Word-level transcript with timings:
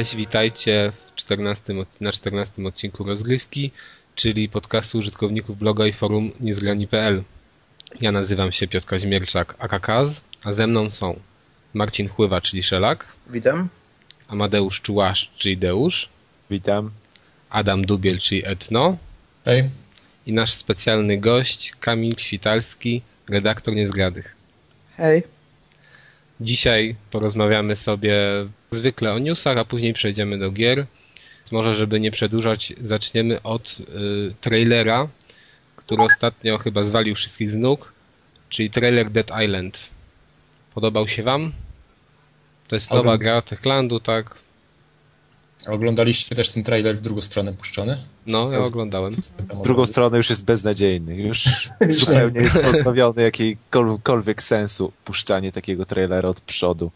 Cześć, 0.00 0.16
witajcie 0.16 0.92
w 1.06 1.14
14, 1.14 1.74
na 2.00 2.12
14 2.12 2.66
odcinku 2.66 3.04
rozgrywki, 3.04 3.70
czyli 4.14 4.48
podcastu 4.48 4.98
użytkowników 4.98 5.58
bloga 5.58 5.86
i 5.86 5.92
forum 5.92 6.32
niezgrani.pl. 6.40 7.22
Ja 8.00 8.12
nazywam 8.12 8.52
się 8.52 8.68
Piotr 8.68 8.86
Kaźmierczak, 8.86 9.54
akakaz, 9.58 10.20
a 10.44 10.52
ze 10.52 10.66
mną 10.66 10.90
są 10.90 11.20
Marcin 11.74 12.08
Chływa, 12.08 12.40
czyli 12.40 12.62
Szelak. 12.62 13.06
Witam. 13.26 13.68
Amadeusz 14.28 14.80
Czułasz, 14.80 15.30
czyli 15.38 15.56
Deusz. 15.56 16.08
Witam. 16.50 16.90
Adam 17.50 17.86
Dubiel, 17.86 18.18
czyli 18.18 18.42
Etno. 18.46 18.96
Hej. 19.44 19.70
I 20.26 20.32
nasz 20.32 20.52
specjalny 20.52 21.18
gość, 21.18 21.72
Kamil 21.80 22.14
Świtalski, 22.18 23.02
redaktor 23.28 23.74
Niezgradych. 23.74 24.36
Hej. 24.96 25.22
Dzisiaj 26.40 26.96
porozmawiamy 27.10 27.76
sobie 27.76 28.16
zwykle 28.70 29.12
o 29.12 29.18
newsach, 29.18 29.58
a 29.58 29.64
później 29.64 29.92
przejdziemy 29.92 30.38
do 30.38 30.50
gier. 30.50 30.86
Może, 31.52 31.74
żeby 31.74 32.00
nie 32.00 32.10
przedłużać, 32.10 32.72
zaczniemy 32.82 33.42
od 33.42 33.76
y, 33.80 34.34
trailera, 34.40 35.08
który 35.76 36.02
ostatnio 36.02 36.58
chyba 36.58 36.82
zwalił 36.82 37.14
wszystkich 37.14 37.50
z 37.50 37.56
nóg, 37.56 37.92
czyli 38.48 38.70
trailer 38.70 39.10
Dead 39.10 39.30
Island. 39.44 39.78
Podobał 40.74 41.08
się 41.08 41.22
wam? 41.22 41.52
To 42.68 42.76
jest 42.76 42.90
nowa 42.90 43.00
Ogląd- 43.00 43.20
gra 43.20 43.42
Techlandu, 43.42 44.00
tak? 44.00 44.34
A 45.68 45.72
Oglądaliście 45.72 46.34
też 46.34 46.48
ten 46.48 46.62
trailer 46.62 46.96
w 46.96 47.00
drugą 47.00 47.20
stronę 47.20 47.52
puszczony? 47.52 47.98
No, 48.26 48.52
ja 48.52 48.58
oglądałem. 48.58 49.12
W 49.48 49.62
drugą 49.62 49.86
stronę 49.86 50.16
już 50.16 50.30
jest 50.30 50.44
beznadziejny. 50.44 51.16
Już 51.16 51.44
zupełnie 51.90 52.40
jest 52.40 52.62
pozbawiony 52.62 53.22
jakiejkolwiek 53.22 54.42
sensu 54.42 54.92
puszczanie 55.04 55.52
takiego 55.52 55.86
trailera 55.86 56.28
od 56.28 56.40
przodu. 56.40 56.90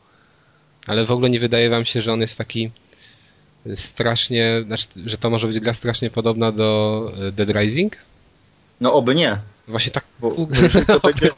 Ale 0.86 1.04
w 1.06 1.10
ogóle 1.10 1.30
nie 1.30 1.40
wydaje 1.40 1.70
wam 1.70 1.84
się, 1.84 2.02
że 2.02 2.12
on 2.12 2.20
jest 2.20 2.38
taki 2.38 2.70
strasznie, 3.76 4.62
znaczy, 4.66 4.86
że 5.06 5.18
to 5.18 5.30
może 5.30 5.46
być 5.46 5.60
gra 5.60 5.74
strasznie 5.74 6.10
podobna 6.10 6.52
do 6.52 7.12
y, 7.28 7.32
Dead 7.32 7.48
Rising? 7.48 7.96
No 8.80 8.92
oby 8.92 9.14
nie. 9.14 9.38
Właśnie 9.68 9.92
tak. 9.92 10.04
Bo, 10.20 10.30
bo 10.30 10.48
jeżeli, 10.62 10.86
to 10.86 11.00
będzie, 11.10 11.30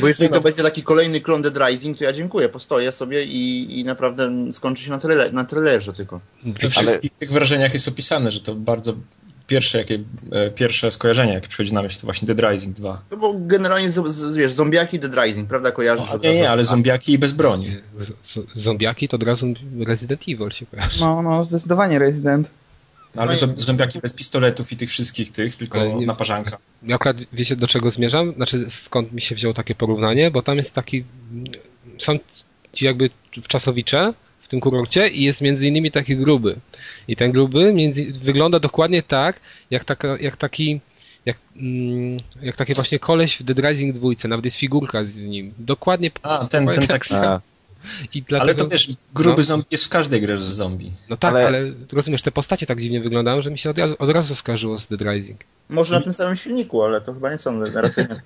bo 0.00 0.08
jeżeli 0.08 0.30
to 0.30 0.40
będzie 0.40 0.62
taki 0.62 0.82
kolejny 0.82 1.20
klon 1.20 1.42
Dead 1.42 1.58
Rising, 1.68 1.98
to 1.98 2.04
ja 2.04 2.12
dziękuję, 2.12 2.48
postoję 2.48 2.92
sobie 2.92 3.24
i, 3.24 3.80
i 3.80 3.84
naprawdę 3.84 4.52
skończy 4.52 4.82
się 4.82 4.90
na, 4.90 4.98
trailer, 4.98 5.32
na 5.32 5.44
trailerze 5.44 5.92
tylko. 5.92 6.20
We 6.44 6.68
wszystkich 6.68 7.12
tych 7.12 7.30
wrażeniach 7.30 7.72
jest 7.72 7.88
opisane, 7.88 8.30
że 8.30 8.40
to 8.40 8.54
bardzo 8.54 8.94
pierwsze, 9.50 9.78
jakie, 9.78 9.98
e, 10.32 10.50
pierwsze 10.50 10.90
skojarzenie, 10.90 11.32
jakie 11.32 11.48
przychodzi 11.48 11.74
na 11.74 11.82
myśl, 11.82 12.00
to 12.00 12.06
właśnie 12.06 12.34
Dead 12.34 12.52
Rising 12.52 12.76
2. 12.76 13.02
No 13.10 13.16
bo 13.16 13.34
generalnie, 13.38 13.90
z, 13.90 14.06
z, 14.08 14.36
wiesz, 14.36 14.52
zombiaki 14.52 14.98
Dead 14.98 15.14
Rising, 15.24 15.48
prawda, 15.48 15.72
kojarzysz? 15.72 16.08
No, 16.12 16.18
nie, 16.18 16.34
nie, 16.34 16.50
ale 16.50 16.64
zombiaki 16.64 17.12
i 17.12 17.18
bez 17.18 17.32
broni. 17.32 17.76
Z- 17.98 18.32
z- 18.32 18.46
Zombiaki 18.54 19.08
to 19.08 19.16
od 19.16 19.22
razu 19.22 19.54
Resident 19.86 20.22
Evil 20.28 20.50
się 20.50 20.66
kojarzy. 20.66 21.00
No, 21.00 21.22
no, 21.22 21.44
zdecydowanie 21.44 21.98
Resident. 21.98 22.48
No, 23.14 23.22
ale 23.22 23.34
zom- 23.36 23.52
zombiaki 23.56 23.98
bez 23.98 24.12
pistoletów 24.12 24.72
i 24.72 24.76
tych 24.76 24.90
wszystkich 24.90 25.32
tych, 25.32 25.56
tylko 25.56 25.84
nie- 25.84 26.06
na 26.06 26.14
parzanka. 26.14 26.58
Ja 26.82 26.94
akurat 26.94 27.16
wiecie 27.32 27.56
do 27.56 27.66
czego 27.66 27.90
zmierzam? 27.90 28.34
Znaczy 28.34 28.66
skąd 28.68 29.12
mi 29.12 29.20
się 29.20 29.34
wzięło 29.34 29.54
takie 29.54 29.74
porównanie? 29.74 30.30
Bo 30.30 30.42
tam 30.42 30.56
jest 30.56 30.74
taki. 30.74 31.04
Są 31.98 32.18
ci 32.72 32.84
jakby 32.84 33.10
wczasowicze 33.42 34.12
w 34.12 34.29
tym 34.50 34.60
kurorcie 34.60 35.08
i 35.08 35.22
jest 35.22 35.40
między 35.40 35.66
innymi 35.66 35.90
taki 35.90 36.16
gruby. 36.16 36.56
I 37.08 37.16
ten 37.16 37.32
gruby 37.32 37.72
między, 37.72 38.12
wygląda 38.12 38.60
dokładnie 38.60 39.02
tak, 39.02 39.40
jak, 39.70 39.84
taka, 39.84 40.16
jak 40.20 40.36
taki. 40.36 40.80
Jak, 41.26 41.36
mm, 41.56 42.16
jak 42.42 42.56
taki 42.56 42.74
właśnie 42.74 42.98
koleś 42.98 43.36
w 43.36 43.42
Dead 43.42 43.58
Rising 43.58 43.94
2, 43.94 44.28
nawet 44.28 44.44
jest 44.44 44.56
figurka 44.56 45.04
z 45.04 45.16
nim. 45.16 45.54
Dokładnie. 45.58 46.10
A, 46.22 46.46
ten, 46.46 46.66
ten 46.66 46.86
tak. 46.86 47.04
I 48.14 48.22
dlatego, 48.22 48.42
Ale 48.42 48.54
to 48.54 48.68
wiesz, 48.68 48.92
gruby 49.14 49.36
no. 49.36 49.42
zombie 49.42 49.66
jest 49.70 49.84
w 49.84 49.88
każdej 49.88 50.20
grze 50.20 50.38
z 50.38 50.44
zombie. 50.44 50.92
No 51.08 51.16
tak, 51.16 51.34
ale... 51.34 51.46
ale- 51.46 51.72
rozumiesz, 51.92 52.22
te 52.22 52.30
postacie 52.30 52.66
tak 52.66 52.80
dziwnie 52.80 53.00
wyglądają, 53.00 53.42
że 53.42 53.50
mi 53.50 53.58
się 53.58 53.70
od 53.70 53.78
razu, 53.78 53.94
od 53.98 54.10
razu 54.10 54.34
skarżyło 54.34 54.78
z 54.78 54.88
Dead 54.88 55.02
Rising. 55.02 55.40
Może 55.68 55.94
na 55.94 56.00
tym 56.00 56.12
samym 56.12 56.36
silniku, 56.36 56.82
ale 56.82 57.00
to 57.00 57.14
chyba 57.14 57.30
nie 57.30 57.38
są 57.38 57.64
raczej 57.64 58.06
nie. 58.10 58.20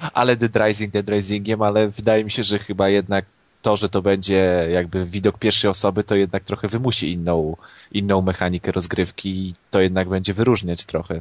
ale 0.20 0.36
Dead 0.36 0.56
Rising 0.56 0.92
Dead 0.92 1.08
Risingiem, 1.08 1.62
ale 1.62 1.88
wydaje 1.88 2.24
mi 2.24 2.30
się, 2.30 2.42
że 2.42 2.58
chyba 2.58 2.88
jednak 2.88 3.24
to, 3.62 3.76
że 3.76 3.88
to 3.88 4.02
będzie 4.02 4.68
jakby 4.72 5.06
widok 5.06 5.38
pierwszej 5.38 5.70
osoby, 5.70 6.04
to 6.04 6.14
jednak 6.14 6.44
trochę 6.44 6.68
wymusi 6.68 7.12
inną, 7.12 7.56
inną 7.92 8.22
mechanikę 8.22 8.72
rozgrywki 8.72 9.28
i 9.28 9.54
to 9.70 9.80
jednak 9.80 10.08
będzie 10.08 10.34
wyróżniać 10.34 10.84
trochę. 10.84 11.20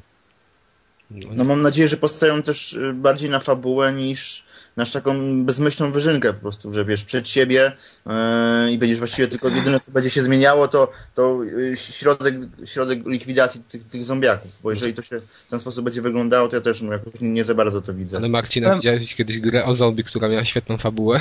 No 1.11 1.43
mam 1.43 1.61
nadzieję, 1.61 1.89
że 1.89 1.97
postają 1.97 2.43
też 2.43 2.73
y, 2.73 2.93
bardziej 2.93 3.29
na 3.29 3.39
fabułę 3.39 3.93
niż 3.93 4.43
na 4.77 4.85
taką 4.85 5.43
bezmyślną 5.45 5.91
wyżynkę 5.91 6.33
po 6.33 6.39
prostu, 6.39 6.71
że 6.71 6.85
wiesz, 6.85 7.03
przed 7.03 7.29
siebie 7.29 7.71
yy, 8.05 8.71
i 8.71 8.77
będziesz 8.77 8.97
właściwie 8.97 9.27
tylko 9.27 9.49
jedyne 9.49 9.79
co 9.79 9.91
będzie 9.91 10.09
się 10.09 10.21
zmieniało 10.21 10.67
to, 10.67 10.91
to 11.15 11.43
y, 11.43 11.77
środek, 11.77 12.35
środek 12.65 13.07
likwidacji 13.07 13.61
tych, 13.69 13.83
tych 13.83 14.03
zombiaków, 14.03 14.59
bo 14.63 14.69
jeżeli 14.69 14.93
to 14.93 15.01
się 15.01 15.19
w 15.47 15.49
ten 15.49 15.59
sposób 15.59 15.85
będzie 15.85 16.01
wyglądało, 16.01 16.47
to 16.47 16.55
ja 16.55 16.61
też 16.61 16.81
no, 16.81 16.93
jakoś 16.93 17.21
nie, 17.21 17.29
nie 17.29 17.43
za 17.43 17.55
bardzo 17.55 17.81
to 17.81 17.93
widzę. 17.93 18.17
Ale 18.17 18.29
Marcina, 18.29 18.67
Ale- 18.67 18.75
widziałeś 18.75 19.15
kiedyś 19.15 19.39
grę 19.39 19.65
o 19.65 19.75
zombie, 19.75 20.03
która 20.03 20.29
miała 20.29 20.45
świetną 20.45 20.77
fabułę? 20.77 21.19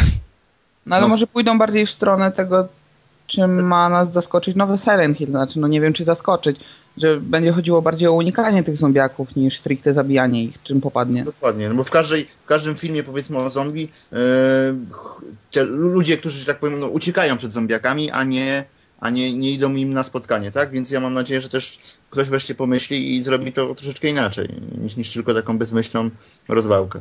No 0.86 0.96
ale 0.96 1.02
No. 1.02 1.08
może 1.08 1.26
pójdą 1.26 1.58
bardziej 1.58 1.86
w 1.86 1.90
stronę 1.90 2.32
tego, 2.32 2.68
czym 3.26 3.66
ma 3.66 3.88
nas 3.88 4.12
zaskoczyć 4.12 4.56
nowy 4.56 4.78
Silent 4.78 5.18
Hill. 5.18 5.30
Znaczy, 5.30 5.58
no 5.58 5.68
nie 5.68 5.80
wiem, 5.80 5.92
czy 5.92 6.04
zaskoczyć, 6.04 6.60
że 6.96 7.20
będzie 7.20 7.52
chodziło 7.52 7.82
bardziej 7.82 8.08
o 8.08 8.12
unikanie 8.12 8.62
tych 8.62 8.76
zombiaków 8.78 9.36
niż 9.36 9.60
stricte 9.60 9.94
zabijanie 9.94 10.44
ich, 10.44 10.62
czym 10.62 10.80
popadnie. 10.80 11.24
Dokładnie, 11.24 11.68
no 11.68 11.74
bo 11.74 11.84
w, 11.84 11.90
każdej, 11.90 12.26
w 12.44 12.46
każdym 12.46 12.74
filmie 12.74 13.02
powiedzmy 13.02 13.38
o 13.38 13.50
zombie 13.50 13.88
yy, 15.54 15.66
ludzie, 15.66 16.16
którzy, 16.16 16.40
że 16.40 16.46
tak 16.46 16.58
powiem, 16.58 16.80
no, 16.80 16.86
uciekają 16.86 17.36
przed 17.36 17.52
zombiakami, 17.52 18.10
a 18.10 18.24
nie, 18.24 18.64
a 19.00 19.10
nie, 19.10 19.34
nie 19.34 19.50
idą 19.52 19.74
im 19.74 19.92
na 19.92 20.02
spotkanie, 20.02 20.50
tak? 20.50 20.70
Więc 20.70 20.90
ja 20.90 21.00
mam 21.00 21.14
nadzieję, 21.14 21.40
że 21.40 21.48
też 21.48 21.78
ktoś 22.10 22.28
wreszcie 22.28 22.54
pomyśli 22.54 23.14
i 23.14 23.22
zrobi 23.22 23.52
to 23.52 23.74
troszeczkę 23.74 24.08
inaczej, 24.08 24.48
niż, 24.82 24.96
niż 24.96 25.12
tylko 25.12 25.34
taką 25.34 25.58
bezmyślną 25.58 26.10
rozwałkę. 26.48 27.00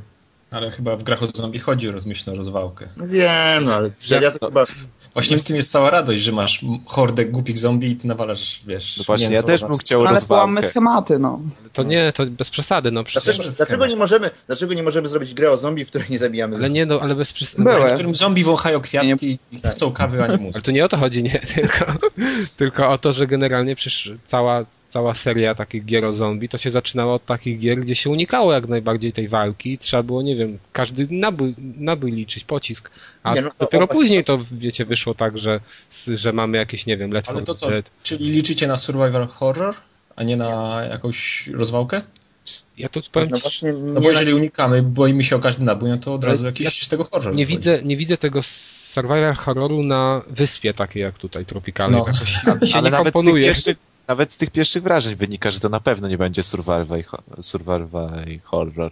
Ale 0.55 0.71
chyba 0.71 0.95
w 0.95 1.03
grach 1.03 1.23
o 1.23 1.27
zombie 1.27 1.59
chodzi 1.59 1.89
o 1.89 1.91
rozmyślną 1.91 2.35
rozwałkę. 2.35 2.88
Wiem, 2.97 3.66
no 3.66 3.73
ale 3.73 3.89
ja, 4.09 4.21
ja 4.21 4.31
to 4.31 4.47
chyba... 4.47 4.66
Właśnie 5.13 5.38
w 5.38 5.41
tym 5.41 5.55
jest 5.55 5.71
cała 5.71 5.89
radość, 5.89 6.21
że 6.21 6.31
masz 6.31 6.66
hordę 6.88 7.25
głupich 7.25 7.57
zombie 7.57 7.91
i 7.91 7.95
ty 7.95 8.07
nawalasz, 8.07 8.61
wiesz... 8.67 8.97
No 8.97 9.03
właśnie, 9.03 9.35
ja 9.35 9.43
też 9.43 9.61
na- 9.61 9.67
bym 9.67 9.77
chciał 9.77 10.03
No, 10.03 10.09
ale 10.09 10.21
połammy 10.21 10.67
schematy, 10.67 11.19
no. 11.19 11.41
To 11.73 11.83
nie, 11.83 12.13
to 12.13 12.25
bez 12.25 12.49
przesady, 12.49 12.91
no 12.91 13.03
przecież. 13.03 13.35
Dlaczego, 13.35 13.55
dlaczego, 13.57 13.85
nie 13.85 13.95
możemy, 13.95 14.31
dlaczego 14.47 14.73
nie 14.73 14.83
możemy 14.83 15.07
zrobić 15.07 15.33
grę 15.33 15.51
o 15.51 15.57
zombie, 15.57 15.85
w 15.85 15.88
której 15.89 16.07
nie 16.09 16.19
zabijamy 16.19 16.55
Ale 16.55 16.69
nie, 16.69 16.85
no, 16.85 16.99
ale 17.01 17.16
bez 17.16 17.33
przesady. 17.33 17.63
W 17.63 17.93
którym 17.93 18.13
zombie 18.13 18.43
wąchają 18.43 18.81
kwiatki 18.81 19.39
i 19.51 19.61
chcą 19.69 19.91
kawy, 19.91 20.23
a 20.23 20.27
nie 20.27 20.37
mózg. 20.37 20.55
Ale 20.55 20.61
tu 20.61 20.72
nie 20.72 20.85
o 20.85 20.89
to 20.89 20.97
chodzi, 20.97 21.23
nie, 21.23 21.39
tylko, 21.55 21.85
tylko 22.57 22.89
o 22.89 22.97
to, 22.97 23.13
że 23.13 23.27
generalnie 23.27 23.75
przecież 23.75 24.11
cała, 24.25 24.66
cała 24.95 25.16
seria 25.16 25.56
takich 25.56 25.85
gier 25.85 26.06
o 26.06 26.13
zombie 26.13 26.50
to 26.50 26.57
się 26.57 26.72
zaczynało 26.72 27.13
od 27.13 27.25
takich 27.25 27.59
gier, 27.59 27.79
gdzie 27.79 27.95
się 27.95 28.09
unikało 28.09 28.53
jak 28.53 28.67
najbardziej 28.67 29.13
tej 29.13 29.28
walki 29.28 29.73
i 29.73 29.78
trzeba 29.78 30.03
było, 30.03 30.22
nie 30.22 30.35
wiem, 30.35 30.57
każdy 30.73 31.07
nabój, 31.11 31.56
nabój 31.78 32.11
liczyć, 32.11 32.44
pocisk. 32.44 32.89
A 33.23 33.34
Nie, 33.35 33.41
no 33.41 33.50
to 33.50 33.55
dopiero 33.59 33.88
później 33.88 34.23
to, 34.23 34.39
wiecie, 34.51 34.85
wyszło 34.85 35.13
tak, 35.16 35.37
że, 35.37 35.59
że 36.08 36.34
mamy 36.34 36.58
jakieś, 36.58 36.85
nie 36.85 36.97
wiem, 36.97 37.11
Left 37.11 37.29
Ale 37.29 37.41
4 37.41 37.46
to 37.46 37.55
co, 37.55 37.70
Dead. 37.70 37.91
czyli 38.03 38.29
liczycie 38.29 38.67
na 38.67 38.78
survival 38.78 39.28
horror, 39.28 39.75
a 40.16 40.23
nie 40.23 40.35
na 40.37 40.81
jakąś 40.90 41.47
rozwałkę? 41.47 42.02
Ja 42.78 42.90
tu 42.90 43.02
powiem 43.11 43.29
No 43.29 43.37
ci, 43.37 43.41
właśnie, 43.43 43.73
No 43.73 43.93
nie 43.93 44.02
bo 44.02 44.09
jeżeli 44.09 44.34
unikamy, 44.34 44.84
boimy 44.84 45.23
się 45.23 45.35
o 45.35 45.40
każdy 45.40 45.64
nabój, 45.66 45.90
no 45.90 45.97
to 45.97 46.14
od 46.14 46.23
Ale 46.23 46.31
razu 46.34 46.46
jakiś 46.46 46.66
ja 46.66 46.85
z 46.85 46.90
tego 46.90 47.03
horror. 47.03 47.35
nie 47.35 47.46
widzę, 47.46 47.84
nie 47.84 47.97
widzę 47.97 48.17
tego 48.17 48.40
survival 48.43 49.34
horroru 49.35 49.84
na 49.84 50.22
wyspie 50.28 50.73
takiej 50.73 51.02
jak 51.03 51.17
tutaj, 51.17 51.46
tropikalnej. 51.46 51.99
No. 51.99 52.05
Tak 52.46 52.58
Ale 52.73 52.84
nie 52.84 52.91
nawet 52.91 52.97
z, 52.99 53.03
tych 53.03 53.14
komponuje. 53.14 53.46
pierwszych, 53.46 53.78
nawet 54.07 54.34
z 54.34 54.37
tych 54.37 54.52
pierwszych 54.52 54.84
wrażeń 54.84 55.16
wynika, 55.16 55.52
że 55.52 55.59
to 55.59 55.69
na 55.69 55.79
pewno 55.79 56.07
nie 56.07 56.17
będzie 56.17 56.43
survival, 56.43 57.03
survival 57.41 58.25
horror. 58.43 58.91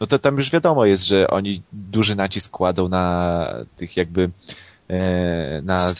No 0.00 0.06
to 0.06 0.18
tam 0.18 0.36
już 0.36 0.50
wiadomo 0.50 0.84
jest, 0.84 1.06
że 1.06 1.28
oni 1.28 1.62
duży 1.72 2.16
nacisk 2.16 2.50
kładą 2.50 2.88
na 2.88 3.54
tych 3.76 3.96
jakby 3.96 4.30
e, 4.88 5.62
na 5.62 5.94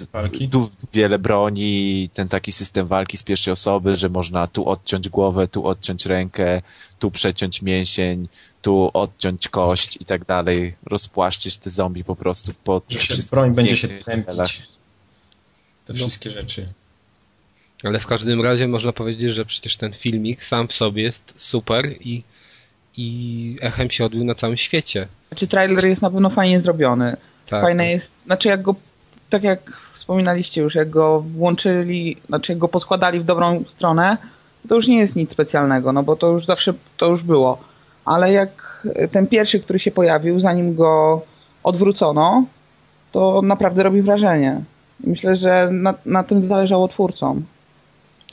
tu 0.51 0.71
wiele 0.93 1.19
broni, 1.19 2.11
ten 2.15 2.29
taki 2.29 2.53
system 2.53 2.87
walki 2.87 3.17
z 3.17 3.23
pierwszej 3.23 3.53
osoby, 3.53 3.97
że 3.97 4.09
można 4.09 4.47
tu 4.47 4.69
odciąć 4.69 5.09
głowę, 5.09 5.49
tu 5.49 5.67
odciąć 5.67 6.07
rękę, 6.07 6.63
tu 6.99 7.11
przeciąć 7.11 7.63
mięsień, 7.63 8.29
tu 8.63 8.91
odciąć 8.95 9.49
kość 9.49 9.99
i 10.01 10.05
tak 10.05 10.25
dalej, 10.25 10.77
rozpłaszczyć 10.87 11.57
te 11.57 11.71
zombie 11.71 12.05
po 12.05 12.17
prostu 12.17 12.53
po 12.65 12.83
broń 13.31 13.55
będzie 13.55 13.77
się 13.77 13.89
tępić. 13.89 14.63
Te 15.85 15.95
wszystkie 15.95 16.31
rzeczy. 16.31 16.75
Ale 17.85 17.99
w 17.99 18.07
każdym 18.07 18.43
razie 18.43 18.69
można 18.69 18.93
powiedzieć, 18.93 19.33
że 19.33 19.45
przecież 19.45 19.77
ten 19.77 19.93
filmik 19.93 20.45
sam 20.45 20.69
w 20.69 20.73
sobie 20.73 21.03
jest 21.03 21.35
super 21.37 21.87
i, 22.01 22.23
i 22.97 23.57
echem 23.61 23.91
się 23.91 24.05
odbił 24.05 24.25
na 24.25 24.35
całym 24.35 24.57
świecie. 24.57 25.09
Znaczy, 25.29 25.49
trailer 25.49 25.87
jest 25.87 26.03
na 26.03 26.11
pewno 26.11 26.31
fajnie 26.31 26.61
zrobiony. 26.61 27.17
Tak. 27.49 27.63
Fajne 27.63 27.91
jest, 27.91 28.17
znaczy 28.27 28.49
jak 28.49 28.63
go, 28.63 28.75
tak 29.31 29.43
jak 29.43 29.73
wspominaliście 29.95 30.61
już, 30.61 30.75
jak 30.75 30.91
go 30.91 31.21
włączyli, 31.21 32.17
znaczy 32.27 32.53
jak 32.53 32.59
go 32.59 32.69
poskładali 32.69 33.21
w 33.21 33.25
dobrą 33.25 33.65
stronę, 33.69 34.17
to 34.69 34.75
już 34.75 34.87
nie 34.87 34.99
jest 34.99 35.17
nic 35.17 35.33
specjalnego, 35.33 35.93
no 35.93 36.03
bo 36.03 36.17
to 36.17 36.27
już 36.27 36.47
zawsze, 36.47 36.75
to 36.97 37.07
już 37.07 37.23
było. 37.23 37.59
Ale 38.05 38.33
jak 38.33 38.79
ten 39.11 39.27
pierwszy, 39.27 39.61
który 39.61 39.79
się 39.79 39.91
pojawił, 39.91 40.41
zanim 40.41 40.75
go 40.75 41.23
odwrócono, 41.63 42.45
to 43.13 43.43
naprawdę 43.43 43.83
robi 43.83 44.03
wrażenie. 44.03 44.61
Myślę, 45.05 45.37
że 45.37 45.69
na, 45.73 45.95
na 46.07 46.25
tym 46.25 46.49
zależało 46.49 46.89
twórcom. 46.89 47.45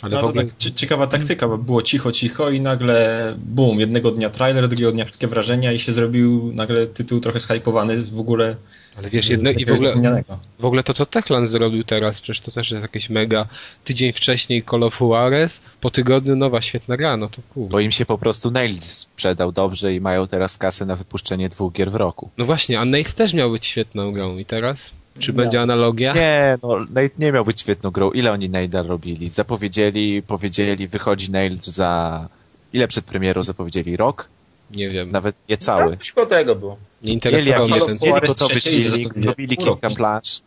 Ale 0.02 0.16
no 0.16 0.22
to 0.22 0.30
ogóle... 0.30 0.46
tak 0.46 0.74
ciekawa 0.76 1.08
taktyka, 1.08 1.48
bo 1.48 1.58
było 1.58 1.82
cicho, 1.82 2.12
cicho 2.12 2.50
i 2.50 2.62
nagle 2.62 3.36
bum, 3.38 3.80
jednego 3.80 4.12
dnia 4.12 4.30
trailer, 4.30 4.68
drugiego 4.68 4.92
dnia 4.92 5.06
wszystkie 5.06 5.28
wrażenia 5.28 5.74
i 5.74 5.80
się 5.80 5.92
zrobił 5.92 6.52
nagle 6.54 6.88
tytuł 6.88 7.20
trochę 7.20 7.40
shypowany 7.40 8.00
z 8.00 8.10
w 8.10 8.20
ogóle 8.20 8.56
ale 8.98 9.10
wiesz, 9.10 9.30
jedno, 9.30 9.50
i 9.50 9.66
w 9.66 9.72
ogóle, 9.72 10.24
w 10.60 10.66
ogóle 10.66 10.84
to, 10.84 10.94
co 10.94 11.06
Techland 11.06 11.50
zrobił 11.50 11.84
teraz, 11.84 12.22
przecież 12.22 12.42
to 12.42 12.52
też 12.52 12.72
jest 12.72 12.82
jakieś 12.82 13.10
mega. 13.10 13.48
Tydzień 13.84 14.14
wcześniej 14.14 14.64
Call 14.64 14.84
of 14.84 15.00
Juarez, 15.00 15.62
po 15.82 15.90
tygodniu 15.92 16.36
nowa 16.36 16.62
świetna 16.62 16.98
gra, 16.98 17.18
no 17.18 17.30
to 17.30 17.42
cool. 17.54 17.70
Bo 17.70 17.80
im 17.80 17.92
się 17.92 18.06
po 18.06 18.18
prostu 18.18 18.52
Nail 18.52 18.80
sprzedał 18.80 19.52
dobrze 19.52 19.94
i 19.94 20.02
mają 20.02 20.28
teraz 20.28 20.58
kasę 20.58 20.86
na 20.86 20.96
wypuszczenie 20.96 21.50
dwóch 21.50 21.74
gier 21.74 21.92
w 21.92 21.96
roku. 21.96 22.30
No 22.38 22.46
właśnie, 22.46 22.80
a 22.80 22.86
Nail 22.86 23.06
też 23.06 23.34
miał 23.34 23.52
być 23.52 23.66
świetną 23.66 24.12
grą 24.12 24.38
i 24.38 24.46
teraz? 24.46 24.92
Czy 25.20 25.34
no. 25.34 25.38
będzie 25.38 25.62
analogia? 25.62 26.14
Nie, 26.14 26.58
no 26.64 26.80
Nate 26.80 27.16
nie 27.20 27.32
miał 27.32 27.46
być 27.46 27.62
świetną 27.62 27.92
grą. 27.92 28.12
Ile 28.12 28.32
oni 28.32 28.50
Naila 28.50 28.82
robili? 28.82 29.30
Zapowiedzieli, 29.30 30.22
powiedzieli, 30.22 30.88
wychodzi 30.88 31.32
Nail 31.32 31.58
za... 31.62 32.30
Ile 32.74 32.88
przed 32.88 33.06
premierą 33.06 33.44
zapowiedzieli? 33.44 33.98
Rok? 33.98 34.30
Nie 34.72 34.90
wiem. 34.90 35.12
Nawet 35.12 35.36
nie 35.50 35.58
cały. 35.58 35.92
Tak, 35.92 36.04
coś 36.04 36.30
tego 36.30 36.56
było. 36.56 36.78
Nie 37.02 37.14
interesował 37.14 37.68
mnie 37.68 37.80
ten 37.80 37.98
Mieli 38.02 38.28
gotowy 38.28 38.62
silnik, 38.62 39.14
zrobili 39.14 39.58
kilka 39.58 39.90
plansz. 39.90 40.42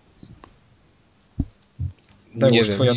Nie 2.35 2.62
wiem. 2.62 2.73
Twoja... 2.73 2.93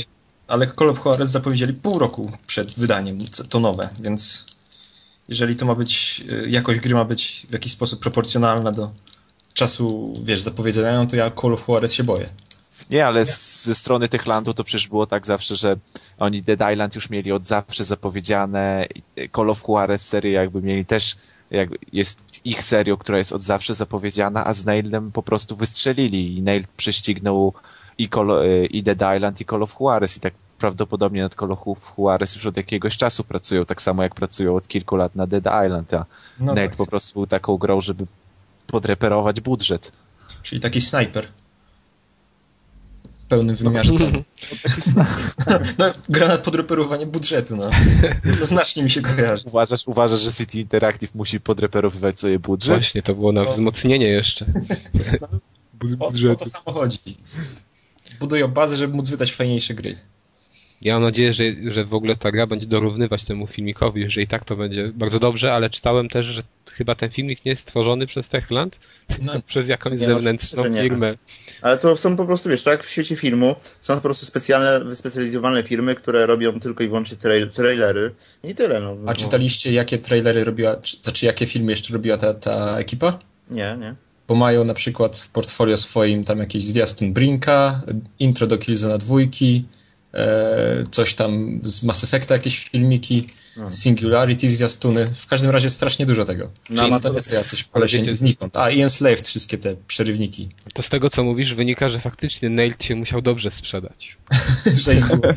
Ale 0.47 0.71
Call 0.71 0.89
of 0.89 1.05
Juarez 1.05 1.29
zapowiedzieli 1.29 1.73
pół 1.73 1.99
roku 1.99 2.31
przed 2.47 2.79
wydaniem, 2.79 3.17
to 3.49 3.59
nowe, 3.59 3.89
więc 3.99 4.45
jeżeli 5.29 5.55
to 5.55 5.65
ma 5.65 5.75
być, 5.75 6.21
y, 6.31 6.49
jakość 6.49 6.79
gry 6.79 6.95
ma 6.95 7.05
być 7.05 7.45
w 7.49 7.53
jakiś 7.53 7.71
sposób 7.71 7.99
proporcjonalna 7.99 8.71
do 8.71 8.91
czasu, 9.53 10.13
wiesz, 10.23 10.41
zapowiedzenia, 10.41 11.05
to 11.05 11.15
ja 11.15 11.31
Call 11.31 11.53
of 11.53 11.67
Juarez 11.67 11.93
się 11.93 12.03
boję. 12.03 12.29
Nie, 12.89 13.07
ale 13.07 13.25
z, 13.25 13.63
ze 13.63 13.75
strony 13.75 14.09
tych 14.09 14.25
landów 14.25 14.55
to 14.55 14.63
przecież 14.63 14.87
było 14.87 15.05
tak 15.05 15.25
zawsze, 15.25 15.55
że 15.55 15.75
oni 16.19 16.41
Dead 16.41 16.71
Island 16.73 16.95
już 16.95 17.09
mieli 17.09 17.31
od 17.31 17.43
zawsze 17.43 17.83
zapowiedziane, 17.83 18.85
Call 19.35 19.49
of 19.49 19.63
Juarez 19.67 20.07
serię 20.07 20.31
jakby 20.31 20.61
mieli 20.61 20.85
też, 20.85 21.15
jakby 21.51 21.77
jest 21.93 22.19
ich 22.45 22.63
serią, 22.63 22.97
która 22.97 23.17
jest 23.17 23.33
od 23.33 23.41
zawsze 23.41 23.73
zapowiedziana, 23.73 24.45
a 24.45 24.53
z 24.53 24.65
Nailem 24.65 25.11
po 25.11 25.23
prostu 25.23 25.55
wystrzelili 25.55 26.37
i 26.37 26.41
Nail 26.41 26.63
prześcignął 26.77 27.53
i, 27.97 28.09
Call, 28.09 28.29
i 28.69 28.83
Dead 28.83 29.15
Island 29.15 29.41
i 29.41 29.45
Call 29.45 29.63
of 29.63 29.75
Juarez 29.79 30.17
i 30.17 30.19
tak 30.19 30.33
prawdopodobnie 30.57 31.21
nad 31.21 31.35
Call 31.35 31.51
of 31.51 31.93
Juarez 31.97 32.35
już 32.35 32.45
od 32.45 32.57
jakiegoś 32.57 32.97
czasu 32.97 33.23
pracują, 33.23 33.65
tak 33.65 33.81
samo 33.81 34.03
jak 34.03 34.15
pracują 34.15 34.55
od 34.55 34.67
kilku 34.67 34.95
lat 34.95 35.15
na 35.15 35.27
Dead 35.27 35.45
Island, 35.65 35.93
a 35.93 36.05
no 36.39 36.53
Nail 36.53 36.69
tak. 36.69 36.77
po 36.77 36.85
prostu 36.85 37.13
był 37.13 37.27
taką 37.27 37.57
grą, 37.57 37.81
żeby 37.81 38.05
podreperować 38.71 39.41
budżet. 39.41 39.91
Czyli 40.43 40.61
taki 40.61 40.81
snajper 40.81 41.27
pełnym 43.31 43.55
wymiarze 43.55 43.93
ceny. 43.93 44.23
No, 45.77 45.91
granat 46.09 46.41
pod 46.41 46.55
reperowanie 46.55 47.05
budżetu, 47.05 47.55
no. 47.55 47.69
To 48.39 48.45
znacznie 48.45 48.83
mi 48.83 48.89
się 48.89 49.01
kojarzy. 49.01 49.43
Uważasz, 49.47 49.87
uważasz, 49.87 50.19
że 50.19 50.31
City 50.33 50.59
Interactive 50.59 51.15
musi 51.15 51.39
podreperowywać 51.39 52.19
sobie 52.19 52.39
budżet? 52.39 52.75
Właśnie, 52.75 53.01
to 53.01 53.15
było 53.15 53.31
na 53.31 53.43
no. 53.43 53.51
wzmocnienie 53.51 54.07
jeszcze. 54.07 54.45
No, 55.21 55.27
budżetu. 55.79 56.29
O, 56.29 56.33
o 56.33 56.35
to 56.35 56.49
samo 56.49 56.79
chodzi. 56.79 57.17
Budują 58.19 58.47
bazę, 58.47 58.77
żeby 58.77 58.95
móc 58.95 59.09
wydać 59.09 59.33
fajniejsze 59.33 59.73
gry. 59.73 59.97
Ja 60.81 60.93
mam 60.93 61.03
nadzieję, 61.03 61.33
że, 61.33 61.43
że 61.67 61.85
w 61.85 61.93
ogóle 61.93 62.15
ta 62.15 62.31
gra 62.31 62.47
będzie 62.47 62.67
dorównywać 62.67 63.25
temu 63.25 63.47
filmikowi, 63.47 64.11
że 64.11 64.21
i 64.21 64.27
tak 64.27 64.45
to 64.45 64.55
będzie 64.55 64.91
bardzo 64.93 65.19
dobrze, 65.19 65.53
ale 65.53 65.69
czytałem 65.69 66.09
też, 66.09 66.25
że 66.25 66.43
chyba 66.71 66.95
ten 66.95 67.09
filmik 67.09 67.45
nie 67.45 67.49
jest 67.49 67.61
stworzony 67.61 68.07
przez 68.07 68.29
Techland, 68.29 68.79
no, 69.21 69.33
przez 69.47 69.67
jakąś 69.67 69.99
nie, 69.99 70.05
zewnętrzną 70.05 70.63
no, 70.69 70.81
firmę. 70.81 71.17
Ale 71.61 71.77
to 71.77 71.97
są 71.97 72.17
po 72.17 72.25
prostu, 72.25 72.49
wiesz, 72.49 72.63
tak 72.63 72.83
w 72.83 72.89
świecie 72.89 73.15
filmu 73.15 73.55
są 73.79 73.95
po 73.95 74.01
prostu 74.01 74.25
specjalne, 74.25 74.85
wyspecjalizowane 74.85 75.63
firmy, 75.63 75.95
które 75.95 76.25
robią 76.25 76.59
tylko 76.59 76.83
i 76.83 76.87
wyłącznie 76.87 77.17
trail, 77.17 77.49
trailery 77.49 78.15
i 78.43 78.55
tyle. 78.55 78.79
No. 78.79 78.97
A 79.05 79.13
czytaliście, 79.13 79.71
jakie 79.71 79.97
trailery 79.97 80.43
robiła, 80.43 80.75
czy, 80.75 80.97
znaczy 80.97 81.25
jakie 81.25 81.45
filmy 81.45 81.71
jeszcze 81.71 81.93
robiła 81.93 82.17
ta, 82.17 82.33
ta 82.33 82.77
ekipa? 82.77 83.19
Nie, 83.49 83.77
nie 83.79 83.95
bo 84.27 84.35
mają 84.35 84.63
na 84.63 84.73
przykład 84.73 85.17
w 85.17 85.29
portfolio 85.29 85.77
swoim 85.77 86.23
tam 86.23 86.39
jakiś 86.39 86.65
zwiastun 86.65 87.13
Brinka, 87.13 87.81
intro 88.19 88.47
do 88.47 88.57
Killzona 88.57 88.97
dwójki, 88.97 89.65
coś 90.91 91.13
tam 91.13 91.59
z 91.63 91.83
Mass 91.83 92.03
Effecta, 92.03 92.33
jakieś 92.33 92.69
filmiki, 92.69 93.27
no. 93.57 93.71
Singularity, 93.71 94.49
zwiastuny. 94.49 95.07
W 95.15 95.27
każdym 95.27 95.51
razie 95.51 95.69
strasznie 95.69 96.05
dużo 96.05 96.25
tego. 96.25 96.51
No, 96.69 96.89
Czyli 96.89 97.01
to 97.01 97.13
jest 97.13 97.31
jacyś 97.31 97.63
kolesień 97.63 98.13
znikąd. 98.13 98.57
A 98.57 98.69
i 98.69 98.81
Enslaved, 98.81 99.27
wszystkie 99.27 99.57
te 99.57 99.75
przerywniki. 99.87 100.49
To 100.73 100.81
z 100.83 100.89
tego, 100.89 101.09
co 101.09 101.23
mówisz, 101.23 101.53
wynika, 101.53 101.89
że 101.89 101.99
faktycznie 101.99 102.49
Nailed 102.49 102.83
się 102.83 102.95
musiał 102.95 103.21
dobrze 103.21 103.51
sprzedać. 103.51 104.17
że 104.83 104.93
im 104.93 105.07
było 105.07 105.33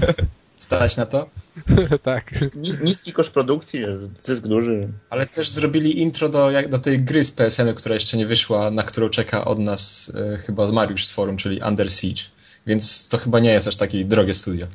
stać 0.58 0.96
na 0.96 1.06
to? 1.06 1.30
tak. 2.02 2.34
Niski 2.82 3.12
koszt 3.12 3.32
produkcji, 3.32 3.80
zysk 4.18 4.46
duży. 4.46 4.88
Ale 5.10 5.26
też 5.26 5.50
zrobili 5.50 6.00
intro 6.00 6.28
do, 6.28 6.50
jak, 6.50 6.68
do 6.68 6.78
tej 6.78 6.98
gry 6.98 7.24
z 7.24 7.30
PSN-u, 7.30 7.74
która 7.74 7.94
jeszcze 7.94 8.16
nie 8.16 8.26
wyszła, 8.26 8.70
na 8.70 8.82
którą 8.82 9.08
czeka 9.08 9.44
od 9.44 9.58
nas 9.58 10.12
e, 10.14 10.36
chyba 10.36 10.72
Mariusz 10.72 11.06
z 11.06 11.10
forum, 11.10 11.36
czyli 11.36 11.60
Under 11.68 11.92
Siege. 11.92 12.22
Więc 12.66 13.08
to 13.08 13.18
chyba 13.18 13.40
nie 13.40 13.50
jest 13.50 13.68
aż 13.68 13.76
takie 13.76 14.04
drogie 14.04 14.34
studio. 14.34 14.66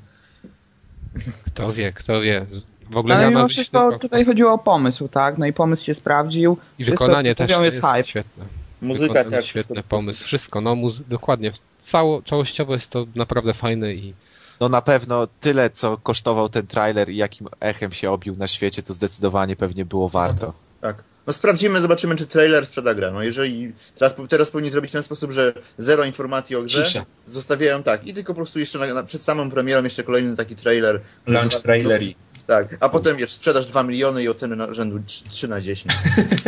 Kto 1.45 1.73
wie, 1.73 1.93
kto 1.93 2.21
wie. 2.21 2.45
W 2.89 2.97
ogóle 2.97 3.15
Ale 3.15 3.29
mimo 3.29 3.47
wszystko 3.47 3.81
tylko... 3.81 3.99
tutaj 3.99 4.25
chodziło 4.25 4.53
o 4.53 4.57
pomysł, 4.57 5.07
tak? 5.07 5.37
No 5.37 5.45
i 5.45 5.53
pomysł 5.53 5.83
się 5.83 5.95
sprawdził. 5.95 6.57
I 6.79 6.85
wykonanie 6.85 7.35
też 7.35 7.51
jest, 7.51 7.63
jest 7.63 7.77
hype. 7.77 8.03
świetne. 8.03 8.45
Muzyka 8.81 9.23
też. 9.23 9.45
Świetny 9.45 9.83
pomysł. 9.83 10.23
Wszystko, 10.23 10.61
no 10.61 10.75
muzy- 10.75 11.03
dokładnie. 11.07 11.51
Cało, 11.79 12.21
całościowo 12.21 12.73
jest 12.73 12.91
to 12.91 13.05
naprawdę 13.15 13.53
fajne 13.53 13.93
i 13.93 14.13
no 14.59 14.69
na 14.69 14.81
pewno 14.81 15.27
tyle, 15.39 15.69
co 15.69 15.97
kosztował 15.97 16.49
ten 16.49 16.67
trailer 16.67 17.09
i 17.09 17.15
jakim 17.17 17.47
echem 17.59 17.91
się 17.91 18.11
obił 18.11 18.35
na 18.35 18.47
świecie, 18.47 18.83
to 18.83 18.93
zdecydowanie 18.93 19.55
pewnie 19.55 19.85
było 19.85 20.09
warto. 20.09 20.53
Tak. 20.81 21.03
No 21.27 21.33
sprawdzimy, 21.33 21.81
zobaczymy, 21.81 22.15
czy 22.15 22.27
trailer 22.27 22.65
sprzeda 22.65 22.93
grę. 22.93 23.11
No 23.11 23.23
jeżeli 23.23 23.73
teraz, 23.95 24.15
teraz 24.29 24.51
powinni 24.51 24.71
zrobić 24.71 24.91
w 24.91 24.93
ten 24.93 25.03
sposób, 25.03 25.31
że 25.31 25.53
zero 25.77 26.03
informacji 26.05 26.55
o 26.55 26.61
grze 26.61 26.83
Cisza. 26.83 27.05
zostawiają 27.27 27.83
tak 27.83 28.07
i 28.07 28.13
tylko 28.13 28.33
po 28.33 28.37
prostu 28.37 28.59
jeszcze 28.59 28.79
na, 28.79 28.93
na, 28.93 29.03
przed 29.03 29.23
samą 29.23 29.51
premierą 29.51 29.83
jeszcze 29.83 30.03
kolejny 30.03 30.35
taki 30.35 30.55
trailer. 30.55 31.01
Launch 31.27 31.61
traileri. 31.61 32.15
Tak, 32.47 32.77
a 32.79 32.89
potem 32.89 33.17
wiesz, 33.17 33.29
sprzedaż 33.29 33.67
2 33.67 33.83
miliony 33.83 34.23
i 34.23 34.29
oceny 34.29 34.55
na, 34.55 34.73
rzędu 34.73 34.99
3 35.29 35.47
na 35.47 35.61
10. 35.61 35.93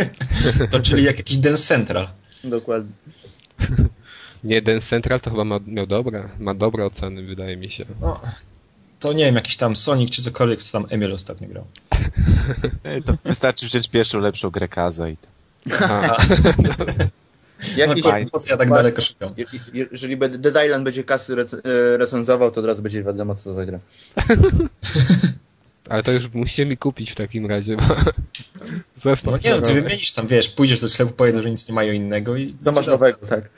to 0.72 0.80
czyli 0.80 1.04
jak 1.04 1.18
jakiś 1.18 1.38
Dance 1.38 1.64
Central. 1.64 2.08
Dokładnie. 2.44 2.92
Nie, 4.44 4.62
Dance 4.62 4.88
Central 4.88 5.22
to 5.22 5.30
chyba 5.30 5.46
ma, 5.46 5.60
miał 5.68 5.88
dobre, 5.88 6.30
ma 6.40 6.54
dobre 6.54 6.86
oceny, 6.86 7.24
wydaje 7.24 7.58
mi 7.58 7.72
się. 7.72 7.86
No, 8.02 8.22
to 9.02 9.14
nie 9.14 9.26
wiem, 9.26 9.36
jakiś 9.36 9.56
tam 9.56 9.76
Sonic 9.76 10.12
czy 10.12 10.24
cokolwiek, 10.24 10.62
co 10.62 10.72
tam 10.72 10.86
Emil 10.90 11.14
ostatnio 11.14 11.48
grał. 11.48 11.66
to 13.06 13.18
wystarczy 13.24 13.66
wziąć 13.66 13.90
pierwszą, 13.90 14.20
lepszą 14.20 14.50
grę 14.50 14.68
Kaza 14.68 15.10
i 15.10 15.18
to. 15.18 15.28
Jakiś, 17.78 18.04
no, 18.04 18.12
po 18.32 18.40
co 18.40 18.50
ja 18.50 18.58
tak 18.58 18.70
daleko 18.70 19.02
szukam? 19.02 19.34
Jeżeli 19.92 20.18
Dead 20.18 20.66
Island 20.66 20.84
będzie 20.84 21.04
kasy 21.04 21.36
rec 21.36 21.54
e, 21.54 21.60
recenzował, 21.98 22.52
to 22.52 22.60
od 22.60 22.66
razu 22.66 22.82
będzie 22.82 23.04
wiadomo, 23.04 23.36
co 23.36 23.44
to 23.44 23.54
za 23.54 23.66
gra. 23.66 23.80
Ale 25.90 26.04
to 26.04 26.12
już 26.12 26.34
musicie 26.34 26.66
mi 26.66 26.78
kupić 26.78 27.12
w 27.12 27.16
takim 27.16 27.46
razie, 27.46 27.78
bo 27.78 27.84
zespół. 29.04 29.32
No 29.32 29.38
nie, 29.44 29.56
no, 29.56 29.62
ty 29.62 29.74
wymienisz 29.74 30.12
tam, 30.12 30.28
wiesz, 30.28 30.50
pójdziesz 30.50 30.82
do 30.82 30.90
sklepu, 30.90 31.14
powiedzą, 31.14 31.42
że 31.42 31.52
nic 31.52 31.68
nie 31.68 31.76
mają 31.76 31.94
innego 31.94 32.38
i... 32.38 32.48
Co 32.48 32.72
masz 32.72 32.88
nowego, 32.88 33.28
tak. 33.28 33.50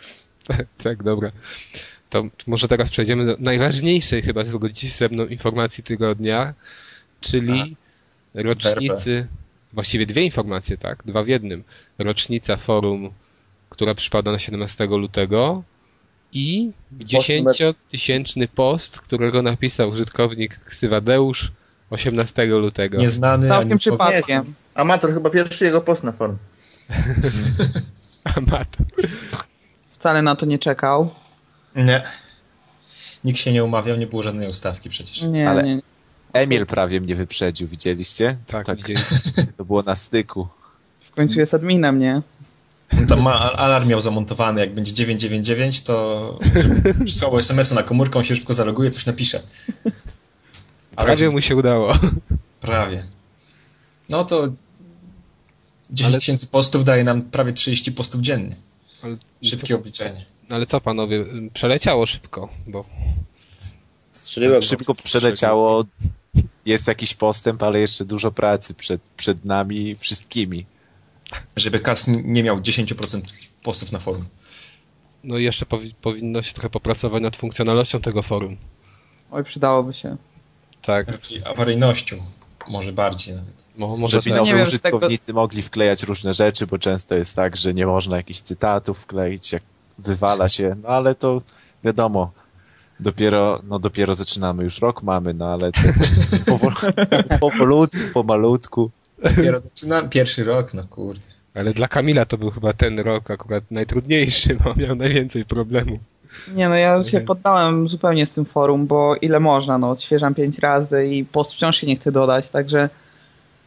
tak, 0.83 1.03
dobra. 1.03 1.31
To 2.13 2.23
może 2.47 2.67
teraz 2.67 2.89
przejdziemy 2.89 3.25
do 3.25 3.35
najważniejszej 3.39 4.21
chyba 4.21 4.43
zgodzicie 4.43 4.89
się 4.89 4.97
ze 4.97 5.09
mną 5.09 5.25
informacji 5.25 5.83
tygodnia, 5.83 6.53
czyli 7.21 7.75
A, 8.35 8.41
rocznicy, 8.41 9.27
właściwie 9.73 10.05
dwie 10.05 10.23
informacje, 10.23 10.77
tak? 10.77 11.03
Dwa 11.05 11.23
w 11.23 11.27
jednym. 11.27 11.63
Rocznica 11.99 12.57
forum, 12.57 13.11
która 13.69 13.95
przypada 13.95 14.31
na 14.31 14.39
17 14.39 14.85
lutego 14.85 15.63
i 16.33 16.71
10-tysięczny 16.99 18.47
post, 18.47 18.99
którego 18.99 19.41
napisał 19.41 19.89
użytkownik 19.89 20.59
Ksywadeusz 20.59 21.51
18 21.89 22.45
lutego. 22.45 22.97
Nieznany 22.97 23.47
Całkiem 23.47 23.77
przypadkiem. 23.77 24.43
Amator, 24.75 25.13
chyba 25.13 25.29
pierwszy 25.29 25.65
jego 25.65 25.81
post 25.81 26.03
na 26.03 26.11
forum. 26.11 26.37
Amator. 28.35 28.85
Wcale 29.91 30.21
na 30.21 30.35
to 30.35 30.45
nie 30.45 30.59
czekał. 30.59 31.22
Nie. 31.75 32.03
Nikt 33.23 33.39
się 33.39 33.53
nie 33.53 33.63
umawiał, 33.63 33.97
nie 33.97 34.07
było 34.07 34.23
żadnej 34.23 34.49
ustawki 34.49 34.89
przecież. 34.89 35.21
Nie, 35.21 35.49
Ale 35.49 35.63
nie. 35.63 35.81
Emil 36.33 36.65
prawie 36.65 37.01
mnie 37.01 37.15
wyprzedził, 37.15 37.67
widzieliście? 37.67 38.37
Tak, 38.47 38.65
tak. 38.65 38.77
To 39.57 39.65
było 39.65 39.81
na 39.83 39.95
styku. 39.95 40.47
W 41.01 41.11
końcu 41.11 41.39
jest 41.39 41.53
adminem, 41.53 41.99
nie? 41.99 42.21
Tam 43.07 43.21
ma 43.21 43.39
alarm 43.39 43.87
miał 43.89 44.01
zamontowany, 44.01 44.61
jak 44.61 44.73
będzie 44.73 44.93
999, 44.93 45.81
to 45.81 46.39
przysłał 47.05 47.37
SMS-a 47.37 47.75
na 47.75 47.83
komórkę, 47.83 48.19
on 48.19 48.25
się 48.25 48.35
szybko 48.35 48.53
zaloguje, 48.53 48.89
coś 48.89 49.05
napisze. 49.05 49.41
Ale 50.95 51.05
prawie 51.15 51.29
mu 51.29 51.41
się 51.41 51.55
udało. 51.55 51.93
Prawie. 52.61 53.05
No 54.09 54.23
to 54.23 54.47
10 55.89 56.15
tysięcy 56.15 56.47
postów 56.47 56.83
daje 56.83 57.03
nam 57.03 57.21
prawie 57.21 57.53
30 57.53 57.91
postów 57.91 58.21
dziennie. 58.21 58.55
Ale 59.03 59.17
Szybkie 59.43 59.75
obliczenie. 59.75 60.25
Ale 60.53 60.65
co 60.65 60.81
panowie, 60.81 61.25
przeleciało 61.53 62.05
szybko, 62.05 62.49
bo... 62.67 62.85
Strzeliłem 64.11 64.61
Szybko 64.61 64.95
przeleciało, 64.95 65.85
jest 66.65 66.87
jakiś 66.87 67.13
postęp, 67.13 67.63
ale 67.63 67.79
jeszcze 67.79 68.05
dużo 68.05 68.31
pracy 68.31 68.73
przed, 68.73 69.09
przed 69.09 69.45
nami 69.45 69.95
wszystkimi. 69.95 70.65
Żeby 71.55 71.79
Kas 71.79 72.07
nie 72.07 72.43
miał 72.43 72.59
10% 72.59 73.21
postów 73.63 73.91
na 73.91 73.99
forum. 73.99 74.25
No 75.23 75.37
i 75.37 75.43
jeszcze 75.43 75.65
powi 75.65 75.95
powinno 76.01 76.41
się 76.41 76.53
trochę 76.53 76.69
popracować 76.69 77.23
nad 77.23 77.35
funkcjonalnością 77.35 78.01
tego 78.01 78.23
forum. 78.23 78.57
Oj, 79.31 79.43
przydałoby 79.43 79.93
się. 79.93 80.17
Tak. 80.81 81.07
Raczej 81.07 81.43
awaryjnością. 81.45 82.17
Może 82.67 82.93
bardziej 82.93 83.35
nawet. 83.35 83.65
Mo 83.77 83.97
może 83.97 84.21
Żeby 84.21 84.35
tak. 84.35 84.45
nowi 84.45 84.61
użytkownicy 84.61 85.33
mogli 85.33 85.61
wklejać 85.61 86.03
różne 86.03 86.33
rzeczy, 86.33 86.67
bo 86.67 86.77
często 86.77 87.15
jest 87.15 87.35
tak, 87.35 87.55
że 87.55 87.73
nie 87.73 87.85
można 87.85 88.17
jakichś 88.17 88.39
cytatów 88.39 88.99
wkleić, 88.99 89.51
jak 89.51 89.63
wywala 89.99 90.49
się, 90.49 90.75
no 90.83 90.89
ale 90.89 91.15
to 91.15 91.41
wiadomo, 91.83 92.31
dopiero, 92.99 93.59
no 93.63 93.79
dopiero 93.79 94.15
zaczynamy, 94.15 94.63
już 94.63 94.81
rok 94.81 95.03
mamy, 95.03 95.33
no 95.33 95.45
ale 95.45 95.71
to, 95.71 95.79
powol- 96.51 97.39
powolutku, 97.39 97.99
pomalutku. 98.13 98.91
Dopiero 99.23 99.61
zaczyna 99.61 100.01
pierwszy 100.01 100.43
rok, 100.43 100.73
no 100.73 100.83
kurde. 100.89 101.21
Ale 101.53 101.73
dla 101.73 101.87
Kamila 101.87 102.25
to 102.25 102.37
był 102.37 102.51
chyba 102.51 102.73
ten 102.73 102.99
rok 102.99 103.31
akurat 103.31 103.63
najtrudniejszy, 103.71 104.55
bo 104.63 104.73
miał 104.75 104.95
najwięcej 104.95 105.45
problemów. 105.45 105.99
Nie 106.55 106.69
no, 106.69 106.75
ja 106.75 107.03
się 107.03 107.21
poddałem 107.21 107.87
zupełnie 107.87 108.25
z 108.25 108.31
tym 108.31 108.45
forum, 108.45 108.87
bo 108.87 109.15
ile 109.15 109.39
można, 109.39 109.77
no 109.77 109.89
odświeżam 109.89 110.35
pięć 110.35 110.59
razy 110.59 111.07
i 111.07 111.25
post 111.25 111.53
wciąż 111.53 111.77
się 111.77 111.87
nie 111.87 111.95
chcę 111.95 112.11
dodać, 112.11 112.49
także 112.49 112.89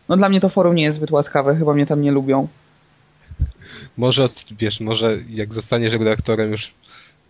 no 0.08 0.16
dla 0.16 0.28
mnie 0.28 0.40
to 0.40 0.48
forum 0.48 0.74
nie 0.74 0.82
jest 0.82 0.96
zbyt 0.96 1.10
łaskawe, 1.10 1.56
chyba 1.56 1.74
mnie 1.74 1.86
tam 1.86 2.00
nie 2.00 2.12
lubią. 2.12 2.48
Może, 3.96 4.28
wiesz, 4.58 4.80
może 4.80 5.18
jak 5.28 5.54
zostaniesz 5.54 5.92
redaktorem 5.94 6.50
już, 6.52 6.72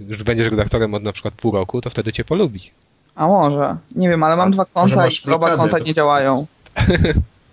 już 0.00 0.22
będziesz 0.22 0.48
redaktorem 0.48 0.94
od 0.94 1.02
na 1.02 1.12
przykład 1.12 1.34
pół 1.34 1.52
roku, 1.52 1.80
to 1.80 1.90
wtedy 1.90 2.12
cię 2.12 2.24
polubi. 2.24 2.70
A 3.14 3.26
może, 3.26 3.76
nie 3.96 4.08
wiem, 4.08 4.22
ale 4.22 4.36
mam 4.36 4.48
A 4.48 4.50
dwa 4.50 4.64
konta 4.64 5.08
i 5.08 5.30
oba 5.30 5.56
konta 5.56 5.78
to- 5.78 5.84
nie 5.84 5.94
działają. 5.94 6.46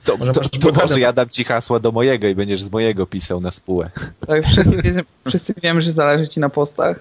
To, 0.03 0.17
Może 0.17 0.31
to, 0.31 0.39
to 0.39 0.59
blokadę. 0.59 0.81
może 0.83 0.99
ja 0.99 1.13
dam 1.13 1.29
ci 1.29 1.43
hasła 1.43 1.79
do 1.79 1.91
mojego 1.91 2.27
i 2.27 2.35
będziesz 2.35 2.61
z 2.61 2.71
mojego 2.71 3.05
pisał 3.05 3.39
na 3.39 3.51
spółę. 3.51 3.89
Tak, 4.27 4.45
wszyscy, 4.45 4.81
wiemy, 4.81 5.03
wszyscy 5.27 5.53
wiemy, 5.63 5.81
że 5.81 5.91
zależy 5.91 6.27
ci 6.27 6.39
na 6.39 6.49
postach. 6.49 6.99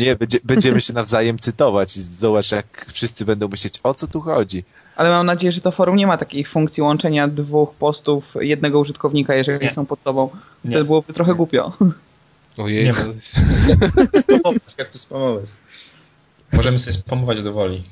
Nie, 0.00 0.16
będzie, 0.16 0.38
będziemy 0.44 0.80
się 0.80 0.92
nawzajem 0.92 1.38
cytować 1.38 1.96
i 1.96 2.02
zobacz, 2.02 2.52
jak 2.52 2.86
wszyscy 2.92 3.24
będą 3.24 3.48
myśleć, 3.48 3.80
o 3.82 3.94
co 3.94 4.06
tu 4.06 4.20
chodzi. 4.20 4.64
Ale 4.98 5.10
mam 5.10 5.26
nadzieję, 5.26 5.52
że 5.52 5.60
to 5.60 5.70
forum 5.70 5.96
nie 5.96 6.06
ma 6.06 6.16
takiej 6.16 6.44
funkcji 6.44 6.82
łączenia 6.82 7.28
dwóch 7.28 7.74
postów 7.74 8.34
jednego 8.40 8.78
użytkownika, 8.80 9.34
jeżeli 9.34 9.66
Nie. 9.66 9.74
są 9.74 9.86
pod 9.86 10.02
tobą. 10.02 10.30
Nie. 10.64 10.70
Wtedy 10.70 10.84
byłoby 10.84 11.12
trochę 11.12 11.34
głupio. 11.34 11.72
Ojej, 12.58 12.84
Nie 12.84 12.92
Spamować, 12.92 14.62
jak 14.78 14.88
to 14.88 14.98
spamować. 14.98 15.44
Możemy 16.52 16.78
sobie 16.78 16.92
spamować 16.92 17.42
do 17.42 17.52
woli. 17.52 17.84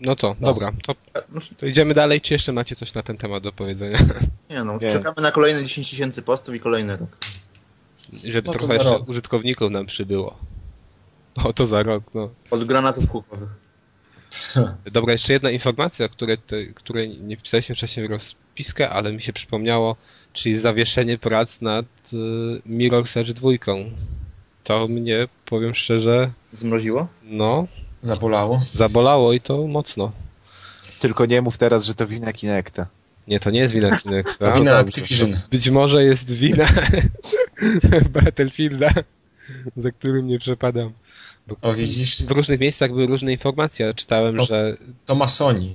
no 0.00 0.16
co, 0.16 0.28
No. 0.40 0.46
dobra, 0.46 0.72
to, 0.82 0.94
to 1.56 1.66
idziemy 1.66 1.94
dalej, 1.94 2.20
czy 2.20 2.34
jeszcze 2.34 2.52
macie 2.52 2.76
coś 2.76 2.94
na 2.94 3.02
ten 3.02 3.16
temat 3.16 3.42
do 3.42 3.52
powiedzenia? 3.52 3.98
nie 4.50 4.64
no, 4.64 4.78
Nie. 4.82 4.90
czekamy 4.90 5.22
na 5.22 5.30
kolejne 5.32 5.64
10 5.64 5.90
tysięcy 5.90 6.22
postów 6.22 6.54
i 6.54 6.60
kolejny 6.60 6.96
rok. 6.96 7.08
Żeby 8.24 8.46
No 8.46 8.52
to 8.52 8.58
trochę 8.58 8.74
jeszcze 8.74 8.90
rok. 8.90 9.08
użytkowników 9.08 9.70
nam 9.70 9.86
przybyło. 9.86 10.36
O, 11.44 11.52
to 11.52 11.66
za 11.66 11.82
rok, 11.82 12.04
no. 12.14 12.30
Od 12.50 12.64
granatów 12.64 13.10
hukowych. 13.10 13.48
Dobra, 14.92 15.12
jeszcze 15.12 15.32
jedna 15.32 15.50
informacja, 15.50 16.08
której, 16.08 16.38
te, 16.38 16.66
której 16.66 17.18
nie 17.20 17.36
wpisaliśmy 17.36 17.74
wcześniej 17.74 18.08
w 18.08 18.10
rozpiskę, 18.10 18.90
ale 18.90 19.12
mi 19.12 19.22
się 19.22 19.32
przypomniało, 19.32 19.96
czyli 20.32 20.58
zawieszenie 20.58 21.18
prac 21.18 21.60
nad 21.60 21.86
y, 22.12 22.16
Mirror's 22.68 23.20
Edge 23.20 23.32
2. 23.32 23.50
To 24.64 24.88
mnie, 24.88 25.28
powiem 25.44 25.74
szczerze, 25.74 26.32
Zmroziło? 26.52 27.08
no, 27.22 27.66
Zabolało. 28.00 28.62
zabolało 28.74 29.32
i 29.32 29.40
to 29.40 29.66
mocno. 29.66 30.12
Tylko 31.00 31.26
nie 31.26 31.42
mów 31.42 31.58
teraz, 31.58 31.84
że 31.84 31.94
to 31.94 32.06
wina 32.06 32.32
Kinecta. 32.32 32.84
Nie, 33.28 33.40
to 33.40 33.50
nie 33.50 33.60
jest 33.60 33.74
wina 33.74 33.98
Kinecta. 33.98 34.44
To 34.52 34.58
wina 34.58 34.76
Activision. 34.76 35.40
Być 35.50 35.70
może 35.70 36.04
jest 36.04 36.30
wina 36.32 36.66
Battlefielda, 38.14 38.90
za 39.76 39.90
którym 39.90 40.26
nie 40.26 40.38
przepadam. 40.38 40.92
O, 41.62 41.74
widzisz? 41.74 42.22
W 42.22 42.30
różnych 42.30 42.60
miejscach 42.60 42.90
były 42.90 43.06
różne 43.06 43.32
informacje. 43.32 43.94
Czytałem, 43.94 44.36
No. 44.36 44.44
że 44.44 44.76
To 45.06 45.14
ma 45.14 45.28
Sony. 45.28 45.74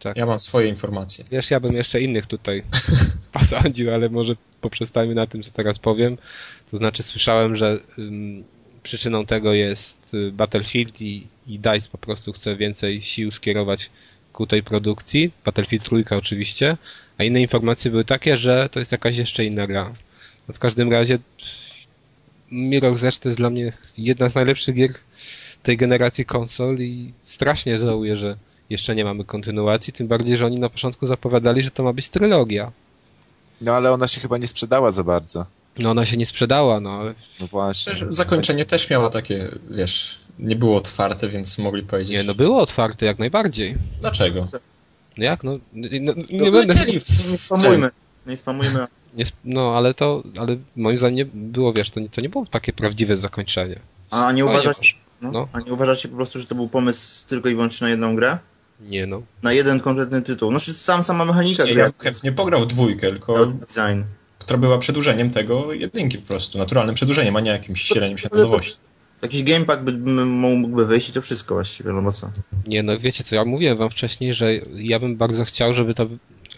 Tak. 0.00 0.16
Ja 0.16 0.26
mam 0.26 0.38
swoje 0.38 0.68
informacje. 0.68 1.24
Wiesz, 1.30 1.50
ja 1.50 1.60
bym 1.60 1.74
jeszcze 1.76 2.00
innych 2.00 2.26
tutaj 2.26 2.62
posądził, 3.32 3.94
ale 3.94 4.08
może 4.08 4.36
poprzestańmy 4.60 5.14
na 5.14 5.26
tym, 5.26 5.42
co 5.42 5.50
teraz 5.50 5.78
powiem. 5.78 6.18
To 6.70 6.76
znaczy 6.76 7.02
słyszałem, 7.02 7.56
że 7.56 7.80
ym, 7.98 8.44
przyczyną 8.82 9.26
tego 9.26 9.52
jest 9.54 10.14
y, 10.14 10.32
Battlefield 10.32 11.00
i, 11.02 11.26
i 11.46 11.58
DICE 11.58 11.88
po 11.92 11.98
prostu 11.98 12.32
chce 12.32 12.56
więcej 12.56 13.02
sił 13.02 13.30
skierować 13.32 13.90
ku 14.32 14.46
tej 14.46 14.62
produkcji. 14.62 15.32
Battlefield 15.44 15.84
trójka 15.84 16.16
oczywiście. 16.16 16.76
A 17.18 17.24
inne 17.24 17.40
informacje 17.40 17.90
były 17.90 18.04
takie, 18.04 18.36
że 18.36 18.68
to 18.72 18.78
jest 18.80 18.92
jakaś 18.92 19.16
jeszcze 19.16 19.44
inna 19.44 19.66
gra. 19.66 19.94
No 20.48 20.54
w 20.54 20.58
każdym 20.58 20.92
razie 20.92 21.18
Mirror's 22.52 23.06
Edge 23.06 23.18
to 23.18 23.28
jest 23.28 23.38
dla 23.38 23.50
mnie 23.50 23.72
jedna 23.98 24.28
z 24.28 24.34
najlepszych 24.34 24.74
gier 24.74 24.90
tej 25.62 25.76
generacji 25.76 26.24
konsol 26.24 26.78
i 26.80 27.12
strasznie 27.24 27.78
żałuję, 27.78 28.16
że 28.16 28.36
jeszcze 28.70 28.94
nie 28.94 29.04
mamy 29.04 29.24
kontynuacji, 29.24 29.92
tym 29.92 30.08
bardziej, 30.08 30.36
że 30.36 30.46
oni 30.46 30.56
na 30.60 30.68
początku 30.68 31.06
zapowiadali, 31.06 31.62
że 31.62 31.70
to 31.70 31.82
ma 31.82 31.92
być 31.92 32.08
trylogia. 32.08 32.72
No 33.60 33.74
ale 33.74 33.92
ona 33.92 34.08
się 34.08 34.20
chyba 34.20 34.38
nie 34.38 34.46
sprzedała 34.46 34.90
za 34.90 35.04
bardzo. 35.04 35.46
No 35.78 35.90
ona 35.90 36.06
się 36.06 36.16
nie 36.16 36.26
sprzedała, 36.26 36.80
no 36.80 36.90
ale 36.90 37.14
No 37.40 37.46
właśnie. 37.46 37.92
Też 37.92 38.04
zakończenie 38.08 38.64
też 38.64 38.90
miało 38.90 39.10
takie, 39.10 39.48
wiesz, 39.70 40.18
nie 40.38 40.56
było 40.56 40.76
otwarte, 40.76 41.28
więc 41.28 41.58
mogli 41.58 41.82
powiedzieć. 41.82 42.16
nie, 42.16 42.22
no 42.22 42.34
było 42.34 42.60
otwarte 42.60 43.06
jak 43.06 43.18
najbardziej. 43.18 43.74
Dlaczego? 44.00 44.48
No 45.16 45.24
jak, 45.24 45.44
no, 45.44 45.58
no 45.72 45.88
nie 45.90 46.00
No, 46.30 46.50
będę... 46.50 46.74
w- 46.74 46.86
Nie 47.30 47.38
spamujmy. 47.38 47.90
Nie 48.26 48.36
spamujmy. 48.36 48.86
Nie, 49.18 49.24
sp- 49.30 49.44
no 49.44 49.76
ale 49.76 49.94
to, 49.94 50.22
ale 50.38 50.56
moim 50.76 50.98
zdaniem 50.98 51.16
nie 51.16 51.24
było, 51.34 51.72
wiesz, 51.72 51.90
to 51.90 52.00
nie, 52.00 52.08
to 52.08 52.20
nie 52.20 52.28
było 52.28 52.46
takie 52.46 52.72
prawdziwe 52.72 53.16
zakończenie. 53.16 53.78
A 54.10 54.32
nie 54.32 54.44
uważacie, 54.44 54.94
no, 55.22 55.32
No. 55.32 55.48
a 55.52 55.60
nie 55.60 55.72
uważacie 55.72 56.08
po 56.08 56.16
prostu, 56.16 56.40
że 56.40 56.46
to 56.46 56.54
był 56.54 56.68
pomysł 56.68 57.28
tylko 57.28 57.48
i 57.48 57.54
wyłącznie 57.54 57.84
na 57.84 57.90
jedną 57.90 58.16
grę? 58.16 58.38
Nie 58.80 59.06
no. 59.06 59.22
Na 59.42 59.52
jeden 59.52 59.80
konkretny 59.80 60.22
tytuł. 60.22 60.50
No, 60.50 60.58
sam 60.60 61.02
sama 61.02 61.24
mechanika 61.24 61.64
Nie, 61.64 61.72
ja 61.72 61.92
chętnie 61.98 62.32
pograł 62.32 62.66
dwójkę, 62.66 63.08
tylko 63.10 63.46
design. 63.46 64.02
która 64.38 64.58
była 64.58 64.78
przedłużeniem 64.78 65.30
tego 65.30 65.72
jedynki 65.72 66.18
po 66.18 66.26
prostu, 66.26 66.58
naturalnym 66.58 66.94
przedłużeniem, 66.94 67.36
a 67.36 67.40
nie 67.40 67.50
jakimś 67.50 67.82
sieleniem 67.82 68.18
się 68.18 68.28
na 68.32 68.38
nowości. 68.38 68.76
Jakiś 69.22 69.42
gamepack 69.42 69.82
by, 69.82 69.92
by, 69.92 70.24
mógłby 70.24 70.86
wyjść 70.86 71.08
i 71.08 71.12
to 71.12 71.22
wszystko 71.22 71.54
właściwie, 71.54 71.92
no 71.92 72.02
bo 72.02 72.12
co? 72.12 72.30
Nie 72.66 72.82
no, 72.82 72.98
wiecie 72.98 73.24
co, 73.24 73.34
ja 73.36 73.44
mówiłem 73.44 73.78
wam 73.78 73.90
wcześniej, 73.90 74.34
że 74.34 74.54
ja 74.74 74.98
bym 75.00 75.16
bardzo 75.16 75.44
chciał, 75.44 75.72
żeby 75.74 75.94
to, 75.94 76.06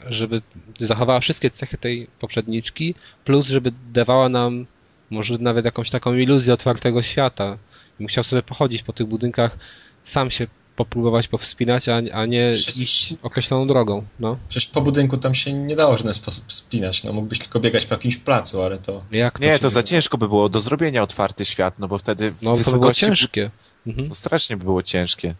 żeby 0.08 0.42
zachowała 0.86 1.20
wszystkie 1.20 1.50
cechy 1.50 1.78
tej 1.78 2.06
poprzedniczki, 2.20 2.94
plus 3.24 3.46
żeby 3.46 3.72
dawała 3.92 4.28
nam 4.28 4.66
może 5.10 5.38
nawet 5.38 5.64
jakąś 5.64 5.90
taką 5.90 6.14
iluzję 6.14 6.54
otwartego 6.54 7.02
świata. 7.02 7.58
Bym 7.98 8.08
chciał 8.08 8.24
sobie 8.24 8.42
pochodzić 8.42 8.82
po 8.82 8.92
tych 8.92 9.06
budynkach, 9.06 9.58
sam 10.04 10.30
się 10.30 10.46
popróbować 10.76 11.28
powspinać, 11.28 11.88
a, 11.88 11.96
a 12.12 12.26
nie 12.26 12.50
Przecież- 12.52 12.78
iść 12.78 13.14
określoną 13.22 13.66
drogą, 13.66 14.04
no. 14.20 14.38
Przecież 14.48 14.70
po 14.70 14.80
budynku 14.80 15.16
tam 15.16 15.34
się 15.34 15.52
nie 15.52 15.76
dało 15.76 15.94
w 15.94 15.98
żaden 15.98 16.14
sposób 16.14 16.52
spinać, 16.52 17.04
no 17.04 17.12
mógłbyś 17.12 17.38
tylko 17.38 17.60
biegać 17.60 17.86
po 17.86 17.94
jakimś 17.94 18.16
placu, 18.16 18.62
ale 18.62 18.78
to... 18.78 19.04
Jak 19.10 19.38
to 19.38 19.44
Nie, 19.44 19.58
to 19.58 19.70
za 19.70 19.82
ciężko 19.82 20.18
by 20.18 20.28
było 20.28 20.48
do 20.48 20.60
zrobienia 20.60 21.02
otwarty 21.02 21.44
świat, 21.44 21.78
no 21.78 21.88
bo 21.88 21.98
wtedy 21.98 22.24
No 22.24 22.32
to 22.32 22.40
by 22.40 22.42
było 22.42 22.56
wysokości... 22.56 23.06
ciężkie. 23.06 23.50
Mhm. 23.86 24.08
No 24.08 24.14
strasznie 24.14 24.56
by 24.56 24.64
było 24.64 24.82
ciężkie. 24.82 25.34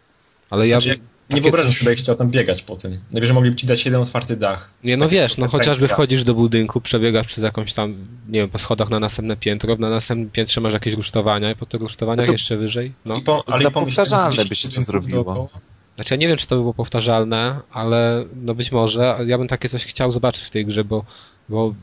Ale 0.49 0.67
ja 0.67 0.81
Znaczy, 0.81 0.97
bym, 0.97 1.07
Nie 1.33 1.41
wyobrażam 1.41 1.73
sobie, 1.73 1.89
jak 1.89 1.99
chciał 1.99 2.15
tam 2.15 2.31
biegać 2.31 2.63
po 2.63 2.75
tym. 2.75 2.99
Najwyżej 3.11 3.33
mogliby 3.33 3.55
ci 3.55 3.67
dać 3.67 3.85
jeden 3.85 4.01
otwarty 4.01 4.37
dach. 4.37 4.69
Nie, 4.83 4.97
no 4.97 5.05
Takie 5.05 5.15
wiesz, 5.15 5.37
no 5.37 5.47
chociażby 5.47 5.87
wchodzisz 5.87 6.23
do 6.23 6.33
budynku, 6.33 6.81
przebiegasz 6.81 7.27
przez 7.27 7.43
jakąś 7.43 7.73
tam, 7.73 7.95
nie 8.29 8.39
wiem, 8.39 8.49
po 8.49 8.57
schodach 8.57 8.89
na 8.89 8.99
następne 8.99 9.37
piętro, 9.37 9.75
na 9.75 9.89
następnym 9.89 10.29
piętrze 10.29 10.61
masz 10.61 10.73
jakieś 10.73 10.93
rusztowania 10.93 11.51
i 11.51 11.55
po 11.55 11.65
tych 11.65 11.81
rusztowaniach 11.81 12.23
No 12.23 12.27
to- 12.27 12.33
jeszcze 12.33 12.57
wyżej, 12.57 12.93
no. 13.05 13.15
I 13.15 13.21
po, 13.21 13.43
ale 13.47 13.71
powtarzalne 13.71 14.31
10 14.31 14.49
by 14.49 14.55
się 14.55 14.69
to 14.69 14.81
zrobiło. 14.81 15.23
dookoła. 15.23 15.49
Znaczy 15.95 16.13
ja 16.13 16.17
nie 16.17 16.27
wiem, 16.27 16.37
czy 16.37 16.47
to 16.47 16.55
by 16.55 16.61
było 16.61 16.73
powtarzalne, 16.73 17.59
ale 17.71 18.25
no 18.35 18.55
być 18.55 18.71
może, 18.71 19.17
ja 19.27 19.37
bym 19.37 19.47
takie 19.47 19.69
coś 19.69 19.85
chciał 19.85 20.11
zobaczyć 20.11 20.43
w 20.43 20.49
tej 20.49 20.65
grze, 20.65 20.83
bo, 20.83 21.05
bo 21.49 21.75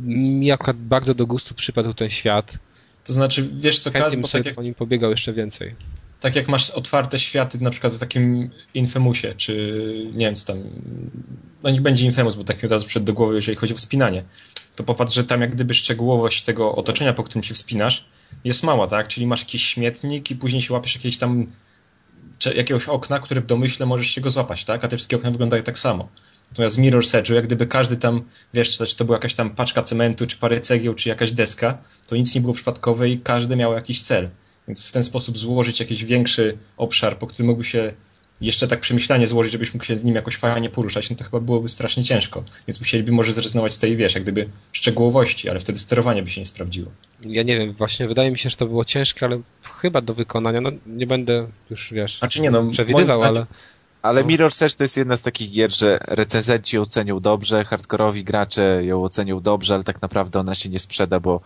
mi 0.00 0.52
akurat 0.52 0.76
bardzo 0.76 1.14
do 1.14 1.26
gustu 1.26 1.54
przypadł 1.54 1.94
ten 1.94 2.10
świat. 2.10 2.58
To 3.04 3.12
znaczy, 3.12 3.50
wiesz 3.52 3.80
co, 3.80 3.90
Kaz, 3.90 4.16
bo 4.16 4.28
tak 4.28 4.46
jak, 4.46 4.54
po 4.54 4.62
nim 4.62 4.74
pobiegał 4.74 5.10
jeszcze 5.10 5.32
więcej. 5.32 5.74
Tak 6.22 6.36
jak 6.36 6.48
masz 6.48 6.70
otwarte 6.70 7.18
światy 7.18 7.58
na 7.60 7.70
przykład 7.70 7.92
w 7.92 7.98
takim 7.98 8.50
Infamousie, 8.74 9.34
czy 9.36 9.54
nie 10.12 10.26
wiem 10.26 10.34
co 10.34 10.46
tam, 10.46 10.62
no 11.62 11.70
niech 11.70 11.80
będzie 11.80 12.06
Infamous, 12.06 12.34
bo 12.34 12.44
tak 12.44 12.62
mi 12.62 12.66
od 12.66 12.72
razu 12.72 12.86
przed 12.86 13.04
do 13.04 13.12
głowy, 13.12 13.34
jeżeli 13.34 13.56
chodzi 13.56 13.74
o 13.74 13.76
wspinanie, 13.76 14.24
to 14.76 14.84
popatrz, 14.84 15.14
że 15.14 15.24
tam 15.24 15.40
jak 15.40 15.54
gdyby 15.54 15.74
szczegółowość 15.74 16.42
tego 16.42 16.74
otoczenia, 16.74 17.12
po 17.12 17.22
którym 17.22 17.42
się 17.42 17.54
wspinasz, 17.54 18.04
jest 18.44 18.62
mała, 18.62 18.86
tak? 18.86 19.08
Czyli 19.08 19.26
masz 19.26 19.40
jakiś 19.40 19.64
śmietnik 19.66 20.30
i 20.30 20.36
później 20.36 20.62
się 20.62 20.74
łapiesz 20.74 20.94
jakieś 20.94 21.18
tam 21.18 21.46
jakiegoś 22.54 22.88
okna, 22.88 23.18
które 23.18 23.40
w 23.40 23.46
domyśle 23.46 23.86
możesz 23.86 24.06
się 24.06 24.20
go 24.20 24.30
złapać, 24.30 24.64
tak? 24.64 24.84
A 24.84 24.88
te 24.88 24.96
wszystkie 24.96 25.16
okna 25.16 25.30
wyglądają 25.30 25.62
tak 25.62 25.78
samo. 25.78 26.08
Natomiast 26.50 26.76
w 26.76 26.80
Mirror's 26.80 27.22
Edge'u, 27.22 27.34
jak 27.34 27.46
gdyby 27.46 27.66
każdy 27.66 27.96
tam, 27.96 28.22
wiesz, 28.54 28.78
czy 28.78 28.96
to 28.96 29.04
była 29.04 29.16
jakaś 29.16 29.34
tam 29.34 29.50
paczka 29.50 29.82
cementu, 29.82 30.26
czy 30.26 30.36
parę 30.36 30.60
cegieł, 30.60 30.94
czy 30.94 31.08
jakaś 31.08 31.32
deska, 31.32 31.78
to 32.06 32.16
nic 32.16 32.34
nie 32.34 32.40
było 32.40 32.54
przypadkowe 32.54 33.08
i 33.08 33.18
każdy 33.18 33.56
miał 33.56 33.72
jakiś 33.72 34.02
cel. 34.02 34.30
Więc 34.72 34.86
w 34.86 34.92
ten 34.92 35.02
sposób 35.02 35.38
złożyć 35.38 35.80
jakiś 35.80 36.04
większy 36.04 36.58
obszar, 36.76 37.18
po 37.18 37.26
którym 37.26 37.46
mógłby 37.46 37.64
się 37.64 37.92
jeszcze 38.40 38.68
tak 38.68 38.80
przemyślanie 38.80 39.26
złożyć, 39.26 39.52
żebyś 39.52 39.74
mógł 39.74 39.84
się 39.84 39.98
z 39.98 40.04
nim 40.04 40.14
jakoś 40.14 40.36
fajnie 40.36 40.70
poruszać, 40.70 41.10
no 41.10 41.16
to 41.16 41.24
chyba 41.24 41.40
byłoby 41.40 41.68
strasznie 41.68 42.04
ciężko. 42.04 42.44
Więc 42.68 42.80
musieliby 42.80 43.12
może 43.12 43.32
zrezygnować 43.32 43.72
z 43.72 43.78
tej, 43.78 43.96
wiesz, 43.96 44.14
jak 44.14 44.22
gdyby 44.22 44.48
szczegółowości, 44.72 45.48
ale 45.48 45.60
wtedy 45.60 45.78
sterowanie 45.78 46.22
by 46.22 46.30
się 46.30 46.40
nie 46.40 46.46
sprawdziło. 46.46 46.90
Ja 47.24 47.42
nie 47.42 47.58
wiem, 47.58 47.72
właśnie 47.72 48.08
wydaje 48.08 48.30
mi 48.30 48.38
się, 48.38 48.50
że 48.50 48.56
to 48.56 48.66
było 48.66 48.84
ciężkie, 48.84 49.26
ale 49.26 49.40
chyba 49.80 50.00
do 50.00 50.14
wykonania, 50.14 50.60
no 50.60 50.70
nie 50.86 51.06
będę 51.06 51.46
już, 51.70 51.92
wiesz, 51.92 52.18
znaczy 52.18 52.40
nie, 52.40 52.50
no, 52.50 52.70
przewidywał, 52.70 53.18
zdaniem, 53.18 53.36
ale... 53.36 53.46
Ale 54.02 54.22
no. 54.22 54.28
Mirror's 54.28 54.64
Edge 54.64 54.74
to 54.74 54.84
jest 54.84 54.96
jedna 54.96 55.16
z 55.16 55.22
takich 55.22 55.50
gier, 55.50 55.74
że 55.76 55.98
recenzenci 56.08 56.76
ją 56.76 56.82
ocenią 56.82 57.20
dobrze, 57.20 57.64
hardkorowi 57.64 58.24
gracze 58.24 58.80
ją 58.84 59.04
ocenią 59.04 59.40
dobrze, 59.40 59.74
ale 59.74 59.84
tak 59.84 60.02
naprawdę 60.02 60.40
ona 60.40 60.54
się 60.54 60.68
nie 60.68 60.78
sprzeda, 60.78 61.20
bo 61.20 61.40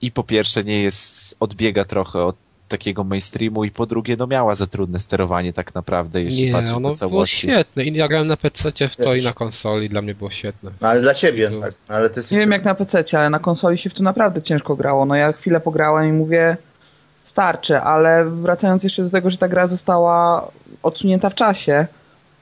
i 0.00 0.12
po 0.12 0.24
pierwsze 0.24 0.64
nie 0.64 0.82
jest, 0.82 1.36
odbiega 1.40 1.84
trochę 1.84 2.24
od 2.24 2.36
takiego 2.68 3.04
mainstreamu 3.04 3.64
i 3.64 3.70
po 3.70 3.86
drugie 3.86 4.16
no 4.18 4.26
miała 4.26 4.54
za 4.54 4.66
trudne 4.66 4.98
sterowanie 4.98 5.52
tak 5.52 5.74
naprawdę, 5.74 6.22
jeśli 6.22 6.44
nie, 6.44 6.52
patrzeć 6.52 6.76
ono 6.76 6.88
na 6.88 6.94
całości. 6.94 7.46
było 7.46 7.56
świetne. 7.56 7.84
I 7.84 7.94
ja 7.94 8.08
grałem 8.08 8.26
na 8.26 8.36
PC 8.36 8.88
w 8.88 8.96
to 8.96 9.14
i 9.14 9.24
na 9.24 9.32
konsoli, 9.32 9.88
dla 9.88 10.02
mnie 10.02 10.14
było 10.14 10.30
świetne. 10.30 10.70
No, 10.80 10.88
ale 10.88 11.00
dla 11.00 11.14
ciebie, 11.14 11.50
no. 11.50 11.60
tak. 11.60 11.74
Ale 11.88 12.10
ty 12.10 12.20
nie 12.30 12.38
wiem 12.38 12.50
jak 12.50 12.64
na 12.64 12.74
PC, 12.74 13.04
ale 13.12 13.30
na 13.30 13.38
konsoli 13.38 13.78
się 13.78 13.90
w 13.90 13.94
to 13.94 14.02
naprawdę 14.02 14.42
ciężko 14.42 14.76
grało. 14.76 15.06
No 15.06 15.14
ja 15.14 15.32
chwilę 15.32 15.60
pograłem 15.60 16.08
i 16.08 16.12
mówię 16.12 16.56
starczy, 17.24 17.78
ale 17.78 18.24
wracając 18.24 18.82
jeszcze 18.82 19.02
do 19.02 19.10
tego, 19.10 19.30
że 19.30 19.38
ta 19.38 19.48
gra 19.48 19.66
została 19.66 20.48
odsunięta 20.82 21.30
w 21.30 21.34
czasie, 21.34 21.86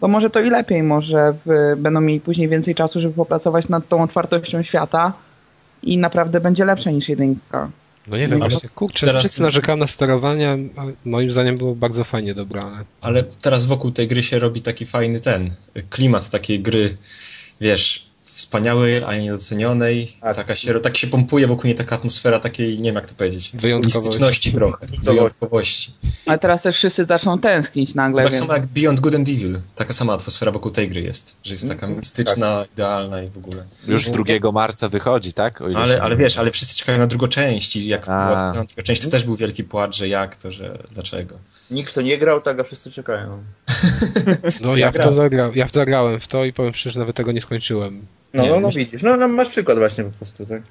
to 0.00 0.08
może 0.08 0.30
to 0.30 0.40
i 0.40 0.50
lepiej, 0.50 0.82
może 0.82 1.34
w, 1.46 1.74
będą 1.76 2.00
mieli 2.00 2.20
później 2.20 2.48
więcej 2.48 2.74
czasu, 2.74 3.00
żeby 3.00 3.14
popracować 3.14 3.68
nad 3.68 3.88
tą 3.88 4.02
otwartością 4.02 4.62
świata 4.62 5.12
i 5.82 5.98
naprawdę 5.98 6.40
będzie 6.40 6.64
lepsza 6.64 6.90
niż 6.90 7.08
jedynka. 7.08 7.70
No 8.06 8.16
nie 8.16 8.28
wiem, 8.28 8.38
właśnie, 8.38 8.68
kurczę, 8.68 9.06
teraz... 9.06 9.22
wszyscy 9.22 9.42
narzekałem 9.42 9.78
na 9.78 9.86
sterowanie, 9.86 10.58
a 10.76 10.82
moim 11.04 11.32
zdaniem 11.32 11.58
było 11.58 11.74
bardzo 11.74 12.04
fajnie 12.04 12.34
dobrane. 12.34 12.84
Ale 13.00 13.22
teraz 13.22 13.66
wokół 13.66 13.90
tej 13.90 14.08
gry 14.08 14.22
się 14.22 14.38
robi 14.38 14.62
taki 14.62 14.86
fajny 14.86 15.20
ten, 15.20 15.54
klimat 15.90 16.30
takiej 16.30 16.60
gry, 16.60 16.96
wiesz, 17.60 18.11
wspaniałej, 18.34 19.04
a 19.04 19.16
niedocenionej. 19.16 20.16
A, 20.20 20.34
taka 20.34 20.54
się, 20.54 20.80
tak 20.80 20.96
się 20.96 21.06
pompuje 21.06 21.46
wokół 21.46 21.64
niej 21.64 21.74
taka 21.74 21.96
atmosfera 21.96 22.38
takiej, 22.38 22.76
nie 22.76 22.84
wiem 22.84 22.94
jak 22.94 23.06
to 23.06 23.14
powiedzieć, 23.14 23.50
wyjątkowości 23.54 24.52
trochę, 24.52 24.86
wyjątkowości. 25.02 25.92
Ale 26.26 26.38
teraz 26.38 26.62
też 26.62 26.76
wszyscy 26.76 27.04
zaczną 27.04 27.38
tęsknić 27.38 27.94
nagle. 27.94 28.22
To 28.22 28.30
tak 28.30 28.38
samo 28.38 28.52
jak 28.52 28.66
Beyond 28.66 29.00
Good 29.00 29.14
and 29.14 29.28
Evil. 29.28 29.60
Taka 29.74 29.92
sama 29.92 30.12
atmosfera 30.12 30.52
wokół 30.52 30.70
tej 30.70 30.88
gry 30.88 31.00
jest, 31.00 31.36
że 31.44 31.54
jest 31.54 31.68
taka 31.68 31.86
mistyczna, 31.86 32.60
tak. 32.60 32.72
idealna 32.72 33.22
i 33.22 33.28
w 33.28 33.38
ogóle. 33.38 33.64
Już 33.88 34.10
2 34.10 34.52
marca 34.52 34.88
wychodzi, 34.88 35.32
tak? 35.32 35.62
ale, 35.62 36.02
ale 36.02 36.16
wiesz, 36.16 36.38
ale 36.38 36.50
wszyscy 36.50 36.76
czekają 36.76 36.98
na 36.98 37.06
drugą 37.06 37.28
część 37.28 37.76
i 37.76 37.88
jak 37.88 38.08
a. 38.08 38.26
była 38.26 38.52
druga 38.52 38.82
część, 38.82 39.02
to 39.02 39.10
też 39.10 39.24
był 39.24 39.36
wielki 39.36 39.64
płacz, 39.64 39.96
że 39.96 40.08
jak 40.08 40.36
to, 40.36 40.52
że 40.52 40.78
dlaczego. 40.90 41.38
Nikt 41.70 41.94
to 41.94 42.02
nie 42.02 42.18
grał, 42.18 42.40
tak 42.40 42.60
a 42.60 42.64
wszyscy 42.64 42.90
czekają. 42.90 43.42
No 44.60 44.76
ja, 44.76 44.92
w 44.92 44.96
to 44.96 45.12
zagrałem, 45.12 45.54
ja 45.54 45.66
zagrałem 45.72 46.20
w 46.20 46.28
to 46.28 46.44
i 46.44 46.52
powiem 46.52 46.74
szczerze, 46.74 47.00
nawet 47.00 47.16
tego 47.16 47.32
nie 47.32 47.40
skończyłem. 47.40 48.06
No, 48.34 48.46
no, 48.46 48.60
no 48.60 48.70
widzisz, 48.70 49.02
no, 49.02 49.16
no 49.16 49.28
masz 49.28 49.48
przykład 49.48 49.78
właśnie 49.78 50.04
po 50.04 50.10
prostu, 50.10 50.46
tak? 50.46 50.62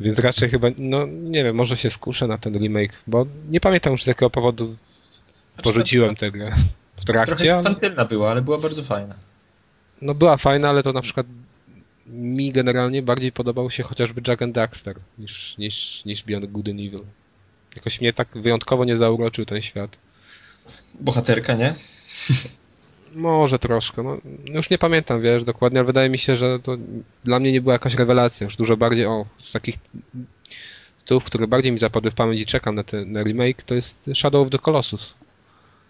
Więc 0.00 0.18
raczej 0.18 0.50
chyba, 0.50 0.68
no 0.78 1.06
nie 1.06 1.44
wiem, 1.44 1.56
może 1.56 1.76
się 1.76 1.90
skuszę 1.90 2.26
na 2.26 2.38
ten 2.38 2.58
remake, 2.58 2.92
bo 3.06 3.26
nie 3.50 3.60
pamiętam 3.60 3.92
już 3.92 4.04
z 4.04 4.06
jakiego 4.06 4.30
powodu 4.30 4.66
znaczy, 4.66 5.62
porzuciłem 5.62 6.16
tę 6.16 6.30
grę 6.30 6.54
w 6.96 7.04
trakcie. 7.04 7.36
Trochę 7.36 7.58
infantylna 7.58 7.96
ale... 7.96 8.08
była, 8.08 8.30
ale 8.30 8.42
była 8.42 8.58
bardzo 8.58 8.82
fajna. 8.82 9.16
No 10.02 10.14
była 10.14 10.36
fajna, 10.36 10.68
ale 10.68 10.82
to 10.82 10.92
na 10.92 11.00
przykład 11.00 11.26
mi 12.06 12.52
generalnie 12.52 13.02
bardziej 13.02 13.32
podobał 13.32 13.70
się 13.70 13.82
chociażby 13.82 14.22
Jack 14.28 14.42
and 14.42 14.54
Daxter 14.54 14.96
niż, 15.18 15.58
niż, 15.58 16.04
niż 16.04 16.22
Beyond 16.22 16.46
Good 16.46 16.68
and 16.68 16.80
Evil. 16.80 17.02
Jakoś 17.76 18.00
mnie 18.00 18.12
tak 18.12 18.28
wyjątkowo 18.34 18.84
nie 18.84 18.96
zauroczył 18.96 19.44
ten 19.44 19.62
świat. 19.62 19.96
Bohaterka, 21.00 21.54
nie? 21.54 21.74
Może 23.14 23.58
troszkę. 23.58 24.02
No, 24.02 24.18
już 24.44 24.70
nie 24.70 24.78
pamiętam, 24.78 25.22
wiesz, 25.22 25.44
dokładnie, 25.44 25.78
ale 25.78 25.86
wydaje 25.86 26.08
mi 26.08 26.18
się, 26.18 26.36
że 26.36 26.58
to 26.58 26.76
dla 27.24 27.40
mnie 27.40 27.52
nie 27.52 27.60
była 27.60 27.72
jakaś 27.72 27.94
rewelacja. 27.94 28.44
Już 28.44 28.56
dużo 28.56 28.76
bardziej, 28.76 29.06
o, 29.06 29.26
z 29.44 29.52
takich 29.52 29.74
tytułów, 30.98 31.24
które 31.24 31.46
bardziej 31.46 31.72
mi 31.72 31.78
zapadły 31.78 32.10
w 32.10 32.14
pamięć 32.14 32.40
i 32.40 32.46
czekam 32.46 32.74
na 32.74 32.84
ten 32.84 33.12
na 33.12 33.22
remake, 33.22 33.62
to 33.62 33.74
jest 33.74 34.10
Shadow 34.14 34.46
of 34.46 34.52
the 34.52 34.58
Colossus. 34.58 35.14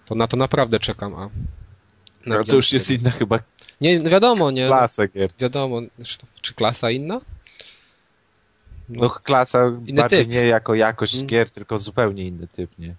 To 0.06 0.14
na 0.14 0.28
to 0.28 0.36
naprawdę 0.36 0.80
czekam, 0.80 1.14
a... 1.14 1.30
No 2.26 2.44
to 2.44 2.56
już 2.56 2.72
jest 2.72 2.90
inna 2.90 3.10
chyba 3.10 3.38
nie, 3.80 4.00
no 4.00 4.10
wiadomo, 4.10 4.50
nie. 4.50 4.66
Klasa 4.66 5.08
gier. 5.08 5.30
Wiadomo, 5.38 5.80
czy 6.42 6.54
klasa 6.54 6.90
inna? 6.90 7.20
No, 8.88 9.02
no 9.02 9.10
klasa 9.10 9.70
bardziej 9.70 10.18
typ. 10.18 10.28
nie 10.28 10.46
jako 10.46 10.74
jakość 10.74 11.12
hmm. 11.12 11.26
gier, 11.26 11.50
tylko 11.50 11.78
zupełnie 11.78 12.26
inny 12.26 12.46
typ, 12.52 12.70
nie? 12.78 12.94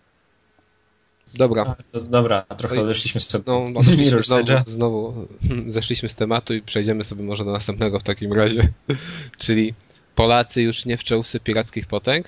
Dobra. 1.38 1.76
To, 1.92 2.02
dobra, 2.02 2.42
trochę 2.42 2.82
odeszliśmy 2.82 3.22
z 3.22 3.28
tematu. 3.28 3.66
No, 3.74 3.82
znowu, 4.24 4.48
znowu 4.68 5.28
zeszliśmy 5.68 6.10
z 6.10 6.16
tematu 6.16 6.54
i 6.54 6.62
przejdziemy 6.62 7.04
sobie 7.04 7.24
może 7.24 7.46
do 7.46 7.52
następnego 7.52 8.00
w 8.00 8.04
takim 8.04 8.34
razie. 8.34 8.70
Czyli 9.38 9.74
Polacy 10.16 10.62
już 10.62 10.86
nie 10.86 10.98
w 10.98 11.04
czołówce 11.04 11.40
pirackich 11.40 11.86
potęg. 11.88 12.28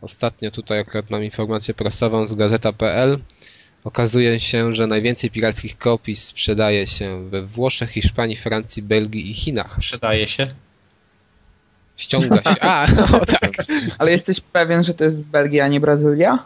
Ostatnio 0.00 0.50
tutaj 0.50 0.78
akurat 0.78 1.10
mam 1.10 1.24
informację 1.24 1.74
prasową 1.74 2.26
z 2.26 2.34
gazeta.pl. 2.34 3.18
Okazuje 3.84 4.40
się, 4.40 4.74
że 4.74 4.86
najwięcej 4.86 5.30
pirackich 5.30 5.78
kopii 5.78 6.16
sprzedaje 6.16 6.86
się 6.86 7.28
we 7.28 7.42
Włoszech, 7.42 7.90
Hiszpanii, 7.90 8.36
Francji, 8.36 8.82
Belgii 8.82 9.30
i 9.30 9.34
Chinach. 9.34 9.68
Sprzedaje 9.68 10.28
się? 10.28 10.54
Ściąga 11.96 12.36
się. 12.36 12.60
A, 12.60 12.86
no 13.10 13.26
tak. 13.26 13.52
Ale 13.98 14.10
jesteś 14.10 14.40
pewien, 14.40 14.84
że 14.84 14.94
to 14.94 15.04
jest 15.04 15.22
Belgia, 15.22 15.64
a 15.64 15.68
nie 15.68 15.80
Brazylia? 15.80 16.44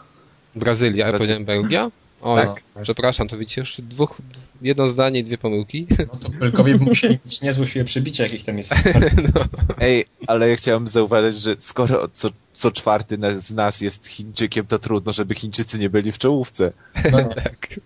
Brazylia, 0.55 1.07
ja 1.07 1.13
powiedziałem 1.13 1.45
Belgia? 1.45 1.91
O, 2.21 2.35
tak? 2.35 2.63
przepraszam, 2.81 3.27
to 3.27 3.37
widzicie 3.37 3.61
już 3.61 3.81
dwóch, 3.81 4.17
jedno 4.61 4.87
zdanie 4.87 5.19
i 5.19 5.23
dwie 5.23 5.37
pomyłki. 5.37 5.87
No 5.99 6.19
to 6.19 6.29
Belkowie 6.29 6.77
musieli 6.91 7.19
mieć 7.25 7.41
niezłe 7.41 7.67
siłę 7.67 7.85
przebicia, 7.85 8.23
jakich 8.23 8.43
tam 8.43 8.57
jest. 8.57 8.71
no. 9.35 9.45
Ej, 9.79 10.05
ale 10.27 10.49
ja 10.49 10.55
chciałem 10.55 10.87
zauważyć, 10.87 11.39
że 11.39 11.55
skoro 11.57 12.07
co, 12.07 12.29
co 12.53 12.71
czwarty 12.71 13.17
z 13.33 13.53
nas 13.53 13.81
jest 13.81 14.07
Chińczykiem, 14.07 14.65
to 14.65 14.79
trudno, 14.79 15.13
żeby 15.13 15.35
Chińczycy 15.35 15.79
nie 15.79 15.89
byli 15.89 16.11
w 16.11 16.17
czołówce. 16.17 16.73
No, 17.11 17.17
no. 17.17 17.29
tak. 17.43 17.79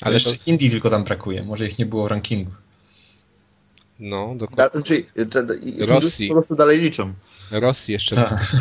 Ale 0.00 0.14
jeszcze 0.14 0.30
to... 0.30 0.36
Indii 0.46 0.70
tylko 0.70 0.90
tam 0.90 1.04
brakuje, 1.04 1.42
może 1.42 1.66
ich 1.66 1.78
nie 1.78 1.86
było 1.86 2.04
w 2.04 2.10
rankingu. 2.10 2.50
No, 4.00 4.34
dokładnie. 4.36 4.80
Da, 4.80 4.82
czyli 4.82 5.06
Rosji. 5.86 6.28
po 6.28 6.34
prostu 6.34 6.54
dalej 6.54 6.80
liczą. 6.80 7.12
Rosji 7.50 7.92
jeszcze. 7.92 8.16
Tak. 8.16 8.56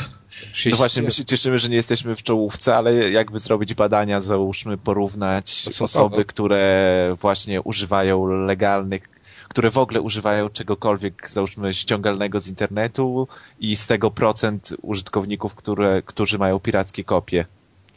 No 0.72 0.78
właśnie, 0.78 1.04
my 1.04 1.12
się 1.12 1.26
cieszymy, 1.26 1.60
że 1.60 1.70
nie 1.70 1.76
jesteśmy 1.76 2.16
w 2.16 2.24
czołówce, 2.24 2.76
ale 2.76 2.94
jakby 3.12 3.40
zrobić 3.40 3.74
badania, 3.74 4.20
załóżmy, 4.22 4.78
porównać 4.78 5.70
osoby, 5.80 6.26
które 6.26 7.16
właśnie 7.22 7.62
używają 7.62 8.26
legalnych, 8.28 9.10
które 9.50 9.70
w 9.70 9.78
ogóle 9.78 10.02
używają 10.02 10.50
czegokolwiek, 10.50 11.30
załóżmy, 11.30 11.74
ściągalnego 11.74 12.40
z 12.40 12.48
internetu 12.48 13.28
i 13.60 13.76
z 13.76 13.88
tego 13.88 14.12
procent 14.12 14.74
użytkowników, 14.82 15.56
które, 15.56 16.02
którzy 16.02 16.38
mają 16.38 16.60
pirackie 16.60 17.04
kopie. 17.04 17.46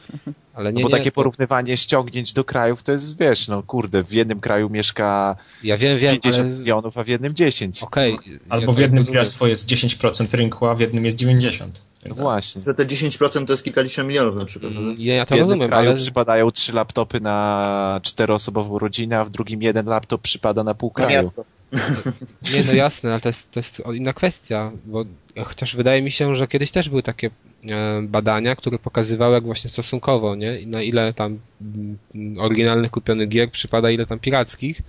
Ale 0.53 0.73
nie, 0.73 0.83
no 0.83 0.89
bo 0.89 0.95
nie, 0.95 0.99
takie 0.99 1.11
to... 1.11 1.15
porównywanie 1.15 1.77
ściągnięć 1.77 2.33
do 2.33 2.43
krajów 2.43 2.83
to 2.83 2.91
jest, 2.91 3.19
wiesz, 3.19 3.47
no 3.47 3.63
kurde, 3.63 4.03
w 4.03 4.11
jednym 4.11 4.39
kraju 4.39 4.69
mieszka 4.69 5.35
ja 5.63 5.77
wiem, 5.77 5.99
wiem, 5.99 6.11
50 6.11 6.47
ale... 6.47 6.57
milionów, 6.57 6.97
a 6.97 7.03
w 7.03 7.07
jednym 7.07 7.35
10. 7.35 7.83
Okej. 7.83 8.13
Okay. 8.13 8.39
Albo 8.49 8.71
ja 8.71 8.77
w 8.77 8.79
jednym 8.79 9.05
piractwo 9.05 9.47
jest 9.47 9.69
10% 9.69 10.37
rynku, 10.37 10.67
a 10.67 10.75
w 10.75 10.79
jednym 10.79 11.05
jest 11.05 11.17
90%. 11.17 11.69
No 12.05 12.15
właśnie. 12.15 12.61
Za 12.61 12.73
te 12.73 12.85
10% 12.85 13.45
to 13.45 13.53
jest 13.53 13.63
kilkadziesiąt 13.63 14.09
milionów 14.09 14.35
na 14.35 14.45
przykład. 14.45 14.71
Mm, 14.71 14.95
ja, 14.99 15.15
ja 15.15 15.25
to 15.25 15.35
w 15.35 15.39
rozumiem, 15.39 15.69
kraju 15.69 15.89
ale... 15.89 15.97
przypadają 15.97 16.51
trzy 16.51 16.73
laptopy 16.73 17.19
na 17.19 17.99
czteroosobową 18.03 18.79
rodzinę, 18.79 19.19
a 19.19 19.25
w 19.25 19.29
drugim 19.29 19.61
jeden 19.61 19.85
laptop 19.85 20.21
przypada 20.21 20.63
na 20.63 20.73
pół 20.73 20.91
kraju. 20.91 21.31
No 21.37 21.43
Nie, 22.53 22.63
no 22.67 22.73
jasne, 22.73 23.11
ale 23.11 23.21
to 23.21 23.29
jest, 23.29 23.51
to 23.51 23.59
jest 23.59 23.81
inna 23.93 24.13
kwestia, 24.13 24.71
bo 24.85 25.05
chociaż 25.45 25.75
wydaje 25.75 26.01
mi 26.01 26.11
się, 26.11 26.35
że 26.35 26.47
kiedyś 26.47 26.71
też 26.71 26.89
były 26.89 27.03
takie 27.03 27.29
e, 27.69 28.01
badania, 28.01 28.55
które 28.55 28.79
pokazywały 28.79 29.33
jak 29.33 29.43
właśnie 29.43 29.69
stosunkowo, 29.69 30.35
nie? 30.35 30.59
Na 30.65 30.81
ile 30.81 31.13
tam 31.13 31.39
mm, 31.61 32.39
oryginalnych 32.39 32.91
kupionych 32.91 33.29
gier 33.29 33.51
przypada, 33.51 33.91
ile 33.91 34.05
tam 34.05 34.19
pirackich. 34.19 34.81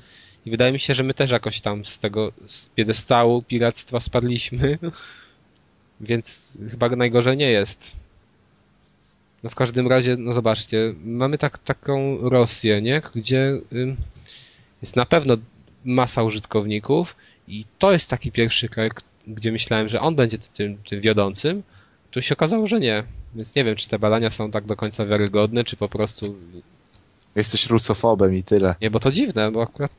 I 0.47 0.51
wydaje 0.51 0.73
mi 0.73 0.81
się, 0.81 0.95
że 0.95 1.03
my 1.03 1.15
też 1.15 1.31
jakoś 1.31 1.61
tam 1.61 1.87
z 1.87 1.99
tego 1.99 2.33
z 2.47 2.69
piedestału 2.69 3.43
piractwa 3.43 4.01
spadliśmy. 4.01 4.79
Więc 6.01 6.53
chyba 6.71 6.89
najgorzej 6.89 7.37
nie 7.37 7.51
jest. 7.51 7.93
No 9.43 9.51
w 9.51 9.55
każdym 9.55 9.89
razie, 9.89 10.17
no 10.17 10.33
zobaczcie, 10.33 10.95
mamy 11.05 11.39
tak, 11.39 11.59
taką 11.59 12.19
Rosję, 12.29 12.83
nie? 12.83 13.03
Gdzie 13.15 13.61
jest 14.83 14.97
na 14.97 15.07
pewno 15.07 15.37
masa 15.85 16.23
użytkowników 16.23 17.17
i 17.49 17.65
to 17.79 17.93
jest 17.93 18.11
taki 18.11 18.33
pierwszy 18.33 18.69
kraj, 18.69 18.91
gdzie 19.27 19.53
myślałem, 19.53 19.89
że 19.89 20.01
on 20.01 20.15
będzie 20.15 20.39
tym, 20.39 20.79
tym 20.89 21.01
wiodącym, 21.01 21.63
to 22.11 22.21
się 22.21 22.35
okazało, 22.35 22.67
że 22.67 22.81
nie. 22.81 23.05
Więc 23.35 23.55
nie 23.55 23.65
wiem, 23.65 23.77
czy 23.77 23.89
te 23.89 23.99
badania 23.99 24.31
są 24.31 24.51
tak 24.51 24.67
do 24.67 24.77
końca 24.77 25.07
wiarygodne, 25.07 25.65
czy 25.65 25.77
po 25.77 25.89
prostu... 25.89 26.37
Jesteś 27.37 27.67
rusofobem 27.67 28.35
i 28.35 28.43
tyle. 28.43 28.75
Nie, 28.81 28.91
bo 28.91 29.01
to 29.01 29.13
dziwne, 29.13 29.51
bo 29.51 29.63
akurat 29.63 29.93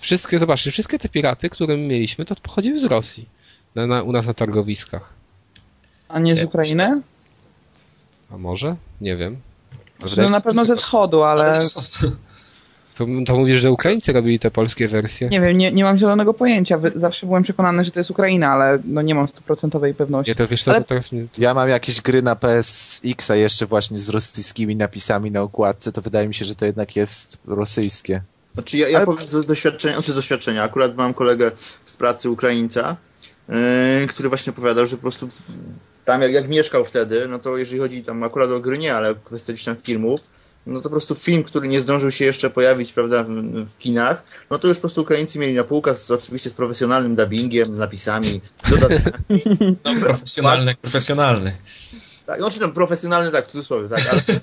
wszystkie, 0.00 0.38
zobaczcie, 0.38 0.70
wszystkie 0.70 0.98
te 0.98 1.08
piraty, 1.08 1.50
które 1.50 1.76
my 1.76 1.86
mieliśmy, 1.86 2.24
to 2.24 2.36
pochodziły 2.36 2.80
z 2.80 2.84
Rosji. 2.84 3.26
Na, 3.74 3.86
na, 3.86 4.02
u 4.02 4.12
nas 4.12 4.26
na 4.26 4.34
targowiskach. 4.34 5.17
A 6.08 6.18
nie 6.18 6.34
z 6.34 6.44
Ukrainy? 6.44 7.02
A 8.30 8.38
może? 8.38 8.76
Nie 9.00 9.16
wiem. 9.16 9.36
No 10.16 10.28
na 10.28 10.40
pewno 10.40 10.64
ze 10.64 10.76
wschodu, 10.76 11.22
ale... 11.22 11.58
To, 12.98 13.06
to 13.26 13.36
mówisz, 13.36 13.60
że 13.60 13.70
Ukraińcy 13.70 14.12
robili 14.12 14.38
te 14.38 14.50
polskie 14.50 14.88
wersje? 14.88 15.28
Nie 15.28 15.40
wiem, 15.40 15.58
nie, 15.58 15.72
nie 15.72 15.84
mam 15.84 15.96
zielonego 15.96 16.34
pojęcia. 16.34 16.80
Zawsze 16.94 17.26
byłem 17.26 17.42
przekonany, 17.42 17.84
że 17.84 17.90
to 17.90 18.00
jest 18.00 18.10
Ukraina, 18.10 18.52
ale 18.52 18.78
no 18.84 19.02
nie 19.02 19.14
mam 19.14 19.28
stuprocentowej 19.28 19.94
pewności. 19.94 20.30
Nie, 20.30 20.34
to 20.34 20.48
wiesz 20.48 20.64
co, 20.64 20.70
ale... 20.70 20.80
to 20.80 20.86
teraz 20.86 21.12
mnie... 21.12 21.26
Ja 21.38 21.54
mam 21.54 21.68
jakieś 21.68 22.00
gry 22.00 22.22
na 22.22 22.36
PSX, 22.36 23.30
a 23.30 23.36
jeszcze 23.36 23.66
właśnie 23.66 23.98
z 23.98 24.08
rosyjskimi 24.08 24.76
napisami 24.76 25.30
na 25.30 25.42
okładce, 25.42 25.92
to 25.92 26.02
wydaje 26.02 26.28
mi 26.28 26.34
się, 26.34 26.44
że 26.44 26.54
to 26.54 26.66
jednak 26.66 26.96
jest 26.96 27.38
rosyjskie. 27.46 28.22
Znaczy 28.54 28.78
ja, 28.78 28.88
ja 28.88 28.96
ale... 28.96 29.06
powiem 29.06 29.26
z 29.26 29.46
doświadczenia, 29.46 29.94
znaczy 29.94 30.12
z 30.12 30.14
doświadczenia, 30.14 30.62
akurat 30.62 30.96
mam 30.96 31.14
kolegę 31.14 31.50
z 31.84 31.96
pracy 31.96 32.30
Ukraińca, 32.30 32.96
yy, 33.48 33.54
który 34.08 34.28
właśnie 34.28 34.52
opowiadał, 34.52 34.86
że 34.86 34.96
po 34.96 35.02
prostu 35.02 35.28
tam 36.08 36.22
jak, 36.22 36.32
jak 36.32 36.48
mieszkał 36.48 36.84
wtedy, 36.84 37.28
no 37.28 37.38
to 37.38 37.56
jeżeli 37.56 37.80
chodzi 37.80 38.02
tam 38.02 38.22
akurat 38.22 38.50
o 38.50 38.60
gry 38.60 38.78
nie, 38.78 38.94
ale 38.94 39.14
kwestia 39.24 39.52
gdzieś 39.52 39.64
tam 39.64 39.76
filmów, 39.76 40.20
no 40.66 40.80
to 40.80 40.82
po 40.82 40.90
prostu 40.90 41.14
film, 41.14 41.42
który 41.44 41.68
nie 41.68 41.80
zdążył 41.80 42.10
się 42.10 42.24
jeszcze 42.24 42.50
pojawić, 42.50 42.92
prawda, 42.92 43.22
w, 43.22 43.28
w 43.66 43.78
kinach, 43.78 44.22
no 44.50 44.58
to 44.58 44.68
już 44.68 44.76
po 44.76 44.80
prostu 44.80 45.00
Ukraińcy 45.00 45.38
mieli 45.38 45.54
na 45.54 45.64
półkach, 45.64 45.98
z, 45.98 46.10
oczywiście 46.10 46.50
z 46.50 46.54
profesjonalnym 46.54 47.16
dubbingiem, 47.16 47.76
napisami, 47.76 48.40
dodatkami. 48.70 49.42
No, 49.84 50.00
profesjonalny, 50.00 50.74
profesjonalny. 50.82 51.56
Tak, 52.26 52.40
no 52.40 52.50
czy 52.50 52.60
tam 52.60 52.72
profesjonalny, 52.72 53.30
tak, 53.30 53.46
w 53.46 53.50
cudzysłowie, 53.50 53.88
tak, 53.88 54.00
ale, 54.12 54.40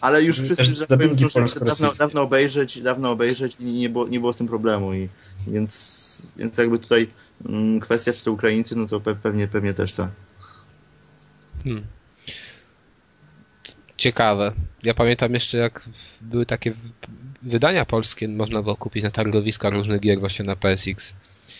ale 0.00 0.22
już 0.22 0.40
wszyscy, 0.40 0.74
że 0.74 0.86
powiem, 0.86 1.12
zdążyli 1.12 1.46
dawno, 1.64 1.92
dawno 1.98 2.22
obejrzeć, 2.22 2.80
dawno 2.80 3.10
obejrzeć 3.10 3.56
i 3.60 3.64
nie 3.64 3.88
było, 3.88 4.08
nie 4.08 4.20
było 4.20 4.32
z 4.32 4.36
tym 4.36 4.48
problemu 4.48 4.94
i 4.94 5.08
więc, 5.46 6.22
więc 6.36 6.58
jakby 6.58 6.78
tutaj 6.78 7.08
mm, 7.48 7.80
kwestia, 7.80 8.12
czy 8.12 8.24
to 8.24 8.32
Ukraińcy, 8.32 8.76
no 8.76 8.88
to 8.88 9.00
pewnie, 9.00 9.48
pewnie 9.48 9.74
też 9.74 9.92
tak. 9.92 10.08
Hmm 11.64 11.84
ciekawe. 14.02 14.52
Ja 14.82 14.94
pamiętam 14.94 15.34
jeszcze, 15.34 15.58
jak 15.58 15.88
były 16.20 16.46
takie 16.46 16.72
wydania 17.42 17.84
polskie, 17.84 18.28
można 18.28 18.62
było 18.62 18.76
kupić 18.76 19.04
na 19.04 19.10
targowiskach 19.10 19.72
różnych 19.72 20.00
gier 20.00 20.20
właśnie 20.20 20.44
na 20.44 20.56
PSX. 20.56 21.12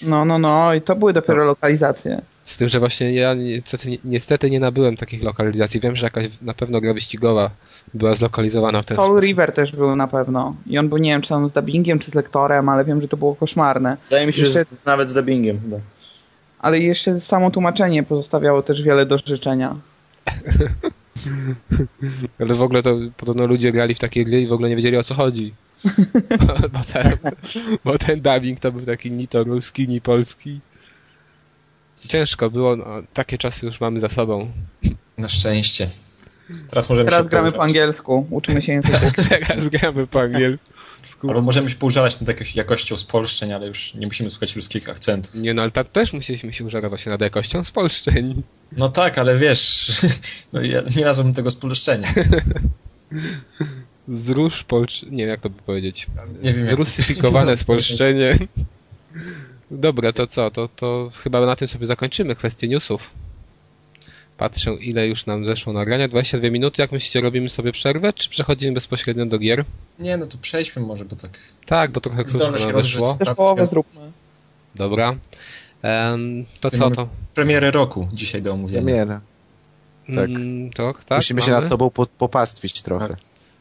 No, 0.03 0.25
no, 0.25 0.39
no, 0.39 0.75
i 0.75 0.81
to 0.81 0.97
były 0.97 1.13
dopiero 1.13 1.39
no. 1.39 1.45
lokalizacje. 1.45 2.23
Z 2.45 2.57
tym, 2.57 2.69
że 2.69 2.79
właśnie 2.81 3.13
ja 3.13 3.35
niestety, 3.35 3.99
niestety 4.05 4.51
nie 4.51 4.61
nabyłem 4.61 4.97
takich 4.97 5.23
lokalizacji. 5.23 5.81
Wiem, 5.81 5.97
że 5.97 6.07
jakaś 6.07 6.27
na 6.43 6.55
pewno 6.55 6.81
gra 6.81 6.95
wyścigowa 6.95 7.51
była 7.95 8.15
zlokalizowana 8.15 8.83
w 8.83 8.87
ten 8.87 8.97
Soul 8.97 9.07
sposób. 9.07 9.25
River 9.25 9.53
też 9.53 9.73
był 9.73 9.97
na 9.97 10.09
pewno. 10.09 10.57
I 10.67 10.79
on 10.79 10.89
był, 10.89 10.99
nie 10.99 11.11
wiem, 11.11 11.23
czy 11.23 11.35
on 11.35 11.49
z 11.49 11.53
dubbingiem, 11.53 11.99
czy 11.99 12.11
z 12.11 12.15
lektorem, 12.15 12.69
ale 12.69 12.85
wiem, 12.85 13.01
że 13.01 13.09
to 13.09 13.17
było 13.17 13.35
koszmarne. 13.35 13.97
Wydaje 14.05 14.27
mi 14.27 14.33
się, 14.33 14.43
jeszcze... 14.43 14.59
że 14.59 14.65
nawet 14.87 15.11
z 15.11 15.15
dubbingiem 15.15 15.61
chyba. 15.61 15.77
Ale 16.59 16.79
jeszcze 16.79 17.21
samo 17.21 17.51
tłumaczenie 17.51 18.03
pozostawiało 18.03 18.63
też 18.63 18.83
wiele 18.83 19.07
do 19.07 19.19
życzenia. 19.19 19.77
Ale 22.41 22.55
w 22.55 22.63
ogóle 22.63 22.83
to 22.83 22.97
podobno 23.17 23.47
ludzie 23.47 23.73
grali 23.73 23.95
w 23.95 23.99
takie 23.99 24.25
gry 24.25 24.43
i 24.43 24.47
w 24.47 24.53
ogóle 24.53 24.69
nie 24.69 24.77
wiedzieli 24.77 24.97
o 24.97 25.03
co 25.03 25.15
chodzi. 25.15 25.55
bo, 26.73 26.81
ten, 26.93 27.19
bo 27.85 27.99
ten 27.99 28.21
dubbing 28.21 28.61
to 28.61 28.73
był 28.73 28.85
taki 28.85 29.11
ni 29.11 29.29
to 29.29 29.45
ruski, 29.45 29.89
ni 29.89 30.01
polski. 30.01 30.61
Ciężko 32.09 32.51
było, 32.51 32.77
no, 32.77 32.85
takie 33.13 33.39
czasy 33.39 33.67
już 33.67 33.81
mamy 33.81 34.01
za 34.01 34.09
sobą. 34.09 34.53
Na 35.19 35.29
szczęście. 35.29 35.91
Teraz 36.69 36.91
możemy 36.91 37.11
Teraz 37.11 37.29
gramy 37.29 37.53
po 37.53 37.63
angielsku, 37.63 38.27
uczymy 38.31 38.63
się 38.63 38.73
języków. 38.73 39.13
Teraz 39.47 39.69
gramy 39.69 40.07
po 40.07 40.21
angielsku. 40.21 40.73
Albo 41.29 41.41
możemy 41.41 41.71
się 41.71 41.77
poużalać 41.77 42.21
nad 42.21 42.29
jakąś 42.29 42.57
jakością 42.57 42.97
spolszczeń, 42.97 43.53
ale 43.53 43.67
już 43.67 43.95
nie 43.95 44.07
musimy 44.07 44.31
słuchać 44.31 44.57
ludzkich 44.57 44.89
akcentów. 44.89 45.35
Nie, 45.35 45.55
no 45.55 45.63
ale 45.63 45.71
tak 45.71 45.89
też 45.89 46.13
musieliśmy 46.13 46.53
się 46.53 46.65
użarować 46.65 47.07
nad 47.07 47.21
jakością 47.21 47.65
spolszczeń. 47.65 48.43
No 48.73 48.89
tak, 48.89 49.19
ale 49.19 49.39
wiesz, 49.39 49.93
no 50.53 50.63
ja 50.63 50.83
nie 50.97 51.05
nazwałbym 51.05 51.35
tego 51.35 51.51
spolszczenia. 51.51 52.15
Zrusz 54.09 54.63
polsz... 54.63 55.03
Nie 55.03 55.19
wiem, 55.19 55.29
jak 55.29 55.41
to 55.41 55.51
by 55.51 55.63
powiedzieć. 55.63 56.07
Nie 56.43 56.53
wiem, 56.53 56.67
Zrusyfikowane 56.67 57.57
spolszczenie. 57.63 58.39
Dobra, 59.71 60.13
to 60.13 60.27
co? 60.27 60.51
To, 60.51 60.69
to 60.77 61.13
chyba 61.23 61.47
na 61.47 61.57
tym 61.57 61.69
sobie 61.69 61.87
zakończymy 61.87 62.37
kwestię 62.37 62.69
newsów. 62.69 63.11
Patrzę, 64.43 64.75
ile 64.75 65.07
już 65.07 65.27
nam 65.27 65.47
zeszło 65.47 65.73
nagrania. 65.73 66.09
22 66.09 66.51
minuty. 66.51 66.83
Jak 66.83 66.93
myślicie, 66.93 67.21
robimy 67.21 67.49
sobie 67.49 67.73
przerwę, 67.73 68.13
czy 68.13 68.29
przechodzimy 68.29 68.73
bezpośrednio 68.73 69.27
do 69.27 69.39
gier? 69.39 69.65
Nie, 69.99 70.17
no 70.17 70.27
to 70.27 70.39
przejdźmy 70.39 70.83
może, 70.83 71.05
bo 71.05 71.17
tak... 71.17 71.39
Tak, 71.67 71.91
bo 71.91 72.01
trochę 72.01 72.25
krótko 72.25 72.51
nam 72.51 72.73
wyszło. 72.73 73.19
Połowę 73.37 73.67
zróbmy. 73.67 74.01
Dobra. 74.75 75.17
Um, 75.83 76.45
to 76.61 76.71
co 76.71 76.91
to? 76.91 77.09
Premierę 77.35 77.71
roku 77.71 78.09
dzisiaj 78.13 78.43
do 78.43 78.53
omówienia. 78.53 78.83
Premierę. 78.83 79.21
Tak. 80.07 80.31
Mm, 80.31 80.71
to, 80.71 80.95
tak. 81.07 81.19
Musimy 81.19 81.41
mamy? 81.41 81.47
się 81.47 81.53
nad 81.61 81.71
tobą 81.71 81.91
popastwić 82.19 82.83
trochę. 82.83 83.17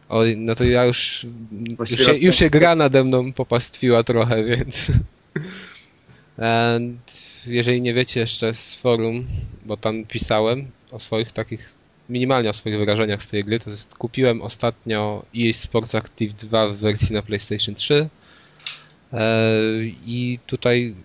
Oj, 0.09 0.37
no 0.37 0.55
to 0.55 0.63
ja 0.63 0.85
już. 0.85 1.25
Już 1.79 2.05
się, 2.05 2.17
już 2.17 2.35
się 2.35 2.49
gra 2.49 2.75
nade 2.75 3.03
mną 3.03 3.33
popastwiła 3.33 4.03
trochę, 4.03 4.43
więc. 4.43 4.87
And 6.37 7.30
jeżeli 7.45 7.81
nie 7.81 7.93
wiecie 7.93 8.19
jeszcze 8.19 8.53
z 8.53 8.75
forum, 8.75 9.27
bo 9.65 9.77
tam 9.77 10.05
pisałem 10.05 10.67
o 10.91 10.99
swoich 10.99 11.31
takich, 11.31 11.73
minimalnie 12.09 12.49
o 12.49 12.53
swoich 12.53 12.79
wrażeniach 12.79 13.23
z 13.23 13.29
tej 13.29 13.43
gry, 13.43 13.59
to 13.59 13.69
jest, 13.69 13.95
kupiłem 13.95 14.41
ostatnio 14.41 15.25
EA 15.37 15.53
Sports 15.53 15.95
Active 15.95 16.33
2 16.33 16.67
w 16.67 16.77
wersji 16.77 17.15
na 17.15 17.21
PlayStation 17.21 17.75
3 17.75 18.09
e, 19.13 19.19
i 20.05 20.39
tutaj 20.45 20.95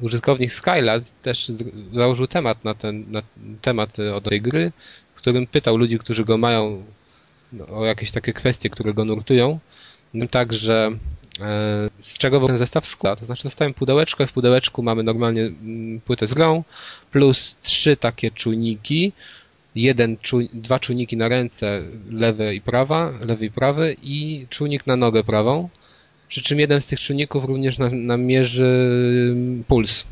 użytkownik 0.00 0.52
Skylat 0.52 1.22
też 1.22 1.52
założył 1.92 2.26
temat 2.26 2.64
na 2.64 2.74
ten 2.74 3.04
na 3.10 3.22
temat 3.62 3.98
od 3.98 4.24
tej 4.24 4.42
gry, 4.42 4.72
w 5.14 5.16
którym 5.16 5.46
pytał 5.46 5.76
ludzi, 5.76 5.98
którzy 5.98 6.24
go 6.24 6.38
mają 6.38 6.84
no, 7.52 7.66
o 7.66 7.84
jakieś 7.84 8.10
takie 8.10 8.32
kwestie, 8.32 8.70
które 8.70 8.94
go 8.94 9.04
nurtują. 9.04 9.58
No 10.14 10.26
tak, 10.28 10.52
że 10.52 10.90
e, 10.92 11.23
z 12.02 12.18
czego 12.18 12.46
ten 12.46 12.58
zestaw 12.58 12.86
składa. 12.86 13.16
To 13.16 13.26
znaczy 13.26 13.44
dostałem 13.44 13.74
pudełeczko 13.74 14.26
w 14.26 14.32
pudełeczku 14.32 14.82
mamy 14.82 15.02
normalnie 15.02 15.42
mm, 15.42 16.00
płytę 16.00 16.26
z 16.26 16.34
grą 16.34 16.64
plus 17.10 17.56
trzy 17.62 17.96
takie 17.96 18.30
czujniki, 18.30 19.12
jeden 19.74 20.16
dwa 20.52 20.80
czujniki 20.80 21.16
na 21.16 21.28
ręce 21.28 21.82
lewe 22.10 22.54
i 22.54 22.60
prawa, 22.60 23.12
lewy 23.20 23.46
i 23.46 23.50
prawy 23.50 23.96
i 24.02 24.46
czujnik 24.50 24.86
na 24.86 24.96
nogę 24.96 25.24
prawą. 25.24 25.68
Przy 26.28 26.42
czym 26.42 26.60
jeden 26.60 26.80
z 26.80 26.86
tych 26.86 27.00
czujników 27.00 27.44
również 27.44 27.78
namierzy 27.92 28.88
mm, 29.32 29.64
puls. 29.64 30.04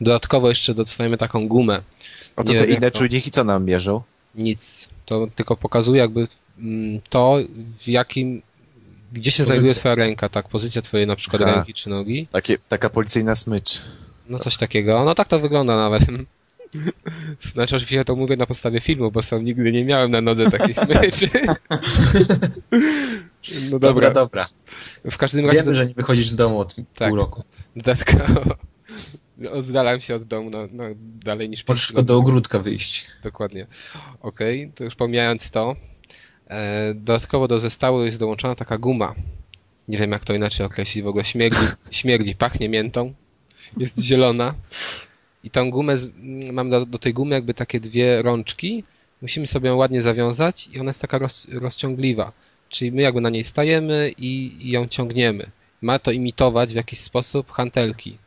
Dodatkowo 0.00 0.48
jeszcze 0.48 0.74
dostajemy 0.74 1.16
taką 1.16 1.48
gumę. 1.48 1.82
A 2.36 2.44
to 2.44 2.52
te 2.52 2.66
inne 2.66 2.90
to... 2.90 2.98
czujniki 2.98 3.30
co 3.30 3.44
nam 3.44 3.64
mierzą? 3.64 4.02
Nic. 4.34 4.88
To 5.06 5.26
tylko 5.36 5.56
pokazuje 5.56 6.00
jakby 6.00 6.28
mm, 6.58 7.00
to, 7.08 7.38
w 7.80 7.88
jakim 7.88 8.42
gdzie 9.12 9.30
się 9.30 9.36
pozycja. 9.36 9.44
znajduje 9.44 9.74
twoja 9.74 9.94
ręka, 9.94 10.28
tak? 10.28 10.48
Pozycja 10.48 10.82
twojej 10.82 11.06
na 11.06 11.16
przykład 11.16 11.42
Aha. 11.42 11.54
ręki 11.54 11.74
czy 11.74 11.90
nogi. 11.90 12.26
Takie, 12.32 12.58
taka 12.68 12.90
policyjna 12.90 13.34
smycz. 13.34 13.80
No 14.28 14.38
coś 14.38 14.56
takiego. 14.56 15.04
No 15.04 15.14
tak 15.14 15.28
to 15.28 15.40
wygląda 15.40 15.76
nawet. 15.76 16.02
Znaczy 17.52 17.76
oczywiście 17.76 18.04
to 18.04 18.16
mówię 18.16 18.36
na 18.36 18.46
podstawie 18.46 18.80
filmu, 18.80 19.10
bo 19.10 19.22
sam 19.22 19.44
nigdy 19.44 19.72
nie 19.72 19.84
miałem 19.84 20.10
na 20.10 20.20
nodze 20.20 20.50
takiej 20.50 20.74
smyczy. 20.84 21.30
No 23.70 23.78
dobra. 23.78 23.88
dobra, 23.88 24.10
dobra. 24.10 24.48
W 25.10 25.16
każdym 25.16 25.46
razie... 25.46 25.58
Wiemy, 25.58 25.74
że 25.74 25.86
nie 25.86 25.94
wychodzisz 25.94 26.28
z 26.28 26.36
domu 26.36 26.60
od 26.60 26.76
tak. 26.94 27.08
pół 27.08 27.16
roku. 27.16 27.44
Dodatkowo 27.76 28.56
oddalam 29.52 30.00
się 30.00 30.14
od 30.14 30.24
domu 30.24 30.50
no, 30.50 30.68
no, 30.72 30.84
dalej 31.24 31.48
niż... 31.48 31.68
Możesz 31.68 31.86
tylko 31.86 32.02
do 32.02 32.16
ogródka 32.16 32.58
wyjść. 32.58 33.06
Dokładnie. 33.22 33.66
Okej, 34.20 34.62
okay, 34.62 34.72
to 34.74 34.84
już 34.84 34.94
pomijając 34.94 35.50
to, 35.50 35.76
dodatkowo 36.94 37.48
do 37.48 37.60
zestawu 37.60 38.04
jest 38.04 38.18
dołączona 38.18 38.54
taka 38.54 38.78
guma. 38.78 39.14
Nie 39.88 39.98
wiem 39.98 40.12
jak 40.12 40.24
to 40.24 40.34
inaczej 40.34 40.66
określić, 40.66 41.04
w 41.04 41.06
ogóle 41.06 41.24
śmierdzi, 41.24 41.66
śmierdzi 41.90 42.36
pachnie 42.36 42.68
miętą. 42.68 43.14
Jest 43.76 44.00
zielona. 44.00 44.54
I 45.44 45.50
tą 45.50 45.70
gumę, 45.70 45.94
mam 46.52 46.70
do, 46.70 46.86
do 46.86 46.98
tej 46.98 47.14
gumy 47.14 47.34
jakby 47.34 47.54
takie 47.54 47.80
dwie 47.80 48.22
rączki. 48.22 48.84
Musimy 49.22 49.46
sobie 49.46 49.68
ją 49.68 49.76
ładnie 49.76 50.02
zawiązać 50.02 50.68
i 50.72 50.80
ona 50.80 50.90
jest 50.90 51.00
taka 51.00 51.18
roz, 51.18 51.46
rozciągliwa. 51.52 52.32
Czyli 52.68 52.92
my 52.92 53.02
jakby 53.02 53.20
na 53.20 53.30
niej 53.30 53.44
stajemy 53.44 54.12
i, 54.18 54.56
i 54.60 54.70
ją 54.70 54.88
ciągniemy. 54.88 55.50
Ma 55.82 55.98
to 55.98 56.10
imitować 56.10 56.72
w 56.72 56.76
jakiś 56.76 57.00
sposób 57.00 57.50
hantelki. 57.50 58.18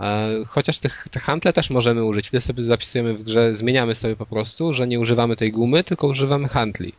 E, 0.00 0.28
chociaż 0.48 0.78
tych, 0.78 1.08
te 1.10 1.20
hantle 1.20 1.52
też 1.52 1.70
możemy 1.70 2.04
użyć. 2.04 2.28
Wtedy 2.28 2.40
sobie 2.40 2.64
zapisujemy 2.64 3.14
w 3.14 3.22
grze, 3.22 3.56
zmieniamy 3.56 3.94
sobie 3.94 4.16
po 4.16 4.26
prostu, 4.26 4.72
że 4.72 4.86
nie 4.86 5.00
używamy 5.00 5.36
tej 5.36 5.52
gumy, 5.52 5.84
tylko 5.84 6.06
używamy 6.06 6.48
hantli. 6.48 6.92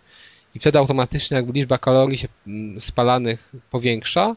I 0.56 0.60
wtedy 0.60 0.80
automatycznie 0.80 1.38
jakby 1.38 1.54
liczba 1.54 1.78
kalorii 1.78 2.18
się 2.18 2.28
mm, 2.48 2.82
spalanych 2.82 3.52
powiększa, 3.72 4.36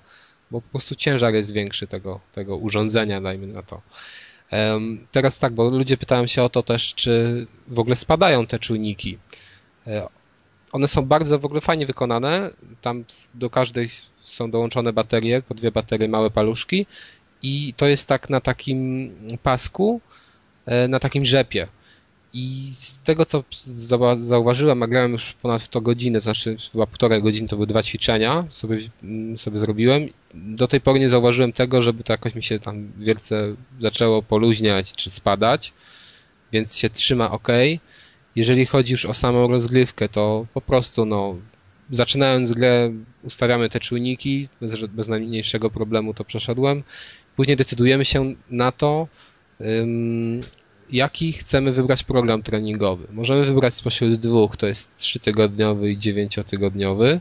bo 0.51 0.61
po 0.61 0.69
prostu 0.69 0.95
ciężar 0.95 1.35
jest 1.35 1.53
większy 1.53 1.87
tego, 1.87 2.21
tego 2.33 2.57
urządzenia, 2.57 3.21
dajmy 3.21 3.47
na 3.47 3.63
to. 3.63 3.83
Teraz 5.13 5.39
tak, 5.39 5.53
bo 5.53 5.71
ludzie 5.71 5.97
pytają 5.97 6.27
się 6.27 6.43
o 6.43 6.49
to 6.49 6.63
też, 6.63 6.95
czy 6.95 7.47
w 7.69 7.79
ogóle 7.79 7.97
spadają 7.97 8.47
te 8.47 8.59
czujniki. 8.59 9.19
E, 9.87 10.09
one 10.73 10.89
są 10.89 11.03
bardzo 11.03 11.39
w 11.39 11.45
ogóle 11.45 11.61
fajnie 11.61 11.87
wykonane. 11.87 12.51
Tam 12.81 13.05
do 13.35 13.51
każdej 13.51 13.89
są 14.21 14.51
dołączone 14.51 14.93
baterie, 14.93 15.43
po 15.43 15.55
dwie 15.55 15.71
baterie, 15.71 16.09
małe 16.09 16.31
paluszki 16.31 16.87
i 17.43 17.75
to 17.77 17.87
jest 17.87 18.09
tak 18.09 18.31
na 18.31 18.41
takim 18.41 19.11
pasku, 19.43 20.01
e, 20.67 20.89
na 20.89 21.01
takim 21.01 21.25
rzepie. 21.25 21.69
I 22.35 22.73
z 22.75 23.03
tego, 23.03 23.27
co 23.27 23.45
zauważyłem, 24.19 24.83
a 24.83 24.87
grałem 24.87 25.13
już 25.13 25.33
ponad 25.33 25.69
to 25.69 25.81
godzinę, 25.81 26.21
znaczy 26.21 26.57
chyba 26.73 26.87
półtorej 26.87 27.23
godziny, 27.23 27.49
to 27.49 27.57
były 27.57 27.67
dwa 27.67 27.83
ćwiczenia, 27.83 28.45
sobie, 28.51 28.79
mm, 29.03 29.39
sobie 29.39 29.59
zrobiłem. 29.59 30.09
Do 30.35 30.69
tej 30.69 30.81
pory 30.81 31.01
nie 31.01 31.09
zauważyłem 31.09 31.53
tego, 31.53 31.83
żeby 31.83 32.05
to 32.05 32.13
jakoś 32.13 32.35
mi 32.35 32.43
się 32.43 32.59
tam 32.59 32.93
wielce 32.99 33.55
zaczęło 33.81 34.23
poluźniać 34.23 34.93
czy 34.93 35.11
spadać, 35.11 35.73
więc 36.53 36.77
się 36.77 36.91
trzyma 36.91 37.31
ok. 37.31 37.49
Jeżeli 38.37 38.67
chodzi 38.67 38.93
już 38.93 39.05
o 39.05 39.15
samą 39.15 39.49
rozgrywkę, 39.49 40.09
to 40.09 40.47
po 40.55 40.61
prostu 40.61 41.05
no, 41.05 41.37
zaczynając 41.91 42.53
grę 42.53 42.93
ustawiamy 43.23 43.71
te 43.71 43.81
czujniki, 43.81 44.49
bez, 44.61 44.81
bez 44.81 45.09
najmniejszego 45.09 45.71
problemu 45.71 46.15
to 46.15 46.25
przeszedłem. 46.25 46.83
Później 47.37 47.57
decydujemy 47.57 48.05
się 48.05 48.35
na 48.51 48.73
to, 48.73 49.09
jaki 50.93 51.33
chcemy 51.33 51.73
wybrać 51.73 52.03
program 52.03 52.43
treningowy. 52.43 53.07
Możemy 53.11 53.47
wybrać 53.47 53.75
spośród 53.75 54.15
dwóch, 54.21 54.57
to 54.57 54.67
jest 54.67 54.97
trzytygodniowy 54.97 55.91
i 55.91 55.99
dziewięciotygodniowy. 55.99 57.21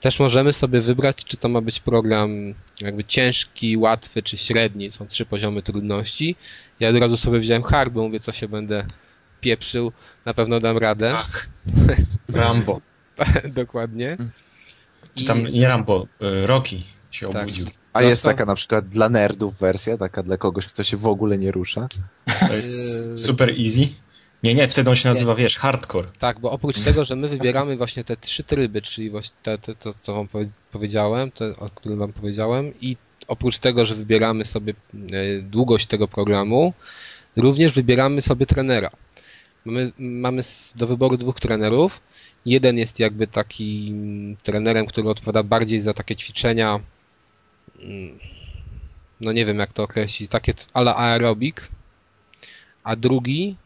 Też 0.00 0.20
możemy 0.20 0.52
sobie 0.52 0.80
wybrać, 0.80 1.24
czy 1.24 1.36
to 1.36 1.48
ma 1.48 1.60
być 1.60 1.80
program 1.80 2.54
jakby 2.80 3.04
ciężki, 3.04 3.76
łatwy 3.76 4.22
czy 4.22 4.38
średni. 4.38 4.90
Są 4.90 5.06
trzy 5.06 5.26
poziomy 5.26 5.62
trudności. 5.62 6.36
Ja 6.80 6.88
od 6.88 6.96
razu 6.96 7.16
sobie 7.16 7.38
wziąłem 7.38 7.62
hard, 7.62 7.92
bo 7.92 8.02
mówię, 8.02 8.20
co 8.20 8.32
się 8.32 8.48
będę 8.48 8.86
pieprzył. 9.40 9.92
Na 10.24 10.34
pewno 10.34 10.60
dam 10.60 10.78
radę. 10.78 11.12
Ach, 11.14 11.46
Rambo. 12.34 12.80
Dokładnie. 13.54 14.16
Czy 15.14 15.24
tam 15.24 15.46
nie 15.46 15.68
Rambo, 15.68 16.06
y, 16.22 16.46
Rocky 16.46 16.82
się 17.10 17.28
tak. 17.28 17.42
obudził. 17.42 17.66
A 17.94 18.00
no 18.00 18.08
jest 18.08 18.22
to... 18.22 18.28
taka 18.28 18.44
na 18.44 18.54
przykład 18.54 18.88
dla 18.88 19.08
nerdów 19.08 19.58
wersja, 19.58 19.96
taka 19.96 20.22
dla 20.22 20.36
kogoś, 20.36 20.66
kto 20.66 20.82
się 20.82 20.96
w 20.96 21.06
ogóle 21.06 21.38
nie 21.38 21.52
rusza? 21.52 21.88
Super 23.14 23.50
easy. 23.60 23.88
Nie, 24.42 24.54
nie, 24.54 24.68
wtedy 24.68 24.90
on 24.90 24.96
się 24.96 25.08
nazywa, 25.08 25.32
nie. 25.32 25.38
wiesz, 25.38 25.58
hardcore. 25.58 26.08
Tak, 26.18 26.40
bo 26.40 26.50
oprócz 26.50 26.80
tego, 26.80 27.04
że 27.04 27.16
my 27.16 27.28
wybieramy 27.28 27.76
właśnie 27.76 28.04
te 28.04 28.16
trzy 28.16 28.44
tryby, 28.44 28.82
czyli 28.82 29.10
właśnie 29.10 29.34
te, 29.42 29.58
te, 29.58 29.74
to, 29.74 29.94
co 30.00 30.14
wam 30.14 30.28
powiedziałem, 30.72 31.30
te, 31.30 31.56
o 31.56 31.70
którym 31.70 31.98
wam 31.98 32.12
powiedziałem 32.12 32.72
i 32.80 32.96
oprócz 33.28 33.58
tego, 33.58 33.84
że 33.84 33.94
wybieramy 33.94 34.44
sobie 34.44 34.74
e, 35.12 35.42
długość 35.42 35.86
tego 35.86 36.08
programu, 36.08 36.72
również 37.36 37.72
wybieramy 37.72 38.22
sobie 38.22 38.46
trenera. 38.46 38.90
Mamy, 39.64 39.92
mamy 39.98 40.42
do 40.76 40.86
wyboru 40.86 41.16
dwóch 41.16 41.40
trenerów. 41.40 42.00
Jeden 42.46 42.78
jest 42.78 43.00
jakby 43.00 43.26
taki 43.26 43.94
trenerem, 44.42 44.86
który 44.86 45.08
odpowiada 45.08 45.42
bardziej 45.42 45.80
za 45.80 45.94
takie 45.94 46.16
ćwiczenia 46.16 46.80
no 49.20 49.32
nie 49.32 49.46
wiem 49.46 49.58
jak 49.58 49.72
to 49.72 49.82
określić, 49.82 50.30
takie 50.30 50.54
ala 50.72 50.96
aerobik, 50.96 51.68
a 52.84 52.96
drugi 52.96 53.56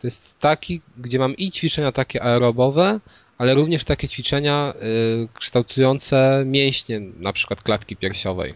to 0.00 0.06
jest 0.06 0.38
taki, 0.38 0.80
gdzie 0.98 1.18
mam 1.18 1.36
i 1.36 1.50
ćwiczenia 1.50 1.92
takie 1.92 2.22
aerobowe, 2.22 3.00
ale 3.38 3.54
również 3.54 3.84
takie 3.84 4.08
ćwiczenia 4.08 4.74
y, 5.24 5.28
kształtujące 5.34 6.42
mięśnie, 6.46 7.00
na 7.00 7.32
przykład 7.32 7.62
klatki 7.62 7.96
piersiowej. 7.96 8.54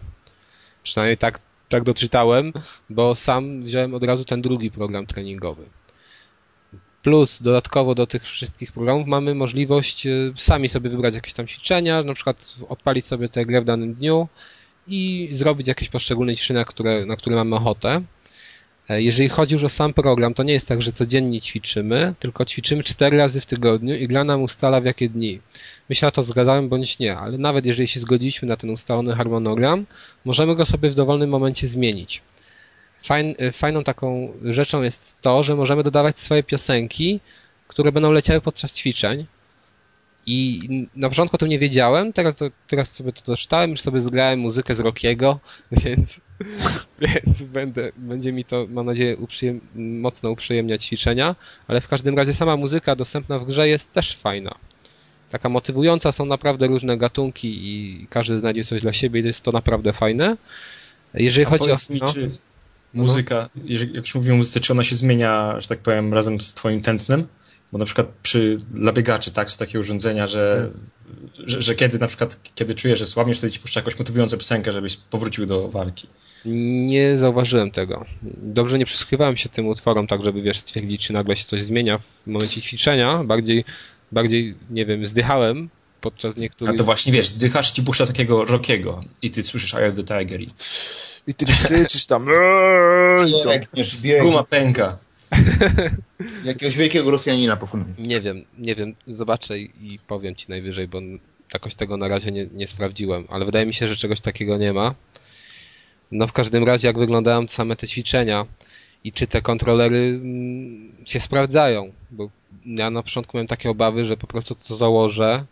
Przynajmniej 0.83 1.17
tak, 1.17 1.39
tak 1.69 1.83
doczytałem, 1.83 2.53
bo 2.89 3.15
sam 3.15 3.63
wziąłem 3.63 3.93
od 3.93 4.03
razu 4.03 4.25
ten 4.25 4.41
drugi 4.41 4.71
program 4.71 5.05
treningowy. 5.05 5.65
Plus 7.03 7.41
dodatkowo 7.41 7.95
do 7.95 8.07
tych 8.07 8.23
wszystkich 8.23 8.71
programów 8.71 9.07
mamy 9.07 9.35
możliwość 9.35 10.07
y, 10.07 10.33
sami 10.37 10.69
sobie 10.69 10.89
wybrać 10.89 11.15
jakieś 11.15 11.33
tam 11.33 11.47
ćwiczenia, 11.47 12.03
na 12.03 12.13
przykład 12.13 12.55
odpalić 12.69 13.05
sobie 13.05 13.29
tę 13.29 13.45
grę 13.45 13.61
w 13.61 13.65
danym 13.65 13.93
dniu, 13.93 14.27
i 14.87 15.29
zrobić 15.33 15.67
jakieś 15.67 15.89
poszczególne 15.89 16.35
ćwiczenia, 16.35 16.65
które, 16.65 17.05
na 17.05 17.15
które 17.15 17.35
mamy 17.35 17.55
ochotę. 17.55 18.01
E, 18.89 19.01
jeżeli 19.01 19.29
chodzi 19.29 19.53
już 19.53 19.63
o 19.63 19.69
sam 19.69 19.93
program, 19.93 20.33
to 20.33 20.43
nie 20.43 20.53
jest 20.53 20.67
tak, 20.67 20.81
że 20.81 20.91
codziennie 20.91 21.41
ćwiczymy, 21.41 22.13
tylko 22.19 22.45
ćwiczymy 22.45 22.83
cztery 22.83 23.17
razy 23.17 23.41
w 23.41 23.45
tygodniu 23.45 23.95
i 23.95 24.07
gra 24.07 24.23
nam 24.23 24.41
ustala 24.41 24.81
w 24.81 24.85
jakie 24.85 25.09
dni. 25.09 25.39
My 25.89 25.95
się 25.95 26.05
na 26.05 26.11
to 26.11 26.23
zgadzałem 26.23 26.69
bądź 26.69 26.99
nie, 26.99 27.17
ale 27.17 27.37
nawet 27.37 27.65
jeżeli 27.65 27.87
się 27.87 27.99
zgodziliśmy 27.99 28.47
na 28.47 28.57
ten 28.57 28.69
ustalony 28.69 29.15
harmonogram, 29.15 29.85
możemy 30.25 30.55
go 30.55 30.65
sobie 30.65 30.89
w 30.89 30.95
dowolnym 30.95 31.29
momencie 31.29 31.67
zmienić. 31.67 32.21
E, 33.09 33.51
fajną 33.51 33.83
taką 33.83 34.33
rzeczą 34.43 34.81
jest 34.81 35.15
to, 35.21 35.43
że 35.43 35.55
możemy 35.55 35.83
dodawać 35.83 36.19
swoje 36.19 36.43
piosenki, 36.43 37.19
które 37.67 37.91
będą 37.91 38.11
leciały 38.11 38.41
podczas 38.41 38.73
ćwiczeń 38.73 39.25
i 40.25 40.69
na 40.95 41.09
początku 41.09 41.35
o 41.35 41.37
tym 41.37 41.49
nie 41.49 41.59
wiedziałem, 41.59 42.13
teraz, 42.13 42.35
teraz 42.67 42.91
sobie 42.91 43.11
to 43.11 43.21
doczytałem, 43.25 43.71
już 43.71 43.81
sobie 43.81 44.01
zgrałem 44.01 44.39
muzykę 44.39 44.75
z 44.75 44.79
Rockiego, 44.79 45.39
więc, 45.83 46.19
więc 46.99 47.43
będę, 47.43 47.91
będzie 47.97 48.31
mi 48.31 48.45
to, 48.45 48.67
mam 48.69 48.85
nadzieję, 48.85 49.17
uprzyjem, 49.17 49.61
mocno 49.75 50.31
uprzyjemniać 50.31 50.85
ćwiczenia, 50.85 51.35
ale 51.67 51.81
w 51.81 51.87
każdym 51.87 52.17
razie 52.17 52.33
sama 52.33 52.57
muzyka 52.57 52.95
dostępna 52.95 53.39
w 53.39 53.45
grze 53.45 53.69
jest 53.69 53.93
też 53.93 54.15
fajna. 54.15 54.55
Taka 55.29 55.49
motywująca, 55.49 56.11
są 56.11 56.25
naprawdę 56.25 56.67
różne 56.67 56.97
gatunki 56.97 57.47
i 57.47 58.07
każdy 58.09 58.39
znajdzie 58.39 58.63
coś 58.63 58.81
dla 58.81 58.93
siebie 58.93 59.21
i 59.21 59.23
jest 59.25 59.41
to 59.41 59.51
naprawdę 59.51 59.93
fajne. 59.93 60.37
Jeżeli 61.13 61.45
A 61.45 61.49
chodzi 61.49 61.71
o... 61.71 61.75
Mi, 61.89 61.99
no, 61.99 62.13
czy 62.13 62.31
muzyka, 62.93 63.49
jeżeli, 63.63 63.93
jak 63.93 64.05
już 64.05 64.15
mówimy 64.15 64.33
o 64.33 64.37
muzyce, 64.37 64.59
czy 64.59 64.73
ona 64.73 64.83
się 64.83 64.95
zmienia, 64.95 65.59
że 65.59 65.67
tak 65.67 65.79
powiem, 65.79 66.13
razem 66.13 66.41
z 66.41 66.53
twoim 66.53 66.81
tętnem? 66.81 67.27
Bo 67.75 67.79
na 67.79 67.85
przykład 67.85 68.07
przy, 68.23 68.57
dla 68.71 68.91
biegaczy, 68.91 69.31
tak, 69.31 69.51
są 69.51 69.57
takie 69.57 69.79
urządzenia, 69.79 70.27
że, 70.27 70.71
że, 71.45 71.61
że, 71.61 71.75
kiedy 71.75 71.99
na 71.99 72.07
przykład, 72.07 72.39
kiedy 72.55 72.75
czujesz, 72.75 72.99
że 72.99 73.05
słabniesz, 73.05 73.37
wtedy 73.37 73.53
ci 73.53 73.59
puszcza 73.59 73.79
jakąś 73.79 73.99
motywującą 73.99 74.37
piosenkę, 74.37 74.71
żebyś 74.71 74.97
powrócił 74.97 75.45
do 75.45 75.67
walki. 75.67 76.07
Nie 76.85 77.17
zauważyłem 77.17 77.71
tego. 77.71 78.05
Dobrze 78.37 78.79
nie 78.79 78.85
przysłuchiwałem 78.85 79.37
się 79.37 79.49
tym 79.49 79.67
utworom, 79.67 80.07
tak 80.07 80.23
żeby, 80.23 80.41
wiesz, 80.41 80.59
stwierdzić, 80.59 81.07
czy 81.07 81.13
nagle 81.13 81.35
się 81.35 81.45
coś 81.45 81.63
zmienia 81.63 81.97
w 81.97 82.27
momencie 82.27 82.61
ćwiczenia. 82.61 83.23
Bardziej, 83.23 83.65
bardziej 84.11 84.55
nie 84.69 84.85
wiem, 84.85 85.07
zdychałem 85.07 85.69
podczas 86.01 86.37
niektórych... 86.37 86.75
A 86.75 86.77
to 86.77 86.83
właśnie, 86.83 87.13
wiesz, 87.13 87.27
zdychasz 87.27 87.71
ci 87.71 87.83
puszcza 87.83 88.05
takiego 88.05 88.45
rockiego 88.45 89.03
i 89.21 89.31
ty 89.31 89.43
słyszysz 89.43 89.73
I 89.73 89.75
have 89.75 89.91
the 89.91 90.03
tiger 90.03 90.41
i... 90.41 90.47
I 91.27 91.33
ty 91.33 91.45
krzyczysz 91.45 92.05
tam... 92.05 92.25
Guma 94.21 94.43
pęka. 94.43 95.04
Jakiegoś 96.45 96.77
wielkiego 96.77 97.11
Rosjanina 97.11 97.55
pokonuje. 97.57 97.93
Nie 97.97 98.21
wiem, 98.21 98.45
nie 98.57 98.75
wiem. 98.75 98.95
Zobaczę 99.07 99.59
i 99.59 99.99
powiem 100.07 100.35
ci 100.35 100.45
najwyżej, 100.49 100.87
bo 100.87 101.01
jakoś 101.53 101.75
tego 101.75 101.97
na 101.97 102.07
razie 102.07 102.31
nie, 102.31 102.47
nie 102.53 102.67
sprawdziłem, 102.67 103.25
ale 103.29 103.45
wydaje 103.45 103.65
mi 103.65 103.73
się, 103.73 103.87
że 103.87 103.95
czegoś 103.95 104.21
takiego 104.21 104.57
nie 104.57 104.73
ma. 104.73 104.95
No 106.11 106.27
w 106.27 106.33
każdym 106.33 106.63
razie, 106.63 106.87
jak 106.87 106.97
wyglądają 106.97 107.47
same 107.47 107.75
te 107.75 107.87
ćwiczenia 107.87 108.45
i 109.03 109.11
czy 109.11 109.27
te 109.27 109.41
kontrolery 109.41 110.19
mm, 110.21 110.91
się 111.05 111.19
sprawdzają, 111.19 111.91
bo 112.11 112.29
ja 112.65 112.89
na 112.89 113.03
początku 113.03 113.37
miałem 113.37 113.47
takie 113.47 113.69
obawy, 113.69 114.05
że 114.05 114.17
po 114.17 114.27
prostu 114.27 114.55
to 114.55 114.77
założę 114.77 115.45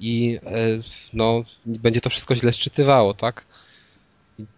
i 0.00 0.38
e, 0.46 0.66
no, 1.12 1.44
będzie 1.66 2.00
to 2.00 2.10
wszystko 2.10 2.34
źle 2.34 2.52
szczytywało, 2.52 3.14
tak? 3.14 3.44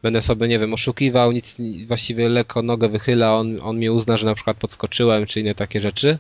Będę 0.02 0.22
sobie, 0.22 0.48
nie 0.48 0.58
wiem, 0.58 0.74
oszukiwał, 0.74 1.32
nic, 1.32 1.56
właściwie 1.86 2.28
lekko 2.28 2.62
nogę 2.62 2.88
wychyla, 2.88 3.34
on, 3.34 3.58
on 3.62 3.76
mnie 3.76 3.92
uzna, 3.92 4.16
że 4.16 4.26
na 4.26 4.34
przykład 4.34 4.56
podskoczyłem, 4.56 5.26
czy 5.26 5.40
inne 5.40 5.54
takie 5.54 5.80
rzeczy. 5.80 6.18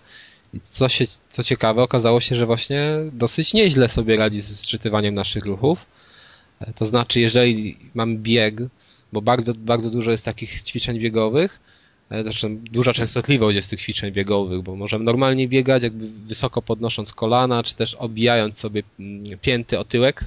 I 0.54 0.60
co, 0.60 0.88
się, 0.88 1.06
co 1.30 1.42
ciekawe, 1.42 1.82
okazało 1.82 2.20
się, 2.20 2.36
że 2.36 2.46
właśnie 2.46 2.98
dosyć 3.12 3.54
nieźle 3.54 3.88
sobie 3.88 4.16
radzi 4.16 4.40
z 4.40 4.58
sczytywaniem 4.60 5.14
naszych 5.14 5.46
ruchów. 5.46 5.86
E, 6.60 6.72
to 6.72 6.84
znaczy, 6.84 7.20
jeżeli 7.20 7.76
mam 7.94 8.16
bieg, 8.18 8.54
bo 9.12 9.22
bardzo, 9.22 9.54
bardzo 9.54 9.90
dużo 9.90 10.10
jest 10.10 10.24
takich 10.24 10.62
ćwiczeń 10.62 10.98
biegowych, 10.98 11.60
e, 12.10 12.22
zresztą 12.22 12.58
duża 12.58 12.92
częstotliwość 12.92 13.56
jest 13.56 13.70
tych 13.70 13.80
ćwiczeń 13.80 14.12
biegowych, 14.12 14.62
bo 14.62 14.76
możemy 14.76 15.04
normalnie 15.04 15.48
biegać, 15.48 15.82
jakby 15.82 16.08
wysoko 16.26 16.62
podnosząc 16.62 17.12
kolana, 17.12 17.62
czy 17.62 17.74
też 17.74 17.94
obijając 17.94 18.58
sobie 18.58 18.82
mm, 19.00 19.38
pięty 19.38 19.78
o 19.78 19.84
tyłek, 19.84 20.24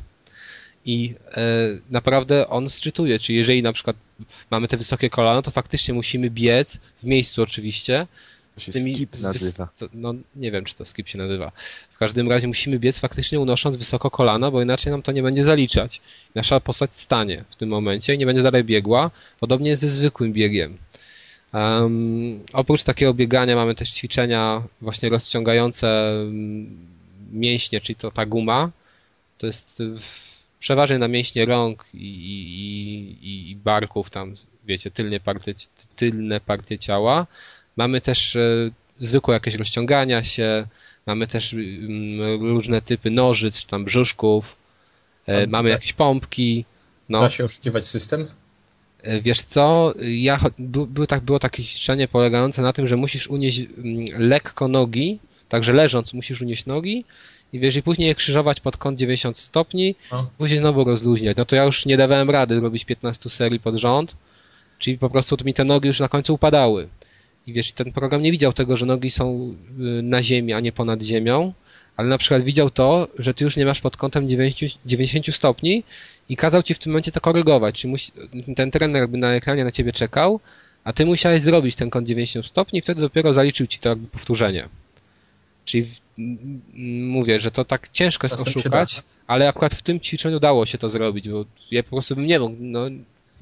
i 0.85 1.13
e, 1.31 1.41
naprawdę 1.89 2.49
on 2.49 2.69
sczytuje, 2.69 3.19
czy 3.19 3.33
jeżeli 3.33 3.63
na 3.63 3.73
przykład 3.73 3.95
mamy 4.51 4.67
te 4.67 4.77
wysokie 4.77 5.09
kolana, 5.09 5.41
to 5.41 5.51
faktycznie 5.51 5.93
musimy 5.93 6.29
biec, 6.29 6.79
w 7.03 7.05
miejscu 7.05 7.41
oczywiście. 7.41 8.07
To 8.55 8.61
się 8.61 8.71
tymi, 8.71 8.95
skip 8.95 9.19
nazywa. 9.19 9.69
No 9.93 10.13
nie 10.35 10.51
wiem, 10.51 10.65
czy 10.65 10.75
to 10.75 10.85
skip 10.85 11.07
się 11.07 11.17
nazywa. 11.17 11.51
W 11.93 11.97
każdym 11.97 12.29
razie 12.29 12.47
musimy 12.47 12.79
biec 12.79 12.99
faktycznie 12.99 13.39
unosząc 13.39 13.77
wysoko 13.77 14.11
kolana, 14.11 14.51
bo 14.51 14.61
inaczej 14.61 14.91
nam 14.91 15.01
to 15.01 15.11
nie 15.11 15.23
będzie 15.23 15.45
zaliczać. 15.45 16.01
Nasza 16.35 16.59
postać 16.59 16.93
stanie 16.93 17.43
w 17.49 17.55
tym 17.55 17.69
momencie 17.69 18.13
i 18.13 18.17
nie 18.17 18.25
będzie 18.25 18.43
dalej 18.43 18.63
biegła. 18.63 19.11
Podobnie 19.39 19.69
jest 19.69 19.81
ze 19.81 19.89
zwykłym 19.89 20.33
biegiem. 20.33 20.77
Um, 21.53 22.39
oprócz 22.53 22.83
takiego 22.83 23.13
biegania 23.13 23.55
mamy 23.55 23.75
też 23.75 23.91
ćwiczenia 23.91 24.63
właśnie 24.81 25.09
rozciągające 25.09 26.11
mm, 26.21 26.87
mięśnie, 27.31 27.81
czyli 27.81 27.95
to 27.95 28.11
ta 28.11 28.25
guma. 28.25 28.71
To 29.37 29.47
jest 29.47 29.81
przeważnie 30.59 30.97
na 30.97 31.07
mięśnie 31.07 31.45
rąk 31.45 31.85
i, 31.93 32.07
i, 33.21 33.51
i 33.51 33.55
barków, 33.55 34.09
tam 34.09 34.35
wiecie, 34.65 34.91
tylne 34.91 35.19
partie, 35.19 35.53
tylne 35.95 36.39
partie 36.39 36.79
ciała. 36.79 37.27
Mamy 37.75 38.01
też 38.01 38.35
e, 38.35 38.71
zwykłe 38.99 39.33
jakieś 39.33 39.55
rozciągania 39.55 40.23
się, 40.23 40.67
mamy 41.05 41.27
też 41.27 41.53
mm, 41.53 42.41
różne 42.41 42.81
typy 42.81 43.11
nożyc, 43.11 43.65
tam 43.65 43.85
brzuszków. 43.85 44.55
e, 45.25 45.47
mamy 45.47 45.69
jakieś 45.69 45.93
pompki. 45.93 46.65
No. 47.09 47.19
Da 47.19 47.29
się 47.29 47.45
oszukiwać 47.45 47.85
system? 47.85 48.27
E, 49.01 49.21
wiesz 49.21 49.41
co, 49.41 49.93
ja, 50.01 50.39
by, 50.59 51.07
tak, 51.07 51.21
było 51.21 51.39
takie 51.39 51.63
ćwiczenie 51.63 52.07
polegające 52.07 52.61
na 52.61 52.73
tym, 52.73 52.87
że 52.87 52.95
musisz 52.95 53.27
unieść 53.27 53.59
mm, 53.59 54.05
lekko 54.29 54.67
nogi, 54.67 55.19
także 55.49 55.73
leżąc 55.73 56.13
musisz 56.13 56.41
unieść 56.41 56.65
nogi 56.65 57.05
i 57.53 57.59
wiesz, 57.59 57.75
i 57.75 57.83
później 57.83 58.07
je 58.07 58.15
krzyżować 58.15 58.59
pod 58.59 58.77
kąt 58.77 58.99
90 58.99 59.37
stopni, 59.37 59.95
no. 60.11 60.29
później 60.37 60.59
znowu 60.59 60.83
rozluźniać. 60.83 61.37
No 61.37 61.45
to 61.45 61.55
ja 61.55 61.63
już 61.63 61.85
nie 61.85 61.97
dawałem 61.97 62.29
rady 62.29 62.59
robić 62.59 62.85
15 62.85 63.29
serii 63.29 63.59
pod 63.59 63.75
rząd, 63.75 64.15
czyli 64.79 64.97
po 64.97 65.09
prostu 65.09 65.37
mi 65.45 65.53
te 65.53 65.63
nogi 65.63 65.87
już 65.87 65.99
na 65.99 66.07
końcu 66.07 66.33
upadały. 66.33 66.87
I 67.47 67.53
wiesz, 67.53 67.71
ten 67.71 67.91
program 67.91 68.21
nie 68.21 68.31
widział 68.31 68.53
tego, 68.53 68.77
że 68.77 68.85
nogi 68.85 69.11
są 69.11 69.55
y, 69.99 70.01
na 70.03 70.23
ziemi, 70.23 70.53
a 70.53 70.59
nie 70.59 70.71
ponad 70.71 71.01
ziemią, 71.01 71.53
ale 71.97 72.07
na 72.07 72.17
przykład 72.17 72.43
widział 72.43 72.69
to, 72.69 73.07
że 73.19 73.33
ty 73.33 73.43
już 73.43 73.57
nie 73.57 73.65
masz 73.65 73.81
pod 73.81 73.97
kątem 73.97 74.29
90, 74.29 74.81
90 74.85 75.35
stopni 75.35 75.83
i 76.29 76.37
kazał 76.37 76.63
ci 76.63 76.73
w 76.73 76.79
tym 76.79 76.91
momencie 76.91 77.11
to 77.11 77.21
korygować. 77.21 77.75
Czyli 77.75 77.91
musi, 77.91 78.11
ten 78.55 78.71
trener 78.71 79.01
jakby 79.01 79.17
na 79.17 79.33
ekranie 79.33 79.63
na 79.63 79.71
ciebie 79.71 79.93
czekał, 79.93 80.39
a 80.83 80.93
ty 80.93 81.05
musiałeś 81.05 81.41
zrobić 81.41 81.75
ten 81.75 81.89
kąt 81.89 82.07
90 82.07 82.45
stopni 82.45 82.79
i 82.79 82.81
wtedy 82.81 83.01
dopiero 83.01 83.33
zaliczył 83.33 83.67
ci 83.67 83.79
to 83.79 83.89
jakby 83.89 84.07
powtórzenie. 84.07 84.69
Czyli 85.69 85.91
mówię, 87.15 87.39
że 87.39 87.51
to 87.51 87.65
tak 87.65 87.89
ciężko 87.89 88.27
jest 88.27 88.47
oszukać, 88.47 89.03
ale 89.27 89.49
akurat 89.49 89.73
w 89.73 89.81
tym 89.81 89.99
ćwiczeniu 89.99 90.37
udało 90.37 90.65
się 90.65 90.77
to 90.77 90.89
zrobić, 90.89 91.29
bo 91.29 91.45
ja 91.71 91.83
po 91.83 91.89
prostu 91.89 92.15
bym 92.15 92.27
nie 92.27 92.39
mógł, 92.39 92.55
no, 92.59 92.89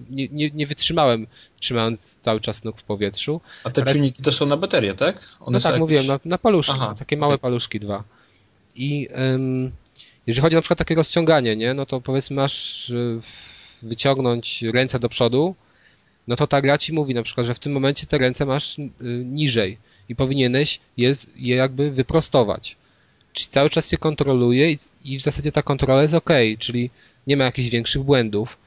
nie, 0.09 0.27
nie, 0.27 0.51
nie 0.51 0.67
wytrzymałem, 0.67 1.27
trzymając 1.59 2.19
cały 2.19 2.41
czas 2.41 2.63
nóg 2.63 2.81
w 2.81 2.83
powietrzu. 2.83 3.41
A 3.63 3.69
te 3.69 3.81
ale... 3.81 3.91
czujniki 3.91 4.23
to 4.23 4.31
są 4.31 4.45
na 4.45 4.57
baterię, 4.57 4.93
tak? 4.93 5.29
One 5.39 5.57
no 5.57 5.59
tak, 5.59 5.65
jakieś... 5.65 5.79
mówiłem, 5.79 6.07
na, 6.07 6.19
na 6.25 6.37
paluszki, 6.37 6.73
Aha, 6.75 6.95
takie 6.99 7.17
małe 7.17 7.33
okay. 7.33 7.41
paluszki 7.41 7.79
dwa. 7.79 8.03
I 8.75 9.07
um, 9.15 9.71
jeżeli 10.27 10.41
chodzi 10.41 10.55
na 10.55 10.61
przykład 10.61 10.77
o 10.77 10.83
takie 10.83 10.95
rozciąganie, 10.95 11.55
nie, 11.55 11.73
no 11.73 11.85
to 11.85 12.01
powiedzmy 12.01 12.35
masz 12.35 12.91
wyciągnąć 13.81 14.61
ręce 14.61 14.99
do 14.99 15.09
przodu, 15.09 15.55
no 16.27 16.35
to 16.35 16.47
ta 16.47 16.61
gra 16.61 16.77
ci 16.77 16.93
mówi 16.93 17.13
na 17.13 17.23
przykład, 17.23 17.47
że 17.47 17.55
w 17.55 17.59
tym 17.59 17.71
momencie 17.71 18.07
te 18.07 18.17
ręce 18.17 18.45
masz 18.45 18.79
y, 18.79 18.91
niżej 19.25 19.77
i 20.09 20.15
powinieneś 20.15 20.79
je, 20.97 21.13
je 21.35 21.55
jakby 21.55 21.91
wyprostować. 21.91 22.75
Czyli 23.33 23.49
cały 23.49 23.69
czas 23.69 23.89
się 23.89 23.97
kontroluje 23.97 24.71
i, 24.71 24.77
i 25.05 25.19
w 25.19 25.21
zasadzie 25.21 25.51
ta 25.51 25.61
kontrola 25.61 26.01
jest 26.01 26.13
ok, 26.13 26.29
czyli 26.59 26.89
nie 27.27 27.37
ma 27.37 27.43
jakichś 27.43 27.69
większych 27.69 28.03
błędów. 28.03 28.57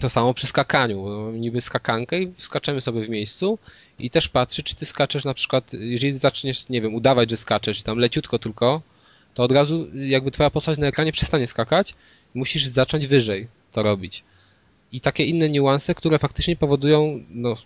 To 0.00 0.08
samo 0.08 0.34
przy 0.34 0.46
skakaniu. 0.46 1.30
Niby 1.32 1.60
skakankę 1.60 2.22
i 2.22 2.32
skaczemy 2.38 2.80
sobie 2.80 3.06
w 3.06 3.08
miejscu 3.08 3.58
i 3.98 4.10
też 4.10 4.28
patrzy, 4.28 4.62
czy 4.62 4.76
ty 4.76 4.86
skaczesz 4.86 5.24
na 5.24 5.34
przykład, 5.34 5.72
jeżeli 5.72 6.18
zaczniesz, 6.18 6.68
nie 6.68 6.80
wiem, 6.80 6.94
udawać, 6.94 7.30
że 7.30 7.36
skaczesz, 7.36 7.82
tam 7.82 7.98
leciutko 7.98 8.38
tylko, 8.38 8.82
to 9.34 9.42
od 9.42 9.52
razu 9.52 9.86
jakby 9.94 10.30
twoja 10.30 10.50
postać 10.50 10.78
na 10.78 10.86
ekranie 10.86 11.12
przestanie 11.12 11.46
skakać 11.46 11.94
musisz 12.34 12.66
zacząć 12.66 13.06
wyżej 13.06 13.46
to 13.72 13.82
robić. 13.82 14.24
I 14.92 15.00
takie 15.00 15.24
inne 15.24 15.48
niuanse, 15.48 15.94
które 15.94 16.18
faktycznie 16.18 16.56
powodują, 16.56 17.24
no, 17.30 17.56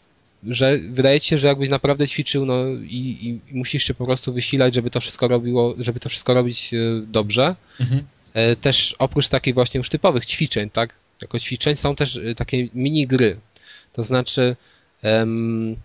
że 0.46 0.78
wydaje 0.78 1.20
ci 1.20 1.28
się, 1.28 1.38
że 1.38 1.48
jakbyś 1.48 1.68
naprawdę 1.68 2.08
ćwiczył, 2.08 2.46
no 2.46 2.66
i, 2.68 3.40
i 3.50 3.56
musisz 3.56 3.84
się 3.84 3.94
po 3.94 4.04
prostu 4.04 4.32
wysilać, 4.32 4.74
żeby 4.74 4.90
to 4.90 5.00
wszystko 5.00 5.28
robiło, 5.28 5.74
żeby 5.78 6.00
to 6.00 6.08
wszystko 6.08 6.34
robić 6.34 6.74
e, 6.74 6.78
dobrze. 7.06 7.56
Mhm. 7.80 8.02
E, 8.34 8.56
też 8.56 8.96
oprócz 8.98 9.28
takich 9.28 9.54
właśnie 9.54 9.78
już 9.78 9.88
typowych 9.88 10.26
ćwiczeń, 10.26 10.70
tak? 10.70 10.94
Jako 11.22 11.38
ćwiczeń 11.38 11.76
są 11.76 11.96
też 11.96 12.16
e, 12.16 12.34
takie 12.34 12.68
mini 12.74 13.06
gry. 13.06 13.36
To 13.92 14.04
znaczy, 14.04 14.56
um, 15.02 15.76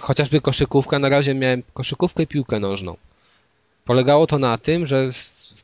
chociażby 0.00 0.40
koszykówka, 0.40 0.98
na 0.98 1.08
razie 1.08 1.34
miałem 1.34 1.62
koszykówkę 1.74 2.22
i 2.22 2.26
piłkę 2.26 2.60
nożną. 2.60 2.96
Polegało 3.84 4.26
to 4.26 4.38
na 4.38 4.58
tym, 4.58 4.86
że 4.86 5.10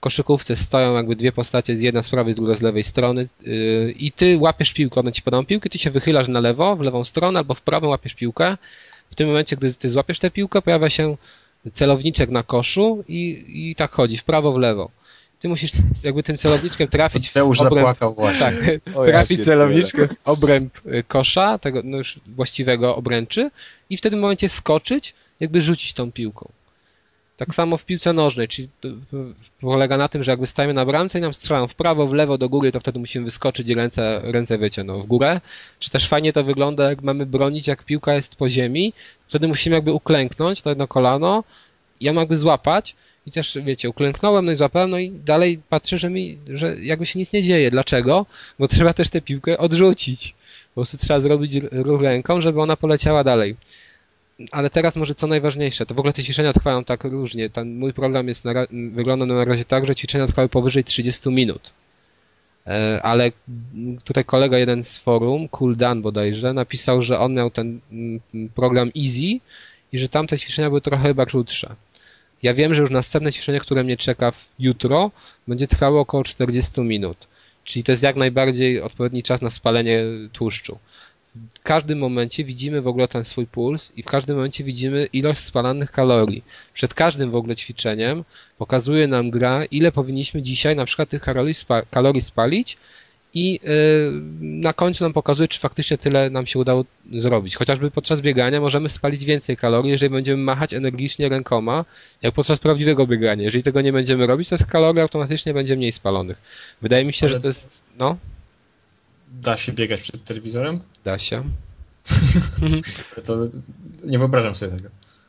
koszykówce 0.06 0.56
stoją 0.56 0.94
jakby 0.94 1.16
dwie 1.16 1.32
postacie, 1.32 1.76
z 1.76 1.82
jedna 1.82 2.02
z 2.02 2.10
prawej, 2.10 2.34
druga 2.34 2.54
z 2.54 2.62
lewej 2.62 2.84
strony 2.84 3.28
yy, 3.42 3.94
i 3.98 4.12
ty 4.12 4.38
łapiesz 4.38 4.72
piłkę, 4.72 5.00
one 5.00 5.12
ci 5.12 5.22
podają 5.22 5.46
piłkę, 5.46 5.70
ty 5.70 5.78
się 5.78 5.90
wychylasz 5.90 6.28
na 6.28 6.40
lewo, 6.40 6.76
w 6.76 6.80
lewą 6.80 7.04
stronę 7.04 7.38
albo 7.38 7.54
w 7.54 7.60
prawą 7.60 7.88
łapiesz 7.88 8.14
piłkę. 8.14 8.56
W 9.10 9.14
tym 9.14 9.28
momencie, 9.28 9.56
gdy 9.56 9.74
ty 9.74 9.90
złapiesz 9.90 10.18
tę 10.18 10.30
piłkę, 10.30 10.62
pojawia 10.62 10.90
się 10.90 11.16
celowniczek 11.72 12.30
na 12.30 12.42
koszu 12.42 13.04
i, 13.08 13.44
i 13.48 13.74
tak 13.74 13.92
chodzi, 13.92 14.16
w 14.16 14.24
prawo, 14.24 14.52
w 14.52 14.58
lewo. 14.58 14.90
Ty 15.40 15.48
musisz 15.48 15.72
jakby 16.02 16.22
tym 16.22 16.36
celowniczkiem 16.38 16.88
trafić 16.88 17.32
to 17.32 17.40
już 17.40 17.60
obręb, 17.60 17.74
zapłakał 17.74 18.14
właśnie. 18.14 18.40
Tak, 18.40 18.54
trafić 19.12 19.44
celowniczkiem 19.44 20.08
w 20.08 20.28
obręb 20.28 20.86
y, 20.86 21.04
kosza, 21.08 21.58
tego 21.58 21.80
no 21.84 21.96
już 21.96 22.20
właściwego 22.26 22.96
obręczy 22.96 23.50
i 23.90 23.96
w 23.96 24.00
tym 24.00 24.20
momencie 24.20 24.48
skoczyć, 24.48 25.14
jakby 25.40 25.62
rzucić 25.62 25.92
tą 25.92 26.12
piłką. 26.12 26.48
Tak 27.36 27.54
samo 27.54 27.76
w 27.76 27.84
piłce 27.84 28.12
nożnej, 28.12 28.48
czyli 28.48 28.68
polega 29.60 29.96
na 29.96 30.08
tym, 30.08 30.22
że 30.22 30.30
jakby 30.30 30.46
stajemy 30.46 30.74
na 30.74 30.84
bramce 30.84 31.18
i 31.18 31.22
nam 31.22 31.34
strzelają 31.34 31.66
w 31.66 31.74
prawo, 31.74 32.06
w 32.06 32.12
lewo, 32.12 32.38
do 32.38 32.48
góry, 32.48 32.72
to 32.72 32.80
wtedy 32.80 32.98
musimy 32.98 33.24
wyskoczyć 33.24 33.68
i 33.68 33.74
ręce, 33.74 34.20
ręce 34.24 34.58
wiecie, 34.58 34.84
no, 34.84 34.98
w 34.98 35.06
górę. 35.06 35.40
Czy 35.78 35.90
też 35.90 36.08
fajnie 36.08 36.32
to 36.32 36.44
wygląda, 36.44 36.90
jak 36.90 37.02
mamy 37.02 37.26
bronić, 37.26 37.66
jak 37.66 37.84
piłka 37.84 38.14
jest 38.14 38.36
po 38.36 38.50
ziemi, 38.50 38.92
wtedy 39.28 39.48
musimy 39.48 39.76
jakby 39.76 39.92
uklęknąć, 39.92 40.62
to 40.62 40.70
jedno 40.70 40.88
kolano 40.88 41.44
i 42.00 42.04
ją 42.04 42.14
jakby 42.14 42.36
złapać 42.36 42.96
i 43.26 43.30
też, 43.30 43.58
wiecie, 43.62 43.88
uklęknąłem, 43.90 44.44
no 44.44 44.52
i 44.52 44.56
złapałem, 44.56 44.90
no 44.90 44.98
i 44.98 45.10
dalej 45.10 45.60
patrzę, 45.68 45.98
że 45.98 46.10
mi, 46.10 46.38
że 46.46 46.76
jakby 46.80 47.06
się 47.06 47.18
nic 47.18 47.32
nie 47.32 47.42
dzieje. 47.42 47.70
Dlaczego? 47.70 48.26
Bo 48.58 48.68
trzeba 48.68 48.92
też 48.92 49.08
tę 49.08 49.20
piłkę 49.20 49.58
odrzucić. 49.58 50.34
Po 50.74 50.80
prostu 50.80 50.98
trzeba 50.98 51.20
zrobić 51.20 51.54
ruch 51.72 52.02
ręką, 52.02 52.40
żeby 52.40 52.60
ona 52.60 52.76
poleciała 52.76 53.24
dalej 53.24 53.56
ale 54.50 54.70
teraz 54.70 54.96
może 54.96 55.14
co 55.14 55.26
najważniejsze, 55.26 55.86
to 55.86 55.94
w 55.94 55.98
ogóle 55.98 56.12
te 56.12 56.22
ćwiczenia 56.22 56.52
trwają 56.52 56.84
tak 56.84 57.04
różnie. 57.04 57.50
Ten 57.50 57.78
mój 57.78 57.92
program 57.92 58.28
jest 58.28 58.44
na, 58.44 58.52
wygląda 58.92 59.26
na 59.26 59.44
razie 59.44 59.64
tak, 59.64 59.86
że 59.86 59.94
ćwiczenia 59.94 60.26
trwały 60.26 60.48
powyżej 60.48 60.84
30 60.84 61.30
minut. 61.30 61.72
E, 62.66 63.00
ale 63.02 63.32
tutaj 64.04 64.24
kolega 64.24 64.58
jeden 64.58 64.84
z 64.84 64.98
forum, 64.98 65.48
Cool 65.48 65.76
Dan 65.76 66.02
bodajże, 66.02 66.52
napisał, 66.52 67.02
że 67.02 67.18
on 67.18 67.34
miał 67.34 67.50
ten 67.50 67.80
mm, 67.92 68.20
program 68.54 68.90
Easy 68.96 69.40
i 69.92 69.98
że 69.98 70.08
tamte 70.08 70.38
ćwiczenia 70.38 70.68
były 70.68 70.80
trochę 70.80 71.02
chyba 71.02 71.26
krótsze. 71.26 71.74
Ja 72.42 72.54
wiem, 72.54 72.74
że 72.74 72.82
już 72.82 72.90
następne 72.90 73.32
ćwiczenie, 73.32 73.60
które 73.60 73.84
mnie 73.84 73.96
czeka 73.96 74.32
jutro, 74.58 75.10
będzie 75.48 75.66
trwało 75.66 76.00
około 76.00 76.24
40 76.24 76.80
minut. 76.80 77.26
Czyli 77.64 77.84
to 77.84 77.92
jest 77.92 78.02
jak 78.02 78.16
najbardziej 78.16 78.80
odpowiedni 78.80 79.22
czas 79.22 79.42
na 79.42 79.50
spalenie 79.50 80.04
tłuszczu 80.32 80.78
w 81.54 81.62
każdym 81.62 81.98
momencie 81.98 82.44
widzimy 82.44 82.82
w 82.82 82.88
ogóle 82.88 83.08
ten 83.08 83.24
swój 83.24 83.46
puls 83.46 83.92
i 83.96 84.02
w 84.02 84.06
każdym 84.06 84.36
momencie 84.36 84.64
widzimy 84.64 85.06
ilość 85.12 85.40
spalanych 85.40 85.90
kalorii. 85.92 86.44
Przed 86.74 86.94
każdym 86.94 87.30
w 87.30 87.34
ogóle 87.34 87.56
ćwiczeniem 87.56 88.24
pokazuje 88.58 89.06
nam 89.06 89.30
gra, 89.30 89.64
ile 89.64 89.92
powinniśmy 89.92 90.42
dzisiaj 90.42 90.76
na 90.76 90.84
przykład 90.84 91.08
tych 91.08 91.22
kalorii, 91.22 91.54
spa 91.54 91.82
kalorii 91.82 92.22
spalić 92.22 92.78
i 93.34 93.52
yy, 93.52 93.60
na 94.40 94.72
końcu 94.72 95.04
nam 95.04 95.12
pokazuje, 95.12 95.48
czy 95.48 95.60
faktycznie 95.60 95.98
tyle 95.98 96.30
nam 96.30 96.46
się 96.46 96.58
udało 96.58 96.84
zrobić. 97.12 97.56
Chociażby 97.56 97.90
podczas 97.90 98.20
biegania 98.20 98.60
możemy 98.60 98.88
spalić 98.88 99.24
więcej 99.24 99.56
kalorii, 99.56 99.90
jeżeli 99.90 100.10
będziemy 100.10 100.42
machać 100.42 100.74
energicznie 100.74 101.28
rękoma, 101.28 101.84
jak 102.22 102.34
podczas 102.34 102.58
prawdziwego 102.58 103.06
biegania. 103.06 103.44
Jeżeli 103.44 103.64
tego 103.64 103.80
nie 103.80 103.92
będziemy 103.92 104.26
robić, 104.26 104.48
to 104.48 104.56
z 104.58 104.66
kalorii 104.66 105.00
automatycznie 105.00 105.54
będzie 105.54 105.76
mniej 105.76 105.92
spalonych. 105.92 106.38
Wydaje 106.82 107.04
mi 107.04 107.12
się, 107.12 107.26
Ale... 107.26 107.32
że 107.32 107.40
to 107.40 107.46
jest... 107.46 107.82
No? 107.98 108.16
Da 109.28 109.56
się 109.56 109.72
biegać 109.72 110.00
przed 110.00 110.24
telewizorem? 110.24 110.80
Da 111.04 111.18
się. 111.18 111.44
to 113.26 113.36
nie 114.04 114.18
wyobrażam 114.18 114.54
sobie 114.54 114.76
tego. 114.76 114.88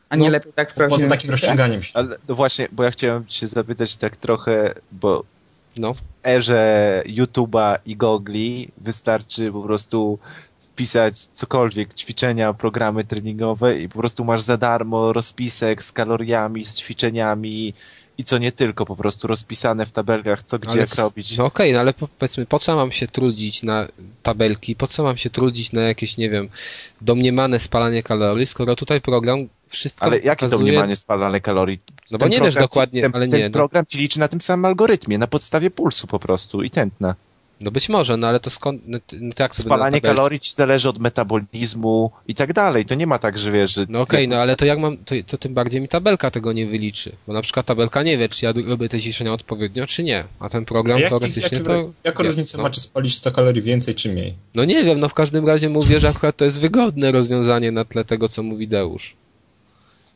A 0.10 0.16
nie 0.16 0.26
no, 0.26 0.32
lepiej 0.32 0.54
tak 0.54 0.72
sprawdzić? 0.72 0.98
Poza 0.98 1.10
takim 1.10 1.32
rozciąganiem 1.32 1.84
się. 1.84 1.92
Ale 1.94 2.18
no 2.28 2.36
właśnie, 2.36 2.68
bo 2.72 2.84
ja 2.84 2.92
chciałem 2.92 3.26
się 3.28 3.48
zapytać 3.48 3.96
tak 3.96 4.18
trochę, 4.18 4.74
bo 4.92 5.24
no. 5.78 5.94
w 5.94 6.02
erze 6.26 7.04
YouTube'a 7.06 7.78
i 7.86 7.96
Gogli 7.96 8.72
wystarczy 8.78 9.52
po 9.52 9.62
prostu 9.62 10.20
wpisać 10.62 11.20
cokolwiek, 11.20 11.94
ćwiczenia, 11.94 12.54
programy 12.54 13.04
treningowe 13.04 13.80
i 13.80 13.90
po 13.90 14.00
prostu 14.00 14.26
masz 14.26 14.42
za 14.42 14.58
darmo 14.58 15.14
rozpisek 15.14 15.84
z 15.84 15.92
kaloriami, 15.92 16.64
z 16.64 16.76
ćwiczeniami, 16.76 17.74
i 18.18 18.24
co 18.24 18.38
nie 18.38 18.52
tylko, 18.52 18.86
po 18.86 18.96
prostu 18.96 19.28
rozpisane 19.28 19.86
w 19.86 19.92
tabelkach, 19.92 20.44
co 20.44 20.60
gdzie, 20.60 20.72
ale, 20.72 20.80
jak 20.80 20.96
robić. 20.96 21.38
No 21.38 21.46
okej, 21.46 21.68
okay, 21.68 21.74
no 21.74 21.80
ale 21.80 21.94
powiedzmy, 22.20 22.46
po 22.46 22.60
co 22.60 22.76
mam 22.76 22.92
się 22.92 23.08
trudzić 23.08 23.64
na 23.64 23.88
tabelki, 24.24 24.76
po 24.76 24.88
co 24.88 25.04
mam 25.04 25.18
się 25.18 25.30
trudzić 25.30 25.72
na 25.72 25.82
jakieś, 25.82 26.18
nie 26.18 26.30
wiem, 26.30 26.50
domniemane 27.02 27.60
spalanie 27.60 28.04
kalorii, 28.04 28.46
skoro 28.46 28.76
tutaj 28.76 29.02
program 29.02 29.48
wszystko 29.70 30.06
Ale 30.06 30.20
jakie 30.20 30.46
pokazuje... 30.46 30.50
domniemanie 30.50 30.96
spalane 30.96 31.42
kalorii? 31.42 31.80
No 32.12 32.18
bo 32.18 32.28
nie 32.28 32.42
wiesz 32.42 32.56
dokładnie, 32.56 33.02
ten, 33.02 33.12
ale 33.16 33.28
ten 33.28 33.40
nie. 33.40 33.46
Ten 33.46 33.52
no. 33.52 33.58
program 33.58 33.86
ci 33.86 33.98
liczy 33.98 34.20
na 34.20 34.28
tym 34.28 34.42
samym 34.42 34.66
algorytmie, 34.66 35.18
na 35.18 35.28
podstawie 35.28 35.72
pulsu 35.72 36.08
po 36.08 36.20
prostu 36.20 36.64
i 36.64 36.70
tętna. 36.70 37.16
No 37.60 37.72
być 37.72 37.90
może, 37.90 38.18
no 38.18 38.28
ale 38.28 38.40
to 38.40 38.50
skąd, 38.50 38.82
no, 38.88 38.98
no 39.22 39.34
to 39.34 39.44
jak 39.44 39.56
sobie 39.56 39.66
Spalanie 39.66 40.02
kalorii 40.02 40.40
ci 40.40 40.54
zależy 40.54 40.90
od 40.90 41.00
metabolizmu 41.00 42.12
i 42.28 42.36
tak 42.36 42.54
dalej. 42.54 42.86
To 42.86 42.96
nie 42.96 43.08
ma 43.08 43.20
tak, 43.20 43.38
że 43.38 43.52
wiesz, 43.52 43.74
że... 43.74 43.86
No 43.90 44.02
okej, 44.02 44.26
okay, 44.26 44.36
no 44.36 44.42
ale 44.42 44.56
to 44.56 44.66
jak 44.66 44.80
mam, 44.80 44.98
to, 44.98 45.16
to 45.28 45.38
tym 45.38 45.54
bardziej 45.54 45.82
mi 45.82 45.88
tabelka 45.88 46.32
tego 46.32 46.54
nie 46.54 46.68
wyliczy. 46.68 47.12
Bo 47.28 47.34
na 47.34 47.42
przykład 47.42 47.66
tabelka 47.66 48.04
nie 48.04 48.18
wie, 48.18 48.30
czy 48.30 48.46
ja 48.46 48.54
robię 48.68 48.90
te 48.90 49.02
ćwiczenia 49.02 49.34
odpowiednio, 49.34 49.88
czy 49.88 50.04
nie. 50.04 50.24
A 50.40 50.50
ten 50.50 50.66
program 50.66 51.00
jaki, 51.00 51.10
teoretycznie 51.10 51.60
to... 51.60 51.92
Jaka 52.04 52.24
różnica 52.24 52.58
no. 52.58 52.64
ma, 52.64 52.70
czy 52.70 52.82
spalić 52.82 53.18
100 53.18 53.32
kalorii 53.32 53.62
więcej, 53.62 53.96
czy 53.96 54.10
mniej? 54.10 54.36
No 54.56 54.66
nie 54.66 54.84
wiem, 54.84 55.00
no 55.00 55.10
w 55.10 55.14
każdym 55.14 55.48
razie 55.48 55.70
mówię, 55.70 56.00
że 56.00 56.10
akurat 56.10 56.38
to 56.38 56.46
jest 56.46 56.60
wygodne 56.60 57.12
rozwiązanie 57.12 57.72
na 57.72 57.86
tle 57.86 58.06
tego, 58.06 58.30
co 58.30 58.44
mówi 58.44 58.68
Deusz. 58.68 59.16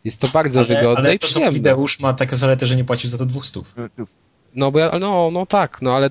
Jest 0.03 0.21
to 0.21 0.27
bardzo 0.27 0.59
ale, 0.59 0.67
wygodne 0.67 1.03
ale 1.03 1.15
i 1.15 1.19
przyjemne. 1.19 1.47
Ale 1.47 1.59
Deusz 1.59 1.99
ma 1.99 2.13
takie 2.13 2.35
zalety, 2.35 2.65
że 2.65 2.75
nie 2.75 2.83
płacisz 2.83 3.11
za 3.11 3.17
to 3.17 3.25
200. 3.25 3.59
No, 4.55 4.71
bo 4.71 4.79
ja, 4.79 4.99
no, 4.99 5.29
no 5.31 5.45
tak, 5.45 5.81
no 5.81 5.95
ale 5.95 6.09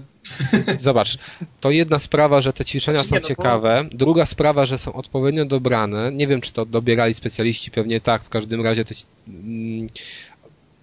Zobacz, 0.78 1.18
to 1.60 1.70
jedna 1.70 1.98
sprawa, 1.98 2.40
że 2.40 2.52
te 2.52 2.64
ćwiczenia 2.64 2.98
Znaczy 2.98 3.08
są 3.08 3.14
no 3.16 3.28
ciekawe. 3.28 3.88
Druga 3.92 4.26
sprawa, 4.26 4.66
że 4.66 4.78
są 4.78 4.92
odpowiednio 4.92 5.44
dobrane. 5.44 6.12
Nie 6.12 6.26
wiem, 6.26 6.40
czy 6.40 6.52
to 6.52 6.66
dobierali 6.66 7.14
specjaliści, 7.14 7.70
pewnie 7.70 8.00
tak. 8.00 8.22
W 8.24 8.28
każdym 8.28 8.60
razie 8.60 8.84
to, 8.84 8.94
mm, 9.28 9.88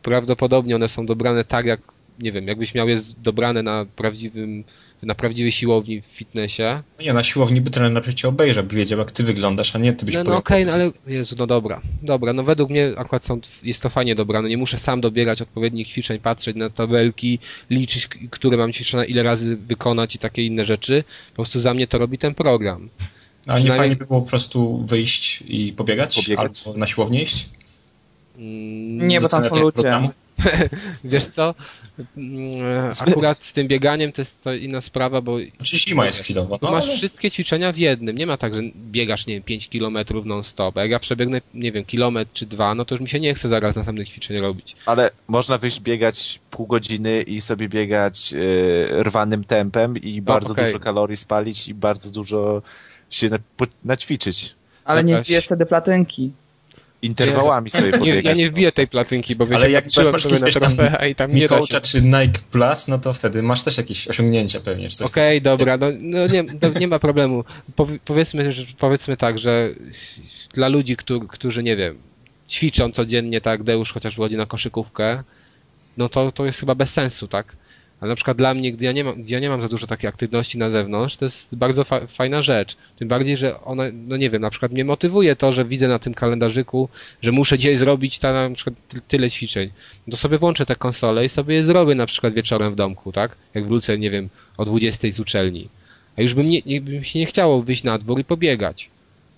prawdopodobnie 0.01 0.75
one 0.75 0.89
są 0.89 1.05
dobrane 1.05 1.43
tak, 1.43 1.65
jak 1.65 1.81
nie 2.19 2.31
wiem, 2.31 2.47
jakbyś 2.47 2.73
miał 2.73 2.89
je 2.89 2.97
dobrane 3.17 3.63
na 3.63 3.85
prawdziwym, 3.95 4.63
na 5.03 5.15
prawdziwej 5.15 5.51
siłowni 5.51 6.01
w 6.01 6.05
fitnessie. 6.05 6.61
No 6.99 7.05
nie, 7.05 7.13
na 7.13 7.23
siłowni 7.23 7.61
by 7.61 7.69
trener 7.69 7.91
najpierw 7.91 8.15
cię 8.15 8.27
obejrzał, 8.27 8.63
by 8.63 8.75
wiedział 8.75 8.99
jak 8.99 9.11
ty 9.11 9.23
wyglądasz, 9.23 9.75
a 9.75 9.79
nie 9.79 9.93
ty 9.93 10.05
byś 10.05 10.15
No, 10.15 10.23
no 10.23 10.37
okej, 10.37 10.65
no 10.65 10.71
co 10.71 10.75
ale 10.75 10.83
jest- 10.83 10.97
Jezu, 11.07 11.35
no 11.39 11.47
dobra, 11.47 11.81
dobra, 12.03 12.33
no 12.33 12.43
według 12.43 12.69
mnie 12.69 12.91
akurat 12.97 13.25
są, 13.25 13.39
jest 13.63 13.81
to 13.81 13.89
fajnie 13.89 14.15
dobrane, 14.15 14.49
nie 14.49 14.57
muszę 14.57 14.77
sam 14.77 15.01
dobierać 15.01 15.41
odpowiednich 15.41 15.87
ćwiczeń, 15.87 16.19
patrzeć 16.19 16.55
na 16.57 16.69
tabelki, 16.69 17.39
liczyć, 17.69 18.07
które 18.07 18.57
mam 18.57 18.73
ćwiczenia, 18.73 19.05
ile 19.05 19.23
razy 19.23 19.55
wykonać 19.55 20.15
i 20.15 20.19
takie 20.19 20.45
inne 20.45 20.65
rzeczy, 20.65 21.03
po 21.29 21.35
prostu 21.35 21.59
za 21.59 21.73
mnie 21.73 21.87
to 21.87 21.97
robi 21.97 22.17
ten 22.17 22.35
program. 22.35 22.89
A 23.47 23.51
nie 23.51 23.55
przynajmniej- 23.55 23.77
fajnie 23.77 23.95
by 23.95 24.05
było 24.05 24.21
po 24.21 24.29
prostu 24.29 24.77
wyjść 24.77 25.43
i 25.47 25.73
pobiegać? 25.73 26.15
Pobiegać. 26.15 26.63
Albo 26.67 26.79
na 26.79 26.87
siłownię 26.87 27.21
iść? 27.21 27.49
Mm, 28.37 29.07
Nie, 29.07 29.21
bo 29.21 29.29
tam 29.29 29.43
są 29.43 29.49
ludzie. 29.55 29.71
programu. 29.71 30.09
Wiesz 31.03 31.25
co, 31.25 31.55
akurat 33.07 33.39
z 33.43 33.53
tym 33.53 33.67
bieganiem 33.67 34.11
to 34.11 34.21
jest 34.21 34.43
to 34.43 34.53
inna 34.53 34.81
sprawa, 34.81 35.21
bo 35.21 35.37
Znaczy 35.55 35.77
zima 35.77 36.05
jest 36.05 36.19
chwilowo. 36.19 36.57
Bo 36.61 36.67
No, 36.67 36.71
masz 36.71 36.85
ale- 36.87 36.95
wszystkie 36.95 37.31
ćwiczenia 37.31 37.71
w 37.71 37.77
jednym. 37.77 38.17
Nie 38.17 38.27
ma 38.27 38.37
tak, 38.37 38.55
że 38.55 38.61
biegasz, 38.75 39.27
nie 39.27 39.33
wiem, 39.33 39.43
5 39.43 39.69
kilometrów 39.69 40.25
non-stop. 40.25 40.77
A 40.77 40.81
jak 40.81 40.91
ja 40.91 40.99
przebiegnę, 40.99 41.41
nie 41.53 41.71
wiem, 41.71 41.85
kilometr 41.85 42.31
czy 42.33 42.45
dwa, 42.45 42.75
no 42.75 42.85
to 42.85 42.95
już 42.95 43.01
mi 43.01 43.09
się 43.09 43.19
nie 43.19 43.33
chce 43.33 43.49
zaraz 43.49 43.75
następnych 43.75 44.09
ćwiczeń 44.09 44.37
robić. 44.39 44.75
Ale 44.85 45.11
można 45.27 45.57
wyjść 45.57 45.79
biegać 45.79 46.39
pół 46.51 46.67
godziny 46.67 47.21
i 47.21 47.41
sobie 47.41 47.69
biegać 47.69 48.33
e, 48.33 49.03
rwanym 49.03 49.43
tempem 49.43 49.97
i 49.97 50.21
bardzo 50.21 50.51
okej. 50.51 50.65
dużo 50.65 50.79
kalorii 50.79 51.17
spalić 51.17 51.67
i 51.67 51.73
bardzo 51.73 52.11
dużo 52.11 52.61
się 53.09 53.29
na, 53.29 53.37
po, 53.57 53.65
naćwiczyć. 53.85 54.55
Ale 54.85 55.03
nie 55.03 55.13
Jakaś- 55.13 55.25
wbijesz 55.27 55.45
wtedy 55.45 55.65
platynki. 55.65 56.31
Interwałami 57.01 57.69
sobie 57.69 57.85
Nie, 57.85 57.91
ja 57.91 57.97
pobiegać. 57.99 58.37
nie 58.37 58.49
wbiję 58.49 58.71
tej 58.71 58.87
platynki, 58.87 59.35
bo 59.35 59.45
wiesz, 59.45 59.61
Ale 59.61 59.71
jak 59.71 59.83
patrzyłem 59.83 60.11
masz 60.11 60.23
sobie 60.23 60.39
na 60.39 60.47
jakieś 60.47 60.61
tam 60.61 60.75
trofea 60.75 61.07
i 61.07 61.15
tam 61.15 61.33
nie 61.35 61.47
da 61.47 61.81
czy 61.81 62.01
Nike 62.01 62.39
Plus, 62.51 62.87
no 62.87 62.99
to 62.99 63.13
wtedy 63.13 63.43
masz 63.43 63.61
też 63.63 63.77
jakieś 63.77 64.07
osiągnięcia 64.07 64.59
pewnie. 64.59 64.89
Okej, 65.03 65.41
dobra, 65.41 65.77
no, 65.77 65.87
no 65.99 66.27
nie, 66.27 66.43
no 66.43 66.79
nie 66.79 66.87
ma 66.87 66.99
problemu. 66.99 67.43
Powi- 67.77 67.99
powiedzmy, 68.05 68.51
że, 68.51 68.63
powiedzmy 68.79 69.17
tak, 69.17 69.39
że 69.39 69.69
dla 70.53 70.67
ludzi, 70.67 70.97
którzy, 70.97 71.27
którzy, 71.27 71.63
nie 71.63 71.75
wiem, 71.75 71.97
ćwiczą 72.49 72.91
codziennie, 72.91 73.41
tak, 73.41 73.63
Deusz 73.63 73.93
chociaż 73.93 74.15
wychodzi 74.15 74.37
na 74.37 74.45
koszykówkę, 74.45 75.23
no 75.97 76.09
to, 76.09 76.31
to 76.31 76.45
jest 76.45 76.59
chyba 76.59 76.75
bez 76.75 76.93
sensu, 76.93 77.27
tak? 77.27 77.55
Ale 78.01 78.09
na 78.09 78.15
przykład 78.15 78.37
dla 78.37 78.53
mnie, 78.53 78.71
gdy 78.71 78.85
ja 78.85 78.91
nie 78.91 79.03
mam, 79.03 79.23
gdzie 79.23 79.35
ja 79.35 79.41
nie 79.41 79.49
mam 79.49 79.61
za 79.61 79.67
dużo 79.67 79.87
takiej 79.87 80.07
aktywności 80.07 80.57
na 80.57 80.69
zewnątrz, 80.69 81.15
to 81.15 81.25
jest 81.25 81.55
bardzo 81.55 81.83
fa- 81.83 82.07
fajna 82.07 82.41
rzecz. 82.41 82.77
Tym 82.99 83.07
bardziej, 83.07 83.37
że 83.37 83.61
ona, 83.61 83.83
no 84.07 84.17
nie 84.17 84.29
wiem, 84.29 84.41
na 84.41 84.49
przykład 84.49 84.71
mnie 84.71 84.85
motywuje 84.85 85.35
to, 85.35 85.51
że 85.51 85.65
widzę 85.65 85.87
na 85.87 85.99
tym 85.99 86.13
kalendarzyku, 86.13 86.89
że 87.21 87.31
muszę 87.31 87.57
dzisiaj 87.57 87.77
zrobić 87.77 88.19
ta, 88.19 88.49
na 88.49 88.55
przykład 88.55 88.75
ty- 88.89 89.01
tyle 89.07 89.29
ćwiczeń. 89.31 89.69
No 90.07 90.11
To 90.11 90.17
sobie 90.17 90.37
włączę 90.37 90.65
tę 90.65 90.75
konsolę 90.75 91.25
i 91.25 91.29
sobie 91.29 91.55
je 91.55 91.63
zrobię 91.63 91.95
na 91.95 92.05
przykład 92.05 92.33
wieczorem 92.33 92.73
w 92.73 92.75
domku, 92.75 93.11
tak? 93.11 93.35
Jak 93.53 93.65
wrócę, 93.67 93.97
nie 93.97 94.11
wiem, 94.11 94.29
o 94.57 94.65
20 94.65 95.11
z 95.11 95.19
uczelni. 95.19 95.69
A 96.17 96.21
już 96.21 96.33
bym, 96.33 96.49
nie, 96.49 96.61
nie, 96.65 96.81
bym 96.81 97.03
się 97.03 97.19
nie 97.19 97.25
chciało 97.25 97.61
wyjść 97.63 97.83
na 97.83 97.97
dwór 97.97 98.19
i 98.19 98.23
pobiegać. 98.23 98.89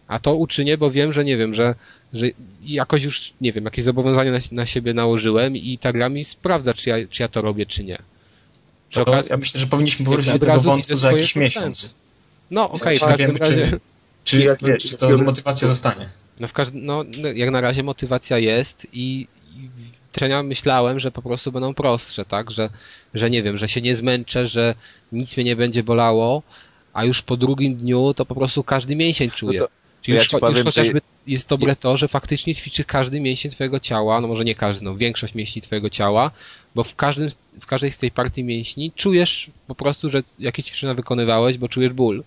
A 0.07 0.19
to 0.19 0.35
uczynię, 0.35 0.77
bo 0.77 0.91
wiem, 0.91 1.13
że 1.13 1.25
nie 1.25 1.37
wiem, 1.37 1.53
że, 1.53 1.75
że 2.13 2.25
jakoś 2.65 3.03
już, 3.03 3.33
nie 3.41 3.51
wiem, 3.53 3.65
jakieś 3.65 3.85
zobowiązania 3.85 4.31
na, 4.31 4.39
na 4.51 4.65
siebie 4.65 4.93
nałożyłem 4.93 5.55
i 5.57 5.77
ta 5.77 5.93
gra 5.93 6.09
mi 6.09 6.25
sprawdza, 6.25 6.73
czy 6.73 6.89
ja, 6.89 6.95
czy 7.09 7.23
ja 7.23 7.27
to 7.27 7.41
robię, 7.41 7.65
czy 7.65 7.83
nie. 7.83 7.97
Przy 8.89 8.99
To 8.99 9.11
okazji- 9.11 9.31
ja 9.31 9.37
myślę, 9.37 9.59
że 9.61 9.67
powinniśmy 9.67 10.05
powrócić 10.05 10.31
do 10.33 10.39
tego 10.39 10.59
wątku 10.61 10.95
za 10.95 11.11
jakiś 11.11 11.23
postępy. 11.33 11.45
miesiąc. 11.45 11.95
No, 12.51 12.71
okej, 12.71 12.97
w 12.97 13.01
Nie 13.01 13.07
każdym 13.07 13.27
wiemy, 13.27 13.39
razie... 13.39 13.71
czy, 13.71 13.79
czy, 14.23 14.39
Jak- 14.39 14.59
czy, 14.59 14.77
czy 14.77 14.97
to 14.97 15.17
motywacja 15.17 15.67
zostanie. 15.67 16.09
No, 16.39 16.47
w 16.47 16.53
każdym, 16.53 16.85
no, 16.85 17.03
no, 17.17 17.27
jak 17.27 17.49
na 17.51 17.61
razie 17.61 17.83
motywacja 17.83 18.37
jest 18.37 18.87
i, 18.93 19.27
i 19.55 19.69
ćwiczenia 20.11 20.43
myślałem, 20.43 20.99
że 20.99 21.11
po 21.11 21.21
prostu 21.21 21.51
będą 21.51 21.73
prostsze, 21.73 22.25
tak? 22.25 22.51
Że, 22.51 22.69
że 23.13 23.29
nie 23.29 23.43
wiem, 23.43 23.57
że 23.57 23.69
się 23.69 23.81
nie 23.81 23.95
zmęczę, 23.95 24.47
że 24.47 24.75
nic 25.11 25.37
mnie 25.37 25.43
nie 25.43 25.55
będzie 25.55 25.83
bolało, 25.83 26.43
a 26.93 27.05
już 27.05 27.21
po 27.21 27.37
drugim 27.37 27.75
dniu 27.75 28.13
to 28.13 28.25
po 28.25 28.35
prostu 28.35 28.63
każdy 28.63 28.95
mięsień 28.95 29.29
czuję. 29.31 29.59
No 29.59 29.65
to- 29.65 29.71
Czyli 30.01 30.15
ja 30.17 30.23
już, 30.23 30.29
powiem, 30.31 30.47
już 30.49 30.57
że- 30.57 30.63
chociażby 30.63 31.01
jest 31.29 31.49
dobre 31.49 31.75
to, 31.75 31.97
że 31.97 32.07
faktycznie 32.07 32.55
ćwiczy 32.55 32.83
każdy 32.83 33.19
mięsień 33.19 33.51
twojego 33.51 33.79
ciała, 33.79 34.21
no 34.21 34.27
może 34.27 34.43
nie 34.43 34.55
każdy, 34.55 34.85
no 34.85 34.95
większość 34.95 35.35
mięśni 35.35 35.61
twojego 35.61 35.89
ciała, 35.89 36.31
bo 36.75 36.83
w 36.83 36.95
każdym, 36.95 37.29
w 37.61 37.65
każdej 37.65 37.91
z 37.91 37.97
tej 37.97 38.11
partii 38.11 38.43
mięśni 38.43 38.91
czujesz 38.95 39.49
po 39.67 39.75
prostu, 39.75 40.09
że 40.09 40.23
jakieś 40.39 40.65
ćwiczenia 40.65 40.93
wykonywałeś, 40.93 41.57
bo 41.57 41.69
czujesz 41.69 41.93
ból. 41.93 42.23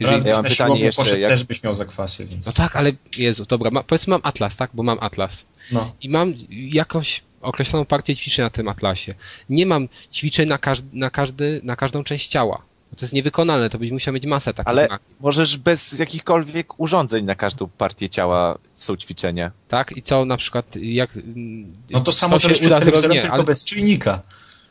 Jeżeli 0.00 0.28
ja 0.28 0.34
mam 0.36 0.44
pytanie 0.44 0.80
jeszcze, 0.84 1.20
jak- 1.20 1.32
też 1.32 1.44
byś 1.44 1.62
miał 1.62 1.74
zakwasy, 1.74 2.26
więc... 2.26 2.46
No 2.46 2.52
tak, 2.52 2.76
ale 2.76 2.92
Jezu, 3.18 3.44
dobra, 3.44 3.70
ma, 3.70 3.82
powiedzmy 3.82 4.10
mam 4.10 4.20
atlas, 4.24 4.56
tak? 4.56 4.70
Bo 4.74 4.82
mam 4.82 4.98
atlas. 5.00 5.44
No. 5.72 5.94
I 6.02 6.08
mam 6.08 6.34
jakąś 6.50 7.22
określoną 7.42 7.84
partię 7.84 8.16
ćwiczeń 8.16 8.44
na 8.44 8.50
tym 8.50 8.68
atlasie. 8.68 9.14
Nie 9.50 9.66
mam 9.66 9.88
ćwiczeń 10.12 10.48
na, 10.48 10.58
każdy, 10.58 10.88
na, 10.92 11.10
każdy, 11.10 11.60
na 11.64 11.76
każdą 11.76 12.04
część 12.04 12.28
ciała. 12.28 12.62
Bo 12.92 12.96
to 12.96 13.04
jest 13.04 13.12
niewykonalne, 13.14 13.70
to 13.70 13.78
byś 13.78 13.90
musiał 13.90 14.14
mieć 14.14 14.26
masę 14.26 14.54
takich 14.54 14.68
Ale 14.68 14.88
możesz 15.20 15.56
bez 15.56 15.98
jakichkolwiek 15.98 16.80
urządzeń 16.80 17.24
na 17.24 17.34
każdą 17.34 17.68
partię 17.68 18.08
ciała 18.08 18.58
są 18.74 18.96
ćwiczenia. 18.96 19.50
tak? 19.68 19.96
I 19.96 20.02
co 20.02 20.24
na 20.24 20.36
przykład, 20.36 20.66
jak... 20.76 21.10
No 21.90 22.00
to 22.00 22.12
samo 22.12 22.38
się 22.38 22.48
to 22.48 22.54
przed 22.54 22.66
uda 22.66 22.78
zrobić, 22.78 23.10
nie, 23.10 23.20
tylko 23.20 23.34
ale... 23.34 23.44
bez 23.44 23.64
czujnika. 23.64 24.22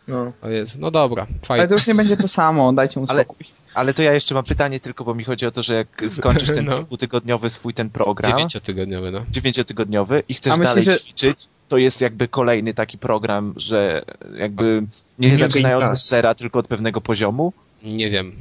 No. 0.08 0.28
O 0.42 0.50
Jezu, 0.50 0.78
no 0.82 0.92
dobra, 0.92 1.24
Ale 1.30 1.40
fajnie. 1.46 1.68
to 1.68 1.74
już 1.74 1.88
nie 1.88 1.96
będzie 1.96 2.18
to 2.18 2.28
samo, 2.28 2.74
dajcie 2.74 3.00
mu 3.00 3.06
Ale- 3.10 3.24
spokój. 3.24 3.46
Ale 3.74 3.94
to 3.94 4.02
ja 4.02 4.14
jeszcze 4.14 4.36
mam 4.36 4.44
pytanie 4.44 4.80
tylko, 4.80 5.04
bo 5.04 5.16
mi 5.16 5.24
chodzi 5.24 5.46
o 5.46 5.52
to, 5.52 5.64
że 5.64 5.74
jak 5.74 6.04
skończysz 6.10 6.50
ten 6.50 6.66
No. 6.70 6.84
dwutygodniowy 6.84 7.50
swój 7.50 7.74
ten 7.74 7.90
program, 7.90 8.32
Dziewięciotygodniowy, 8.32 9.12
no. 9.12 9.26
dziewięciotygodniowy 9.32 10.24
i 10.30 10.34
chcesz 10.34 10.54
A 10.54 10.58
myślisz, 10.58 10.70
dalej 10.70 10.86
że- 10.86 11.00
ćwiczyć, 11.00 11.48
to 11.68 11.78
jest 11.78 12.02
jakby 12.02 12.28
kolejny 12.28 12.74
taki 12.74 12.98
program, 12.98 13.54
że 13.58 14.02
jakby 14.38 14.84
nie 15.20 15.30
Nie 15.30 15.38
zaczynając 15.38 15.90
od 15.92 16.00
zera, 16.00 16.36
tylko 16.36 16.60
od 16.60 16.68
pewnego 16.68 17.02
poziomu. 17.02 17.54
Nie 17.84 18.10
wiem. 18.10 18.36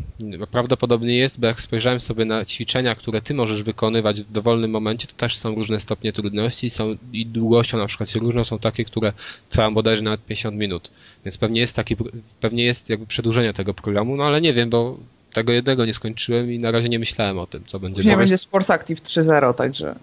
Prawdopodobnie 0.51 1.17
jest, 1.17 1.41
bo 1.41 1.47
jak 1.47 1.61
spojrzałem 1.61 2.01
sobie 2.01 2.25
na 2.25 2.45
ćwiczenia, 2.45 2.95
które 2.95 3.23
ty 3.23 3.35
możesz 3.35 3.63
wykonywać 3.63 4.23
w 4.23 4.33
dowolnym 4.33 4.71
momencie, 4.71 5.07
to 5.07 5.15
też 5.17 5.37
są 5.37 5.55
różne 5.55 5.81
stopnie 5.81 6.13
trudności 6.13 6.71
są 6.71 6.97
i 7.13 7.27
długością 7.27 7.79
na 7.79 7.87
przykład 7.87 8.11
się 8.11 8.21
różnią. 8.21 8.45
Są 8.45 8.59
takie, 8.59 8.85
które 8.85 9.13
trwają 9.49 9.75
bodajże 9.75 10.03
nawet 10.03 10.25
50 10.25 10.57
minut. 10.57 10.91
Więc 11.25 11.39
pewnie 11.39 11.61
jest 11.61 11.77
taki, 11.77 11.97
pewnie 12.41 12.65
jest 12.65 12.89
jakby 12.89 13.07
przedłużenie 13.07 13.55
tego 13.55 13.75
programu, 13.75 14.17
no 14.17 14.25
ale 14.25 14.41
nie 14.41 14.53
wiem, 14.53 14.71
bo 14.71 14.99
tego 15.33 15.53
jednego 15.53 15.85
nie 15.85 15.95
skończyłem 15.95 16.53
i 16.53 16.59
na 16.59 16.71
razie 16.71 16.89
nie 16.89 16.99
myślałem 16.99 17.39
o 17.39 17.47
tym, 17.47 17.65
co 17.67 17.81
będzie. 17.81 18.03
Dalej. 18.03 18.19
będzie 18.19 18.39
Sports 18.39 18.71
Active 18.71 19.03
3.0, 19.03 19.55
także... 19.55 19.95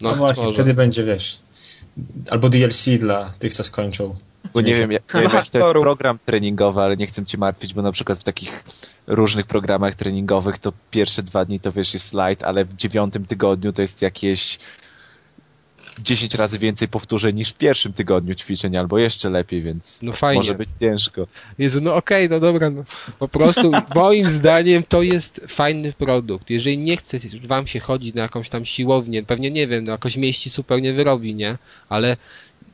No, 0.00 0.10
No, 0.10 0.16
właśnie, 0.16 0.42
może. 0.42 0.54
wtedy 0.54 0.74
będzie, 0.74 1.04
wiesz, 1.04 1.38
albo 2.30 2.48
DLC 2.48 2.88
dla 2.98 3.34
tych, 3.38 3.54
co 3.54 3.64
skończą. 3.64 4.16
Bo 4.54 4.60
nie 4.60 4.74
wiem, 4.74 4.92
jak, 4.92 5.14
nie 5.14 5.20
wiem 5.22 5.30
jaki 5.34 5.50
to 5.50 5.58
jest 5.58 5.70
program 5.70 6.18
treningowy, 6.26 6.80
ale 6.80 6.96
nie 6.96 7.06
chcę 7.06 7.24
cię 7.24 7.38
martwić, 7.38 7.74
bo 7.74 7.82
na 7.82 7.92
przykład 7.92 8.18
w 8.18 8.24
takich 8.24 8.64
różnych 9.06 9.46
programach 9.46 9.94
treningowych 9.94 10.58
to 10.58 10.72
pierwsze 10.90 11.22
dwa 11.22 11.44
dni 11.44 11.60
to 11.60 11.72
wiesz 11.72 11.94
jest 11.94 12.06
slajd, 12.06 12.42
ale 12.42 12.64
w 12.64 12.74
dziewiątym 12.74 13.24
tygodniu 13.24 13.72
to 13.72 13.82
jest 13.82 14.02
jakieś 14.02 14.58
10 16.02 16.34
razy 16.34 16.58
więcej 16.58 16.88
powtórzeń 16.88 17.36
niż 17.36 17.50
w 17.50 17.54
pierwszym 17.54 17.92
tygodniu 17.92 18.34
ćwiczeń, 18.34 18.76
albo 18.76 18.98
jeszcze 18.98 19.30
lepiej, 19.30 19.62
więc 19.62 19.98
No 20.02 20.12
fajnie. 20.12 20.38
może 20.38 20.54
być 20.54 20.68
ciężko. 20.80 21.26
Jezu, 21.58 21.80
no 21.80 21.94
okej, 21.94 22.28
no 22.28 22.40
dobra, 22.40 22.70
no. 22.70 22.84
Po 23.18 23.28
prostu 23.28 23.72
moim 23.94 24.30
zdaniem 24.30 24.82
to 24.88 25.02
jest 25.02 25.40
fajny 25.48 25.92
produkt. 25.92 26.50
Jeżeli 26.50 26.78
nie 26.78 26.96
chce 26.96 27.18
wam 27.46 27.66
się 27.66 27.80
chodzić 27.80 28.14
na 28.14 28.22
jakąś 28.22 28.48
tam 28.48 28.64
siłownię, 28.64 29.22
pewnie 29.22 29.50
nie 29.50 29.66
wiem, 29.66 29.84
no 29.84 29.92
jakoś 29.92 30.16
mieści 30.16 30.50
super 30.50 30.82
nie 30.82 30.92
wyrobi, 30.92 31.34
nie? 31.34 31.58
Ale 31.88 32.16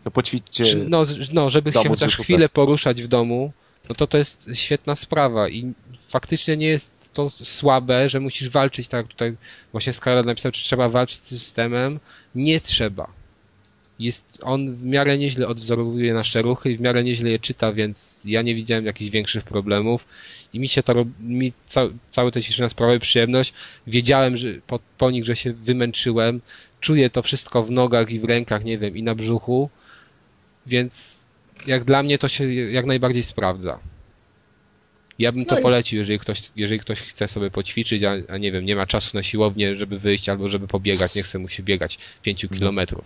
To 0.04 0.10
poćwiczcie. 0.10 0.64
czy, 0.64 0.86
no, 0.88 1.04
no, 1.32 1.50
żeby 1.50 1.70
domu 1.70 1.82
się 1.82 1.88
chociaż 1.88 2.16
chwilę 2.16 2.48
poruszać 2.48 3.02
w 3.02 3.08
domu, 3.08 3.52
no 3.88 3.94
to 3.94 4.06
to 4.06 4.18
jest 4.18 4.50
świetna 4.54 4.96
sprawa 4.96 5.48
i 5.48 5.72
faktycznie 6.08 6.56
nie 6.56 6.66
jest 6.66 6.94
to 7.14 7.30
słabe, 7.30 8.08
że 8.08 8.20
musisz 8.20 8.48
walczyć, 8.48 8.88
tak 8.88 8.98
jak 8.98 9.08
tutaj 9.08 9.36
właśnie 9.72 9.92
Skarel 9.92 10.24
napisał, 10.24 10.52
czy 10.52 10.64
trzeba 10.64 10.88
walczyć 10.88 11.20
z 11.20 11.26
systemem. 11.26 12.00
Nie 12.34 12.60
trzeba. 12.60 13.12
Jest, 13.98 14.38
on 14.42 14.74
w 14.74 14.84
miarę 14.84 15.18
nieźle 15.18 15.48
odwzorowuje 15.48 16.14
nasze 16.14 16.42
ruchy 16.42 16.70
i 16.72 16.76
w 16.76 16.80
miarę 16.80 17.04
nieźle 17.04 17.30
je 17.30 17.38
czyta, 17.38 17.72
więc 17.72 18.20
ja 18.24 18.42
nie 18.42 18.54
widziałem 18.54 18.86
jakichś 18.86 19.10
większych 19.10 19.44
problemów 19.44 20.04
i 20.52 20.60
mi 20.60 20.68
się 20.68 20.82
to 20.82 21.04
mi 21.20 21.52
ca, 21.66 21.82
całe 22.10 22.30
te 22.30 22.42
ćwiczenia 22.42 22.68
sprawiały 22.68 23.00
przyjemność. 23.00 23.52
Wiedziałem, 23.86 24.36
że 24.36 24.48
po, 24.66 24.78
po 24.98 25.10
nich, 25.10 25.24
że 25.24 25.36
się 25.36 25.52
wymęczyłem. 25.52 26.40
Czuję 26.80 27.10
to 27.10 27.22
wszystko 27.22 27.62
w 27.62 27.70
nogach 27.70 28.10
i 28.10 28.20
w 28.20 28.24
rękach, 28.24 28.64
nie 28.64 28.78
wiem, 28.78 28.96
i 28.96 29.02
na 29.02 29.14
brzuchu, 29.14 29.70
więc 30.66 31.24
jak 31.66 31.84
dla 31.84 32.02
mnie 32.02 32.18
to 32.18 32.28
się 32.28 32.52
jak 32.54 32.86
najbardziej 32.86 33.22
sprawdza. 33.22 33.78
Ja 35.18 35.32
bym 35.32 35.44
to 35.44 35.54
No 35.54 35.60
i- 35.60 35.62
polecił, 35.62 35.98
jeżeli 35.98 36.18
ktoś, 36.18 36.42
jeżeli 36.56 36.80
ktoś 36.80 37.00
chce 37.00 37.28
sobie 37.28 37.50
poćwiczyć, 37.50 38.02
a, 38.04 38.12
a 38.28 38.38
nie 38.38 38.52
wiem, 38.52 38.64
nie 38.64 38.76
ma 38.76 38.86
czasu 38.86 39.10
na 39.16 39.22
siłownię, 39.22 39.76
żeby 39.76 39.98
wyjść 39.98 40.28
albo 40.28 40.48
żeby 40.48 40.68
pobiegać, 40.68 41.14
nie 41.14 41.22
chce 41.22 41.38
mu 41.38 41.48
się 41.48 41.62
biegać 41.62 41.98
5 42.22 42.46
kilometrów. 42.52 43.04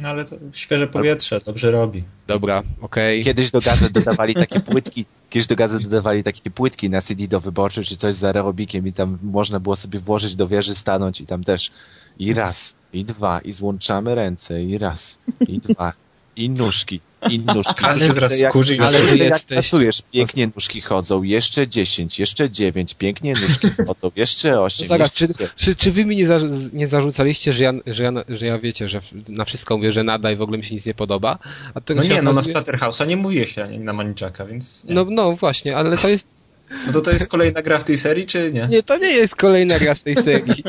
No 0.00 0.08
ale 0.08 0.24
to 0.24 0.36
świeże 0.52 0.86
powietrze, 0.88 1.38
dobrze 1.46 1.70
robi. 1.70 2.04
Dobra, 2.26 2.62
okej. 2.80 3.24
Kiedyś 3.24 3.50
do 3.50 3.60
gazet 3.60 3.92
dodawali 3.92 4.34
takie 4.34 4.60
płytki, 4.70 5.04
Kiedyś 5.30 5.46
do 5.46 5.56
gazet 5.56 5.82
dodawali 5.82 6.22
takie 6.24 6.50
płytki 6.50 6.90
na 6.90 7.00
CD 7.00 7.28
do 7.28 7.40
wyborczy, 7.40 7.84
czy 7.84 7.96
coś 7.96 8.14
z 8.14 8.24
aerobikiem 8.24 8.86
i 8.86 8.92
tam 8.92 9.18
można 9.22 9.60
było 9.60 9.76
sobie 9.76 9.98
włożyć 10.00 10.36
do 10.36 10.48
wieży, 10.48 10.74
stanąć 10.74 11.20
i 11.20 11.26
tam 11.26 11.44
też 11.44 11.70
i 12.18 12.34
raz, 12.34 12.76
i 12.92 13.04
dwa, 13.04 13.40
i 13.40 13.52
złączamy 13.52 14.14
ręce, 14.14 14.62
i 14.62 14.78
raz, 14.78 15.18
i 15.48 15.58
dwa, 15.58 15.92
i 16.44 16.50
nóżki, 16.50 17.00
i 17.30 17.38
nóżki. 17.38 17.74
Każdy 17.74 18.08
I 18.08 18.12
zaraz 18.12 18.38
jak- 18.38 18.56
ale 18.56 19.06
że 19.06 19.16
jak 19.16 19.28
jesteś- 19.32 19.44
pracujesz, 19.56 20.02
pięknie 20.12 20.50
nóżki 20.54 20.80
chodzą, 20.80 21.22
jeszcze 21.22 21.68
10, 21.68 22.18
jeszcze 22.20 22.50
9, 22.50 22.94
pięknie 22.94 23.32
nóżki 23.42 23.68
chodzą, 23.86 24.10
jeszcze 24.16 24.50
No 24.52 24.62
8. 24.64 24.86
zaraz, 24.88 25.14
czy, 25.14 25.24
jeszcze... 25.24 25.48
czy, 25.56 25.76
czy 25.76 25.92
wy 25.92 26.04
mi 26.04 26.16
nie, 26.16 26.26
za, 26.26 26.38
nie 26.72 26.88
zarzucaliście, 26.88 27.52
że 27.52 27.64
ja, 27.64 27.72
że, 27.86 28.04
ja, 28.04 28.12
że 28.28 28.46
ja 28.46 28.58
wiecie, 28.58 28.88
że 28.88 29.00
na 29.28 29.44
wszystko 29.44 29.76
mówię, 29.76 29.92
że 29.92 30.04
nada 30.04 30.32
i 30.32 30.36
w 30.36 30.42
ogóle 30.42 30.58
mi 30.58 30.64
się 30.64 30.74
nic 30.74 30.86
nie 30.86 30.94
podoba? 30.94 31.38
A 31.74 31.80
tego 31.80 32.00
No 32.00 32.06
się 32.08 32.14
nie, 32.14 32.22
no 32.22 32.32
na 32.32 32.40
okazuje- 32.40 32.54
Splatterhouse'a 32.54 33.06
nie 33.06 33.16
mówiłeś 33.16 33.58
ani 33.58 33.78
na 33.78 33.92
Maniczaka, 33.92 34.46
więc 34.46 34.84
nie. 34.84 34.94
No, 34.94 35.04
no 35.10 35.32
właśnie, 35.32 35.76
ale 35.76 35.96
to 35.96 36.08
jest 36.08 36.39
no 36.86 36.92
to 36.92 37.00
to 37.00 37.10
jest 37.10 37.28
kolejna 37.28 37.62
gra 37.62 37.78
w 37.78 37.84
tej 37.84 37.98
serii, 37.98 38.26
czy 38.26 38.52
nie? 38.52 38.68
Nie, 38.70 38.82
to 38.82 38.98
nie 38.98 39.10
jest 39.10 39.36
kolejna 39.36 39.78
gra 39.78 39.94
z 39.94 40.02
tej 40.02 40.16
serii. 40.16 40.64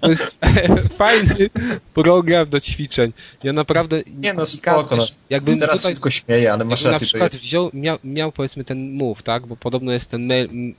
To 0.00 0.10
jest 0.10 0.36
fajny 0.98 1.50
program 1.94 2.48
do 2.48 2.60
ćwiczeń. 2.60 3.12
Ja 3.42 3.52
naprawdę... 3.52 4.02
Nie 4.18 4.34
no, 4.34 4.46
spoko. 4.46 4.96
No. 4.96 5.06
Jakbym 5.30 5.58
Teraz 5.58 5.80
tutaj, 5.80 5.92
tylko 5.92 6.10
śmieję, 6.10 6.52
ale 6.52 6.64
masz 6.64 6.82
na 6.82 6.90
rację, 6.90 7.06
to 7.06 7.08
przykład 7.08 7.32
jest... 7.32 7.44
wziął, 7.44 7.70
miał, 7.74 7.98
miał 8.04 8.32
powiedzmy 8.32 8.64
ten 8.64 8.92
move, 8.92 9.22
tak? 9.22 9.46
Bo 9.46 9.56
podobno 9.56 9.92
jest 9.92 10.10
ten 10.10 10.26
mail, 10.26 10.74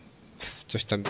coś 0.67 0.85
tam, 0.85 1.03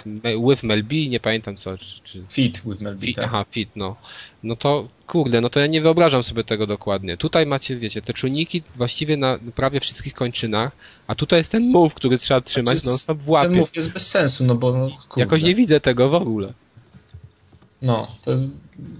with 0.49 0.63
Mel 0.63 0.83
B, 0.83 0.95
nie 0.95 1.19
pamiętam 1.19 1.57
co, 1.57 1.77
czy, 1.77 1.99
czy 2.03 2.23
Fit 2.29 2.61
with 2.65 2.81
Mel 2.81 2.95
B, 2.95 3.05
fit, 3.05 3.15
tak. 3.15 3.25
aha, 3.25 3.45
fit, 3.49 3.69
no. 3.75 3.95
No 4.43 4.55
to, 4.55 4.87
kurde, 5.07 5.41
no 5.41 5.49
to 5.49 5.59
ja 5.59 5.67
nie 5.67 5.81
wyobrażam 5.81 6.23
sobie 6.23 6.43
tego 6.43 6.67
dokładnie. 6.67 7.17
Tutaj 7.17 7.45
macie, 7.45 7.77
wiecie, 7.77 8.01
te 8.01 8.13
czujniki 8.13 8.63
właściwie 8.75 9.17
na 9.17 9.39
prawie 9.55 9.79
wszystkich 9.79 10.13
kończynach, 10.13 10.71
a 11.07 11.15
tutaj 11.15 11.39
jest 11.39 11.51
ten 11.51 11.71
move, 11.71 11.93
który 11.93 12.17
trzeba 12.17 12.41
trzymać 12.41 12.77
Znaczy, 12.77 12.89
non 12.89 12.97
stop 12.97 13.17
w 13.17 13.29
łapie. 13.29 13.49
Ten 13.49 13.57
move 13.57 13.75
jest 13.75 13.91
bez 13.91 14.07
sensu, 14.07 14.43
no 14.45 14.55
bo 14.55 14.71
no, 14.71 14.89
kurde. 14.89 15.21
Jakoś 15.21 15.43
nie 15.43 15.55
widzę 15.55 15.79
tego 15.79 16.09
w 16.09 16.13
ogóle. 16.13 16.53
No, 17.81 18.07
to 18.21 18.31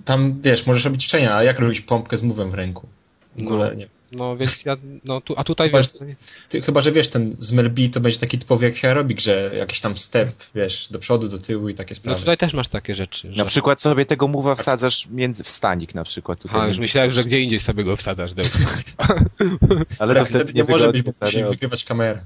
tam, 0.06 0.42
wiesz, 0.42 0.66
możesz 0.66 0.86
robić 0.86 1.08
czenia, 1.08 1.36
a 1.36 1.44
jak 1.44 1.60
robić 1.60 1.82
pompkę 1.82 2.18
z 2.18 2.24
move'em 2.24 2.52
w 2.52 2.54
ręku? 2.54 2.88
W 3.36 3.42
No. 3.42 3.50
ogóle 3.50 3.76
nie. 3.76 3.88
No 4.12 4.38
więc 4.38 4.66
ja, 4.66 4.78
no 5.04 5.22
tu, 5.22 5.34
a 5.38 5.44
tutaj 5.44 5.68
Chyba, 5.68 5.78
wiesz, 5.78 5.94
że- 5.94 6.16
Ty, 6.50 6.62
chyba, 6.62 6.82
że 6.82 6.92
wiesz, 6.92 7.08
ten 7.08 7.36
z 7.38 7.52
Mel 7.52 7.70
B 7.70 7.90
to 7.90 8.00
będzie 8.00 8.20
taki 8.20 8.40
typowy 8.40 8.66
jak 8.66 8.86
aerobik, 8.86 9.20
że 9.20 9.52
jakiś 9.58 9.80
tam 9.80 9.98
step, 9.98 10.30
wiesz, 10.56 10.88
do 10.92 11.00
przodu, 11.00 11.28
do 11.28 11.38
tyłu 11.38 11.70
i 11.70 11.74
takie 11.74 11.92
no 11.92 11.96
sprawy. 11.96 12.20
tutaj 12.20 12.38
też 12.38 12.54
masz 12.54 12.68
takie 12.68 12.96
rzeczy. 12.96 13.32
Że... 13.32 13.38
Na 13.38 13.46
przykład 13.46 13.82
sobie 13.82 14.06
tego 14.06 14.28
mowa 14.28 14.56
wsadzasz 14.56 15.08
między, 15.12 15.44
w 15.44 15.50
stanik 15.50 15.96
na 15.96 16.04
przykład. 16.04 16.40
Tutaj 16.40 16.62
A, 16.62 16.68
już 16.68 16.78
myślałem, 16.78 17.12
że 17.12 17.24
gdzie 17.24 17.42
indziej 17.42 17.60
sobie 17.60 17.84
go 17.84 17.98
wsadzasz. 17.98 18.32
Ale 20.00 20.14
Tak, 20.14 20.24
to 20.24 20.30
wtedy 20.30 20.44
wtedy 20.44 20.54
nie 20.54 20.64
może 20.64 20.92
być, 20.92 21.02
bo 21.02 21.12
musi 21.22 21.44
wygrywać 21.44 21.84
kamerę. 21.84 22.26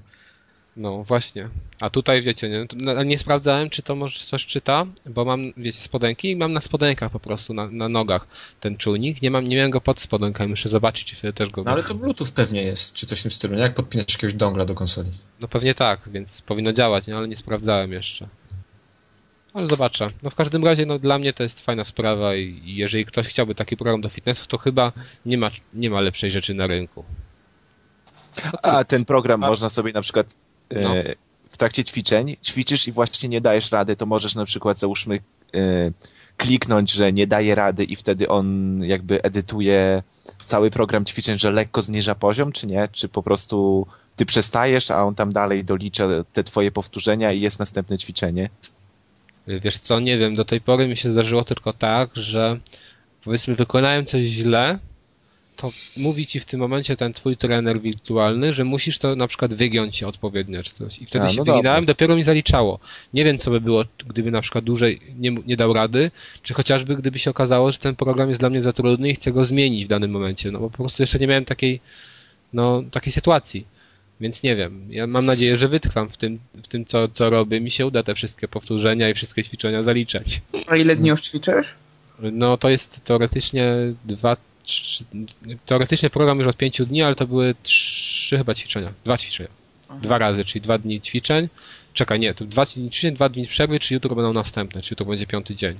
No 0.78 1.04
właśnie. 1.04 1.50
A 1.82 1.90
tutaj 1.90 2.22
wiecie, 2.22 2.50
nie, 2.50 2.66
No, 2.76 3.04
nie 3.04 3.20
sprawdzałem, 3.20 3.70
czy 3.70 3.84
to 3.84 3.96
może 3.96 4.20
coś 4.20 4.46
czyta, 4.46 4.86
bo 5.06 5.26
mam, 5.26 5.54
wiecie, 5.58 5.82
spodenki 5.82 6.32
i 6.32 6.36
mam 6.36 6.54
na 6.54 6.62
spodenkach 6.62 7.12
po 7.12 7.20
prostu, 7.20 7.54
na, 7.54 7.68
na 7.68 7.90
nogach 7.90 8.28
ten 8.60 8.78
czujnik. 8.78 9.22
Nie 9.22 9.32
mam, 9.32 9.48
nie 9.48 9.56
miałem 9.56 9.72
go 9.72 9.82
pod 9.82 10.02
spodenkami, 10.02 10.50
muszę 10.50 10.70
zobaczyć, 10.70 11.06
czy 11.08 11.16
wtedy 11.16 11.34
też 11.34 11.50
go... 11.50 11.64
No 11.64 11.72
ale 11.72 11.84
to 11.84 11.96
Bluetooth 11.96 12.28
pewnie 12.36 12.64
jest, 12.64 12.94
czy 12.94 13.06
coś 13.06 13.20
w 13.20 13.22
tym 13.22 13.32
stylu. 13.32 13.56
Nie? 13.56 13.62
Jak 13.62 13.74
podpinasz 13.74 14.14
jakiegoś 14.14 14.34
dongla 14.34 14.66
do 14.66 14.76
konsoli? 14.76 15.12
No 15.40 15.48
pewnie 15.48 15.74
tak, 15.74 16.10
więc 16.12 16.42
powinno 16.42 16.74
działać, 16.74 17.08
nie? 17.08 17.18
ale 17.18 17.28
nie 17.28 17.36
sprawdzałem 17.36 17.92
jeszcze. 17.92 18.28
Ale 19.54 19.68
zobaczę. 19.68 20.08
No 20.24 20.30
w 20.30 20.36
każdym 20.36 20.66
razie, 20.66 20.86
no 20.86 21.00
dla 21.00 21.20
mnie 21.20 21.34
to 21.34 21.44
jest 21.44 21.62
fajna 21.62 21.84
sprawa 21.84 22.36
i 22.36 22.62
jeżeli 22.66 23.06
ktoś 23.06 23.28
chciałby 23.28 23.56
taki 23.56 23.78
program 23.78 24.02
do 24.02 24.10
fitnessu, 24.10 24.48
to 24.48 24.58
chyba 24.58 24.92
nie 25.26 25.38
ma, 25.38 25.52
nie 25.74 25.90
ma 25.90 26.02
lepszej 26.02 26.32
rzeczy 26.32 26.54
na 26.54 26.68
rynku. 26.68 27.06
A 28.62 28.84
ten 28.84 29.06
program 29.06 29.44
A- 29.44 29.48
można 29.48 29.70
sobie 29.70 29.94
na 29.94 30.02
przykład 30.02 30.36
No. 30.76 30.94
w 31.52 31.58
trakcie 31.58 31.84
ćwiczeń 31.84 32.36
ćwiczysz 32.44 32.88
i 32.88 32.92
właśnie 32.92 33.30
nie 33.30 33.42
dajesz 33.42 33.72
rady, 33.72 33.96
to 33.96 34.06
możesz 34.06 34.36
na 34.36 34.46
przykład 34.46 34.80
załóżmy 34.80 35.20
e, 35.54 35.92
kliknąć, 36.38 36.92
że 36.92 37.14
nie 37.14 37.28
daje 37.28 37.56
rady 37.56 37.84
i 37.84 37.96
wtedy 37.96 38.28
on 38.28 38.78
jakby 38.84 39.24
edytuje 39.24 40.04
cały 40.46 40.72
program 40.72 41.06
ćwiczeń, 41.06 41.40
że 41.40 41.52
lekko 41.52 41.82
zniża 41.82 42.16
poziom, 42.16 42.52
czy 42.52 42.68
nie? 42.68 42.90
Czy 42.92 43.10
po 43.10 43.24
prostu 43.24 43.88
ty 44.16 44.26
przestajesz, 44.26 44.92
a 44.92 45.04
on 45.04 45.16
tam 45.16 45.34
dalej 45.34 45.64
dolicza 45.64 46.08
te 46.34 46.44
twoje 46.44 46.72
powtórzenia 46.72 47.32
i 47.32 47.42
jest 47.42 47.60
następne 47.60 47.98
ćwiczenie? 47.98 48.50
Wiesz 49.48 49.78
co, 49.78 50.00
nie 50.00 50.18
wiem, 50.18 50.36
do 50.36 50.46
tej 50.46 50.62
pory 50.62 50.88
mi 50.88 50.98
się 50.98 51.12
zdarzyło 51.12 51.44
tylko 51.44 51.74
tak, 51.74 52.10
że 52.14 52.60
powiedzmy 53.24 53.56
wykonałem 53.56 54.06
coś 54.06 54.22
źle, 54.22 54.80
to 55.62 55.72
mówi 55.98 56.28
ci 56.28 56.40
w 56.40 56.46
tym 56.46 56.60
momencie 56.60 56.96
ten 56.96 57.14
twój 57.14 57.38
trener 57.38 57.82
wirtualny, 57.82 58.54
że 58.54 58.64
musisz 58.64 58.98
to 58.98 59.16
na 59.16 59.28
przykład 59.28 59.54
wygiąć 59.54 60.04
odpowiednio 60.04 60.64
czy 60.64 60.74
coś. 60.74 61.02
I 61.02 61.06
wtedy 61.06 61.26
A, 61.26 61.30
się 61.30 61.38
no 61.38 61.44
wyginałem, 61.44 61.84
dobra. 61.84 61.94
dopiero 61.94 62.16
mi 62.16 62.24
zaliczało. 62.24 62.80
Nie 63.14 63.26
wiem, 63.26 63.38
co 63.38 63.52
by 63.52 63.62
było, 63.62 63.86
gdyby 64.08 64.32
na 64.32 64.42
przykład 64.42 64.64
dłużej 64.64 65.00
nie, 65.20 65.32
nie 65.32 65.58
dał 65.58 65.74
rady, 65.74 66.12
czy 66.44 66.54
chociażby 66.54 66.96
gdyby 66.96 67.20
się 67.20 67.30
okazało, 67.30 67.72
że 67.72 67.78
ten 67.78 67.96
program 67.96 68.30
jest 68.30 68.42
dla 68.42 68.50
mnie 68.50 68.62
za 68.62 68.74
trudny 68.74 69.10
i 69.10 69.16
chcę 69.16 69.32
go 69.32 69.46
zmienić 69.46 69.86
w 69.86 69.88
danym 69.88 70.12
momencie. 70.12 70.52
No 70.52 70.60
bo 70.60 70.70
po 70.70 70.78
prostu 70.78 71.04
jeszcze 71.04 71.20
nie 71.20 71.28
miałem 71.28 71.46
takiej, 71.46 71.80
no, 72.54 72.84
takiej 72.92 73.14
sytuacji. 73.14 73.66
Więc 74.22 74.44
nie 74.44 74.56
wiem. 74.56 74.86
Ja 74.90 75.08
mam 75.08 75.26
nadzieję, 75.26 75.58
że 75.58 75.68
wytrwam 75.68 76.10
w 76.10 76.18
tym, 76.18 76.40
w 76.64 76.68
tym 76.68 76.86
co, 76.86 77.08
co 77.08 77.30
robię. 77.30 77.62
Mi 77.62 77.72
się 77.72 77.86
uda 77.86 78.04
te 78.04 78.16
wszystkie 78.16 78.48
powtórzenia 78.48 79.10
i 79.10 79.14
wszystkie 79.14 79.44
ćwiczenia 79.44 79.84
zaliczać. 79.84 80.42
A 80.68 80.76
ile 80.76 80.96
dni 80.96 81.10
już 81.10 81.22
ćwiczysz? 81.22 81.76
No 82.20 82.58
to 82.58 82.70
jest 82.70 83.04
teoretycznie 83.04 83.74
dwa, 84.06 84.38
teoretycznie 85.66 86.10
program 86.10 86.40
już 86.40 86.48
od 86.48 86.58
pięciu 86.58 86.86
dni, 86.86 87.04
ale 87.04 87.16
to 87.16 87.28
były 87.28 87.56
trzy 87.64 88.38
chyba 88.38 88.54
ćwiczenia. 88.54 88.94
Dwa 89.06 89.18
ćwiczenia. 89.18 89.50
Dwa 90.02 90.18
razy, 90.18 90.46
czyli 90.46 90.62
dwa 90.62 90.78
dni 90.78 91.02
ćwiczeń. 91.02 91.50
Czekaj, 91.94 92.20
nie, 92.20 92.34
to 92.34 92.46
dwa 92.46 92.66
dni 92.66 92.90
ćwiczeń, 92.90 93.14
dwa 93.14 93.30
dni 93.30 93.48
przerwy, 93.48 93.80
czy 93.80 93.94
jutro 93.94 94.16
będą 94.16 94.34
następne, 94.34 94.82
czy 94.82 94.94
jutro 94.94 95.06
będzie 95.06 95.26
piąty 95.26 95.56
dzień. 95.56 95.80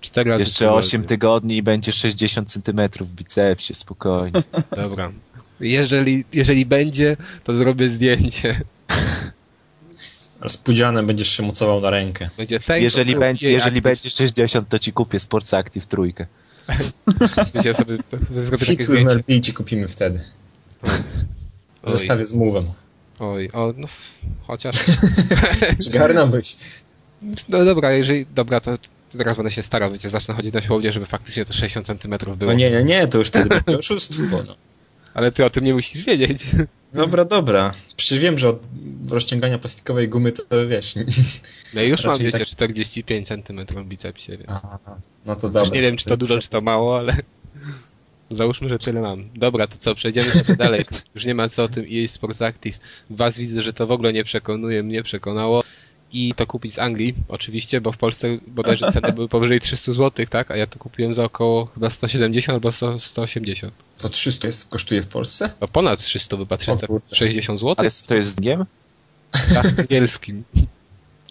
Cztery 0.00 0.30
razy. 0.30 0.42
Jeszcze 0.42 0.54
trzy 0.54 0.70
8 0.70 1.00
razy. 1.00 1.08
tygodni 1.08 1.56
i 1.56 1.62
będzie 1.62 1.92
60 1.92 2.50
centymetrów 2.50 3.08
w 3.08 3.14
bicepsie, 3.14 3.74
spokojnie. 3.74 4.42
Dobra. 4.76 5.12
Jeżeli, 5.60 6.24
jeżeli 6.32 6.66
będzie, 6.66 7.16
to 7.44 7.54
zrobię 7.54 7.88
zdjęcie. 7.88 8.60
Rozpudziane 10.40 11.02
będziesz 11.02 11.28
się 11.28 11.42
mocował 11.42 11.80
na 11.80 11.90
rękę. 11.90 12.30
Będzie 12.36 12.60
tej, 12.60 12.82
Jeżeli 12.82 13.16
będzie, 13.16 13.50
jeżeli 13.50 13.80
będzie 13.82 14.10
60, 14.10 14.68
to 14.68 14.78
ci 14.78 14.92
kupię 14.92 15.20
Sports 15.20 15.54
Active 15.54 15.86
trójkę. 15.86 16.26
Ja 17.64 17.74
sobie 17.74 17.98
to, 17.98 18.16
zrobię 18.34 18.66
takie 18.66 18.84
zdjęcie. 18.84 19.24
B 19.28 19.40
ci 19.40 19.54
kupimy 19.54 19.88
wtedy. 19.88 20.20
Oj. 20.82 20.90
zestawie 21.84 22.24
z 22.24 22.34
move'em. 22.34 22.64
Oj, 23.20 23.50
o, 23.52 23.74
no, 23.76 23.88
chociaż. 24.46 24.76
Zgarnąłbyś. 25.78 26.56
No 27.48 27.64
dobra, 27.64 27.92
jeżeli. 27.92 28.26
Dobra, 28.26 28.60
to 28.60 28.78
teraz 29.18 29.36
będę 29.36 29.50
się 29.50 29.62
starał, 29.62 29.92
wiecie, 29.92 30.10
zacznę 30.10 30.34
chodzić 30.34 30.54
na 30.54 30.60
siłownię, 30.60 30.92
żeby 30.92 31.06
faktycznie 31.06 31.44
to 31.44 31.52
60 31.52 31.86
cm 31.86 32.18
było. 32.18 32.52
No 32.52 32.52
nie, 32.52 32.70
nie, 32.70 32.84
nie, 32.84 33.08
to 33.08 33.18
już 33.18 33.28
wtedy 33.28 33.60
oszustwo. 33.78 34.42
No. 34.46 34.56
Ale 35.14 35.32
ty 35.32 35.44
o 35.44 35.50
tym 35.50 35.64
nie 35.64 35.74
musisz 35.74 36.04
wiedzieć. 36.04 36.46
Dobra, 36.94 37.24
dobra. 37.24 37.74
Przecież 37.96 38.18
wiem, 38.18 38.38
że 38.38 38.48
od 38.48 38.68
rozciągania 39.10 39.58
plastikowej 39.58 40.08
gumy 40.08 40.32
to, 40.32 40.68
wiesz. 40.68 40.94
No 41.74 41.82
już 41.82 42.04
mam, 42.04 42.18
wiecie, 42.18 42.38
tak- 42.38 42.48
45 42.48 43.28
cm 43.28 43.84
bicepsie, 43.84 44.30
więc. 44.32 44.44
Aha, 44.50 44.78
no 45.26 45.36
to 45.36 45.46
Już 45.46 45.54
dobra. 45.54 45.74
nie 45.74 45.82
wiem, 45.82 45.96
czy 45.96 46.04
to 46.04 46.16
dużo, 46.16 46.38
czy 46.38 46.48
to 46.48 46.60
mało, 46.60 46.98
ale. 46.98 47.16
Załóżmy, 48.30 48.68
że 48.68 48.78
tyle 48.78 49.00
mam. 49.00 49.28
Dobra, 49.34 49.66
to 49.66 49.78
co, 49.78 49.94
przejdziemy 49.94 50.30
sobie 50.30 50.56
dalej. 50.56 50.84
Już 51.14 51.24
nie 51.24 51.34
ma 51.34 51.48
co 51.48 51.62
o 51.62 51.68
tym 51.68 51.84
EA 51.92 52.08
Sports 52.08 52.42
Active. 52.42 52.78
Was 53.10 53.38
widzę, 53.38 53.62
że 53.62 53.72
to 53.72 53.86
w 53.86 53.92
ogóle 53.92 54.12
nie 54.12 54.24
przekonuje, 54.24 54.82
mnie 54.82 55.02
przekonało. 55.02 55.62
I 56.12 56.34
to 56.34 56.46
kupić 56.46 56.74
z 56.74 56.78
Anglii, 56.78 57.14
oczywiście, 57.28 57.80
bo 57.80 57.92
w 57.92 57.96
Polsce 57.96 58.28
bodajże 58.46 58.92
ceny 58.92 59.12
były 59.12 59.28
powyżej 59.28 59.60
300 59.60 59.92
zł, 59.92 60.26
tak? 60.30 60.50
A 60.50 60.56
ja 60.56 60.66
to 60.66 60.78
kupiłem 60.78 61.14
za 61.14 61.24
około 61.24 61.66
chyba 61.66 61.90
170 61.90 62.54
albo 62.54 62.72
100, 62.72 63.00
180. 63.00 63.74
To 63.98 64.08
300 64.08 64.48
jest, 64.48 64.70
kosztuje 64.70 65.02
w 65.02 65.08
Polsce? 65.08 65.50
No 65.60 65.68
ponad 65.68 65.98
300 65.98 66.36
chyba, 66.36 66.56
360 66.56 67.60
zł? 67.60 67.74
Ale 67.78 67.88
to 68.06 68.14
jest 68.14 68.28
z 68.28 68.34
dniem? 68.34 68.64
Tak, 69.54 69.66
angielskim. 69.78 70.44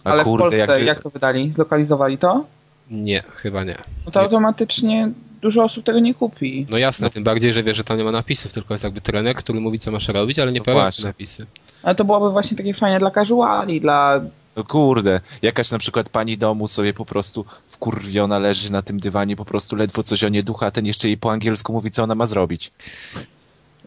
A 0.04 0.10
Ale 0.10 0.24
kurde, 0.24 0.44
w 0.44 0.50
Polsce 0.50 0.78
jak, 0.78 0.86
jak... 0.86 1.02
to 1.02 1.10
wydali? 1.10 1.52
Zlokalizowali 1.52 2.18
to? 2.18 2.44
Nie, 2.90 3.22
chyba 3.34 3.64
nie. 3.64 3.78
No 4.06 4.12
to 4.12 4.20
automatycznie 4.20 5.10
dużo 5.42 5.64
osób 5.64 5.84
tego 5.84 5.98
nie 5.98 6.14
kupi. 6.14 6.66
No 6.70 6.78
jasne, 6.78 7.10
tym 7.10 7.24
bardziej, 7.24 7.52
że 7.52 7.62
wiesz, 7.62 7.76
że 7.76 7.84
tam 7.84 7.98
nie 7.98 8.04
ma 8.04 8.12
napisów, 8.12 8.52
tylko 8.52 8.74
jest 8.74 8.84
jakby 8.84 9.00
trener, 9.00 9.36
który 9.36 9.60
mówi, 9.60 9.78
co 9.78 9.90
masz 9.90 10.08
robić, 10.08 10.38
ale 10.38 10.52
nie 10.52 10.60
No 10.66 10.90
napisy. 11.04 11.46
Ale 11.82 11.94
to 11.94 12.04
byłoby 12.04 12.30
właśnie 12.30 12.56
takie 12.56 12.74
fajne 12.74 12.98
dla 12.98 13.10
casuali, 13.10 13.80
dla... 13.80 14.20
No 14.56 14.64
kurde, 14.64 15.20
jakaś 15.42 15.70
na 15.70 15.78
przykład 15.78 16.08
pani 16.08 16.38
domu 16.38 16.68
sobie 16.68 16.94
po 16.94 17.04
prostu 17.04 17.44
wkurwiona 17.66 18.38
leży 18.38 18.72
na 18.72 18.82
tym 18.82 19.00
dywanie, 19.00 19.36
po 19.36 19.44
prostu 19.44 19.76
ledwo 19.76 20.02
coś 20.02 20.24
o 20.24 20.28
nie 20.28 20.42
ducha, 20.42 20.66
a 20.66 20.70
ten 20.70 20.86
jeszcze 20.86 21.08
jej 21.08 21.16
po 21.16 21.32
angielsku 21.32 21.72
mówi, 21.72 21.90
co 21.90 22.02
ona 22.02 22.14
ma 22.14 22.26
zrobić. 22.26 22.72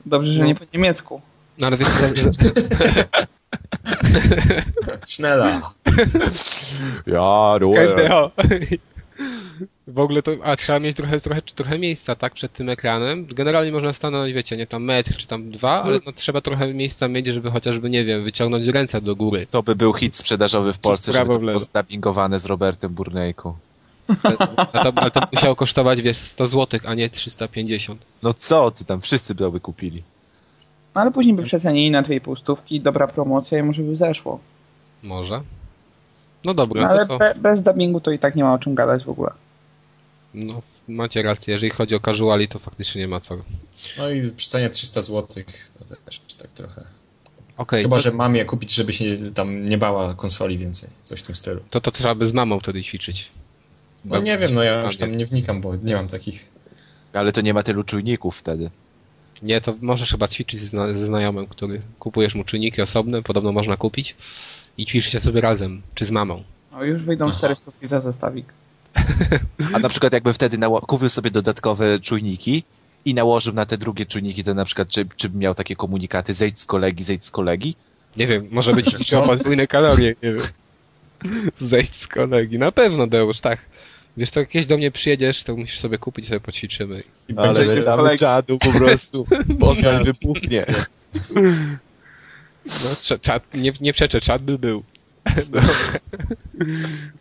Dobrze, 0.06 0.34
że 0.34 0.40
No. 0.40 0.46
nie 0.46 0.56
po 0.56 0.66
niemiecku. 0.74 1.22
No 1.58 1.68
ale 1.68 1.78
wiesz, 1.78 1.88
Schnella. 5.06 5.74
Ja, 7.08 7.58
KDO. 7.60 8.32
W 9.88 10.00
ogóle 10.00 10.22
to, 10.22 10.32
a 10.44 10.56
trzeba 10.56 10.80
mieć 10.80 10.98
trochę, 10.98 11.20
trochę, 11.20 11.42
trochę 11.42 11.80
miejsca, 11.80 12.16
tak, 12.16 12.34
przed 12.34 12.54
tym 12.54 12.70
ekranem. 12.70 13.26
Generalnie 13.26 13.72
można 13.72 13.94
stanąć, 13.94 14.34
wiecie, 14.34 14.58
nie 14.58 14.68
tam 14.68 14.84
metr 14.84 15.18
czy 15.18 15.28
tam 15.28 15.52
dwa, 15.52 15.84
ale 15.84 16.00
no, 16.06 16.12
trzeba 16.12 16.42
trochę 16.42 16.74
miejsca 16.74 17.08
mieć, 17.08 17.26
żeby 17.28 17.52
chociażby, 17.52 17.90
nie 17.90 18.06
wiem, 18.06 18.24
wyciągnąć 18.24 18.68
ręce 18.68 19.02
do 19.02 19.16
góry. 19.16 19.48
To 19.52 19.64
by 19.64 19.76
był 19.76 19.94
hit 19.94 20.16
sprzedażowy 20.16 20.74
w 20.74 20.80
Polsce, 20.80 21.12
żeby 21.14 21.26
to 21.26 21.34
było 21.34 21.46
lewo. 21.46 21.60
zdabingowane 21.60 22.40
z 22.40 22.46
Robertem 22.46 22.94
Burnejką. 22.94 23.54
A 24.74 24.80
to, 24.80 24.94
ale 24.96 25.12
to 25.12 25.22
by 25.22 25.28
musiało 25.34 25.56
kosztować, 25.56 26.02
wiesz, 26.02 26.18
100 26.18 26.48
zł, 26.48 26.80
a 26.86 26.94
nie 26.94 27.10
350. 27.10 28.02
No 28.24 28.34
co 28.34 28.72
ty 28.72 28.86
tam, 28.86 29.02
wszyscy 29.02 29.36
by 29.36 29.40
to 29.44 29.52
by 29.52 29.60
kupili. 29.60 30.04
No 30.96 31.02
ale 31.02 31.12
później 31.12 31.36
by 31.36 31.44
przecenili 31.44 31.92
na 31.92 32.04
2,5 32.04 32.40
stówki, 32.40 32.82
dobra 32.82 33.08
promocja 33.08 33.60
i 33.60 33.64
może 33.64 33.82
by 33.82 33.96
zeszło. 33.96 34.40
Może. 35.04 35.42
No 36.46 36.54
dobra, 36.54 36.82
No, 36.82 36.88
to 36.88 36.94
ale 36.94 37.06
co? 37.06 37.18
be, 37.18 37.34
bez 37.38 37.64
dubbingu 37.64 38.00
to 38.02 38.12
i 38.12 38.20
tak 38.20 38.36
nie 38.36 38.44
ma 38.44 38.54
o 38.54 38.60
czym 38.60 38.76
gadać 38.76 39.04
w 39.04 39.10
ogóle. 39.10 39.32
No, 40.36 40.62
macie 40.88 41.22
rację, 41.22 41.52
jeżeli 41.52 41.70
chodzi 41.70 41.96
o 41.96 42.00
casuali, 42.00 42.48
to 42.48 42.60
faktycznie 42.60 43.02
nie 43.02 43.08
ma 43.08 43.20
co. 43.20 43.38
No 43.98 44.10
i 44.10 44.32
przecenie 44.34 44.70
300 44.70 45.02
zł 45.02 45.44
to 45.80 45.96
też 46.06 46.22
tak 46.38 46.54
trochę. 46.54 46.86
Okej, 47.58 47.84
Chyba, 47.84 47.96
to, 47.98 48.02
że 48.02 48.12
mam 48.12 48.36
je 48.36 48.46
kupić, 48.46 48.74
żeby 48.74 48.94
się 48.94 49.06
tam 49.34 49.66
nie 49.66 49.78
bała 49.78 50.14
konsoli 50.14 50.58
więcej. 50.58 50.90
Coś 51.04 51.20
w 51.20 51.24
tym 51.26 51.36
stylu. 51.36 51.62
to, 51.70 51.82
to 51.82 51.92
trzeba 51.92 52.16
by 52.16 52.28
z 52.28 52.34
mamą 52.34 52.60
wtedy 52.60 52.84
ćwiczyć. 52.84 53.32
No 54.06 54.20
nie 54.20 54.38
wiem, 54.38 54.54
no 54.54 54.64
ja 54.64 54.84
już 54.84 54.98
tam 54.98 55.18
nie 55.18 55.26
wnikam, 55.26 55.62
bo 55.62 55.76
nie 55.76 55.96
mam 55.96 56.08
takich. 56.08 56.46
Ale 57.14 57.32
to 57.32 57.42
nie 57.42 57.54
ma 57.54 57.64
tylu 57.64 57.84
czujników 57.84 58.38
wtedy. 58.38 58.70
Nie, 59.42 59.62
to 59.62 59.76
możesz 59.82 60.12
chyba 60.12 60.28
ćwiczyć 60.28 60.60
ze, 60.62 60.68
zna- 60.68 60.98
ze 60.98 61.06
znajomym, 61.06 61.48
który 61.48 61.82
kupujesz 62.00 62.36
mu 62.36 62.44
czynniki 62.44 62.82
osobne, 62.82 63.24
podobno 63.24 63.52
można 63.52 63.78
kupić 63.78 64.16
i 64.78 64.86
ćwiczycie 64.86 65.20
sobie 65.20 65.42
razem, 65.42 65.82
czy 65.96 66.06
z 66.06 66.12
mamą. 66.12 66.44
No 66.72 66.84
już 66.84 67.04
wyjdą 67.04 67.32
4 67.32 67.56
stówki 67.56 67.88
za 67.88 68.00
zestawik. 68.00 68.46
A 69.74 69.80
na 69.80 69.90
przykład 69.90 70.14
jakby 70.14 70.34
wtedy 70.34 70.58
nało- 70.58 70.82
kupił 70.82 71.10
sobie 71.10 71.32
dodatkowe 71.32 72.00
czujniki 72.00 72.64
i 73.06 73.14
nałożył 73.14 73.54
na 73.54 73.66
te 73.66 73.78
drugie 73.78 74.06
czujniki, 74.06 74.44
to 74.44 74.54
na 74.54 74.66
przykład 74.66 74.90
czy, 74.90 75.08
czy 75.16 75.30
miał 75.30 75.56
takie 75.56 75.76
komunikaty 75.76 76.34
zejdź 76.34 76.60
z 76.60 76.66
kolegi, 76.66 77.04
zejdź 77.04 77.26
z 77.26 77.32
kolegi? 77.32 77.76
Nie 78.18 78.28
wiem, 78.28 78.48
może 78.52 78.74
być 78.74 78.86
ćwiczył 78.92 79.22
podwójne 79.22 79.68
kalorie, 79.68 80.16
nie 80.24 80.34
wiem. 80.34 80.40
Zejść 81.58 81.96
z 81.96 82.08
kolegi. 82.08 82.60
Na 82.60 82.72
pewno, 82.72 83.08
Deusz, 83.08 83.42
tak. 83.42 83.60
Wiesz, 84.18 84.32
to 84.32 84.40
jak 84.40 84.50
kiedyś 84.50 84.68
do 84.68 84.78
mnie 84.78 84.92
przyjedziesz, 84.92 85.44
to 85.44 85.56
musisz 85.56 85.80
sobie 85.80 85.98
kupić, 85.98 86.28
sobie 86.28 86.40
poćwiczymy. 86.40 87.04
I 87.30 87.34
Ale 87.38 87.82
damy 87.84 88.18
czadu 88.18 88.58
po 88.60 88.72
prostu. 88.72 89.28
Poznań 89.60 90.04
wybuchnie. 90.04 90.66
No, 92.66 92.90
cza- 92.96 93.22
czat, 93.22 93.54
nie, 93.54 93.74
nie 93.82 93.94
przeczę, 93.94 94.22
czat 94.22 94.42
by 94.42 94.58
był. 94.60 94.84
No. 95.52 95.62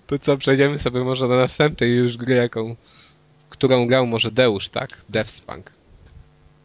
To 0.06 0.18
co, 0.18 0.36
przejdziemy 0.36 0.78
sobie 0.78 1.04
może 1.04 1.28
do 1.28 1.36
następnej 1.36 1.96
już 1.96 2.16
gry, 2.16 2.34
jaką, 2.34 2.76
którą 3.50 3.86
grał 3.86 4.06
może 4.06 4.30
Deusz, 4.30 4.68
tak? 4.68 4.90
Devspunk. 5.08 5.70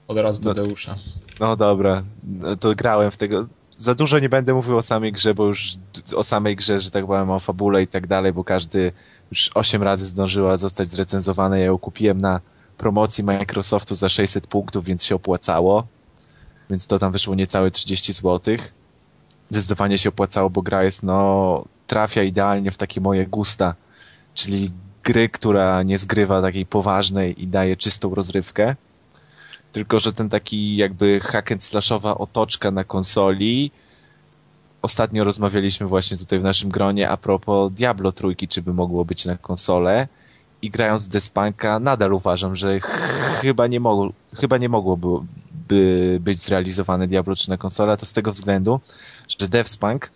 od 0.08 0.18
razu 0.18 0.42
do 0.42 0.50
No. 0.50 0.54
Deusza. 0.54 0.96
No 1.40 1.56
dobra, 1.56 2.04
no 2.24 2.56
to 2.56 2.76
grałem 2.76 3.12
w 3.12 3.18
tego. 3.18 3.48
Za 3.72 3.96
dużo 3.96 4.20
nie 4.20 4.30
będę 4.30 4.54
mówił 4.54 4.78
o 4.78 4.82
samej 4.82 5.12
grze, 5.12 5.34
bo 5.34 5.46
już 5.46 5.76
o 6.16 6.24
samej 6.24 6.56
grze, 6.56 6.80
że 6.80 6.92
tak 6.92 7.06
powiem, 7.06 7.30
o 7.30 7.40
fabule 7.40 7.84
i 7.84 7.88
tak 7.88 8.08
dalej, 8.08 8.34
bo 8.34 8.44
każdy 8.44 8.92
już 9.32 9.52
8 9.56 9.84
razy 9.84 10.06
zdążyła 10.06 10.58
zostać 10.58 10.90
zrecenzowana. 10.90 11.58
Ja 11.58 11.66
ją 11.66 11.78
kupiłem 11.78 12.22
na 12.22 12.42
promocji 12.78 13.24
Microsoftu 13.24 13.96
za 13.96 14.10
600 14.10 14.48
punktów, 14.48 14.86
więc 14.86 15.04
się 15.06 15.16
opłacało. 15.16 15.88
Więc 16.70 16.88
to 16.88 17.00
tam 17.00 17.12
wyszło 17.12 17.36
niecałe 17.36 17.72
30 17.72 18.14
zł. 18.14 18.58
Zdecydowanie 19.50 19.98
się 19.98 20.10
opłacało, 20.10 20.50
bo 20.50 20.62
gra 20.62 20.84
jest, 20.84 21.04
no, 21.04 21.66
trafia 21.88 22.24
idealnie 22.24 22.72
w 22.72 22.78
takie 22.78 23.02
moje 23.02 23.26
gusta. 23.28 23.76
Czyli 24.34 24.72
gry, 25.04 25.30
która 25.30 25.84
nie 25.84 25.98
zgrywa 25.98 26.42
takiej 26.42 26.66
poważnej 26.66 27.44
i 27.44 27.48
daje 27.48 27.78
czystą 27.78 28.16
rozrywkę. 28.16 28.76
Tylko, 29.72 30.00
że 30.00 30.14
ten 30.14 30.30
taki 30.30 30.76
jakby 30.76 31.20
hack 31.20 31.52
and 31.52 31.64
slashowa 31.64 32.18
otoczka 32.18 32.72
na 32.72 32.84
konsoli. 32.84 33.72
Ostatnio 34.82 35.24
rozmawialiśmy 35.24 35.88
właśnie 35.88 36.18
tutaj 36.18 36.40
w 36.40 36.44
naszym 36.44 36.70
gronie 36.70 37.10
a 37.10 37.18
propos 37.18 37.74
Diablo 37.74 38.12
trójki, 38.12 38.48
czy 38.48 38.62
by 38.62 38.74
mogło 38.74 39.06
być 39.06 39.26
na 39.26 39.38
konsolę. 39.38 40.08
I 40.62 40.70
grając 40.70 41.06
w 41.06 41.12
Despunka 41.12 41.80
nadal 41.80 42.14
uważam, 42.14 42.56
że 42.56 42.80
ch- 42.80 43.42
chyba 43.42 43.68
nie, 43.68 43.80
mogło, 43.80 44.10
chyba 44.36 44.58
nie 44.58 44.70
mogłoby 44.70 45.08
by 45.70 46.18
być 46.22 46.40
zrealizowane 46.40 47.08
Diablo 47.08 47.36
3 47.36 47.50
na 47.50 47.58
konsolę, 47.58 47.98
to 47.98 48.06
z 48.06 48.14
tego 48.14 48.32
względu, 48.32 48.80
że 49.40 49.48
Devspunk 49.48 50.12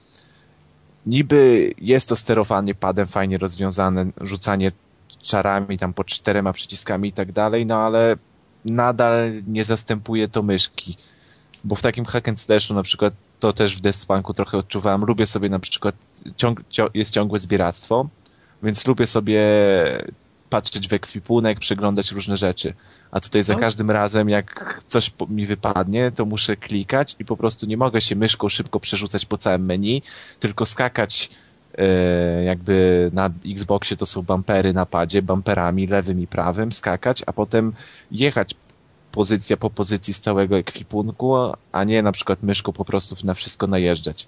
niby 1.05 1.73
jest 1.77 2.09
to 2.09 2.15
sterowanie 2.15 2.75
padem 2.75 3.07
fajnie 3.07 3.37
rozwiązane, 3.37 4.05
rzucanie 4.21 4.71
czarami 5.21 5.77
tam 5.77 5.93
pod 5.93 6.07
czterema 6.07 6.53
przyciskami 6.53 7.09
i 7.09 7.13
tak 7.13 7.31
dalej, 7.31 7.65
no 7.65 7.75
ale 7.75 8.17
nadal 8.65 9.31
nie 9.47 9.63
zastępuje 9.63 10.27
to 10.27 10.43
myszki. 10.43 10.97
Bo 11.63 11.75
w 11.75 11.81
takim 11.81 12.05
hack 12.05 12.27
and 12.27 12.39
slashu 12.39 12.73
na 12.73 12.83
przykład 12.83 13.13
to 13.39 13.53
też 13.53 13.77
w 13.77 13.81
Deathspunku 13.81 14.33
trochę 14.33 14.57
odczuwałem. 14.57 15.01
Lubię 15.05 15.25
sobie 15.25 15.49
na 15.49 15.59
przykład, 15.59 15.95
ciąg, 16.35 16.61
jest 16.93 17.13
ciągłe 17.13 17.39
zbieractwo, 17.39 18.09
więc 18.63 18.87
lubię 18.87 19.05
sobie 19.05 19.41
patrzeć 20.53 20.87
w 20.87 20.93
ekwipunek, 20.93 21.59
przeglądać 21.59 22.11
różne 22.11 22.37
rzeczy. 22.37 22.73
A 23.11 23.19
tutaj 23.19 23.43
za 23.43 23.53
No. 23.53 23.59
każdym 23.59 23.91
razem, 23.91 24.29
jak 24.29 24.79
coś 24.87 25.11
mi 25.29 25.45
wypadnie, 25.45 26.11
to 26.15 26.25
muszę 26.25 26.57
klikać 26.57 27.15
i 27.19 27.25
po 27.25 27.37
prostu 27.37 27.65
nie 27.65 27.77
mogę 27.77 28.01
się 28.01 28.15
myszką 28.15 28.49
szybko 28.49 28.79
przerzucać 28.79 29.25
po 29.25 29.37
całym 29.37 29.65
menu, 29.65 30.01
tylko 30.39 30.65
skakać 30.65 31.29
e, 31.77 32.43
jakby 32.43 33.09
na 33.13 33.29
Xboxie 33.45 33.97
to 33.97 34.05
są 34.05 34.21
bumpery 34.21 34.73
na 34.73 34.85
padzie, 34.85 35.21
bumperami 35.21 35.87
lewym 35.87 36.21
i 36.21 36.27
prawym, 36.27 36.71
skakać, 36.71 37.23
a 37.27 37.33
potem 37.33 37.73
jechać 38.11 38.55
pozycja 39.11 39.57
po 39.57 39.69
pozycji 39.69 40.13
z 40.13 40.19
całego 40.19 40.57
ekwipunku, 40.57 41.35
a 41.71 41.83
nie 41.83 42.01
na 42.01 42.11
przykład 42.11 42.43
myszką 42.43 42.73
po 42.73 42.85
prostu 42.85 43.15
na 43.23 43.33
wszystko 43.33 43.67
najeżdżać. 43.67 44.27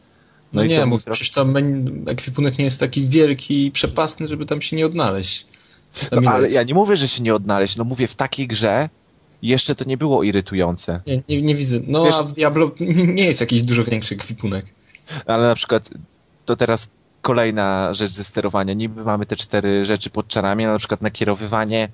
No, 0.53 0.63
i 0.63 0.67
nie, 0.67 0.87
bo 0.87 0.97
trochę- 0.97 1.11
przecież 1.11 1.31
tam 1.31 1.53
menu- 1.53 2.09
ekwipunek 2.09 2.57
nie 2.57 2.65
jest 2.65 2.79
taki 2.79 3.07
wielki 3.07 3.65
i 3.65 3.71
przepasny, 3.71 4.27
żeby 4.27 4.45
tam 4.45 4.61
się 4.61 4.75
nie 4.75 4.85
odnaleźć. 4.85 5.45
No, 6.21 6.31
ale 6.31 6.49
ja 6.51 6.63
nie 6.63 6.73
mówię, 6.73 6.95
że 6.95 7.07
się 7.07 7.23
nie 7.23 7.35
odnaleźć, 7.35 7.77
no 7.77 7.83
mówię 7.83 8.07
w 8.07 8.15
takiej 8.15 8.47
grze 8.47 8.89
jeszcze 9.41 9.75
to 9.75 9.85
nie 9.85 9.97
było 9.97 10.23
irytujące. 10.23 11.01
Nie, 11.07 11.21
nie, 11.29 11.41
nie 11.41 11.55
widzę. 11.55 11.79
No 11.87 12.05
Wiesz- 12.05 12.15
a 12.15 12.23
w 12.23 12.31
Diablo 12.31 12.71
nie 13.07 13.25
jest 13.25 13.41
jakiś 13.41 13.63
dużo 13.63 13.83
większy 13.83 14.15
ekwipunek. 14.15 14.65
Ale 15.25 15.47
na 15.47 15.55
przykład 15.55 15.89
to 16.45 16.55
teraz 16.55 16.89
kolejna 17.21 17.93
rzecz 17.93 18.11
ze 18.11 18.23
sterowania. 18.23 18.73
Niby 18.73 19.03
mamy 19.03 19.25
te 19.25 19.35
cztery 19.35 19.85
rzeczy 19.85 20.09
pod 20.09 20.27
czarami, 20.27 20.65
na 20.65 20.77
przykład 20.77 21.01
nakierowywanie, 21.01 21.89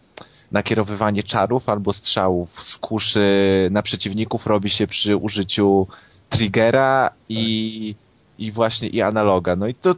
nakierowywanie 0.51 1.23
czarów 1.23 1.69
albo 1.69 1.93
strzałów 1.93 2.65
z 2.65 2.77
kuszy 2.77 3.67
na 3.71 3.81
przeciwników 3.81 4.47
robi 4.47 4.69
się 4.69 4.87
przy 4.87 5.17
użyciu 5.17 5.87
triggera 6.29 7.09
i, 7.29 7.95
i 8.39 8.51
właśnie 8.51 8.87
i 8.89 9.01
analoga. 9.01 9.55
No 9.55 9.67
i 9.67 9.73
to, 9.73 9.95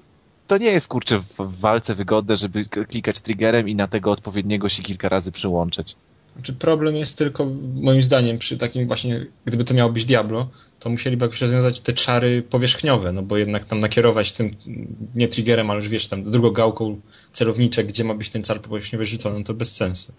to 0.54 0.58
nie 0.58 0.72
jest 0.72 0.88
kurczę 0.88 1.20
w 1.20 1.60
walce 1.60 1.95
wygodne, 1.95 2.38
żeby 2.38 2.66
klikać 2.66 3.20
triggerem 3.20 3.70
i 3.70 3.76
na 3.76 3.88
tego 3.88 4.12
odpowiedniego 4.12 4.70
się 4.70 4.84
kilka 4.84 5.10
razy 5.10 5.32
przyłączać. 5.32 5.95
Znaczy 6.36 6.54
problem 6.54 6.95
jest 6.95 7.18
tylko, 7.18 7.45
moim 7.76 8.01
zdaniem, 8.01 8.38
przy 8.38 8.58
takim 8.58 8.88
właśnie, 8.88 9.26
gdyby 9.45 9.64
to 9.64 9.74
miało 9.74 9.91
być 9.91 10.06
Diablo, 10.06 10.49
to 10.80 10.89
musieliby 10.89 11.26
jakoś 11.26 11.41
rozwiązać 11.41 11.80
te 11.80 11.93
czary 11.93 12.41
powierzchniowe, 12.41 13.12
no 13.12 13.24
bo 13.24 13.38
jednak 13.38 13.66
tam 13.66 13.80
nakierować 13.80 14.32
tym, 14.32 14.56
nie 15.16 15.28
triggerem, 15.28 15.70
ale 15.70 15.80
już 15.80 15.89
wiesz, 15.89 16.08
tam 16.08 16.32
drugą 16.32 16.49
gałką 16.49 17.01
celowniczek, 17.32 17.88
gdzie 17.88 18.04
ma 18.04 18.14
być 18.14 18.30
ten 18.30 18.43
czar 18.43 18.62
powierzchniowy 18.62 19.06
rzucony, 19.06 19.39
no 19.39 19.45
to 19.45 19.54
bez 19.54 19.76
sensu. 19.76 20.14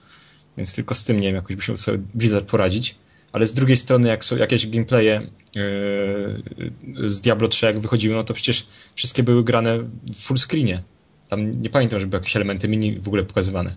Więc 0.56 0.74
tylko 0.74 0.94
z 0.94 1.04
tym, 1.04 1.20
nie 1.20 1.28
wiem, 1.28 1.36
jakoś 1.36 1.56
by 1.56 1.62
się 1.62 1.76
sobie 1.76 1.98
Blizzard 2.14 2.46
poradzić. 2.46 2.94
Ale 3.34 3.46
z 3.46 3.54
drugiej 3.54 3.76
strony, 3.76 4.08
jak 4.08 4.24
są 4.24 4.36
jakieś 4.36 4.66
gameplaye 4.66 5.20
yy, 5.54 7.08
z 7.08 7.20
Diablo 7.20 7.48
3 7.48 7.66
jak 7.66 7.80
wychodziły, 7.80 8.14
no 8.14 8.24
to 8.24 8.34
przecież 8.34 8.66
wszystkie 8.94 9.22
były 9.22 9.44
grane 9.44 9.78
w 9.78 10.16
full 10.16 10.36
screenie. 10.38 10.82
Tam 11.28 11.60
nie 11.60 11.70
pamiętam, 11.70 12.00
żeby 12.00 12.16
jakieś 12.16 12.36
elementy 12.36 12.68
mini 12.68 13.00
w 13.00 13.08
ogóle 13.08 13.22
pokazywane. 13.22 13.76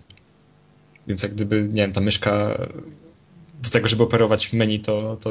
Więc 1.08 1.22
jak 1.22 1.34
gdyby, 1.34 1.62
nie 1.62 1.82
wiem, 1.82 1.92
ta 1.92 2.00
myszka 2.00 2.58
do 3.62 3.70
tego, 3.70 3.88
żeby 3.88 4.02
operować 4.02 4.52
menu, 4.52 4.80
to, 4.80 5.16
to 5.16 5.30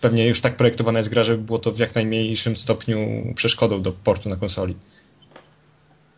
pewnie 0.00 0.26
już 0.26 0.40
tak 0.40 0.56
projektowana 0.56 0.98
jest 0.98 1.08
gra, 1.08 1.24
żeby 1.24 1.42
było 1.42 1.58
to 1.58 1.72
w 1.72 1.78
jak 1.78 1.94
najmniejszym 1.94 2.56
stopniu 2.56 2.98
przeszkodą 3.34 3.82
do 3.82 3.92
portu 3.92 4.28
na 4.28 4.36
konsoli. 4.36 4.76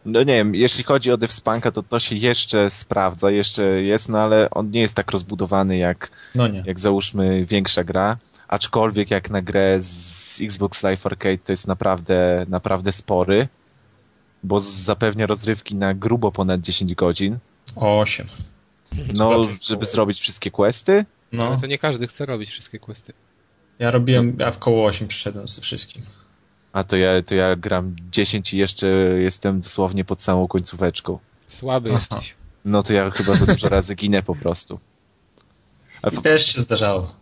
No 0.07 0.19
nie 0.23 0.35
wiem, 0.35 0.55
jeśli 0.55 0.85
chodzi 0.85 1.13
o 1.13 1.17
Devspunka, 1.17 1.71
to 1.71 1.83
to 1.83 1.99
się 1.99 2.17
jeszcze 2.17 2.71
sprawdza, 2.71 3.31
jeszcze 3.31 3.63
jest, 3.83 4.09
no 4.09 4.19
ale 4.19 4.51
on 4.51 4.71
nie 4.71 4.81
jest 4.81 4.95
tak 4.95 5.11
rozbudowany 5.11 5.77
jak, 5.77 6.11
No 6.35 6.49
nie. 6.49 6.63
jak 6.67 6.81
załóżmy 6.81 7.45
większa 7.47 7.85
gra, 7.85 8.17
aczkolwiek 8.49 9.11
jak 9.11 9.31
na 9.31 9.43
grę 9.43 9.77
z 9.81 10.41
Xbox 10.43 10.83
Live 10.83 11.07
Arcade 11.07 11.39
to 11.39 11.53
jest 11.53 11.67
naprawdę, 11.69 12.47
naprawdę 12.49 12.93
spory, 12.93 13.49
bo 14.43 14.61
zapewnia 14.61 15.27
rozrywki 15.27 15.75
na 15.75 15.95
grubo 15.95 16.33
ponad 16.33 16.61
10 16.61 16.95
godzin. 16.95 17.39
Osiem. 17.77 18.27
No, 19.15 19.29
Zwracam 19.43 19.57
żeby 19.63 19.87
zrobić 19.87 20.21
wszystkie 20.21 20.51
questy. 20.51 20.93
Ale 20.93 21.05
No, 21.51 21.61
to 21.61 21.67
nie 21.67 21.79
każdy 21.79 22.07
chce 22.07 22.27
robić 22.27 22.51
wszystkie 22.51 22.79
questy. 22.79 23.13
ja 23.79 23.91
robiłem, 23.91 24.37
ja 24.39 24.51
w 24.51 24.59
koło 24.59 24.87
8 24.87 25.09
przyszedłem 25.09 25.49
ze 25.49 25.61
wszystkim. 25.63 26.03
A 26.77 26.85
to 26.85 26.97
ja, 26.97 27.23
to 27.23 27.35
ja 27.35 27.57
gram 27.57 27.97
10 28.11 28.55
i 28.55 28.59
jeszcze 28.59 28.87
jestem 29.19 29.61
dosłownie 29.61 30.05
pod 30.05 30.23
samą 30.23 30.49
końcóweczką. 30.49 31.19
Słaby 31.49 31.91
Aha. 31.91 31.99
jesteś. 31.99 32.35
No 32.65 32.83
to 32.83 32.93
ja 32.93 33.11
chyba 33.11 33.35
za 33.35 33.47
dużo 33.47 33.69
razy 33.69 33.95
ginę 33.95 34.23
po 34.23 34.35
prostu. 34.35 34.81
I 36.13 36.17
też 36.17 36.47
się 36.47 36.61
zdarzało. 36.61 37.13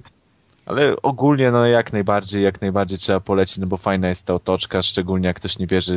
Ale 0.66 0.96
ogólnie, 1.02 1.50
no 1.50 1.66
jak 1.66 1.92
najbardziej, 1.92 2.44
jak 2.44 2.60
najbardziej 2.60 2.98
trzeba 2.98 3.20
polecić, 3.20 3.58
no 3.58 3.66
bo 3.66 3.76
fajna 3.76 4.08
jest 4.08 4.26
ta 4.26 4.34
otoczka, 4.34 4.82
szczególnie 4.82 5.26
jak 5.26 5.36
ktoś 5.36 5.58
nie 5.58 5.66
bierze 5.66 5.96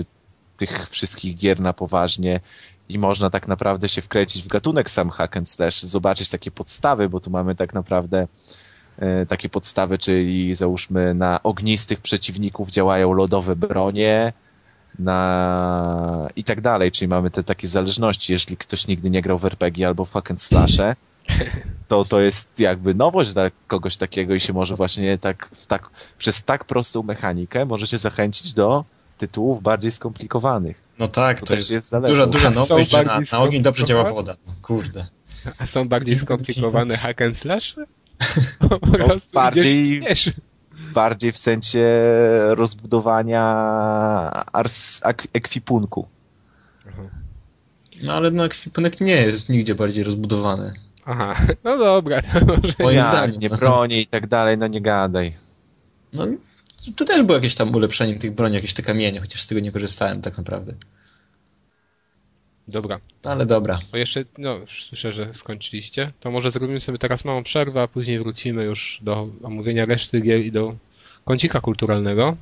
tych 0.57 0.89
wszystkich 0.89 1.35
gier 1.35 1.59
na 1.59 1.73
poważnie 1.73 2.39
i 2.89 2.99
można 2.99 3.29
tak 3.29 3.47
naprawdę 3.47 3.89
się 3.89 4.01
wkręcić 4.01 4.43
w 4.43 4.47
gatunek 4.47 4.89
sam 4.89 5.09
hack 5.09 5.37
and 5.37 5.49
slash, 5.49 5.81
zobaczyć 5.81 6.29
takie 6.29 6.51
podstawy, 6.51 7.09
bo 7.09 7.19
tu 7.19 7.29
mamy 7.29 7.55
tak 7.55 7.73
naprawdę 7.73 8.27
takie 9.27 9.49
podstawy, 9.49 9.97
czyli 9.97 10.55
załóżmy 10.55 11.13
na 11.13 11.43
ognistych 11.43 12.01
przeciwników 12.01 12.69
działają 12.69 13.13
lodowe 13.13 13.55
bronie, 13.55 14.33
na 14.99 16.29
i 16.35 16.43
tak 16.43 16.61
dalej, 16.61 16.91
czyli 16.91 17.09
mamy 17.09 17.31
te 17.31 17.43
takie 17.43 17.67
zależności, 17.67 18.33
jeżeli 18.33 18.57
ktoś 18.57 18.87
nigdy 18.87 19.09
nie 19.09 19.21
grał 19.21 19.37
w 19.37 19.45
RPG 19.45 19.87
albo 19.87 20.05
w 20.05 20.11
hack 20.11 20.31
and 20.31 20.41
slashe, 20.41 20.95
to 21.87 22.05
to 22.05 22.19
jest 22.19 22.59
jakby 22.59 22.93
nowość 22.93 23.33
dla 23.33 23.51
kogoś 23.67 23.97
takiego 23.97 24.33
i 24.33 24.39
się 24.39 24.53
może 24.53 24.75
właśnie 24.75 25.17
tak, 25.17 25.49
tak 25.67 25.89
przez 26.17 26.43
tak 26.43 26.65
prostą 26.65 27.03
mechanikę 27.03 27.65
możecie 27.65 27.97
zachęcić 27.97 28.53
do 28.53 28.85
tytułów 29.17 29.61
bardziej 29.63 29.91
skomplikowanych. 29.91 30.83
No 30.99 31.07
tak, 31.07 31.39
to, 31.39 31.45
to 31.45 31.55
jest, 31.55 31.71
jest 31.71 31.95
duża, 32.07 32.27
duża 32.27 32.49
nowość, 32.61 32.93
na, 32.93 33.21
na 33.31 33.39
ogień 33.39 33.61
dobrze 33.61 33.85
działa 33.85 34.03
woda. 34.03 34.35
No, 34.47 34.53
kurde. 34.61 35.07
A 35.57 35.65
są 35.65 35.87
bardziej 35.87 36.17
skomplikowane 36.25 36.97
hack 36.97 37.21
and 37.21 37.37
slash? 37.37 37.75
Po 38.59 38.79
no, 38.97 39.07
bardziej, 39.33 40.01
bardziej 40.93 41.31
w 41.31 41.37
sensie 41.37 41.87
rozbudowania 42.47 43.43
ars, 44.53 45.01
ekwipunku. 45.33 46.07
No 48.03 48.13
ale 48.13 48.31
no 48.31 48.45
ekwipunek 48.45 49.01
nie 49.01 49.15
jest 49.15 49.49
nigdzie 49.49 49.75
bardziej 49.75 50.03
rozbudowany. 50.03 50.73
Aha, 51.05 51.35
no 51.63 51.77
dobra. 51.77 52.21
Moim 52.79 52.97
ja, 52.97 53.03
zdaniem. 53.03 53.39
Nie 53.41 53.49
broni 53.49 54.01
i 54.01 54.07
tak 54.07 54.27
dalej, 54.27 54.57
no 54.57 54.67
nie 54.67 54.81
gadaj. 54.81 55.35
No 56.13 56.25
tu 56.95 57.05
też 57.05 57.23
było 57.23 57.35
jakieś 57.35 57.55
tam 57.55 57.75
ulepszenie 57.75 58.15
tych 58.15 58.31
broni, 58.31 58.55
jakieś 58.55 58.73
te 58.73 58.83
kamienie, 58.83 59.19
chociaż 59.19 59.41
z 59.41 59.47
tego 59.47 59.61
nie 59.61 59.71
korzystałem 59.71 60.21
tak 60.21 60.37
naprawdę. 60.37 60.73
Dobra. 62.69 62.99
Ale 63.23 63.45
dobra. 63.45 63.79
Bo 63.91 63.97
jeszcze, 63.97 64.23
no 64.37 64.55
już 64.55 64.83
słyszę, 64.83 65.11
że 65.11 65.33
skończyliście. 65.33 66.11
To 66.19 66.31
może 66.31 66.51
zrobimy 66.51 66.81
sobie 66.81 66.97
teraz 66.97 67.25
małą 67.25 67.43
przerwę, 67.43 67.81
a 67.81 67.87
później 67.87 68.19
wrócimy 68.19 68.63
już 68.63 68.99
do 69.01 69.29
omówienia 69.43 69.85
reszty 69.85 70.21
gier 70.21 70.41
i 70.41 70.51
do 70.51 70.75
kącika 71.25 71.61
kulturalnego. 71.61 72.37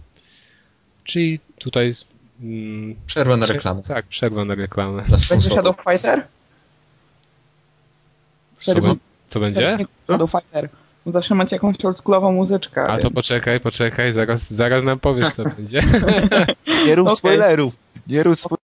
Czyli 1.03 1.39
tutaj... 1.57 1.95
Mm, 2.41 2.95
przerwa 3.05 3.38
na 3.38 3.45
reklamę. 3.45 3.84
Tak, 3.84 4.05
przerwa 4.05 4.45
na 4.45 4.55
reklamę. 4.55 5.03
Będzie 5.30 5.49
Shadow 5.49 5.75
Fighter? 5.75 6.28
Co, 8.59 8.73
co 9.28 9.39
będzie? 9.39 9.78
Shadow 10.07 10.32
Fighter. 10.32 10.69
Zawsze 11.05 11.36
macie 11.36 11.55
jakąś 11.55 11.86
oldschoolową 11.86 12.32
muzyczkę. 12.32 12.88
A 12.88 12.97
to 12.97 13.11
poczekaj, 13.11 13.59
poczekaj, 13.59 14.13
zaraz, 14.13 14.53
zaraz 14.53 14.84
nam 14.84 14.99
powiesz, 14.99 15.30
co 15.30 15.43
będzie. 15.57 15.82
Nie 16.86 16.95
rób 16.95 17.07
okay. 17.07 17.17
spoilerów. 17.17 17.73
Nie 18.07 18.23
rób 18.23 18.36
spoilerów. 18.36 18.56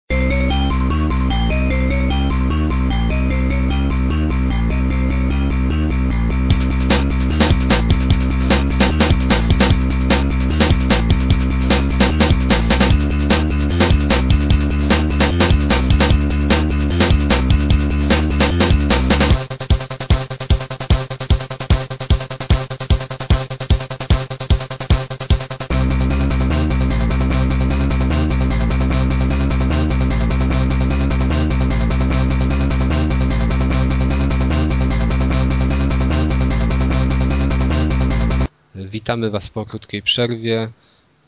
Witamy 39.21 39.31
Was 39.31 39.49
po 39.49 39.65
krótkiej 39.65 40.01
przerwie. 40.01 40.69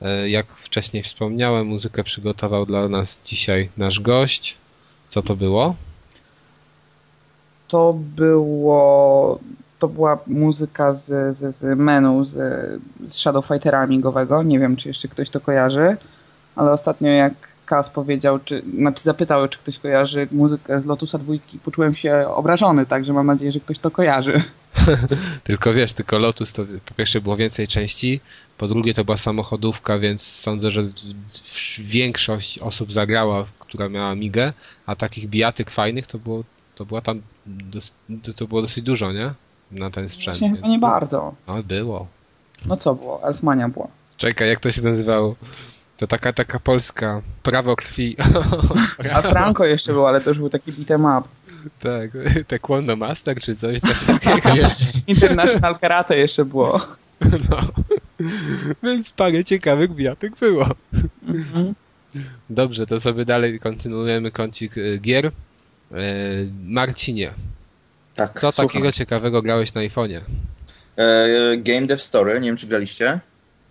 E, 0.01 0.29
jak 0.29 0.45
wcześniej 0.47 1.03
wspomniałem, 1.03 1.67
muzykę 1.67 2.03
przygotował 2.03 2.65
dla 2.65 2.89
nas 2.89 3.19
dzisiaj 3.25 3.69
nasz 3.77 3.99
gość. 3.99 4.57
Co 5.09 5.21
to 5.21 5.35
było? 5.35 5.75
To 7.67 7.93
było 7.93 9.39
to 9.79 9.87
była 9.87 10.17
muzyka 10.27 10.93
z, 10.93 11.37
z, 11.37 11.55
z 11.55 11.79
menu 11.79 12.25
z, 12.25 12.31
z 13.11 13.15
Shadow 13.15 13.47
Fightera 13.47 13.79
amigowego. 13.79 14.43
Nie 14.43 14.59
wiem, 14.59 14.75
czy 14.75 14.87
jeszcze 14.87 15.07
ktoś 15.07 15.29
to 15.29 15.39
kojarzy, 15.39 15.97
ale 16.55 16.71
ostatnio 16.71 17.09
jak 17.09 17.33
Kas 17.65 17.89
powiedział, 17.89 18.39
czy, 18.39 18.63
znaczy 18.77 19.03
zapytał, 19.03 19.47
czy 19.47 19.59
ktoś 19.59 19.79
kojarzy 19.79 20.27
muzykę 20.31 20.81
z 20.81 20.85
Lotusa 20.85 21.17
dwójki, 21.17 21.59
poczułem 21.59 21.95
się 21.95 22.27
obrażony, 22.27 22.85
także 22.85 23.13
mam 23.13 23.27
nadzieję, 23.27 23.51
że 23.51 23.59
ktoś 23.59 23.79
to 23.79 23.91
kojarzy. 23.91 24.43
tylko 25.43 25.73
wiesz, 25.73 25.93
tylko 25.93 26.17
Lotus 26.17 26.53
to 26.53 26.63
po 26.85 26.93
pierwsze 26.93 27.21
było 27.21 27.37
więcej 27.37 27.67
części, 27.67 28.19
po 28.57 28.67
drugie 28.67 28.93
to 28.93 29.05
była 29.05 29.17
samochodówka, 29.17 29.99
więc 29.99 30.21
sądzę, 30.21 30.71
że 30.71 30.83
większość 31.79 32.59
osób 32.59 32.93
zagrała, 32.93 33.45
która 33.59 33.89
miała 33.89 34.15
Migę, 34.15 34.53
a 34.85 34.95
takich 34.95 35.29
bijatyk 35.29 35.71
fajnych 35.71 36.07
to 36.07 36.17
było, 36.17 36.43
to 36.75 36.85
była 36.85 37.01
tam, 37.01 37.21
to 38.35 38.47
było 38.47 38.61
dosyć 38.61 38.83
dużo, 38.83 39.11
nie? 39.11 39.33
Na 39.71 39.91
ten 39.91 40.09
sprzęt. 40.09 40.37
Właśnie 40.37 40.53
więc... 40.53 40.67
nie 40.67 40.79
bardzo. 40.79 41.33
No 41.47 41.63
było. 41.63 42.07
No 42.65 42.77
co 42.77 42.95
było? 42.95 43.23
Elfmania 43.23 43.69
była. 43.69 43.87
Czekaj, 44.17 44.47
jak 44.49 44.59
to 44.59 44.71
się 44.71 44.81
nazywało? 44.81 45.35
To 45.97 46.07
taka, 46.07 46.33
taka 46.33 46.59
polska, 46.59 47.21
prawo 47.43 47.75
krwi. 47.75 48.15
A 49.15 49.21
Franco 49.21 49.65
jeszcze 49.65 49.93
był, 49.93 50.07
ale 50.07 50.21
to 50.21 50.29
już 50.29 50.39
był 50.39 50.49
taki 50.49 50.73
beat'em 50.73 51.19
up. 51.19 51.27
Tak, 51.79 52.11
Taekwondo 52.47 52.95
Master 52.95 53.41
czy 53.41 53.55
coś, 53.55 53.79
coś 53.79 53.99
takiego. 54.23 54.67
International 55.07 55.79
Karate 55.79 56.17
jeszcze 56.17 56.45
było. 56.45 56.87
No. 57.49 57.57
Więc 58.83 59.11
parę 59.11 59.43
ciekawych 59.43 59.91
bijatyk 59.91 60.35
było. 60.39 60.67
Mhm. 61.27 61.73
Dobrze, 62.49 62.87
to 62.87 62.99
sobie 62.99 63.25
dalej 63.25 63.59
kontynuujemy 63.59 64.31
kącik 64.31 64.77
y, 64.77 64.99
gier. 65.01 65.25
Y, 65.25 65.31
Marcinie, 66.65 67.33
tak, 68.15 68.33
co 68.41 68.51
słucham. 68.51 68.67
takiego 68.67 68.91
ciekawego 68.91 69.41
grałeś 69.41 69.73
na 69.73 69.81
iPhone'ie? 69.81 70.21
E, 70.97 71.57
Game 71.57 71.87
Dev 71.87 72.01
Story, 72.01 72.41
nie 72.41 72.49
wiem 72.49 72.57
czy 72.57 72.67
graliście? 72.67 73.19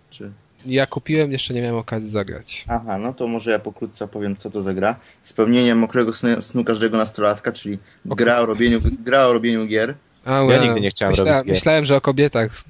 Czy... 0.09 0.31
Ja 0.65 0.87
kupiłem, 0.87 1.31
jeszcze 1.31 1.53
nie 1.53 1.61
miałem 1.61 1.77
okazji 1.77 2.09
zagrać. 2.09 2.65
Aha, 2.67 2.97
no 2.97 3.13
to 3.13 3.27
może 3.27 3.51
ja 3.51 3.59
pokrótce 3.59 4.05
opowiem, 4.05 4.35
co 4.35 4.49
to 4.49 4.61
za 4.61 4.73
gra. 4.73 4.95
Spełnienie 5.21 5.75
mokrego 5.75 6.13
snu, 6.13 6.41
snu 6.41 6.63
każdego 6.63 6.97
nastolatka, 6.97 7.51
czyli 7.51 7.77
okay. 8.05 8.25
gra, 8.25 8.39
o 8.39 8.45
robieniu, 8.45 8.79
gra 8.99 9.25
o 9.25 9.33
robieniu 9.33 9.67
gier. 9.67 9.95
A, 10.25 10.31
ja 10.31 10.63
nigdy 10.63 10.81
nie 10.81 10.89
chciałem 10.89 11.11
Myśla, 11.11 11.25
robić 11.25 11.45
gier. 11.45 11.55
Myślałem, 11.55 11.85
że 11.85 11.95
o 11.95 12.01
kobietach. 12.01 12.63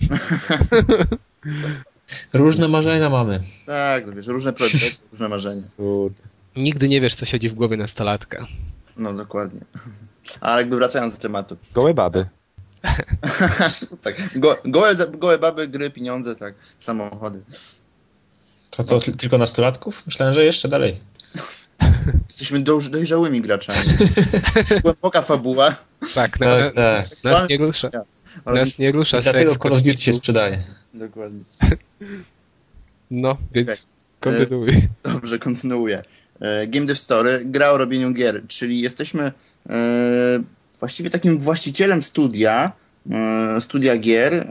różne 2.34 2.68
marzenia 2.68 3.10
mamy. 3.10 3.39
Tak, 3.66 4.08
no 4.08 4.14
wiesz, 4.14 4.28
różne 4.28 4.54
projekty, 4.54 4.80
różne 5.12 5.30
marzenia. 5.30 5.64
Nigdy 6.56 6.89
nie 6.89 7.02
wiesz, 7.02 7.16
co 7.16 7.26
siedzi 7.26 7.50
w 7.50 7.54
głowie 7.54 7.78
nastolatka. 7.78 8.48
No, 8.98 9.14
dokładnie. 9.14 9.60
Ale 10.41 10.62
jakby 10.62 10.76
wracając 10.76 11.16
do 11.16 11.22
tematu. 11.22 11.58
Gołe 11.74 11.94
baby. 11.94 12.26
tak. 14.04 14.39
Go, 14.39 14.58
gołe, 14.66 14.96
gołe 14.96 15.38
baby, 15.38 15.68
gry, 15.68 15.89
pieniądze, 15.89 16.36
tak, 16.36 16.54
samochody. 16.80 17.41
To, 18.76 18.84
to 18.84 18.99
tylko 18.99 19.38
nastolatków? 19.38 20.03
Myślałem, 20.05 20.34
że 20.34 20.45
jeszcze 20.45 20.67
dalej. 20.67 20.99
Jesteśmy 22.28 22.59
dojrzałymi 22.89 23.41
graczami. 23.41 23.80
Głęboka 24.84 25.21
fabuła. 25.21 25.76
Tak, 26.15 26.39
na, 26.39 26.47
tak, 26.61 26.74
tak. 26.74 27.24
nas 27.24 27.49
nie 27.49 27.57
rusza. 27.57 27.89
Nas 28.45 28.80
nie 28.80 28.91
rusza 28.91 29.21
Dlatego 29.21 29.55
Call 29.55 29.74
of 29.74 29.82
Duty 29.82 30.01
się 30.01 30.13
sprzedaje. 30.13 30.63
Dokładnie. 30.93 31.43
No, 33.11 33.38
więc 33.51 33.69
okay. 33.69 33.84
kontynuuj. 34.19 34.69
E, 34.69 34.88
dobrze, 35.03 35.39
kontynuuję. 35.39 36.03
E, 36.41 36.67
Game 36.67 36.86
Dev 36.86 36.99
Story, 36.99 37.41
gra 37.45 37.69
o 37.71 37.78
robieniu 37.78 38.13
gier, 38.13 38.41
czyli 38.47 38.82
jesteśmy 38.82 39.32
e, 39.69 40.39
właściwie 40.80 41.09
takim 41.09 41.39
właścicielem 41.39 42.03
studia, 42.03 42.71
studia 43.59 43.97
gier, 43.97 44.47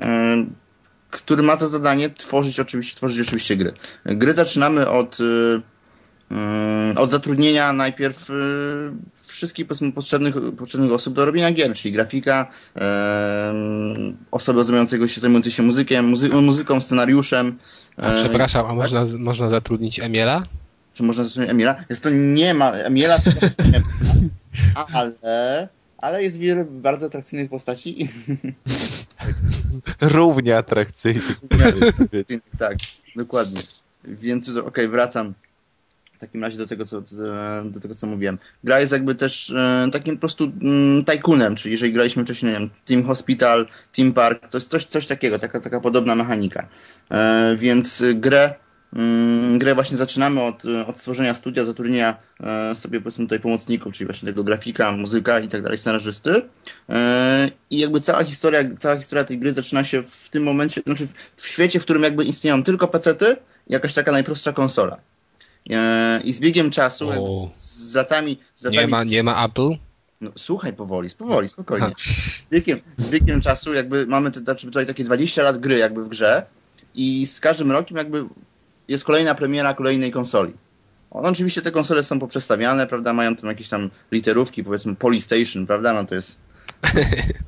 który 1.12 1.42
ma 1.42 1.56
za 1.56 1.68
zadanie 1.68 2.10
tworzyć 2.10 2.60
oczywiście, 2.60 2.96
tworzyć 2.96 3.26
oczywiście 3.26 3.56
gry. 3.56 3.72
Gry 4.04 4.32
zaczynamy 4.32 4.88
od, 4.88 5.20
y, 5.20 5.24
y, 6.94 6.98
od 6.98 7.10
zatrudnienia 7.10 7.72
najpierw 7.72 8.30
y, 8.30 8.32
wszystkich 9.26 9.66
potrzebnych, 9.94 10.34
potrzebnych 10.58 10.92
osób 10.92 11.14
do 11.14 11.24
robienia 11.24 11.52
gier, 11.52 11.74
czyli 11.74 11.92
grafika, 11.92 12.46
osoby 14.30 14.64
zajmującego 14.64 15.08
się, 15.08 15.20
zajmujące 15.20 15.50
się 15.50 15.62
muzykiem, 15.62 16.08
muzy 16.08 16.28
muzyką, 16.28 16.80
scenariuszem. 16.80 17.58
A 17.96 18.10
przepraszam, 18.10 18.66
a 18.66 18.68
tak? 18.68 18.76
można, 18.76 19.04
można 19.18 19.50
zatrudnić 19.50 20.00
Emiela? 20.00 20.46
Czy 20.94 21.02
można 21.02 21.24
zatrudnić 21.24 21.50
Emiela? 21.50 21.84
Jest 21.90 22.02
to 22.02 22.10
nie 22.10 22.54
ma, 22.54 22.70
Emiela 22.70 23.18
to 23.18 23.30
Ale, 24.94 25.68
ale 25.98 26.22
jest 26.22 26.38
wiele 26.38 26.64
bardzo 26.64 27.06
atrakcyjnych 27.06 27.50
postaci. 27.50 28.08
Równie 30.00 30.58
atrakcyjnych. 30.58 31.40
tak, 32.58 32.76
dokładnie. 33.16 33.60
Więc 34.04 34.48
okej, 34.48 34.62
okay, 34.62 34.88
wracam 34.88 35.34
w 36.16 36.18
takim 36.18 36.42
razie 36.42 36.58
do 36.58 36.66
tego, 36.66 36.86
co, 36.86 37.02
do 37.64 37.80
tego, 37.80 37.94
co 37.94 38.06
mówiłem. 38.06 38.38
Gra 38.64 38.80
jest 38.80 38.92
jakby 38.92 39.14
też 39.14 39.50
e, 39.50 39.88
takim 39.92 40.16
po 40.16 40.20
prostu 40.20 40.44
mm, 40.44 41.04
tajkunem, 41.04 41.56
czyli 41.56 41.72
jeżeli 41.72 41.92
graliśmy 41.92 42.24
wcześniej, 42.24 42.52
nie 42.52 42.58
wiem, 42.58 42.70
Team 42.84 43.04
Hospital, 43.04 43.66
Team 43.96 44.12
Park, 44.12 44.48
to 44.48 44.56
jest 44.58 44.70
coś, 44.70 44.84
coś 44.84 45.06
takiego, 45.06 45.38
taka, 45.38 45.60
taka 45.60 45.80
podobna 45.80 46.14
mechanika. 46.14 46.68
E, 47.10 47.56
więc 47.58 48.04
grę 48.14 48.54
grę 49.58 49.74
właśnie 49.74 49.96
zaczynamy 49.96 50.42
od, 50.42 50.62
od 50.86 50.98
stworzenia 50.98 51.34
studia, 51.34 51.64
zatrudnienia 51.64 52.16
e, 52.40 52.74
sobie 52.74 53.00
powiedzmy 53.00 53.24
tutaj 53.24 53.40
pomocników, 53.40 53.92
czyli 53.92 54.06
właśnie 54.06 54.26
tego 54.26 54.44
grafika, 54.44 54.92
muzyka 54.92 55.40
i 55.40 55.48
tak 55.48 55.62
dalej, 55.62 55.78
scenarzysty. 55.78 56.42
E, 56.88 57.50
I 57.70 57.78
jakby 57.78 58.00
cała 58.00 58.24
historia, 58.24 58.60
cała 58.78 58.96
historia 58.96 59.24
tej 59.24 59.38
gry 59.38 59.52
zaczyna 59.52 59.84
się 59.84 60.02
w 60.02 60.28
tym 60.28 60.42
momencie, 60.42 60.80
znaczy 60.86 61.08
w 61.36 61.48
świecie, 61.48 61.80
w 61.80 61.82
którym 61.82 62.02
jakby 62.02 62.24
istnieją 62.24 62.62
tylko 62.62 62.88
pecety 62.88 63.36
jakaś 63.66 63.94
taka 63.94 64.12
najprostsza 64.12 64.52
konsola. 64.52 64.98
E, 65.70 66.20
I 66.24 66.32
z 66.32 66.40
biegiem 66.40 66.70
czasu, 66.70 67.10
z, 67.52 67.56
z, 67.90 67.94
latami, 67.94 68.38
z 68.54 68.64
latami... 68.64 68.84
Nie 68.84 68.88
ma, 68.88 69.04
nie 69.04 69.22
ma 69.22 69.44
Apple? 69.44 69.68
No, 70.20 70.30
słuchaj 70.36 70.72
powoli, 70.72 71.08
powoli, 71.18 71.48
spokojnie. 71.48 71.92
Z 71.98 72.50
biegiem, 72.50 72.80
z 72.96 73.10
biegiem 73.10 73.40
czasu 73.40 73.74
jakby 73.74 74.06
mamy 74.06 74.30
znaczy 74.30 74.66
tutaj 74.66 74.86
takie 74.86 75.04
20 75.04 75.42
lat 75.42 75.58
gry 75.58 75.78
jakby 75.78 76.04
w 76.04 76.08
grze 76.08 76.46
i 76.94 77.26
z 77.26 77.40
każdym 77.40 77.72
rokiem 77.72 77.96
jakby 77.96 78.24
jest 78.88 79.04
kolejna 79.04 79.34
premiera 79.34 79.74
kolejnej 79.74 80.10
konsoli. 80.10 80.52
No, 81.14 81.20
oczywiście 81.20 81.62
te 81.62 81.70
konsole 81.70 82.04
są 82.04 82.18
poprzestawiane, 82.18 82.86
prawda, 82.86 83.12
mają 83.12 83.36
tam 83.36 83.50
jakieś 83.50 83.68
tam 83.68 83.90
literówki, 84.12 84.64
powiedzmy 84.64 84.96
Polystation, 84.96 85.66
prawda, 85.66 85.92
no 85.92 86.04
to 86.04 86.14
jest 86.14 86.38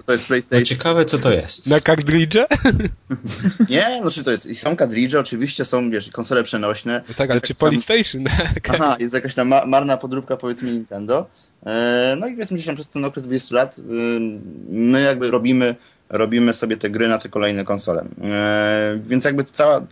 to 0.06 0.12
jest 0.12 0.26
PlayStation. 0.26 0.60
No 0.60 0.66
ciekawe, 0.66 1.04
co 1.04 1.18
to 1.18 1.32
jest. 1.32 1.66
Na 1.66 1.80
kartridże? 1.80 2.46
Nie, 3.68 4.00
no 4.04 4.10
czy 4.10 4.24
to 4.24 4.30
jest, 4.30 4.58
są 4.58 4.76
kartridże, 4.76 5.20
oczywiście 5.20 5.64
są, 5.64 5.90
wiesz, 5.90 6.10
konsole 6.10 6.42
przenośne. 6.42 7.02
No 7.08 7.14
tak, 7.14 7.30
ale 7.30 7.40
czy 7.40 7.54
Polystation? 7.54 8.24
Aha, 8.68 8.96
jest 9.00 9.14
jakaś 9.14 9.34
tam 9.34 9.48
marna 9.66 9.96
podróbka, 9.96 10.36
powiedzmy, 10.36 10.70
Nintendo. 10.70 11.26
E, 11.66 12.16
no 12.20 12.26
i 12.26 12.32
powiedzmy, 12.32 12.58
że 12.58 12.74
przez 12.74 12.88
ten 12.88 13.04
okres 13.04 13.24
20 13.24 13.54
lat 13.54 13.76
my 14.68 15.02
jakby 15.02 15.30
robimy 15.30 15.74
robimy 16.08 16.52
sobie 16.52 16.76
te 16.76 16.90
gry 16.90 17.08
na 17.08 17.18
te 17.18 17.28
kolejne 17.28 17.64
konsole. 17.64 18.04
E, 18.22 18.98
więc 19.04 19.24
jakby 19.24 19.44
cała, 19.44 19.82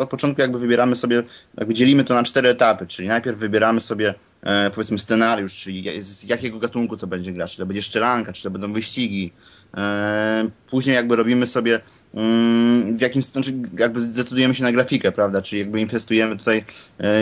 od 0.00 0.08
początku 0.10 0.40
jakby 0.40 0.58
wybieramy 0.58 0.96
sobie, 0.96 1.22
jakby 1.58 1.74
dzielimy 1.74 2.04
to 2.04 2.14
na 2.14 2.22
cztery 2.22 2.48
etapy, 2.48 2.86
czyli 2.86 3.08
najpierw 3.08 3.38
wybieramy 3.38 3.80
sobie 3.80 4.14
e, 4.42 4.70
powiedzmy 4.70 4.98
scenariusz, 4.98 5.54
czyli 5.54 6.02
z 6.02 6.24
jakiego 6.24 6.58
gatunku 6.58 6.96
to 6.96 7.06
będzie 7.06 7.32
gra, 7.32 7.46
czy 7.46 7.56
to 7.56 7.66
będzie 7.66 7.82
szczelanka, 7.82 8.32
czy 8.32 8.42
to 8.42 8.50
będą 8.50 8.72
wyścigi. 8.72 9.32
E, 9.76 10.48
później 10.70 10.96
jakby 10.96 11.16
robimy 11.16 11.46
sobie 11.46 11.80
mm, 12.14 12.96
w 12.96 13.00
jakim 13.00 13.22
znaczy 13.22 13.52
jakby 13.78 14.00
zdecydujemy 14.00 14.54
się 14.54 14.62
na 14.62 14.72
grafikę, 14.72 15.12
prawda? 15.12 15.42
Czyli 15.42 15.60
jakby 15.60 15.80
inwestujemy 15.80 16.36
tutaj, 16.36 16.64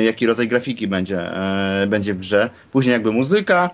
jaki 0.05 0.27
rodzaj 0.27 0.49
grafiki 0.49 0.89
będzie, 0.89 1.31
będzie 1.87 2.15
w 2.15 2.19
grze. 2.19 2.51
Później 2.73 2.93
jakby 2.93 3.13
muzyka, 3.13 3.71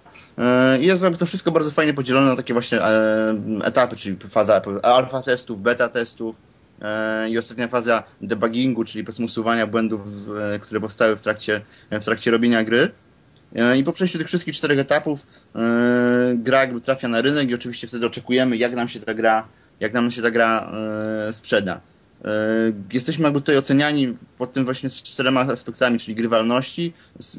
jest 0.80 1.04
to 1.18 1.26
wszystko 1.26 1.52
bardzo 1.52 1.70
fajnie 1.70 1.94
podzielone 1.94 2.26
na 2.26 2.36
takie 2.36 2.52
właśnie 2.52 2.82
e, 2.82 3.34
etapy, 3.64 3.96
czyli 3.96 4.16
faza 4.28 4.62
alfa 4.82 5.22
testów, 5.22 5.62
beta 5.62 5.88
testów 5.88 6.36
e, 6.82 7.30
i 7.30 7.38
ostatnia 7.38 7.68
faza 7.68 8.02
debuggingu, 8.20 8.84
czyli 8.84 9.04
usuwania 9.24 9.66
błędów, 9.66 10.00
e, 10.54 10.58
które 10.58 10.80
powstały 10.80 11.16
w 11.16 11.20
trakcie, 11.20 11.60
w 11.90 12.04
trakcie 12.04 12.30
robienia 12.30 12.64
gry. 12.64 12.90
I 13.76 13.84
po 13.84 13.92
przejściu 13.92 14.18
tych 14.18 14.26
wszystkich 14.26 14.54
czterech 14.54 14.78
etapów 14.78 15.26
gra 16.34 16.60
jakby 16.60 16.80
trafia 16.80 17.08
na 17.08 17.20
rynek 17.20 17.50
i 17.50 17.54
oczywiście 17.54 17.86
wtedy 17.86 18.06
oczekujemy, 18.06 18.56
jak 18.56 18.74
nam 18.74 18.88
się 18.88 19.00
ta 19.00 19.14
gra, 19.14 19.48
jak 19.80 19.92
nam 19.92 20.10
się 20.10 20.22
ta 20.22 20.30
gra 20.30 20.72
sprzeda. 21.30 21.80
E, 22.24 22.30
jesteśmy 22.92 23.24
jakby 23.24 23.40
tutaj 23.40 23.56
oceniani 23.56 24.14
pod 24.38 24.52
tym 24.52 24.64
właśnie 24.64 24.90
czterema 24.90 25.40
aspektami, 25.40 25.98
czyli 25.98 26.14
grywalności, 26.14 26.92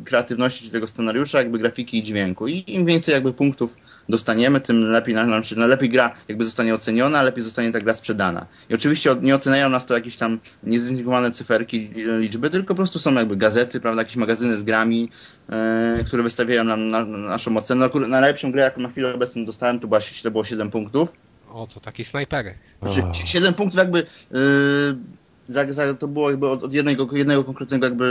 kreatywności 0.05 0.69
tego 0.69 0.87
scenariusza, 0.87 1.37
jakby 1.37 1.59
grafiki 1.59 1.97
i 1.97 2.03
dźwięku. 2.03 2.47
I 2.47 2.63
im 2.67 2.85
więcej 2.85 3.13
jakby 3.13 3.33
punktów 3.33 3.75
dostaniemy, 4.09 4.59
tym 4.59 4.81
lepiej 4.81 5.15
nam 5.15 5.43
się, 5.43 5.55
lepiej 5.55 5.89
gra 5.89 6.15
jakby 6.27 6.45
zostanie 6.45 6.73
oceniona, 6.73 7.23
lepiej 7.23 7.43
zostanie 7.43 7.71
ta 7.71 7.79
gra 7.79 7.93
sprzedana. 7.93 8.45
I 8.69 8.73
oczywiście 8.73 9.15
nie 9.21 9.35
oceniają 9.35 9.69
nas 9.69 9.85
to 9.85 9.93
jakieś 9.93 10.15
tam 10.15 10.39
niezidentyfikowane 10.63 11.31
cyferki, 11.31 11.89
liczby, 12.19 12.49
tylko 12.49 12.67
po 12.67 12.75
prostu 12.75 12.99
są 12.99 13.13
jakby 13.13 13.37
gazety, 13.37 13.79
prawda, 13.79 14.01
jakieś 14.01 14.15
magazyny 14.15 14.57
z 14.57 14.63
grami, 14.63 15.09
e, 15.49 16.03
które 16.07 16.23
wystawiają 16.23 16.63
nam 16.63 16.89
na, 16.89 17.05
na 17.05 17.17
naszą 17.17 17.57
ocenę. 17.57 17.89
No, 17.95 18.07
najlepszą 18.07 18.51
grę, 18.51 18.61
jaką 18.61 18.81
na 18.81 18.89
chwilę 18.89 19.13
obecną 19.13 19.45
dostałem, 19.45 19.79
to, 19.79 19.87
była, 19.87 19.99
to 20.23 20.31
było 20.31 20.43
7 20.43 20.71
punktów. 20.71 21.13
O, 21.53 21.67
to 21.67 21.79
taki 21.79 22.05
snajperek. 22.05 22.55
Znaczy, 22.81 23.01
7 23.13 23.53
punktów 23.53 23.77
jakby 23.77 24.05
yy, 24.31 24.39
za, 25.47 25.73
za, 25.73 25.93
to 25.93 26.07
było 26.07 26.29
jakby 26.29 26.49
od, 26.49 26.63
od, 26.63 26.73
jednego, 26.73 27.07
jednego 27.11 27.43
konkretnego 27.43 27.85
jakby 27.85 28.05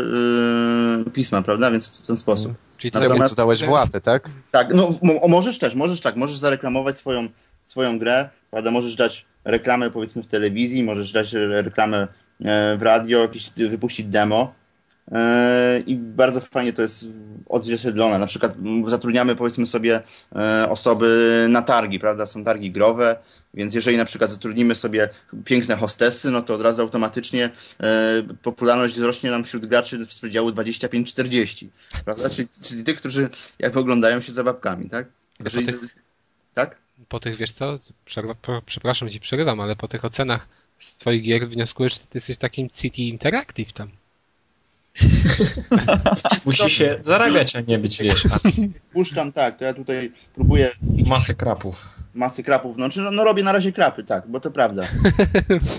yy, 1.05 1.11
pisma, 1.11 1.43
prawda? 1.43 1.71
Więc 1.71 1.89
w 1.89 2.07
ten 2.07 2.17
sposób. 2.17 2.47
Hmm. 2.47 2.63
Czyli 2.79 2.91
tyle 2.91 3.09
Natomiast, 3.09 3.31
co 3.31 3.37
dałeś 3.37 3.65
w 3.65 3.69
łapy, 3.69 4.01
tak? 4.01 4.31
Tak, 4.51 4.75
no 4.75 4.91
mo, 5.03 5.29
możesz 5.29 5.59
też, 5.59 5.75
możesz 5.75 6.01
tak, 6.01 6.17
możesz 6.17 6.37
zareklamować 6.37 6.97
swoją, 6.97 7.29
swoją 7.63 7.99
grę, 7.99 8.29
prawda? 8.51 8.71
Możesz 8.71 8.97
dać 8.97 9.27
reklamę 9.45 9.91
powiedzmy 9.91 10.23
w 10.23 10.27
telewizji, 10.27 10.85
możesz 10.85 11.13
dać 11.13 11.33
reklamę 11.33 12.09
e, 12.45 12.77
w 12.77 12.83
radio, 12.83 13.19
jakieś, 13.19 13.51
wypuścić 13.51 14.07
demo, 14.07 14.55
i 15.87 15.97
bardzo 15.97 16.41
fajnie 16.41 16.73
to 16.73 16.83
jest 16.83 17.07
odzwierciedlone. 17.49 18.19
Na 18.19 18.27
przykład 18.27 18.55
zatrudniamy 18.87 19.37
powiedzmy 19.37 19.67
sobie 19.67 20.03
e, 20.37 20.67
osoby 20.71 21.47
na 21.49 21.63
targi, 21.63 21.99
prawda? 21.99 22.27
Są 22.27 22.45
targi 22.45 22.71
growe, 22.71 23.17
więc 23.55 23.75
jeżeli 23.75 23.97
na 23.97 24.05
przykład 24.05 24.31
zatrudnimy 24.31 24.75
sobie 24.75 25.09
piękne 25.45 25.77
hostessy, 25.77 26.31
no 26.31 26.43
to 26.43 26.55
od 26.55 26.61
razu 26.61 26.83
automatycznie 26.83 27.51
e, 27.81 28.23
popularność 28.43 28.95
wzrośnie 28.95 29.31
nam 29.31 29.45
wśród 29.45 29.67
graczy 29.67 30.07
z 30.11 30.19
przedziału 30.19 30.51
25-40, 30.51 31.67
prawda? 32.05 32.31
Czyli, 32.31 32.49
czyli 32.63 32.85
tych, 32.85 32.97
którzy 32.97 33.29
jakby 33.59 33.81
oglądają 33.81 34.21
się 34.21 34.33
za 34.33 34.45
babkami, 34.45 34.91
tak? 34.91 35.07
Jeżeli... 35.45 35.67
Po 35.67 35.73
tych, 35.73 35.97
tak? 36.55 36.77
Po 37.09 37.21
tych, 37.21 37.37
wiesz 37.37 37.53
co, 37.53 37.79
przepraszam 38.67 39.11
ci 39.11 39.21
przerywam, 39.21 39.61
ale 39.61 39.77
po 39.77 39.89
tych 39.89 40.05
ocenach 40.05 40.49
z 40.79 40.97
twoich 40.97 41.23
gier 41.23 41.49
wnioskujesz, 41.49 41.95
że 41.95 41.99
ty 41.99 42.07
jesteś 42.15 42.37
takim 42.37 42.69
City 42.69 43.03
Interactive 43.03 43.73
tam. 43.73 43.91
Musi 46.47 46.71
się 46.71 46.97
zarabiać, 47.01 47.57
a 47.57 47.61
nie 47.61 47.79
być, 47.79 48.03
wiesz. 48.03 48.27
A... 48.27 48.39
Puszczam, 48.93 49.33
tak, 49.33 49.59
to 49.59 49.65
ja 49.65 49.75
tutaj 49.75 50.13
próbuję... 50.35 50.71
Masę 51.07 51.35
krapów. 51.35 51.87
Masy 52.15 52.43
krapów, 52.43 52.77
no, 52.77 52.89
czy, 52.89 53.01
no, 53.01 53.11
no 53.11 53.25
robię 53.25 53.43
na 53.43 53.53
razie 53.53 53.73
krapy, 53.73 54.05
tak, 54.05 54.29
bo 54.29 54.41
to 54.41 54.51
prawda. 54.51 54.89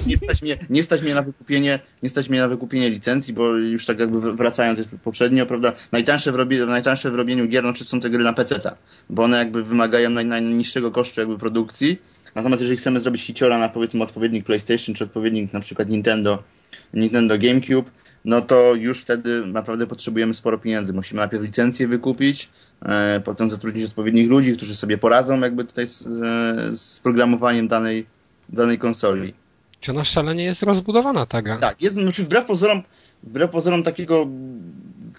Nie 0.08 0.18
stać, 0.18 0.42
mnie, 0.42 0.58
nie 0.70 0.84
stać 0.84 1.02
mnie 1.02 1.16
na 1.16 1.22
wykupienie, 1.22 1.80
nie 2.04 2.10
stać 2.10 2.30
mnie 2.30 2.40
na 2.40 2.48
wykupienie 2.48 2.90
licencji, 2.90 3.34
bo 3.34 3.58
już 3.58 3.86
tak 3.86 4.00
jakby 4.00 4.36
wracając 4.36 4.80
poprzednio, 5.04 5.46
prawda, 5.46 5.74
najtańsze 5.92 6.32
w, 6.32 6.36
robi, 6.36 6.58
najtańsze 6.58 7.12
w 7.12 7.16
robieniu 7.16 7.48
gier, 7.48 7.64
no, 7.64 7.74
czy 7.74 7.86
są 7.86 8.00
te 8.00 8.10
gry 8.10 8.24
na 8.24 8.34
PC-ta, 8.34 8.76
bo 9.10 9.24
one 9.24 9.38
jakby 9.38 9.64
wymagają 9.64 10.10
naj, 10.10 10.26
najniższego 10.26 10.92
kosztu 10.92 11.20
jakby 11.20 11.38
produkcji, 11.38 12.02
natomiast 12.36 12.62
jeżeli 12.62 12.78
chcemy 12.78 13.00
zrobić 13.00 13.22
hiciora 13.22 13.58
na 13.58 13.70
powiedzmy 13.70 14.04
odpowiednik 14.04 14.46
PlayStation, 14.46 14.96
czy 14.96 15.04
odpowiednik 15.04 15.54
na 15.54 15.60
przykład 15.60 15.90
Nintendo, 15.90 16.44
Nintendo 16.94 17.38
GameCube, 17.38 17.92
no 18.26 18.42
to 18.42 18.76
już 18.76 19.02
wtedy 19.02 19.46
naprawdę 19.46 19.88
potrzebujemy 19.88 20.34
sporo 20.34 20.58
pieniędzy. 20.58 20.94
Musimy 20.94 21.20
najpierw 21.20 21.44
licencję 21.44 21.88
wykupić, 21.88 22.50
e, 22.82 23.22
potem 23.26 23.50
zatrudnić 23.50 23.86
odpowiednich 23.86 24.30
ludzi, 24.30 24.54
którzy 24.54 24.76
sobie 24.76 24.98
poradzą 24.98 25.40
jakby 25.40 25.66
tutaj 25.66 25.88
z, 25.88 26.08
e, 26.08 26.76
z 26.76 27.00
programowaniem 27.00 27.68
danej, 27.68 28.06
danej 28.50 28.78
konsoli. 28.78 29.34
Czy 29.80 29.92
ona 29.92 30.06
szalenie 30.06 30.44
jest 30.44 30.64
rozbudowana 30.64 31.26
ta 31.26 31.42
gra? 31.42 31.58
Tak, 31.58 31.82
jest, 31.82 31.96
znaczy 31.96 32.24
wbrew 32.24 32.46
pozorom, 32.46 32.82
wbrew 33.24 33.52
pozorom 33.52 33.84
takiego 33.84 34.28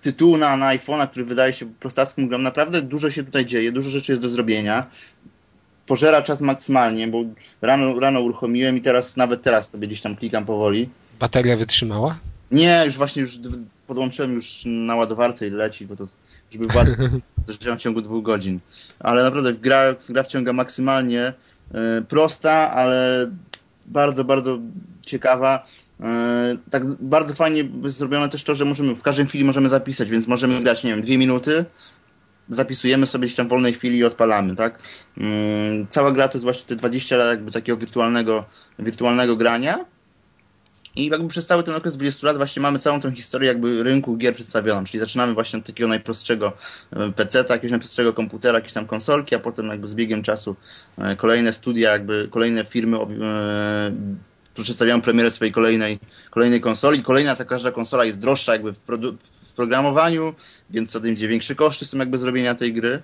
tytułu 0.02 0.36
na, 0.36 0.56
na 0.56 0.76
iPhone'a, 0.76 1.08
który 1.08 1.24
wydaje 1.24 1.52
się 1.52 1.66
prostacką 1.66 2.28
grą, 2.28 2.38
naprawdę 2.38 2.82
dużo 2.82 3.10
się 3.10 3.24
tutaj 3.24 3.46
dzieje, 3.46 3.72
dużo 3.72 3.90
rzeczy 3.90 4.12
jest 4.12 4.22
do 4.22 4.28
zrobienia. 4.28 4.86
Pożera 5.86 6.22
czas 6.22 6.40
maksymalnie, 6.40 7.08
bo 7.08 7.24
rano, 7.62 8.00
rano 8.00 8.20
uruchomiłem 8.20 8.76
i 8.76 8.80
teraz, 8.80 9.16
nawet 9.16 9.42
teraz 9.42 9.70
sobie 9.70 9.86
gdzieś 9.86 10.00
tam 10.00 10.16
klikam 10.16 10.44
powoli. 10.46 10.90
Bateria 11.20 11.56
wytrzymała? 11.56 12.18
Nie, 12.50 12.82
już 12.86 12.96
właśnie 12.96 13.22
już 13.22 13.38
podłączyłem 13.86 14.34
już 14.34 14.62
na 14.66 14.96
ładowarce 14.96 15.46
i 15.46 15.50
leci, 15.50 15.86
bo 15.86 15.96
to 15.96 16.06
żeby 16.50 16.66
to 16.66 17.74
w 17.76 17.78
ciągu 17.78 18.02
dwóch 18.02 18.24
godzin. 18.24 18.60
Ale 18.98 19.22
naprawdę 19.22 19.52
gra, 19.52 19.94
gra 20.08 20.22
wciąga 20.22 20.52
maksymalnie. 20.52 21.32
E, 21.74 22.02
prosta, 22.08 22.70
ale 22.70 23.30
bardzo, 23.86 24.24
bardzo 24.24 24.58
ciekawa. 25.02 25.66
E, 26.00 26.56
tak 26.70 26.86
bardzo 26.94 27.34
fajnie 27.34 27.64
zrobione 27.84 28.28
też 28.28 28.44
to, 28.44 28.54
że 28.54 28.64
możemy 28.64 28.94
w 28.94 29.02
każdej 29.02 29.26
chwili 29.26 29.44
możemy 29.44 29.68
zapisać, 29.68 30.10
więc 30.10 30.26
możemy 30.26 30.62
grać, 30.62 30.84
nie 30.84 30.90
wiem, 30.90 31.02
dwie 31.02 31.18
minuty, 31.18 31.64
zapisujemy 32.48 33.06
sobie 33.06 33.26
gdzieś 33.26 33.36
tam 33.36 33.46
w 33.46 33.50
wolnej 33.50 33.72
chwili 33.72 33.98
i 33.98 34.04
odpalamy, 34.04 34.56
tak? 34.56 34.78
Mm, 35.18 35.86
cała 35.88 36.12
gra 36.12 36.28
to 36.28 36.38
jest 36.38 36.44
właśnie 36.44 36.68
te 36.68 36.76
20 36.76 37.16
lat 37.16 37.28
jakby 37.28 37.52
takiego 37.52 37.78
wirtualnego, 37.78 38.44
wirtualnego 38.78 39.36
grania 39.36 39.84
I 40.96 41.06
jakby 41.06 41.28
przez 41.28 41.46
cały 41.46 41.62
ten 41.62 41.74
okres 41.74 41.96
20 41.96 42.26
lat 42.26 42.36
właśnie 42.36 42.62
mamy 42.62 42.78
całą 42.78 43.00
tą 43.00 43.10
historię 43.12 43.48
jakby 43.48 43.82
rynku 43.82 44.16
gier 44.16 44.34
przedstawioną, 44.34 44.84
czyli 44.84 45.00
zaczynamy 45.00 45.34
właśnie 45.34 45.58
od 45.58 45.66
takiego 45.66 45.88
najprostszego 45.88 46.52
e, 46.92 47.12
PC-ta, 47.12 47.54
jakiegoś 47.54 47.70
najprostszego 47.70 48.12
komputera, 48.12 48.58
jakieś 48.58 48.72
tam 48.72 48.86
konsolki, 48.86 49.34
a 49.34 49.38
potem 49.38 49.68
jakby 49.68 49.88
z 49.88 49.94
biegiem 49.94 50.22
czasu 50.22 50.56
e, 50.98 51.16
kolejne 51.16 51.52
studia, 51.52 51.92
jakby 51.92 52.28
kolejne 52.30 52.64
firmy 52.64 52.96
e, 52.96 54.62
przedstawiają 54.62 55.00
premierę 55.00 55.30
swojej 55.30 55.52
kolejnej, 55.52 55.98
kolejnej 56.30 56.60
konsoli. 56.60 57.02
Kolejna 57.02 57.36
ta 57.36 57.44
każda 57.44 57.72
konsola 57.72 58.04
jest 58.04 58.18
droższa 58.18 58.52
jakby 58.52 58.72
w, 58.72 58.78
w 59.32 59.52
programowaniu, 59.52 60.34
więc 60.70 60.90
co 60.90 61.00
tym 61.00 61.12
idzie 61.12 61.28
większe 61.28 61.54
koszty 61.54 61.84
są 61.84 61.98
jakby 61.98 62.18
zrobienia 62.18 62.54
tej 62.54 62.74
gry. 62.74 63.02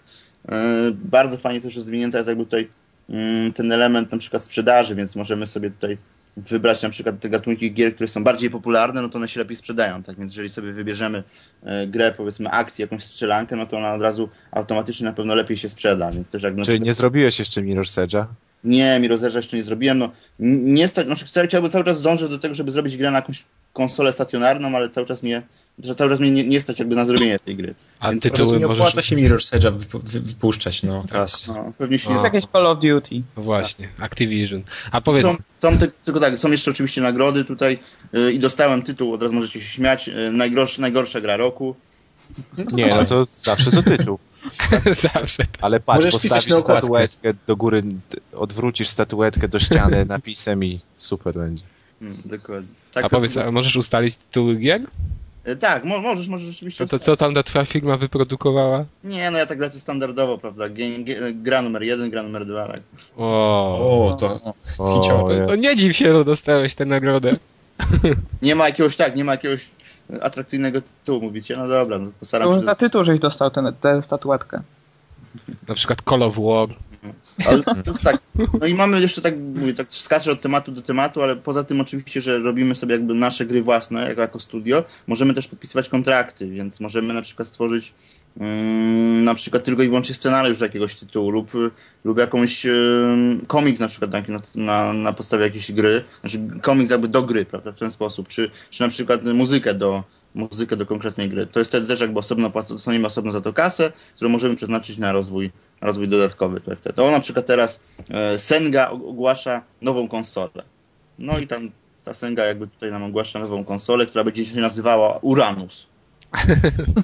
Bardzo 0.93 1.39
fajnie 1.39 1.61
też 1.61 1.77
rozwinięta 1.77 2.19
jest 2.19 2.29
jakby 2.29 2.45
tutaj 2.45 2.69
mm, 3.11 3.53
ten 3.53 3.73
element 3.73 4.13
na 4.13 4.19
przykład 4.19 4.43
sprzedaży, 4.43 4.95
więc 4.95 5.17
możemy 5.17 5.47
sobie 5.47 5.71
tutaj 5.71 5.99
wybrać 6.37 6.83
na 6.83 6.89
przykład 6.89 7.21
te 7.21 7.29
gatunki 7.29 7.73
gier, 7.73 7.95
które 7.95 8.09
są 8.09 8.25
bardziej 8.25 8.51
popularne, 8.51 9.03
no 9.03 9.09
to 9.09 9.19
one 9.19 9.29
się 9.29 9.41
lepiej 9.41 9.57
sprzedają, 9.57 10.03
tak? 10.03 10.19
Więc 10.19 10.33
jeżeli 10.33 10.51
sobie 10.51 10.73
wybierzemy 10.73 11.23
e, 11.63 11.87
grę, 11.87 12.13
powiedzmy 12.17 12.51
akcji, 12.51 12.83
jakąś 12.83 13.05
strzelankę, 13.05 13.57
no 13.57 13.67
to 13.67 13.77
ona 13.77 13.95
od 13.95 14.03
razu 14.03 14.29
automatycznie 14.51 15.05
na 15.05 15.13
pewno 15.13 15.35
lepiej 15.35 15.57
się 15.57 15.69
sprzeda, 15.69 16.13
więc 16.13 16.31
też 16.31 16.43
jak... 16.43 16.55
Czyli 16.55 16.65
przykład... 16.65 16.87
nie 16.87 16.95
zrobiłeś 16.95 17.39
jeszcze 17.39 17.63
Mirror's 17.63 18.07
Edge'a? 18.07 18.27
Nie, 18.65 19.01
Mirror's 19.01 19.21
Edge'a 19.21 19.37
jeszcze 19.37 19.57
nie 19.57 19.65
zrobiłem, 19.65 19.99
no 19.99 20.11
nie 20.39 20.89
stać, 20.89 21.07
znaczy 21.07 21.25
chciałbym 21.47 21.71
cały 21.71 21.85
czas 21.85 22.03
dążyć 22.03 22.31
do 22.31 22.39
tego, 22.39 22.55
żeby 22.55 22.71
zrobić 22.71 22.97
grę 22.97 23.11
na 23.11 23.19
jakąś 23.19 23.45
konsolę 23.73 24.13
stacjonarną, 24.13 24.77
ale 24.77 24.89
cały 24.89 25.07
czas 25.07 25.23
nie, 25.23 25.43
że 25.79 25.95
cały 25.95 26.11
czas 26.11 26.21
mnie 26.21 26.31
nie, 26.31 26.45
nie 26.45 26.61
stać 26.61 26.79
jakby 26.79 26.97
na 26.97 27.05
zrobienie 27.05 27.39
tej 27.39 27.57
gry. 27.57 27.75
A 27.99 28.11
Więc 28.11 28.23
tytuły 28.23 28.59
nie 28.59 28.67
opłaca 28.67 29.03
się 29.03 29.17
Mirror's 29.17 29.59
Edge'a 29.59 29.99
wypuszczać, 30.03 30.83
no. 30.83 31.05
Teraz. 31.09 31.49
No, 31.49 31.73
pewnie 31.79 31.99
się... 31.99 32.13
Jest 32.13 32.25
jakieś 32.25 32.45
Call 32.53 32.67
of 32.67 32.79
Duty. 32.79 33.23
No 33.37 33.43
właśnie, 33.43 33.89
Activision. 33.99 34.63
A 34.91 35.01
powiedz... 35.01 35.23
Są, 35.23 35.37
są 35.59 35.79
te, 35.79 35.89
tylko 36.05 36.21
tak, 36.21 36.39
są 36.39 36.51
jeszcze 36.51 36.71
oczywiście 36.71 37.01
nagrody 37.01 37.45
tutaj 37.45 37.79
yy, 38.13 38.33
i 38.33 38.39
dostałem 38.39 38.83
tytuł, 38.83 39.15
od 39.15 39.23
razu 39.23 39.35
możecie 39.35 39.61
się 39.61 39.67
śmiać, 39.67 40.09
yy, 40.09 40.31
najgorszy, 40.33 40.81
najgorsza 40.81 41.21
gra 41.21 41.37
roku. 41.37 41.77
No 42.59 42.65
nie, 42.73 42.95
no 42.95 43.05
to 43.05 43.25
zawsze 43.25 43.71
to 43.71 43.83
tytuł. 43.83 44.19
zawsze. 45.15 45.43
Ale 45.61 45.81
patrz, 45.81 46.05
Możesz 46.05 46.23
postawisz 46.23 46.55
statuetkę 46.55 47.35
do 47.47 47.57
góry, 47.57 47.83
odwrócisz 48.33 48.89
statuetkę 48.89 49.49
do 49.49 49.59
ściany 49.59 50.05
napisem 50.05 50.65
i 50.65 50.81
super 50.97 51.35
będzie. 51.35 51.63
Hmm, 52.01 52.23
dokładnie. 52.25 52.69
Tak 52.93 53.05
a 53.05 53.09
powiedz, 53.09 53.37
a 53.37 53.51
możesz 53.51 53.77
ustalić 53.77 54.17
tytuły 54.17 54.57
gier? 54.57 54.81
E, 55.47 55.57
tak, 55.57 55.85
mo 55.85 55.99
możesz, 55.99 56.29
możesz 56.29 56.49
rzeczywiście. 56.49 56.85
No 56.85 56.89
to 56.89 56.99
co 56.99 57.17
tam 57.17 57.35
ta 57.35 57.43
twoja 57.43 57.65
firma 57.65 57.97
wyprodukowała? 57.97 58.85
Nie, 59.05 59.31
no 59.31 59.39
ja 59.39 59.47
tak 59.47 59.61
lecę 59.61 59.81
standardowo, 59.81 60.39
prawda? 60.39 60.69
G 60.69 61.05
gra 61.33 61.63
numer 61.63 61.83
jeden, 61.83 62.11
gra 62.11 62.23
numer 62.23 62.47
dwa, 62.47 62.67
tak. 62.67 62.81
O, 63.17 64.09
o 64.09 64.17
to 64.17 64.41
o, 64.79 65.01
to, 65.29 65.47
to 65.47 65.57
nie 65.57 65.77
dziw 65.77 65.97
się, 65.97 66.13
że 66.13 66.25
dostałeś 66.25 66.75
tę 66.75 66.85
nagrodę. 66.85 67.33
Nie 68.43 68.55
ma 68.55 68.67
jakiegoś, 68.67 68.97
tak, 68.97 69.17
nie 69.17 69.25
ma 69.25 69.33
jakiegoś 69.33 69.69
atrakcyjnego 70.21 70.81
tytułu, 70.81 71.23
mówicie? 71.23 71.57
No 71.57 71.69
dobra, 71.69 71.99
no 71.99 72.11
postaram 72.21 72.53
się... 72.53 72.63
Za 72.63 72.75
tytuł 72.75 73.05
żeś 73.05 73.21
dostał 73.21 73.51
tę 73.81 74.03
statuetkę. 74.03 74.61
Na 75.69 75.75
przykład 75.75 75.99
Call 76.11 76.23
of 76.23 76.35
War. 76.37 76.69
Ale 77.45 77.63
to 77.63 77.91
jest 77.91 78.05
tak. 78.05 78.19
No 78.61 78.67
i 78.67 78.75
mamy 78.75 79.01
jeszcze 79.01 79.23
tak, 79.23 79.35
mówię, 79.39 79.75
tak 79.75 79.93
skaczę 79.93 80.33
od 80.33 80.41
tematu 80.41 80.73
do 80.73 80.83
tematu, 80.83 81.23
ale 81.23 81.37
poza 81.37 81.65
tym 81.65 81.81
oczywiście, 81.81 82.21
że 82.21 82.39
robimy 82.39 82.75
sobie 82.75 82.95
jakby 82.95 83.15
nasze 83.15 83.47
gry 83.47 83.63
własne 83.63 84.09
jako, 84.09 84.21
jako 84.21 84.41
studio, 84.41 84.85
możemy 85.07 85.35
też 85.35 85.49
podpisywać 85.49 85.89
kontrakty, 85.89 86.49
więc 86.49 86.81
możemy 86.81 87.15
na 87.15 87.23
przykład 87.23 87.49
stworzyć 87.49 87.95
um, 88.41 89.25
na 89.25 89.35
przykład 89.35 89.65
tylko 89.65 89.83
i 89.83 89.89
wyłącznie 89.89 90.15
scenariusz 90.15 90.61
jakiegoś 90.61 90.95
tytułu 90.95 91.31
lub, 91.31 91.51
lub 92.05 92.19
jakąś 92.19 92.65
um, 92.65 93.41
komiks 93.47 93.81
na 93.81 93.89
przykład 93.89 94.13
na, 94.13 94.23
na, 94.55 94.93
na 94.93 95.13
podstawie 95.13 95.45
jakiejś 95.45 95.73
gry, 95.73 96.05
znaczy 96.21 96.39
komiks 96.63 96.91
jakby 96.91 97.09
do 97.09 97.23
gry, 97.23 97.45
prawda, 97.45 97.73
w 97.73 97.79
ten 97.79 97.91
sposób, 97.91 98.29
czy, 98.29 98.51
czy 98.71 98.83
na 98.83 98.89
przykład 98.89 99.25
muzykę 99.25 99.75
do, 99.75 100.05
muzykę 100.37 100.77
do 100.77 100.87
konkretnej 100.87 101.29
gry. 101.29 101.47
To 101.47 101.59
jest 101.59 101.71
wtedy 101.71 101.87
też 101.87 102.01
jakby 102.01 102.19
osobno, 102.19 102.51
dostaniemy 102.69 103.07
osobno 103.07 103.33
za 103.33 103.41
to 103.41 103.53
kasę, 103.53 103.93
którą 104.15 104.31
możemy 104.31 104.57
przeznaczyć 104.57 104.99
na 104.99 105.13
rozwój 105.13 105.51
rozwój 105.81 106.09
dodatkowy 106.09 106.61
to. 106.61 106.93
To 106.93 107.11
na 107.11 107.21
przykład 107.21 107.47
teraz 107.47 107.81
e, 108.11 108.39
Senga 108.39 108.91
ogłasza 108.91 109.63
nową 109.83 110.09
konsolę. 110.09 110.63
No 111.19 111.39
i 111.39 111.47
tam 111.47 111.71
ta 112.05 112.15
Senga 112.15 112.45
jakby 112.45 112.69
tutaj 112.69 112.91
nam 112.91 113.03
ogłasza 113.03 113.39
nową 113.39 113.65
konsolę, 113.65 114.07
która 114.07 114.25
będzie 114.25 114.45
się 114.45 114.61
nazywała 114.61 115.19
Uranus. 115.23 115.87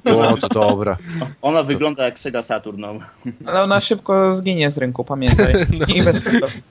O, 0.04 0.36
to 0.36 0.48
dobra. 0.48 0.96
Ona 1.42 1.62
wygląda 1.62 2.04
jak 2.04 2.18
Sega 2.18 2.42
Saturn. 2.42 2.80
No. 2.80 2.94
Ale 3.46 3.62
ona 3.62 3.80
szybko 3.80 4.34
zginie 4.34 4.70
z 4.70 4.78
rynku, 4.78 5.04
pamiętaj. 5.04 5.54
No. 5.72 5.86
Nie 5.88 5.94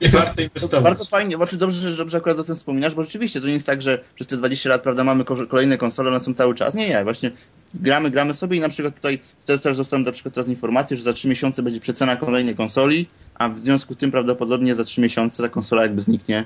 I 0.00 0.08
warto 0.08 0.42
inwestować. 0.42 0.84
Bardzo 0.84 1.04
fajnie, 1.04 1.36
znaczy 1.36 1.56
dobrze, 1.56 1.90
że 1.90 1.96
dobrze 1.96 2.16
akurat 2.16 2.38
o 2.38 2.44
tym 2.44 2.54
wspominasz, 2.54 2.94
bo 2.94 3.02
rzeczywiście 3.02 3.40
to 3.40 3.46
nie 3.46 3.52
jest 3.52 3.66
tak, 3.66 3.82
że 3.82 3.98
przez 4.14 4.26
te 4.26 4.36
20 4.36 4.68
lat 4.68 4.82
prawda, 4.82 5.04
mamy 5.04 5.24
kolejne 5.24 5.78
konsole, 5.78 6.10
one 6.10 6.20
są 6.20 6.34
cały 6.34 6.54
czas. 6.54 6.74
Nie, 6.74 6.88
nie, 6.88 7.04
właśnie 7.04 7.30
gramy, 7.74 8.10
gramy 8.10 8.34
sobie 8.34 8.56
i 8.56 8.60
na 8.60 8.68
przykład 8.68 8.94
tutaj 8.94 9.18
też, 9.44 9.60
też 9.60 9.76
dostałem 9.76 10.04
na 10.04 10.12
przykład 10.12 10.34
teraz 10.34 10.48
informację, 10.48 10.96
że 10.96 11.02
za 11.02 11.12
3 11.12 11.28
miesiące 11.28 11.62
będzie 11.62 11.80
przecena 11.80 12.16
kolejnej 12.16 12.56
konsoli, 12.56 13.08
a 13.34 13.48
w 13.48 13.58
związku 13.58 13.94
z 13.94 13.96
tym 13.96 14.10
prawdopodobnie 14.10 14.74
za 14.74 14.84
3 14.84 15.00
miesiące 15.00 15.42
ta 15.42 15.48
konsola 15.48 15.82
jakby 15.82 16.00
zniknie, 16.00 16.44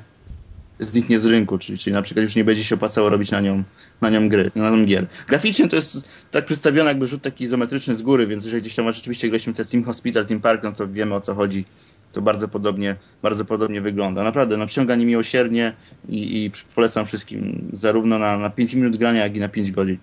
zniknie 0.79 1.21
z 1.21 1.27
rynku, 1.27 1.59
czyli, 1.59 1.79
czyli 1.79 1.95
na 1.95 2.03
przykład 2.03 2.23
już 2.23 2.37
nie 2.37 2.45
będzie 2.45 2.65
się 2.65 2.75
opłacało 2.75 3.09
robić 3.09 3.31
na 3.31 3.41
nią, 3.41 3.63
na 4.01 4.11
nią 4.11 4.29
gry, 4.29 4.51
na 4.55 4.71
nią 4.71 4.87
gier. 4.87 5.07
Graficznie 5.29 5.69
to 5.69 5.77
jest 5.77 6.09
tak 6.31 6.47
przedstawione 6.47 6.89
jakby 6.89 7.07
rzut 7.07 7.23
taki 7.23 7.45
izometryczny 7.45 7.95
z 7.95 8.03
góry, 8.03 8.27
więc 8.27 8.45
jeżeli 8.45 8.63
gdzieś 8.63 8.75
tam 8.75 8.93
rzeczywiście 8.93 9.29
graliśmy 9.29 9.53
te 9.53 9.65
Team 9.65 9.85
Hospital, 9.85 10.27
Team 10.27 10.41
Park, 10.41 10.63
no 10.63 10.73
to 10.73 10.89
wiemy 10.89 11.15
o 11.15 11.21
co 11.21 11.35
chodzi. 11.35 11.65
To 12.13 12.23
bardzo 12.23 12.49
podobnie, 12.49 12.97
bardzo 13.23 13.45
podobnie 13.45 13.81
wygląda. 13.81 14.23
Naprawdę, 14.23 14.57
no 14.57 14.67
wciąga 14.67 14.95
niemiłosiernie 14.95 15.73
i, 16.09 16.45
i 16.45 16.51
polecam 16.75 17.07
wszystkim 17.07 17.71
zarówno 17.73 18.19
na, 18.19 18.39
na 18.39 18.51
5 18.51 18.75
minut 18.75 18.97
grania, 18.97 19.23
jak 19.23 19.37
i 19.37 19.41
na 19.41 19.49
5 19.49 19.71
godzin. 19.71 19.99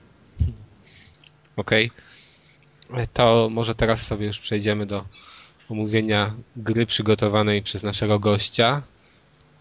Okej. 1.56 1.92
Okay. 2.90 3.08
To 3.14 3.50
może 3.52 3.76
teraz 3.76 4.02
sobie 4.02 4.28
już 4.28 4.40
przejdziemy 4.40 4.86
do 4.86 5.06
omówienia 5.70 6.34
gry 6.56 6.86
przygotowanej 6.86 7.62
przez 7.64 7.84
naszego 7.84 8.20
gościa. 8.20 8.82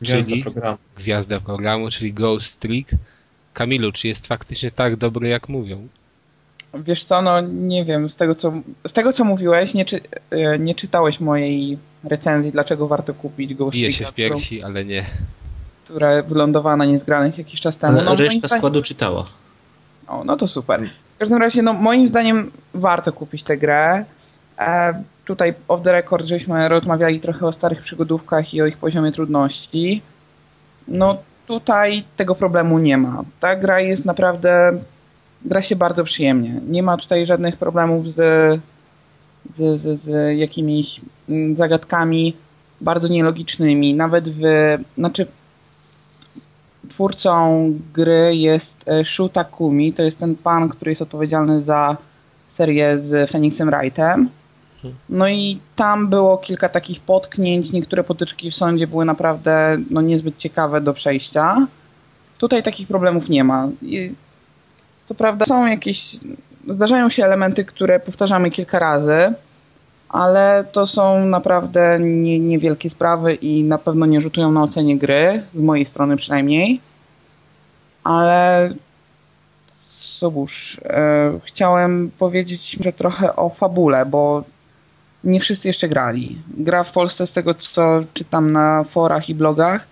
Gwiazda 0.00 0.36
programu. 0.42 0.78
Gwiazda 0.96 1.40
programu, 1.40 1.90
czyli 1.90 2.12
Ghost 2.12 2.60
Trick. 2.60 2.90
Kamilu, 3.52 3.92
czy 3.92 4.08
jest 4.08 4.26
faktycznie 4.26 4.70
tak 4.70 4.96
dobry, 4.96 5.28
jak 5.28 5.48
mówią? 5.48 5.88
Wiesz 6.74 7.04
co, 7.04 7.22
no 7.22 7.40
nie 7.40 7.84
wiem, 7.84 8.10
z 8.10 8.16
tego 8.16 8.34
co, 8.34 8.52
z 8.86 8.92
tego, 8.92 9.12
co 9.12 9.24
mówiłeś, 9.24 9.74
nie, 9.74 9.84
czy, 9.84 10.00
e, 10.30 10.58
nie 10.58 10.74
czytałeś 10.74 11.20
mojej 11.20 11.78
recenzji, 12.04 12.52
dlaczego 12.52 12.88
warto 12.88 13.14
kupić 13.14 13.54
Ghost 13.54 13.72
Bije 13.72 13.92
się 13.92 14.06
w 14.06 14.14
piersi, 14.14 14.56
którą, 14.56 14.70
ale 14.70 14.84
nie. 14.84 15.04
Która 15.84 16.22
wylądowała 16.22 16.76
na 16.76 16.84
niezgranych 16.84 17.38
jakiś 17.38 17.60
czas 17.60 17.76
temu. 17.76 17.92
Ale 17.92 18.04
no, 18.04 18.16
reszta 18.16 18.48
składu 18.48 18.82
czytała. 18.82 19.26
O, 20.08 20.24
no 20.24 20.36
to 20.36 20.48
super 20.48 20.90
każdym 21.22 21.38
razie, 21.38 21.62
no 21.62 21.72
moim 21.72 22.08
zdaniem 22.08 22.50
warto 22.74 23.12
kupić 23.12 23.42
tę 23.42 23.56
grę. 23.56 24.04
E, 24.58 25.02
tutaj 25.24 25.54
off 25.68 25.82
the 25.82 25.92
record 25.92 26.26
żeśmy 26.26 26.68
rozmawiali 26.68 27.20
trochę 27.20 27.46
o 27.46 27.52
starych 27.52 27.82
przygodówkach 27.82 28.54
i 28.54 28.62
o 28.62 28.66
ich 28.66 28.76
poziomie 28.76 29.12
trudności. 29.12 30.02
No 30.88 31.18
tutaj 31.46 32.04
tego 32.16 32.34
problemu 32.34 32.78
nie 32.78 32.98
ma. 32.98 33.24
Ta 33.40 33.56
gra 33.56 33.80
jest 33.80 34.04
naprawdę... 34.04 34.78
Gra 35.44 35.62
się 35.62 35.76
bardzo 35.76 36.04
przyjemnie. 36.04 36.60
Nie 36.68 36.82
ma 36.82 36.96
tutaj 36.96 37.26
żadnych 37.26 37.56
problemów 37.56 38.06
z, 38.08 38.14
z, 39.54 39.80
z, 39.80 40.00
z 40.00 40.38
jakimiś 40.38 41.00
zagadkami 41.52 42.36
bardzo 42.80 43.08
nielogicznymi. 43.08 43.94
Nawet 43.94 44.28
w... 44.28 44.42
Znaczy 44.98 45.26
twórcą 46.88 47.64
gry 47.94 48.36
jest 48.36 48.74
e, 48.86 49.04
Shu 49.04 49.28
Takumi, 49.28 49.92
to 49.92 50.02
jest 50.02 50.18
ten 50.18 50.36
pan, 50.36 50.68
który 50.68 50.90
jest 50.90 51.02
odpowiedzialny 51.02 51.62
za 51.62 51.96
serię 52.48 52.98
z 52.98 53.30
Phoenixem 53.30 53.70
Wrightem. 53.70 54.28
No 55.08 55.28
i 55.28 55.58
tam 55.76 56.08
było 56.08 56.38
kilka 56.38 56.68
takich 56.68 57.00
potknięć, 57.00 57.72
niektóre 57.72 58.04
potyczki 58.04 58.50
w 58.50 58.54
sądzie 58.54 58.86
były 58.86 59.04
naprawdę 59.04 59.78
no, 59.90 60.00
niezbyt 60.00 60.38
ciekawe 60.38 60.80
do 60.80 60.94
przejścia. 60.94 61.66
Tutaj 62.38 62.62
takich 62.62 62.88
problemów 62.88 63.28
nie 63.28 63.44
ma. 63.44 63.68
I 63.82 64.12
co 65.06 65.14
prawda 65.14 65.44
są 65.44 65.66
jakieś, 65.66 66.16
zdarzają 66.68 67.10
się 67.10 67.24
elementy, 67.24 67.64
które 67.64 68.00
powtarzamy 68.00 68.50
kilka 68.50 68.78
razy, 68.78 69.34
ale 70.08 70.64
to 70.72 70.86
są 70.86 71.26
naprawdę 71.26 71.98
nie, 72.00 72.38
niewielkie 72.38 72.90
sprawy 72.90 73.34
i 73.34 73.64
na 73.64 73.78
pewno 73.78 74.06
nie 74.06 74.20
rzutują 74.20 74.52
na 74.52 74.62
ocenie 74.62 74.98
gry, 74.98 75.42
z 75.54 75.60
mojej 75.60 75.84
strony 75.84 76.16
przynajmniej. 76.16 76.80
Ale 78.04 78.70
cóż, 80.18 80.80
e, 80.84 81.32
chciałem 81.44 82.10
powiedzieć 82.18 82.78
może 82.78 82.92
trochę 82.92 83.36
o 83.36 83.48
fabule, 83.48 84.06
bo 84.06 84.44
nie 85.24 85.40
wszyscy 85.40 85.68
jeszcze 85.68 85.88
grali. 85.88 86.38
Gra 86.58 86.84
w 86.84 86.92
Polsce, 86.92 87.26
z 87.26 87.32
tego 87.32 87.54
co 87.54 88.00
czytam 88.14 88.52
na 88.52 88.84
forach 88.84 89.28
i 89.28 89.34
blogach, 89.34 89.86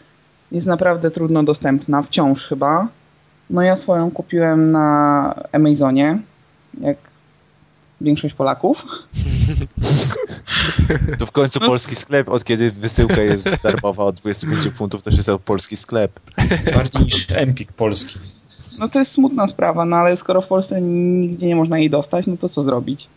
jest 0.53 0.67
naprawdę 0.67 1.11
trudno 1.11 1.43
dostępna, 1.43 2.03
wciąż 2.03 2.47
chyba. 2.47 2.89
No 3.51 3.63
ja 3.63 3.77
swoją 3.77 4.11
kupiłem 4.11 4.73
na 4.73 5.35
Amazonie, 5.53 6.19
jak 6.81 6.97
większość 8.01 8.35
Polaków. 8.35 8.85
To 11.19 11.27
w 11.27 11.33
końcu 11.33 11.61
no, 11.61 11.67
polski 11.67 11.95
sklep, 11.95 12.29
od 12.29 12.45
kiedy 12.45 12.71
wysyłka 12.71 13.23
jest 13.23 13.63
darmowa 13.63 14.05
od 14.05 14.15
25 14.15 14.77
funtów, 14.77 15.03
to 15.03 15.11
się 15.11 15.23
stał 15.23 15.39
polski 15.39 15.77
sklep. 15.77 16.21
Bardziej 16.75 17.03
niż 17.03 17.27
Empik 17.31 17.73
polski. 17.73 18.19
No 18.79 18.89
to 18.89 18.99
jest 18.99 19.13
smutna 19.13 19.49
sprawa, 19.49 19.85
no 19.85 19.97
ale 19.97 20.17
skoro 20.17 20.43
w 20.43 20.47
Polsce 20.47 20.81
nigdzie 20.81 21.47
nie 21.47 21.57
można 21.57 21.79
jej 21.79 21.91
dostać, 21.91 22.27
no 22.27 22.37
to 22.37 22.49
co 22.49 22.63
zrobić? 22.63 23.09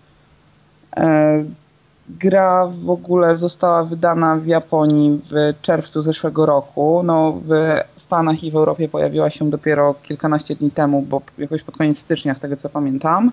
Gra 2.09 2.67
w 2.67 2.89
ogóle 2.89 3.37
została 3.37 3.83
wydana 3.83 4.35
w 4.35 4.45
Japonii 4.45 5.21
w 5.31 5.61
czerwcu 5.61 6.01
zeszłego 6.01 6.45
roku. 6.45 7.01
No, 7.03 7.41
w 7.45 7.79
Stanach 7.97 8.43
i 8.43 8.51
w 8.51 8.55
Europie 8.55 8.89
pojawiła 8.89 9.29
się 9.29 9.49
dopiero 9.49 9.93
kilkanaście 10.03 10.55
dni 10.55 10.71
temu, 10.71 11.01
bo 11.01 11.21
jakoś 11.37 11.63
pod 11.63 11.77
koniec 11.77 11.99
stycznia, 11.99 12.35
z 12.35 12.39
tego 12.39 12.57
co 12.57 12.69
pamiętam. 12.69 13.31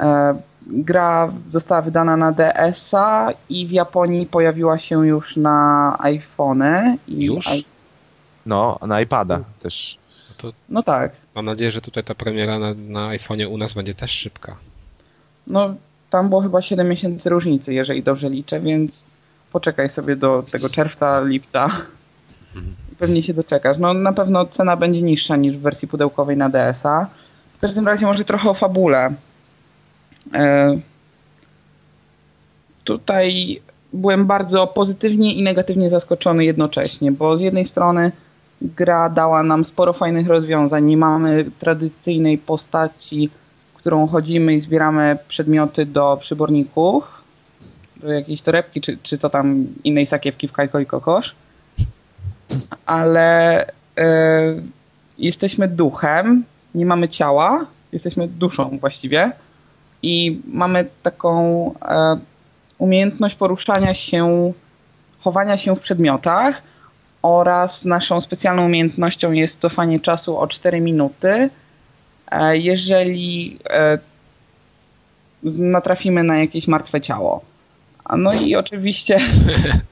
E, 0.00 0.34
gra 0.66 1.32
została 1.50 1.82
wydana 1.82 2.16
na 2.16 2.32
DS-a 2.32 3.28
i 3.48 3.66
w 3.66 3.70
Japonii 3.70 4.26
pojawiła 4.26 4.78
się 4.78 5.06
już 5.06 5.36
na 5.36 5.96
iPhony. 6.00 6.98
I 7.08 7.24
już? 7.24 7.54
I... 7.54 7.64
No, 8.46 8.78
na 8.86 9.00
iPada 9.00 9.40
też. 9.58 9.98
No, 10.28 10.34
to 10.36 10.56
no 10.68 10.82
tak. 10.82 11.12
Mam 11.34 11.44
nadzieję, 11.44 11.70
że 11.70 11.80
tutaj 11.80 12.04
ta 12.04 12.14
premiera 12.14 12.58
na, 12.58 12.74
na 12.74 13.08
iPhone'ie 13.08 13.48
u 13.48 13.58
nas 13.58 13.74
będzie 13.74 13.94
też 13.94 14.10
szybka. 14.10 14.56
No, 15.46 15.74
tam 16.14 16.28
było 16.28 16.40
chyba 16.40 16.62
7 16.62 16.88
miesięcy 16.88 17.30
różnicy, 17.30 17.74
jeżeli 17.74 18.02
dobrze 18.02 18.30
liczę, 18.30 18.60
więc 18.60 19.04
poczekaj 19.52 19.90
sobie 19.90 20.16
do 20.16 20.44
tego 20.52 20.68
czerwca, 20.68 21.20
lipca 21.20 21.70
pewnie 22.98 23.22
się 23.22 23.34
doczekasz. 23.34 23.78
No 23.78 23.94
na 23.94 24.12
pewno 24.12 24.46
cena 24.46 24.76
będzie 24.76 25.02
niższa 25.02 25.36
niż 25.36 25.56
w 25.56 25.60
wersji 25.60 25.88
pudełkowej 25.88 26.36
na 26.36 26.48
DS-a. 26.48 27.06
W 27.56 27.60
każdym 27.60 27.86
razie 27.86 28.06
może 28.06 28.24
trochę 28.24 28.50
o 28.50 28.54
fabule. 28.54 29.14
E, 30.34 30.76
tutaj 32.84 33.60
byłem 33.92 34.26
bardzo 34.26 34.66
pozytywnie 34.66 35.34
i 35.34 35.42
negatywnie 35.42 35.90
zaskoczony 35.90 36.44
jednocześnie, 36.44 37.12
bo 37.12 37.36
z 37.36 37.40
jednej 37.40 37.68
strony 37.68 38.12
gra 38.62 39.08
dała 39.08 39.42
nam 39.42 39.64
sporo 39.64 39.92
fajnych 39.92 40.26
rozwiązań. 40.26 40.84
Nie 40.84 40.96
mamy 40.96 41.50
tradycyjnej 41.58 42.38
postaci 42.38 43.30
którą 43.84 44.06
chodzimy 44.06 44.54
i 44.54 44.60
zbieramy 44.60 45.18
przedmioty 45.28 45.86
do 45.86 46.18
przyborników, 46.20 47.22
do 47.96 48.12
jakiejś 48.12 48.42
torebki, 48.42 48.80
czy, 48.80 48.98
czy 49.02 49.18
to 49.18 49.30
tam 49.30 49.66
innej 49.84 50.06
sakiewki 50.06 50.48
w 50.48 50.52
kajko 50.52 50.78
i 50.78 50.86
kokosz. 50.86 51.34
Ale 52.86 53.60
e, 53.98 54.06
jesteśmy 55.18 55.68
duchem, 55.68 56.44
nie 56.74 56.86
mamy 56.86 57.08
ciała, 57.08 57.66
jesteśmy 57.92 58.28
duszą 58.28 58.78
właściwie 58.80 59.32
i 60.02 60.40
mamy 60.46 60.86
taką 61.02 61.34
e, 61.82 62.18
umiejętność 62.78 63.34
poruszania 63.34 63.94
się, 63.94 64.52
chowania 65.20 65.58
się 65.58 65.76
w 65.76 65.80
przedmiotach 65.80 66.62
oraz 67.22 67.84
naszą 67.84 68.20
specjalną 68.20 68.66
umiejętnością 68.66 69.32
jest 69.32 69.60
cofanie 69.60 70.00
czasu 70.00 70.38
o 70.38 70.46
4 70.46 70.80
minuty 70.80 71.50
jeżeli 72.52 73.58
e, 73.70 73.98
natrafimy 75.42 76.22
na 76.22 76.38
jakieś 76.38 76.68
martwe 76.68 77.00
ciało. 77.00 77.44
No 78.18 78.30
i 78.46 78.56
oczywiście 78.56 79.20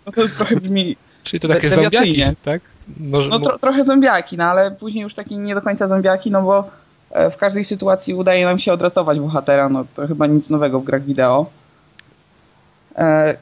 no 0.06 0.12
to 0.16 0.28
trochę 0.28 0.56
brzmi 0.56 0.96
Czyli 1.24 1.40
to 1.40 1.48
takie 1.48 1.70
zombiaki, 1.70 2.22
tak? 2.42 2.60
Może, 2.98 3.28
no 3.28 3.40
tro, 3.40 3.58
trochę 3.58 3.84
zombiaki, 3.84 4.36
no 4.36 4.44
ale 4.44 4.70
później 4.70 5.02
już 5.02 5.14
takie 5.14 5.36
nie 5.36 5.54
do 5.54 5.62
końca 5.62 5.88
zombiaki, 5.88 6.30
no 6.30 6.42
bo 6.42 6.70
e, 7.10 7.30
w 7.30 7.36
każdej 7.36 7.64
sytuacji 7.64 8.14
udaje 8.14 8.44
nam 8.44 8.58
się 8.58 8.72
odratować 8.72 9.20
bohatera, 9.20 9.68
no 9.68 9.84
to 9.94 10.06
chyba 10.06 10.26
nic 10.26 10.50
nowego 10.50 10.80
w 10.80 10.84
grach 10.84 11.04
wideo. 11.04 11.46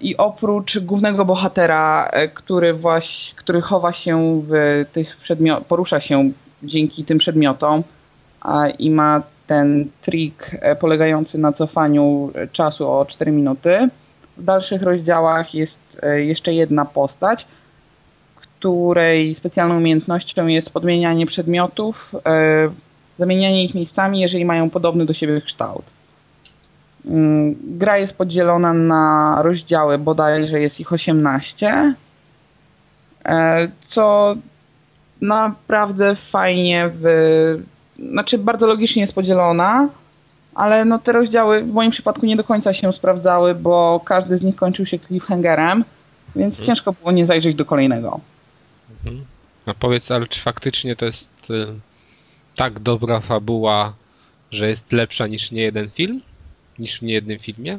I 0.01 0.17
oprócz 0.17 0.79
głównego 0.79 1.25
bohatera, 1.25 2.11
który 2.35 2.75
właśnie, 2.75 3.39
który 3.39 3.61
chowa 3.61 3.93
się 3.93 4.43
w 4.49 4.85
tych 4.93 5.17
przedmiotach, 5.17 5.65
porusza 5.65 6.01
się 6.01 6.31
dzięki 6.63 7.05
tym 7.05 7.19
przedmiotom, 7.19 7.83
i 8.79 8.91
ma 8.91 9.23
ten 9.51 9.91
trik 10.03 10.57
e, 10.61 10.77
polegający 10.77 11.39
na 11.39 11.53
cofaniu 11.53 12.33
czasu 12.53 12.91
o 12.91 13.07
4 13.07 13.33
minuty. 13.33 13.89
W 14.37 14.45
dalszych 14.45 14.83
rozdziałach 14.83 15.55
jest 15.55 15.79
e, 16.03 16.25
jeszcze 16.25 16.55
jedna 16.55 16.85
postać, 16.85 17.47
której 18.35 19.35
specjalną 19.35 19.77
umiejętnością 19.77 20.47
jest 20.47 20.71
podmienianie 20.71 21.27
przedmiotów, 21.27 22.15
e, 22.27 22.71
zamienianie 23.19 23.65
ich 23.65 23.75
miejscami, 23.75 24.21
jeżeli 24.21 24.45
mają 24.45 24.71
podobny 24.71 25.07
do 25.07 25.15
siebie 25.15 25.41
kształt. 25.41 25.85
Mm, 27.07 27.57
gra 27.63 27.99
jest 27.99 28.17
podzielona 28.17 28.73
na 28.73 29.37
rozdziały, 29.43 29.99
bodajże 29.99 30.61
jest 30.61 30.81
ich 30.81 30.93
18, 30.93 31.95
co 33.87 34.35
naprawdę 35.21 36.17
fajnie 36.17 36.91
w 36.95 37.05
znaczy 38.01 38.39
bardzo 38.39 38.67
logicznie 38.67 39.03
jest 39.03 39.15
podzielona, 39.15 39.89
ale 40.55 40.85
no 40.85 40.99
te 40.99 41.13
rozdziały 41.13 41.63
w 41.63 41.73
moim 41.73 41.91
przypadku 41.91 42.27
nie 42.27 42.37
do 42.37 42.45
końca 42.45 42.75
się 42.75 42.93
sprawdzały, 42.93 43.55
bo 43.55 44.01
każdy 44.05 44.39
z 44.39 44.43
nich 44.43 44.57
kończył 44.57 44.87
się 44.87 44.99
cliffhangerem, 44.99 45.85
więc 46.37 46.55
mhm. 46.55 46.67
ciężko 46.67 46.93
było 46.93 47.13
nie 47.13 47.27
zajrzeć 47.27 47.55
do 47.55 47.65
kolejnego. 47.65 48.21
Mhm. 48.91 49.25
No 49.67 49.75
powiedz, 49.75 50.11
ale 50.11 50.27
czy 50.27 50.41
faktycznie 50.41 50.97
to 50.97 51.07
jest 51.07 51.51
y, 51.51 51.67
tak 52.57 52.79
dobra 52.79 53.21
fabuła, 53.21 53.93
że 54.51 54.69
jest 54.69 54.93
lepsza 54.93 55.27
niż 55.27 55.51
nie 55.51 55.63
jeden 55.63 55.91
film? 55.91 56.21
Niż 56.79 56.99
w 56.99 57.03
niejednym 57.03 57.39
filmie? 57.39 57.79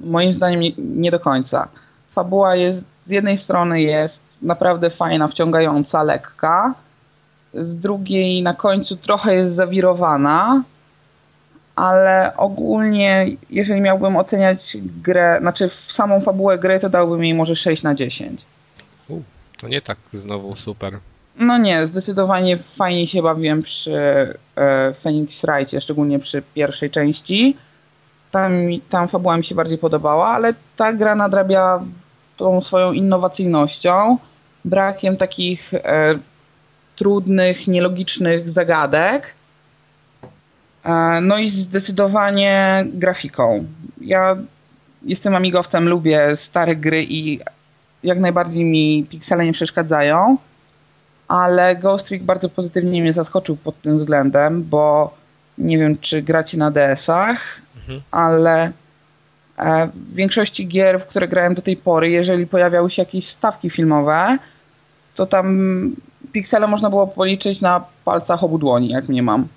Moim 0.00 0.34
zdaniem 0.34 0.60
nie, 0.60 0.72
nie 0.78 1.10
do 1.10 1.20
końca. 1.20 1.68
Fabuła 2.14 2.56
jest, 2.56 2.84
z 3.04 3.10
jednej 3.10 3.38
strony 3.38 3.82
jest 3.82 4.20
naprawdę 4.42 4.90
fajna, 4.90 5.28
wciągająca, 5.28 6.02
lekka, 6.02 6.74
z 7.54 7.76
drugiej 7.76 8.42
na 8.42 8.54
końcu 8.54 8.96
trochę 8.96 9.34
jest 9.34 9.54
zawirowana, 9.54 10.62
ale 11.76 12.36
ogólnie, 12.36 13.26
jeżeli 13.50 13.80
miałbym 13.80 14.16
oceniać 14.16 14.76
grę, 15.02 15.38
znaczy 15.40 15.70
samą 15.88 16.20
fabułę 16.20 16.58
gry, 16.58 16.80
to 16.80 16.88
dałbym 16.88 17.24
jej 17.24 17.34
może 17.34 17.56
6 17.56 17.82
na 17.82 17.94
10. 17.94 18.44
U, 19.08 19.20
to 19.58 19.68
nie 19.68 19.82
tak 19.82 19.98
znowu 20.12 20.56
super. 20.56 20.98
No 21.38 21.58
nie, 21.58 21.86
zdecydowanie 21.86 22.56
fajnie 22.56 23.06
się 23.06 23.22
bawiłem 23.22 23.62
przy 23.62 23.94
e, 24.56 24.94
Phoenix 25.02 25.42
szczególnie 25.80 26.18
przy 26.18 26.42
pierwszej 26.54 26.90
części. 26.90 27.56
Tam, 28.30 28.52
tam 28.90 29.08
fabuła 29.08 29.36
mi 29.36 29.44
się 29.44 29.54
bardziej 29.54 29.78
podobała, 29.78 30.28
ale 30.28 30.54
ta 30.76 30.92
gra 30.92 31.14
nadrabia 31.14 31.80
tą 32.36 32.60
swoją 32.60 32.92
innowacyjnością, 32.92 34.18
brakiem 34.64 35.16
takich 35.16 35.74
e, 35.74 36.14
trudnych, 36.96 37.66
nielogicznych 37.68 38.50
zagadek. 38.50 39.22
E, 40.84 41.20
no 41.20 41.38
i 41.38 41.50
zdecydowanie 41.50 42.84
grafiką. 42.92 43.66
Ja 44.00 44.36
jestem 45.02 45.34
amigowcem, 45.34 45.88
lubię 45.88 46.36
stare 46.36 46.76
gry 46.76 47.04
i 47.08 47.40
jak 48.02 48.18
najbardziej 48.18 48.64
mi 48.64 49.06
piksele 49.10 49.44
nie 49.44 49.52
przeszkadzają, 49.52 50.36
ale 51.28 51.76
Ghost 51.76 52.06
Trick 52.06 52.24
bardzo 52.24 52.48
pozytywnie 52.48 53.02
mnie 53.02 53.12
zaskoczył 53.12 53.56
pod 53.56 53.82
tym 53.82 53.98
względem, 53.98 54.64
bo 54.64 55.14
nie 55.58 55.78
wiem, 55.78 55.98
czy 55.98 56.22
gracie 56.22 56.58
na 56.58 56.70
DS-ach, 56.70 57.38
mhm. 57.76 58.02
ale 58.10 58.72
e, 59.58 59.86
w 59.86 60.14
większości 60.14 60.68
gier, 60.68 61.00
w 61.00 61.06
które 61.06 61.28
grałem 61.28 61.54
do 61.54 61.62
tej 61.62 61.76
pory, 61.76 62.10
jeżeli 62.10 62.46
pojawiały 62.46 62.90
się 62.90 63.02
jakieś 63.02 63.28
stawki 63.28 63.70
filmowe, 63.70 64.38
to 65.14 65.26
tam 65.26 65.58
piksele 66.36 66.66
można 66.66 66.90
było 66.90 67.06
policzyć 67.06 67.60
na 67.60 67.84
palcach 68.04 68.44
obu 68.44 68.58
dłoni, 68.58 68.88
jak 68.88 69.08
mnie 69.08 69.22
mam. 69.22 69.48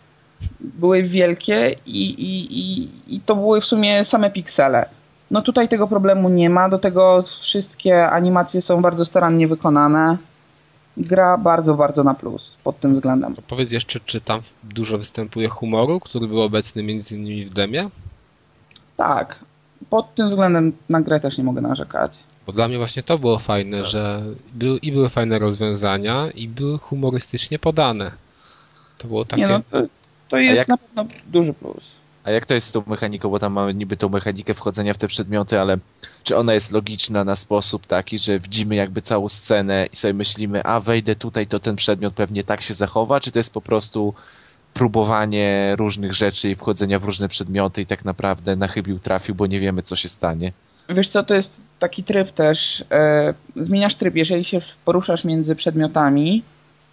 Były 0.59 1.03
wielkie 1.03 1.75
i, 1.85 2.09
i, 2.09 2.59
i, 2.59 2.89
i 3.15 3.19
to 3.19 3.35
były 3.35 3.61
w 3.61 3.65
sumie 3.65 4.05
same 4.05 4.31
piksele. 4.31 4.89
No 5.31 5.41
tutaj 5.41 5.67
tego 5.67 5.87
problemu 5.87 6.29
nie 6.29 6.49
ma, 6.49 6.69
do 6.69 6.79
tego 6.79 7.23
wszystkie 7.41 8.09
animacje 8.09 8.61
są 8.61 8.81
bardzo 8.81 9.05
starannie 9.05 9.47
wykonane. 9.47 10.17
Gra 10.97 11.37
bardzo, 11.37 11.75
bardzo 11.75 12.03
na 12.03 12.13
plus 12.13 12.57
pod 12.63 12.79
tym 12.79 12.93
względem. 12.93 13.35
To 13.35 13.41
powiedz 13.41 13.71
jeszcze, 13.71 13.99
czy 14.05 14.21
tam 14.21 14.41
dużo 14.63 14.97
występuje 14.97 15.47
humoru, 15.49 15.99
który 15.99 16.27
był 16.27 16.41
obecny 16.41 16.83
między 16.83 17.15
innymi 17.15 17.45
w 17.45 17.53
demie? 17.53 17.89
Tak. 18.97 19.39
Pod 19.89 20.15
tym 20.15 20.29
względem 20.29 20.71
na 20.89 21.01
grę 21.01 21.19
też 21.19 21.37
nie 21.37 21.43
mogę 21.43 21.61
narzekać. 21.61 22.11
Bo 22.49 22.53
dla 22.53 22.67
mnie 22.67 22.77
właśnie 22.77 23.03
to 23.03 23.17
było 23.17 23.39
fajne, 23.39 23.81
tak. 23.81 23.91
że 23.91 24.23
był, 24.53 24.77
i 24.77 24.91
były 24.91 25.09
fajne 25.09 25.39
rozwiązania, 25.39 26.31
i 26.31 26.47
były 26.47 26.77
humorystycznie 26.77 27.59
podane. 27.59 28.11
To 28.97 29.07
było 29.07 29.25
takie... 29.25 29.41
Nie 29.41 29.47
no, 29.47 29.61
to, 29.71 29.81
to 30.29 30.37
jest 30.37 30.57
jak... 30.57 30.67
na 30.67 30.77
pewno 30.77 31.05
duży 31.27 31.53
plus. 31.53 31.83
A 32.23 32.31
jak 32.31 32.45
to 32.45 32.53
jest 32.53 32.67
z 32.67 32.71
tą 32.71 32.83
mechaniką, 32.87 33.29
bo 33.29 33.39
tam 33.39 33.53
mamy 33.53 33.73
niby 33.73 33.97
tą 33.97 34.09
mechanikę 34.09 34.53
wchodzenia 34.53 34.93
w 34.93 34.97
te 34.97 35.07
przedmioty, 35.07 35.59
ale 35.59 35.77
czy 36.23 36.37
ona 36.37 36.53
jest 36.53 36.71
logiczna 36.71 37.23
na 37.23 37.35
sposób 37.35 37.85
taki, 37.85 38.17
że 38.17 38.39
widzimy 38.39 38.75
jakby 38.75 39.01
całą 39.01 39.29
scenę 39.29 39.87
i 39.93 39.95
sobie 39.95 40.13
myślimy, 40.13 40.63
a 40.63 40.79
wejdę 40.79 41.15
tutaj, 41.15 41.47
to 41.47 41.59
ten 41.59 41.75
przedmiot 41.75 42.13
pewnie 42.13 42.43
tak 42.43 42.61
się 42.61 42.73
zachowa, 42.73 43.19
czy 43.19 43.31
to 43.31 43.39
jest 43.39 43.53
po 43.53 43.61
prostu 43.61 44.13
próbowanie 44.73 45.75
różnych 45.75 46.13
rzeczy 46.13 46.49
i 46.49 46.55
wchodzenia 46.55 46.99
w 46.99 47.03
różne 47.03 47.27
przedmioty 47.27 47.81
i 47.81 47.85
tak 47.85 48.05
naprawdę 48.05 48.55
na 48.55 48.67
chybił 48.67 48.99
trafił, 48.99 49.35
bo 49.35 49.47
nie 49.47 49.59
wiemy, 49.59 49.83
co 49.83 49.95
się 49.95 50.09
stanie. 50.09 50.51
Wiesz 50.89 51.09
co, 51.09 51.23
to 51.23 51.33
jest 51.33 51.49
taki 51.79 52.03
tryb 52.03 52.31
też. 52.31 52.83
E, 52.91 53.33
zmieniasz 53.55 53.95
tryb, 53.95 54.15
jeżeli 54.15 54.43
się 54.43 54.61
poruszasz 54.85 55.23
między 55.23 55.55
przedmiotami, 55.55 56.43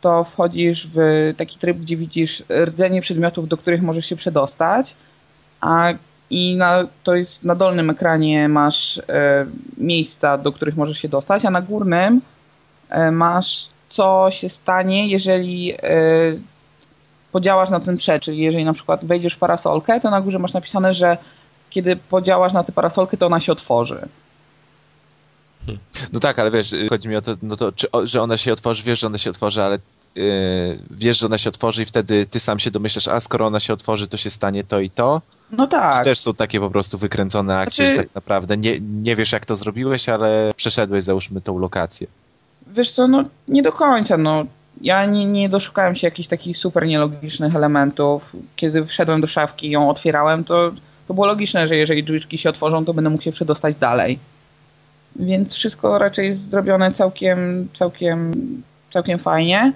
to 0.01 0.25
wchodzisz 0.25 0.89
w 0.95 0.99
taki 1.37 1.59
tryb, 1.59 1.79
gdzie 1.79 1.97
widzisz 1.97 2.43
rdzenie 2.65 3.01
przedmiotów, 3.01 3.49
do 3.49 3.57
których 3.57 3.83
możesz 3.83 4.07
się 4.07 4.17
przedostać, 4.17 4.95
a 5.61 5.89
i 6.31 6.57
na, 6.57 6.87
to 7.05 7.15
jest 7.15 7.45
na 7.45 7.55
dolnym 7.55 7.91
ekranie 7.91 8.49
masz 8.49 8.99
e, 8.99 9.47
miejsca, 9.79 10.39
do 10.39 10.53
których 10.53 10.77
możesz 10.77 10.99
się 10.99 11.09
dostać, 11.09 11.45
a 11.45 11.51
na 11.51 11.61
górnym 11.61 12.21
e, 12.89 13.11
masz 13.11 13.69
co 13.87 14.29
się 14.31 14.49
stanie, 14.49 15.09
jeżeli 15.09 15.75
podziałasz 17.33 17.71
na 17.71 17.81
ten 17.81 17.97
przed, 17.97 18.23
czyli 18.23 18.39
jeżeli 18.39 18.65
na 18.65 18.73
przykład 18.73 19.05
wejdziesz 19.05 19.35
w 19.35 19.39
parasolkę, 19.39 20.01
to 20.01 20.11
na 20.11 20.21
górze 20.21 20.39
masz 20.39 20.53
napisane, 20.53 20.95
że 20.95 21.19
kiedy 21.71 21.97
podziałasz 21.97 22.53
na 22.53 22.65
tę 22.65 22.73
parasolkę, 22.73 23.17
to 23.17 23.27
ona 23.27 23.41
się 23.41 23.53
otworzy. 23.53 24.09
No 26.13 26.21
tak, 26.21 26.39
ale 26.39 26.51
wiesz, 26.51 26.75
chodzi 26.89 27.09
mi 27.09 27.17
o 27.17 27.23
to, 27.23 27.35
no 27.43 27.57
to 27.57 27.73
czy, 27.73 27.87
że 28.05 28.23
ona 28.23 28.37
się 28.37 28.53
otworzy, 28.53 28.83
wiesz, 28.83 29.01
że 29.01 29.07
ona 29.07 29.19
się 29.19 29.31
otworzy, 29.31 29.63
ale 29.63 29.79
yy, 30.15 30.79
wiesz, 30.91 31.19
że 31.19 31.27
ona 31.27 31.39
się 31.39 31.51
otworzy 31.51 31.83
i 31.83 31.87
wtedy 31.87 32.27
ty 32.27 32.41
sam 32.41 32.59
się 32.59 32.71
domyślasz, 32.71 33.09
a 33.09 33.21
skoro 33.21 33.47
ona 33.47 33.61
się 33.61 33.73
otworzy, 33.73 34.09
to 34.09 34.17
się 34.17 34.31
stanie 34.31 34.65
to 34.65 34.81
i 34.81 34.91
to. 34.91 35.23
No 35.51 35.67
tak. 35.67 35.99
Czy 35.99 36.05
też 36.05 36.19
są 36.19 36.35
takie 36.35 36.61
po 36.61 36.71
prostu 36.71 36.99
wykręcone 36.99 37.59
akcje, 37.59 37.87
znaczy... 37.87 37.97
że 37.97 38.03
tak 38.03 38.15
naprawdę 38.15 38.57
nie, 38.57 38.81
nie 38.81 39.17
wiesz, 39.17 39.33
jak 39.33 39.47
to 39.47 39.57
zrobiłeś, 39.57 40.09
ale 40.09 40.51
przeszedłeś, 40.57 41.05
załóżmy, 41.05 41.41
tą 41.41 41.59
lokację. 41.59 42.07
Wiesz 42.67 42.93
co, 42.93 43.09
no 43.09 43.25
nie 43.49 43.63
do 43.63 43.73
końca, 43.73 44.17
no. 44.17 44.45
Ja 44.81 45.07
nie, 45.07 45.25
nie 45.25 45.49
doszukałem 45.49 45.97
się 45.97 46.07
jakichś 46.07 46.29
takich 46.29 46.59
super 46.59 46.87
nielogicznych 46.87 47.57
elementów. 47.57 48.37
Kiedy 48.57 48.87
wszedłem 48.87 49.21
do 49.21 49.27
szafki 49.27 49.67
i 49.67 49.71
ją 49.71 49.91
otwierałem, 49.91 50.45
to, 50.45 50.73
to 51.09 51.15
było 51.15 51.27
logiczne, 51.27 51.69
że 51.69 51.77
jeżeli 51.77 52.05
drzwiczki 52.05 52.39
się 52.39 52.51
otworzą, 52.51 52.85
to 52.85 52.95
będę 52.95 53.11
mógł 53.11 53.23
się 53.23 53.33
przedostać 53.33 53.77
dalej. 53.77 54.19
Więc 55.19 55.55
wszystko 55.55 55.99
raczej 55.99 56.29
jest 56.29 56.51
zrobione 56.51 56.93
całkiem, 56.93 57.69
całkiem, 57.79 58.33
całkiem 58.93 59.19
fajnie. 59.19 59.73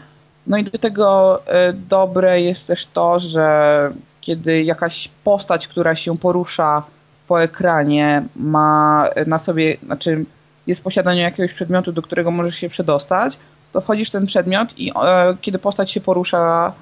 No 0.47 0.59
i 0.59 0.65
do 0.65 0.79
tego 0.79 1.41
e, 1.47 1.73
dobre 1.73 2.41
jest 2.41 2.67
też 2.67 2.87
to, 2.87 3.21
że 3.21 3.91
kiedy 4.21 4.63
jakaś 4.65 5.11
postać, 5.25 5.69
która 5.69 5.97
się 5.97 6.19
porusza 6.19 6.83
po 7.29 7.43
ekranie, 7.43 8.23
ma 8.37 9.09
na 9.27 9.39
sobie, 9.39 9.77
znaczy 9.87 10.25
jest 10.67 10.81
w 10.81 10.85
posiadaniu 10.85 11.21
jakiegoś 11.21 11.53
przedmiotu, 11.53 11.93
do 11.93 12.03
którego 12.03 12.31
możesz 12.31 12.57
się 12.57 12.69
przedostać, 12.69 13.39
to 13.73 13.81
wchodzisz 13.81 14.09
w 14.09 14.13
ten 14.13 14.27
przedmiot 14.27 14.79
i 14.79 14.91
e, 14.91 15.37
kiedy 15.41 15.59
postać 15.59 15.91
się 15.91 16.01
porusza, 16.01 16.73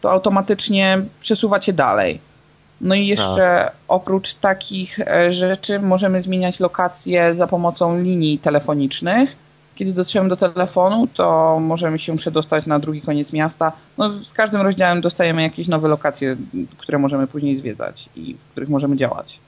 to 0.00 0.10
automatycznie 0.12 1.02
przesuwa 1.20 1.60
cię 1.60 1.72
dalej. 1.72 2.20
No 2.84 2.94
i 2.94 3.06
jeszcze 3.06 3.66
A. 3.66 3.72
oprócz 3.88 4.34
takich 4.34 5.00
e, 5.00 5.32
rzeczy 5.32 5.80
możemy 5.80 6.22
zmieniać 6.22 6.60
lokacje 6.60 7.34
za 7.34 7.46
pomocą 7.46 8.02
linii 8.02 8.38
telefonicznych. 8.38 9.36
Kiedy 9.74 9.92
dotrzemy 9.92 10.28
do 10.28 10.36
telefonu, 10.36 11.06
to 11.06 11.58
możemy 11.60 11.98
się 11.98 12.16
przedostać 12.16 12.66
na 12.66 12.78
drugi 12.78 13.00
koniec 13.00 13.32
miasta. 13.32 13.72
No, 13.98 14.12
z 14.24 14.32
każdym 14.32 14.60
rozdziałem 14.60 15.00
dostajemy 15.00 15.42
jakieś 15.42 15.68
nowe 15.68 15.88
lokacje, 15.88 16.36
które 16.78 16.98
możemy 16.98 17.26
później 17.26 17.58
zwiedzać 17.58 18.08
i 18.16 18.34
w 18.34 18.50
których 18.50 18.68
możemy 18.68 18.96
działać. 18.96 19.38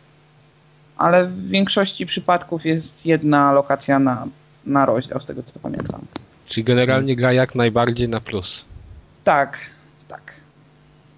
Ale 0.96 1.24
w 1.26 1.48
większości 1.48 2.06
przypadków 2.06 2.66
jest 2.66 3.06
jedna 3.06 3.52
lokacja 3.52 3.98
na, 3.98 4.26
na 4.66 4.86
rozdział, 4.86 5.20
z 5.20 5.26
tego 5.26 5.42
co 5.42 5.60
pamiętam. 5.62 6.00
Czyli 6.46 6.64
generalnie 6.64 7.16
gra 7.16 7.32
jak 7.32 7.54
najbardziej 7.54 8.08
na 8.08 8.20
plus. 8.20 8.64
Tak, 9.24 9.58
tak. 10.08 10.22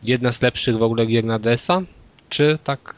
Jedna 0.02 0.32
z 0.32 0.42
lepszych 0.42 0.78
w 0.78 0.82
ogóle 0.82 1.06
gier 1.06 1.24
na 1.24 1.38
DS-a? 1.38 1.80
Czy 2.28 2.58
tak 2.64 2.94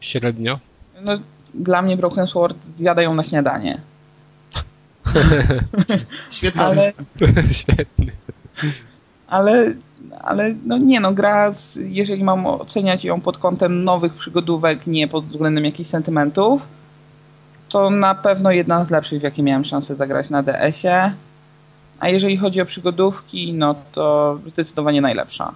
średnio? 0.00 0.58
No, 1.00 1.12
dla 1.54 1.82
mnie 1.82 1.96
Broken 1.96 2.26
Sword 2.26 2.56
zjadają 2.76 3.14
na 3.14 3.24
śniadanie. 3.24 3.80
Świetnie. 6.30 6.62
Ale... 6.62 6.92
Świetny. 7.60 8.12
Ale, 9.28 9.74
ale 10.22 10.54
no 10.64 10.78
nie 10.78 11.00
no, 11.00 11.12
gra, 11.12 11.52
z, 11.52 11.78
jeżeli 11.82 12.24
mam 12.24 12.46
oceniać 12.46 13.04
ją 13.04 13.20
pod 13.20 13.38
kątem 13.38 13.84
nowych 13.84 14.14
przygodówek, 14.14 14.86
nie 14.86 15.08
pod 15.08 15.26
względem 15.26 15.64
jakichś 15.64 15.90
sentymentów, 15.90 16.62
to 17.68 17.90
na 17.90 18.14
pewno 18.14 18.50
jedna 18.50 18.84
z 18.84 18.90
lepszych, 18.90 19.20
w 19.20 19.22
jakie 19.22 19.42
miałem 19.42 19.64
szansę 19.64 19.96
zagrać 19.96 20.30
na 20.30 20.42
DS-ie. 20.42 21.14
A 22.00 22.08
jeżeli 22.08 22.36
chodzi 22.36 22.60
o 22.60 22.66
przygodówki, 22.66 23.52
no 23.52 23.74
to 23.92 24.38
zdecydowanie 24.46 25.00
najlepsza. 25.00 25.54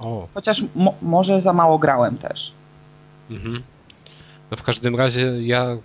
O. 0.00 0.28
Chociaż 0.34 0.62
mo 0.74 0.94
może 1.02 1.40
za 1.40 1.52
mało 1.52 1.78
grałem 1.78 2.18
też. 2.18 2.52
Mhm. 3.30 3.62
No 4.50 4.56
w 4.56 4.62
każdym 4.62 4.96
razie 4.96 5.42
ja 5.42 5.76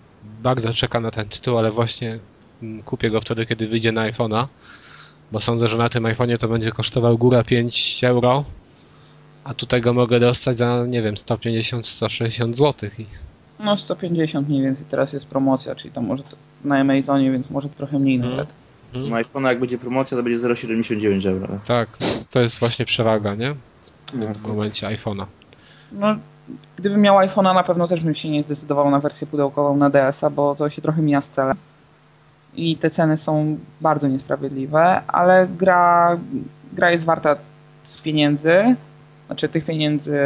bardzo 0.44 0.74
czekam 0.74 1.04
na 1.04 1.12
ten 1.12 1.30
tytuł, 1.30 1.58
ale 1.58 1.72
właśnie 1.72 2.20
mm, 2.64 2.84
kupię 2.84 3.10
go 3.10 3.22
wtedy, 3.22 3.46
kiedy 3.46 3.68
wyjdzie 3.68 3.92
na 3.92 4.12
iPhone'a, 4.12 4.48
bo 5.32 5.40
sądzę, 5.40 5.68
że 5.68 5.78
na 5.78 5.90
tym 5.90 6.04
iPhone'ie 6.04 6.38
to 6.38 6.48
będzie 6.48 6.72
kosztował 6.72 7.18
góra 7.18 7.44
5 7.44 8.04
euro, 8.04 8.46
a 9.44 9.54
tutaj 9.54 9.82
go 9.82 9.94
mogę 9.94 10.20
dostać 10.20 10.58
za, 10.58 10.86
nie 10.88 11.02
wiem, 11.02 11.16
150-160 11.16 12.54
zł. 12.54 12.90
I... 13.00 13.06
No 13.60 13.78
150 13.78 14.50
mniej 14.50 14.62
więcej, 14.62 14.86
teraz 14.90 15.14
jest 15.14 15.26
promocja, 15.26 15.76
czyli 15.76 15.94
to 15.94 16.02
może 16.02 16.24
na 16.64 16.78
Amazonie, 16.78 17.32
więc 17.32 17.50
może 17.50 17.70
trochę 17.70 18.00
mniej 18.00 18.16
mhm. 18.16 18.36
nawet. 18.36 18.50
Na 18.94 19.24
iPhone'a 19.24 19.48
jak 19.48 19.60
będzie 19.60 19.78
promocja, 19.78 20.18
to 20.18 20.24
będzie 20.24 20.48
0,79 20.48 21.30
euro. 21.30 21.48
Tak, 21.68 21.90
to 22.32 22.40
jest 22.40 22.60
właśnie 22.60 22.86
przewaga, 22.86 23.36
nie? 23.36 23.56
W 24.14 24.48
momencie 24.48 24.88
iPhone'a. 24.88 25.26
No, 25.92 26.16
gdybym 26.78 27.02
miał 27.02 27.18
iPhone'a, 27.18 27.54
na 27.54 27.64
pewno 27.64 27.88
też 27.88 28.04
bym 28.04 28.16
się 28.16 28.30
nie 28.30 28.44
zdecydował 28.44 28.92
na 28.92 29.00
wersję 29.00 29.28
pudełkową 29.28 29.78
na 29.78 29.90
DS-a, 29.90 30.30
bo 30.30 30.56
to 30.56 30.70
się 30.70 30.82
trochę 30.82 31.02
mija 31.02 31.22
z 31.22 31.30
celem. 31.30 31.58
I 32.56 32.78
te 32.78 32.90
ceny 32.90 33.18
są 33.18 33.58
bardzo 33.82 34.08
niesprawiedliwe, 34.08 35.02
ale 35.08 35.48
gra, 35.48 36.18
gra 36.74 36.92
jest 36.92 37.06
warta 37.06 37.36
z 37.84 38.02
pieniędzy. 38.02 38.76
Znaczy 39.28 39.50
tych 39.50 39.66
pieniędzy, 39.66 40.20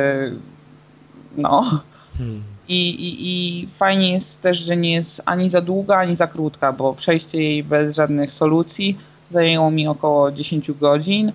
no. 1.38 1.82
Hmm. 2.18 2.44
I, 2.68 2.90
i, 2.90 3.16
I 3.28 3.68
fajnie 3.68 4.14
jest 4.14 4.42
też, 4.42 4.58
że 4.58 4.78
nie 4.78 4.94
jest 4.94 5.22
ani 5.26 5.50
za 5.50 5.62
długa, 5.62 5.98
ani 5.98 6.16
za 6.16 6.28
krótka, 6.28 6.74
bo 6.74 6.94
przejście 6.94 7.44
jej 7.44 7.64
bez 7.64 7.96
żadnych 7.96 8.32
solucji 8.32 8.98
zajęło 9.30 9.72
mi 9.72 9.88
około 9.88 10.32
10 10.32 10.72
godzin 10.72 11.32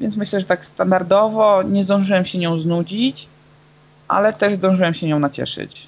więc 0.00 0.16
myślę, 0.16 0.40
że 0.40 0.46
tak 0.46 0.66
standardowo 0.66 1.62
nie 1.62 1.84
zdążyłem 1.84 2.24
się 2.24 2.38
nią 2.38 2.60
znudzić, 2.60 3.26
ale 4.08 4.32
też 4.32 4.54
zdążyłem 4.54 4.94
się 4.94 5.06
nią 5.06 5.18
nacieszyć. 5.18 5.86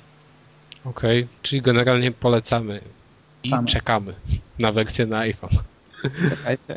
Okej, 0.84 1.22
okay, 1.22 1.34
czyli 1.42 1.62
generalnie 1.62 2.12
polecamy 2.12 2.80
i 3.44 3.50
Same. 3.50 3.66
czekamy 3.66 4.14
na 4.58 4.72
wersję 4.72 5.06
na 5.06 5.18
iPhone. 5.18 5.58
Czekajcie. 6.30 6.74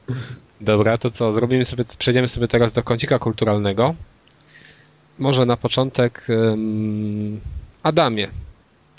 Dobra, 0.60 0.98
to 0.98 1.10
co? 1.10 1.32
Zrobimy 1.32 1.64
sobie, 1.64 1.84
przejdziemy 1.98 2.28
sobie 2.28 2.48
teraz 2.48 2.72
do 2.72 2.82
kącika 2.82 3.18
kulturalnego. 3.18 3.94
Może 5.18 5.46
na 5.46 5.56
początek 5.56 6.26
um, 6.28 7.40
Adamie. 7.82 8.28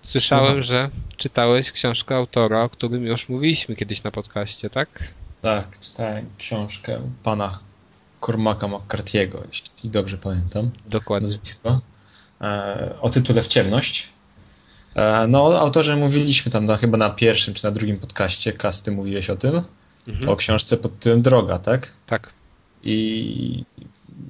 Słyszałem, 0.04 0.46
Słucham. 0.46 0.64
że 0.64 0.90
czytałeś 1.18 1.72
książkę 1.72 2.16
autora, 2.16 2.64
o 2.64 2.70
którym 2.70 3.06
już 3.06 3.30
mówiliśmy 3.30 3.76
kiedyś 3.76 4.04
na 4.04 4.12
podcaście, 4.12 4.70
tak? 4.70 4.90
Tak, 5.42 5.80
czytałem 5.80 6.26
książkę 6.38 7.02
pana 7.24 7.60
Cormaca 8.26 8.68
McCarthy'ego, 8.68 9.48
jeśli 9.48 9.90
dobrze 9.90 10.18
pamiętam. 10.18 10.72
Dokładnie. 10.86 11.28
Nazwisko. 11.28 11.82
E, 12.42 12.96
o 13.02 13.10
tytule 13.10 13.42
W 13.42 13.48
ciemność. 13.48 14.10
E, 14.96 15.28
no, 15.28 15.46
o 15.46 15.60
autorze 15.60 15.96
mówiliśmy 15.96 16.52
tam 16.52 16.66
na, 16.66 16.78
chyba 16.78 16.98
na 16.98 17.10
pierwszym 17.10 17.54
czy 17.54 17.66
na 17.66 17.72
drugim 17.72 18.00
podcaście. 18.00 18.54
Kasty 18.54 18.92
mówiłeś 18.92 19.30
o 19.30 19.36
tym. 19.36 19.62
Mhm. 20.08 20.30
O 20.30 20.36
książce 20.36 20.78
pod 20.78 21.00
tytułem 21.00 21.22
Droga, 21.22 21.60
tak? 21.60 21.94
Tak. 22.06 22.30
I 22.84 23.66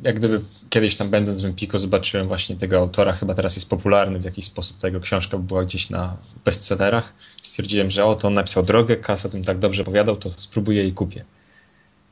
jak 0.03 0.15
gdyby 0.15 0.41
kiedyś 0.69 0.95
tam 0.95 1.09
będąc 1.09 1.41
w 1.41 1.45
Empiko 1.45 1.79
zobaczyłem 1.79 2.27
właśnie 2.27 2.55
tego 2.55 2.77
autora, 2.77 3.13
chyba 3.13 3.33
teraz 3.33 3.55
jest 3.55 3.69
popularny 3.69 4.19
w 4.19 4.23
jakiś 4.23 4.45
sposób, 4.45 4.77
ta 4.77 4.87
jego 4.87 4.99
książka 4.99 5.37
była 5.37 5.65
gdzieś 5.65 5.89
na 5.89 6.17
bestsellerach. 6.45 7.13
Stwierdziłem, 7.41 7.89
że 7.89 8.05
oto 8.05 8.27
on 8.27 8.33
napisał 8.33 8.63
drogę, 8.63 8.97
Kas 8.97 9.25
o 9.25 9.29
tym 9.29 9.43
tak 9.43 9.59
dobrze 9.59 9.81
opowiadał, 9.81 10.15
to 10.15 10.31
spróbuję 10.37 10.87
i 10.87 10.93
kupię. 10.93 11.25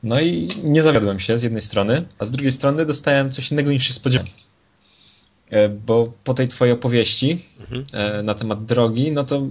No 0.02 0.20
i 0.20 0.48
nie 0.64 0.82
zawiodłem 0.82 1.20
się 1.20 1.38
z 1.38 1.42
jednej 1.42 1.62
strony, 1.62 2.04
a 2.18 2.24
z 2.24 2.30
drugiej 2.30 2.52
strony 2.52 2.86
dostałem 2.86 3.30
coś 3.30 3.50
innego 3.50 3.70
niż 3.70 3.86
się 3.86 3.92
spodziewałem. 3.92 4.32
E, 5.50 5.68
bo 5.68 6.12
po 6.24 6.34
tej 6.34 6.48
twojej 6.48 6.74
opowieści 6.74 7.44
mhm. 7.60 7.84
E, 7.92 8.22
na 8.22 8.34
temat 8.34 8.64
drogi, 8.64 9.12
no 9.12 9.24
to 9.24 9.46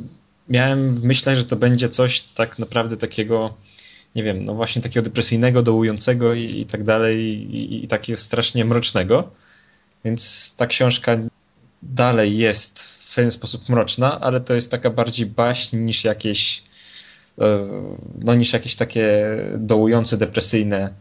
miałem 0.49 0.93
w 0.93 1.03
myślach, 1.03 1.35
że 1.35 1.43
to 1.43 1.55
będzie 1.55 1.89
coś 1.89 2.21
tak 2.21 2.59
naprawdę 2.59 2.97
takiego 2.97 3.53
nie 4.15 4.23
wiem, 4.23 4.45
no 4.45 4.53
właśnie 4.53 4.81
takiego 4.81 5.03
depresyjnego, 5.03 5.61
dołującego 5.61 6.33
i, 6.33 6.59
i 6.59 6.65
tak 6.65 6.83
dalej, 6.83 7.19
i, 7.55 7.83
i 7.83 7.87
takiego 7.87 8.17
strasznie 8.17 8.65
mrocznego. 8.65 9.31
Więc 10.05 10.53
ta 10.57 10.67
książka 10.67 11.17
dalej 11.83 12.37
jest 12.37 12.81
w 12.81 13.15
pewien 13.15 13.31
sposób 13.31 13.69
mroczna, 13.69 14.19
ale 14.21 14.41
to 14.41 14.53
jest 14.53 14.71
taka 14.71 14.89
bardziej 14.89 15.25
baśń 15.25 15.77
niż 15.77 16.03
jakieś 16.03 16.63
e, 17.39 17.67
no 18.19 18.35
niż 18.35 18.53
jakieś 18.53 18.75
takie 18.75 19.37
dołujące, 19.57 20.17
depresyjne 20.17 20.93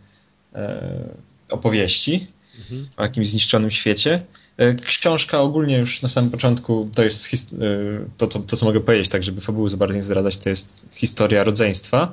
e, 0.55 1.09
opowieści. 1.49 2.27
mhm. 2.59 2.89
o 2.97 3.03
jakimś 3.03 3.31
zniszczonym 3.31 3.71
świecie. 3.71 4.23
E, 4.57 4.75
książka 4.75 5.41
ogólnie 5.41 5.79
już 5.79 6.03
na 6.03 6.09
samym 6.09 6.31
początku 6.31 6.91
to 6.95 7.05
jest 7.05 7.29
to, 8.17 8.27
to, 8.27 8.39
to, 8.39 8.57
co 8.57 8.67
mogę 8.67 8.81
powiedzieć, 8.81 9.09
tak 9.09 9.23
żeby 9.23 9.41
fabuły 9.41 9.71
za 9.71 9.77
bardzo 9.77 9.95
nie 9.95 10.03
zdradzać, 10.03 10.37
to 10.37 10.49
jest 10.49 10.87
historia 10.93 11.45
rodzeństwa 11.45 12.13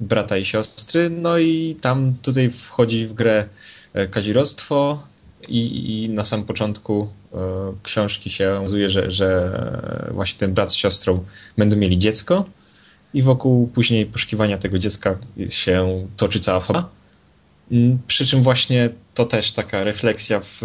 brata 0.00 0.36
i 0.36 0.44
siostry, 0.44 1.10
no 1.10 1.38
i 1.38 1.76
tam 1.80 2.14
tutaj 2.22 2.50
wchodzi 2.50 3.06
w 3.06 3.12
grę 3.12 3.48
e, 3.92 4.06
kazirodztwo 4.06 5.06
i, 5.48 6.02
i 6.04 6.08
na 6.08 6.24
samym 6.24 6.46
początku 6.46 7.08
książki 7.82 8.30
się 8.30 8.52
okazuje, 8.52 8.90
że, 8.90 9.10
że 9.10 10.10
właśnie 10.10 10.38
ten 10.38 10.54
brat 10.54 10.70
z 10.70 10.74
siostrą 10.74 11.24
będą 11.58 11.76
mieli 11.76 11.98
dziecko 11.98 12.44
i 13.14 13.22
wokół 13.22 13.66
później 13.68 14.06
poszukiwania 14.06 14.58
tego 14.58 14.78
dziecka 14.78 15.18
się 15.48 16.06
toczy 16.16 16.40
cała 16.40 16.60
fabuła. 16.60 16.88
Mm, 17.72 17.98
przy 18.06 18.26
czym 18.26 18.42
właśnie 18.42 18.90
to 19.14 19.24
też 19.24 19.52
taka 19.52 19.84
refleksja 19.84 20.40
w, 20.40 20.62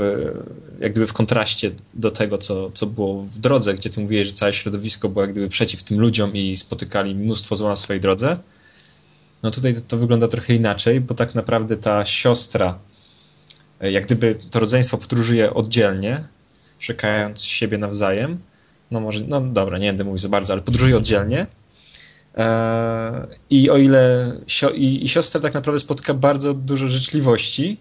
jak 0.80 0.92
gdyby 0.92 1.08
w 1.08 1.14
kontraście 1.14 1.72
do 1.94 2.12
tego, 2.12 2.38
co, 2.38 2.72
co 2.72 2.86
było 2.86 3.22
w 3.22 3.38
drodze, 3.38 3.74
gdzie 3.74 3.90
ty 3.90 4.02
mówiłeś, 4.02 4.28
że 4.28 4.34
całe 4.34 4.54
środowisko 4.54 5.10
było 5.10 5.22
jak 5.22 5.32
gdyby 5.32 5.50
przeciw 5.50 5.84
tym 5.84 6.00
ludziom 6.00 6.36
i 6.36 6.58
spotykali 6.58 7.16
mnóstwo 7.16 7.56
zła 7.56 7.70
na 7.70 7.76
swojej 7.76 8.02
drodze. 8.02 8.40
No 9.46 9.52
tutaj 9.52 9.74
to, 9.74 9.82
to 9.82 9.98
wygląda 9.98 10.28
trochę 10.28 10.54
inaczej, 10.54 11.02
bo 11.02 11.16
tak 11.16 11.36
naprawdę 11.36 11.78
ta 11.78 12.06
siostra, 12.06 12.80
e, 13.80 13.92
jak 13.92 14.06
gdyby 14.06 14.36
to 14.50 14.60
rodzeństwo 14.60 14.98
podróżuje 14.98 15.54
oddzielnie, 15.54 16.28
szukając 16.80 17.44
siebie 17.44 17.78
nawzajem. 17.78 18.40
No 18.92 19.00
może, 19.00 19.24
no 19.28 19.42
dobra, 19.42 19.78
nie 19.78 19.90
będę 19.90 20.04
mówił 20.04 20.18
za 20.18 20.30
bardzo, 20.30 20.54
ale 20.54 20.62
podróżuje 20.62 20.98
oddzielnie 20.98 21.48
E, 22.38 23.28
I 23.50 23.70
o 23.70 23.78
ile 23.78 24.34
i, 24.74 25.04
i 25.04 25.08
siostra 25.08 25.42
tak 25.42 25.54
naprawdę 25.54 25.80
spotyka 25.80 26.14
bardzo 26.14 26.54
dużo 26.54 26.88
życzliwości, 26.88 27.78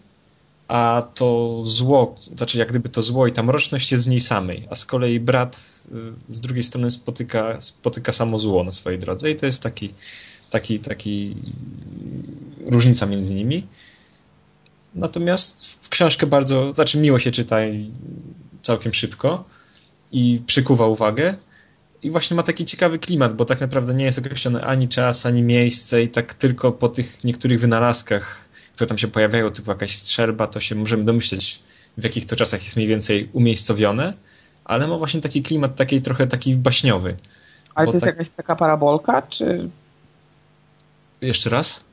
a 0.68 1.08
to 1.14 1.60
zło, 1.64 2.16
znaczy 2.36 2.58
jak 2.58 2.68
gdyby 2.68 2.88
to 2.88 3.02
zło 3.02 3.26
i 3.26 3.32
ta 3.32 3.42
mroczność 3.42 3.92
jest 3.92 4.04
w 4.04 4.08
niej 4.08 4.20
samej, 4.20 4.66
a 4.70 4.74
z 4.74 4.84
kolei 4.84 5.20
brat 5.20 5.80
y, 5.86 5.90
z 6.28 6.40
drugiej 6.40 6.62
strony 6.62 6.90
spotyka, 6.90 7.60
spotyka 7.60 8.12
samo 8.12 8.38
zło 8.38 8.64
na 8.64 8.72
swojej 8.72 8.98
drodze 8.98 9.30
i 9.30 9.36
to 9.36 9.46
jest 9.46 9.62
taki, 9.62 9.94
taki, 10.54 10.80
taki 10.80 11.36
różnica 12.66 13.06
między 13.06 13.34
nimi. 13.34 13.66
Natomiast 14.94 15.84
w 15.84 15.88
książkę 15.88 16.26
bardzo, 16.26 16.72
znaczy 16.72 16.98
miło 16.98 17.18
się 17.18 17.30
czyta 17.30 17.66
i 17.66 17.90
całkiem 18.62 18.94
szybko 18.94 19.44
i 20.12 20.42
przykuwa 20.46 20.86
uwagę. 20.86 21.34
I 22.02 22.10
właśnie 22.10 22.36
ma 22.36 22.42
taki 22.42 22.64
ciekawy 22.64 22.98
klimat, 22.98 23.34
bo 23.34 23.44
tak 23.44 23.60
naprawdę 23.60 23.94
nie 23.94 24.04
jest 24.04 24.18
określony 24.18 24.64
ani 24.64 24.88
czas, 24.88 25.26
ani 25.26 25.42
miejsce 25.42 26.02
i 26.02 26.08
tak 26.08 26.34
tylko 26.34 26.72
po 26.72 26.88
tych 26.88 27.24
niektórych 27.24 27.60
wynalazkach, 27.60 28.48
które 28.74 28.88
tam 28.88 28.98
się 28.98 29.08
pojawiają, 29.08 29.50
typu 29.50 29.70
jakaś 29.70 29.96
strzelba, 29.96 30.46
to 30.46 30.60
się 30.60 30.74
możemy 30.74 31.04
domyśleć, 31.04 31.62
w 31.98 32.04
jakich 32.04 32.26
to 32.26 32.36
czasach 32.36 32.64
jest 32.64 32.76
mniej 32.76 32.88
więcej 32.88 33.28
umiejscowione, 33.32 34.14
ale 34.64 34.88
ma 34.88 34.98
właśnie 34.98 35.20
taki 35.20 35.42
klimat 35.42 35.76
takiej 35.76 36.02
trochę 36.02 36.26
taki 36.26 36.54
baśniowy. 36.54 37.16
Ale 37.74 37.86
to 37.86 37.92
jest 37.92 38.04
tak... 38.04 38.14
jakaś 38.14 38.30
taka 38.30 38.56
parabolka, 38.56 39.22
czy... 39.22 39.70
Jeszcze 41.26 41.50
raz? 41.50 41.84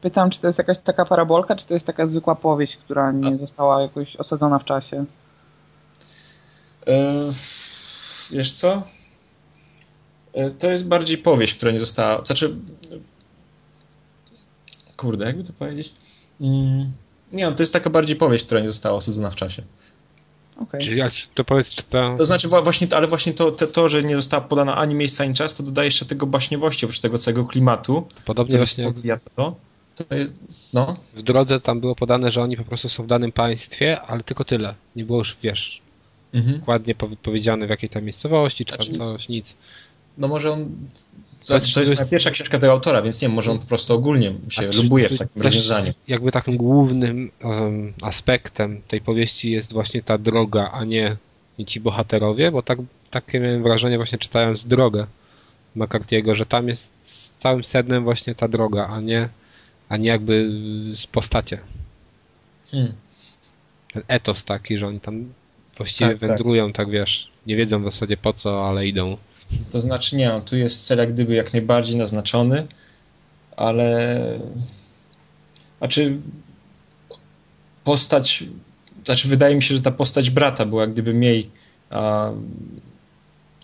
Pytam, 0.00 0.30
czy 0.30 0.40
to 0.40 0.46
jest 0.46 0.58
jakaś 0.58 0.76
taka 0.84 1.04
parabolka, 1.04 1.56
czy 1.56 1.66
to 1.66 1.74
jest 1.74 1.86
taka 1.86 2.06
zwykła 2.06 2.34
powieść, 2.34 2.76
która 2.76 3.12
nie 3.12 3.34
A... 3.34 3.38
została 3.38 3.82
jakoś 3.82 4.16
osadzona 4.16 4.58
w 4.58 4.64
czasie? 4.64 5.04
Yy, 6.86 6.94
wiesz 8.30 8.52
co? 8.52 8.82
E, 10.32 10.50
to 10.50 10.70
jest 10.70 10.88
bardziej 10.88 11.18
powieść, 11.18 11.54
która 11.54 11.72
nie 11.72 11.80
została. 11.80 12.24
Znaczy. 12.24 12.56
Kurde, 14.96 15.24
jakby 15.24 15.44
to 15.44 15.52
powiedzieć? 15.52 15.92
Mm, 16.40 16.92
nie, 17.32 17.50
no, 17.50 17.56
to 17.56 17.62
jest 17.62 17.72
taka 17.72 17.90
bardziej 17.90 18.16
powieść, 18.16 18.44
która 18.44 18.60
nie 18.60 18.68
została 18.68 18.96
osadzona 18.96 19.30
w 19.30 19.36
czasie. 19.36 19.62
Okay. 20.58 20.80
Czyli 20.80 20.98
jak 20.98 21.12
to 21.34 21.44
powiedz, 21.44 21.74
czy 21.74 21.82
to... 21.82 22.14
To 22.18 22.24
znaczy 22.24 22.48
właśnie, 22.48 22.88
ale 22.96 23.06
właśnie 23.06 23.32
to, 23.32 23.52
to, 23.52 23.66
to, 23.66 23.88
że 23.88 24.02
nie 24.02 24.16
została 24.16 24.40
podana 24.40 24.76
ani 24.76 24.94
miejsce, 24.94 25.24
ani 25.24 25.34
czas, 25.34 25.56
to 25.56 25.62
dodaje 25.62 25.86
jeszcze 25.86 26.04
tego 26.04 26.26
baśniowości, 26.26 26.86
oprócz 26.86 27.00
tego 27.00 27.18
całego 27.18 27.44
klimatu. 27.44 28.06
Podobnie 28.24 28.56
właśnie 28.56 28.92
to, 28.92 29.00
to 29.36 29.56
no. 30.72 30.96
W 31.14 31.22
drodze 31.22 31.60
tam 31.60 31.80
było 31.80 31.94
podane, 31.94 32.30
że 32.30 32.42
oni 32.42 32.56
po 32.56 32.64
prostu 32.64 32.88
są 32.88 33.02
w 33.02 33.06
danym 33.06 33.32
państwie, 33.32 34.00
ale 34.00 34.22
tylko 34.22 34.44
tyle. 34.44 34.74
Nie 34.96 35.04
było 35.04 35.18
już, 35.18 35.36
wiesz, 35.42 35.82
mhm. 36.34 36.58
dokładnie 36.58 36.94
powiedziane 36.94 37.66
w 37.66 37.70
jakiej 37.70 37.88
tam 37.90 38.04
miejscowości, 38.04 38.64
czy 38.64 38.74
znaczy, 38.74 38.98
tam 38.98 38.98
coś, 38.98 39.28
nic 39.28 39.56
no 40.18 40.28
może 40.28 40.52
on 40.52 40.70
to 41.48 41.54
jest, 41.54 41.74
to 41.74 41.80
jest 41.80 41.92
moja 41.94 42.06
pierwsza 42.06 42.30
książka 42.30 42.58
tego 42.58 42.72
autora, 42.72 43.02
więc 43.02 43.22
nie 43.22 43.28
wiem, 43.28 43.34
może 43.34 43.50
on 43.50 43.58
po 43.58 43.66
prostu 43.66 43.94
ogólnie 43.94 44.34
się 44.48 44.70
lubuje 44.82 45.08
w 45.08 45.18
takim 45.18 45.42
rozwiązaniu. 45.42 45.92
Jakby 46.08 46.32
takim 46.32 46.56
głównym 46.56 47.30
um, 47.42 47.92
aspektem 48.02 48.82
tej 48.88 49.00
powieści 49.00 49.50
jest 49.50 49.72
właśnie 49.72 50.02
ta 50.02 50.18
droga, 50.18 50.70
a 50.72 50.84
nie, 50.84 51.16
nie 51.58 51.64
ci 51.64 51.80
bohaterowie, 51.80 52.50
bo 52.50 52.62
tak, 52.62 52.78
takie 53.10 53.40
miałem 53.40 53.62
wrażenie 53.62 53.96
właśnie 53.96 54.18
czytając 54.18 54.66
drogę 54.66 55.06
McCarthy'ego, 55.76 56.34
że 56.34 56.46
tam 56.46 56.68
jest 56.68 56.92
z 57.02 57.34
całym 57.34 57.64
sednem 57.64 58.04
właśnie 58.04 58.34
ta 58.34 58.48
droga, 58.48 58.86
a 58.86 59.00
nie, 59.00 59.28
a 59.88 59.96
nie 59.96 60.08
jakby 60.08 60.50
z 60.96 61.06
postacie. 61.06 61.58
Hmm. 62.70 62.92
Ten 63.92 64.02
etos 64.08 64.44
taki, 64.44 64.78
że 64.78 64.86
oni 64.86 65.00
tam 65.00 65.32
właściwie 65.76 66.10
tak, 66.10 66.20
tak. 66.20 66.28
wędrują, 66.28 66.66
tak. 66.66 66.76
tak 66.76 66.90
wiesz, 66.90 67.30
nie 67.46 67.56
wiedzą 67.56 67.80
w 67.80 67.84
zasadzie 67.84 68.16
po 68.16 68.32
co, 68.32 68.68
ale 68.68 68.86
idą. 68.86 69.16
To 69.72 69.80
znaczy 69.80 70.16
nie, 70.16 70.28
no, 70.28 70.40
tu 70.40 70.56
jest 70.56 70.86
cel 70.86 70.98
jak 70.98 71.12
gdyby 71.12 71.34
jak 71.34 71.52
najbardziej 71.52 71.96
naznaczony, 71.96 72.66
ale 73.56 74.18
znaczy 75.78 76.16
postać, 77.84 78.44
znaczy 79.04 79.28
wydaje 79.28 79.56
mi 79.56 79.62
się, 79.62 79.74
że 79.74 79.82
ta 79.82 79.90
postać 79.90 80.30
brata 80.30 80.66
była 80.66 80.82
jak 80.82 80.92
gdyby 80.92 81.14
mniej 81.14 81.50
a, 81.90 82.30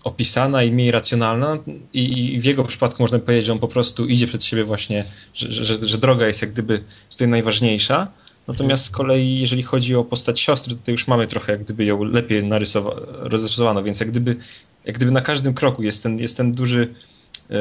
opisana 0.03 0.63
i 0.63 0.71
mniej 0.71 0.91
racjonalna 0.91 1.57
I, 1.93 2.33
i, 2.35 2.39
w 2.39 2.45
jego 2.45 2.63
przypadku 2.63 3.03
można 3.03 3.19
powiedzieć, 3.19 3.45
że 3.45 3.53
on 3.53 3.59
po 3.59 3.67
prostu 3.67 4.05
idzie 4.07 4.27
przed 4.27 4.43
siebie 4.43 4.63
właśnie, 4.63 5.05
że, 5.33 5.51
że, 5.65 5.77
że 5.81 5.97
droga 5.97 6.27
jest 6.27 6.41
jak 6.41 6.51
gdyby 6.51 6.83
tutaj 7.09 7.27
najważniejsza, 7.27 8.11
Natomiast 8.47 8.85
z 8.85 8.89
kolei, 8.89 9.39
jeżeli 9.39 9.63
chodzi 9.63 9.95
o 9.95 10.03
postać 10.03 10.39
siostry, 10.39 10.75
to 10.75 10.91
już 10.91 11.07
mamy 11.07 11.27
trochę 11.27 11.51
jak 11.51 11.63
gdyby 11.63 11.85
ją 11.85 12.03
lepiej 12.03 12.43
narysowaną, 12.43 13.83
więc 13.83 13.99
jak 13.99 14.09
gdyby 14.09 14.35
jak 14.85 14.95
gdyby 14.95 15.11
na 15.11 15.21
każdym 15.21 15.53
kroku 15.53 15.83
jest 15.83 16.03
ten, 16.03 16.19
jest 16.19 16.37
ten 16.37 16.51
duży 16.51 16.93
e, 17.49 17.55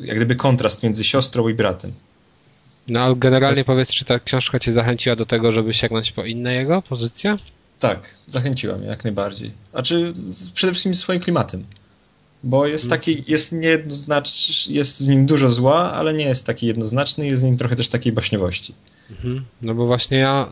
jak 0.00 0.16
gdyby 0.16 0.36
kontrast 0.36 0.82
między 0.82 1.04
siostrą 1.04 1.48
i 1.48 1.54
bratem. 1.54 1.92
No 2.88 3.00
ale 3.00 3.16
generalnie 3.16 3.64
powiedz, 3.64 3.92
czy 3.92 4.04
ta 4.04 4.18
książka 4.18 4.58
cię 4.58 4.72
zachęciła 4.72 5.16
do 5.16 5.26
tego, 5.26 5.52
żeby 5.52 5.74
sięgnąć 5.74 6.12
po 6.12 6.24
inne 6.24 6.54
jego 6.54 6.82
pozycje? 6.82 7.36
Tak, 7.78 8.14
zachęciła 8.26 8.76
mnie 8.76 8.86
jak 8.86 9.04
najbardziej. 9.04 9.52
Znaczy 9.70 10.12
przede 10.54 10.72
wszystkim 10.72 10.94
swoim 10.94 11.20
klimatem. 11.20 11.66
Bo 12.44 12.66
jest 12.66 12.84
hmm. 12.84 12.98
taki, 12.98 13.24
jest 13.26 13.52
niejednoznaczny, 13.52 14.74
jest 14.74 15.04
w 15.04 15.08
nim 15.08 15.26
dużo 15.26 15.50
zła, 15.50 15.92
ale 15.92 16.14
nie 16.14 16.24
jest 16.24 16.46
taki 16.46 16.66
jednoznaczny, 16.66 17.26
jest 17.26 17.42
w 17.42 17.44
nim 17.44 17.56
trochę 17.56 17.76
też 17.76 17.88
takiej 17.88 18.12
baśniowości. 18.12 18.74
Mhm. 19.10 19.44
No 19.62 19.74
bo 19.74 19.86
właśnie 19.86 20.18
ja 20.18 20.48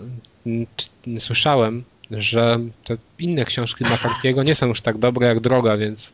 słyszałem, 1.19 1.85
że 2.11 2.61
te 2.85 2.97
inne 3.19 3.45
książki 3.45 3.85
McCarthy'ego 3.85 4.45
nie 4.45 4.55
są 4.55 4.67
już 4.67 4.81
tak 4.81 4.99
dobre 4.99 5.27
jak 5.27 5.41
Droga, 5.41 5.77
więc... 5.77 6.11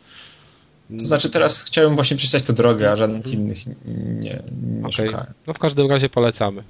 To 0.98 1.04
znaczy 1.04 1.30
teraz 1.30 1.64
chciałem 1.64 1.94
właśnie 1.94 2.16
przeczytać 2.16 2.42
tę 2.42 2.52
Drogę, 2.52 2.90
a 2.92 2.96
żadnych 2.96 3.26
mhm. 3.26 3.34
innych 3.34 3.58
nie, 3.66 3.74
nie 4.22 4.80
okay. 4.80 4.92
szukałem. 4.92 5.32
No 5.46 5.54
w 5.54 5.58
każdym 5.58 5.90
razie 5.90 6.08
polecamy. 6.08 6.62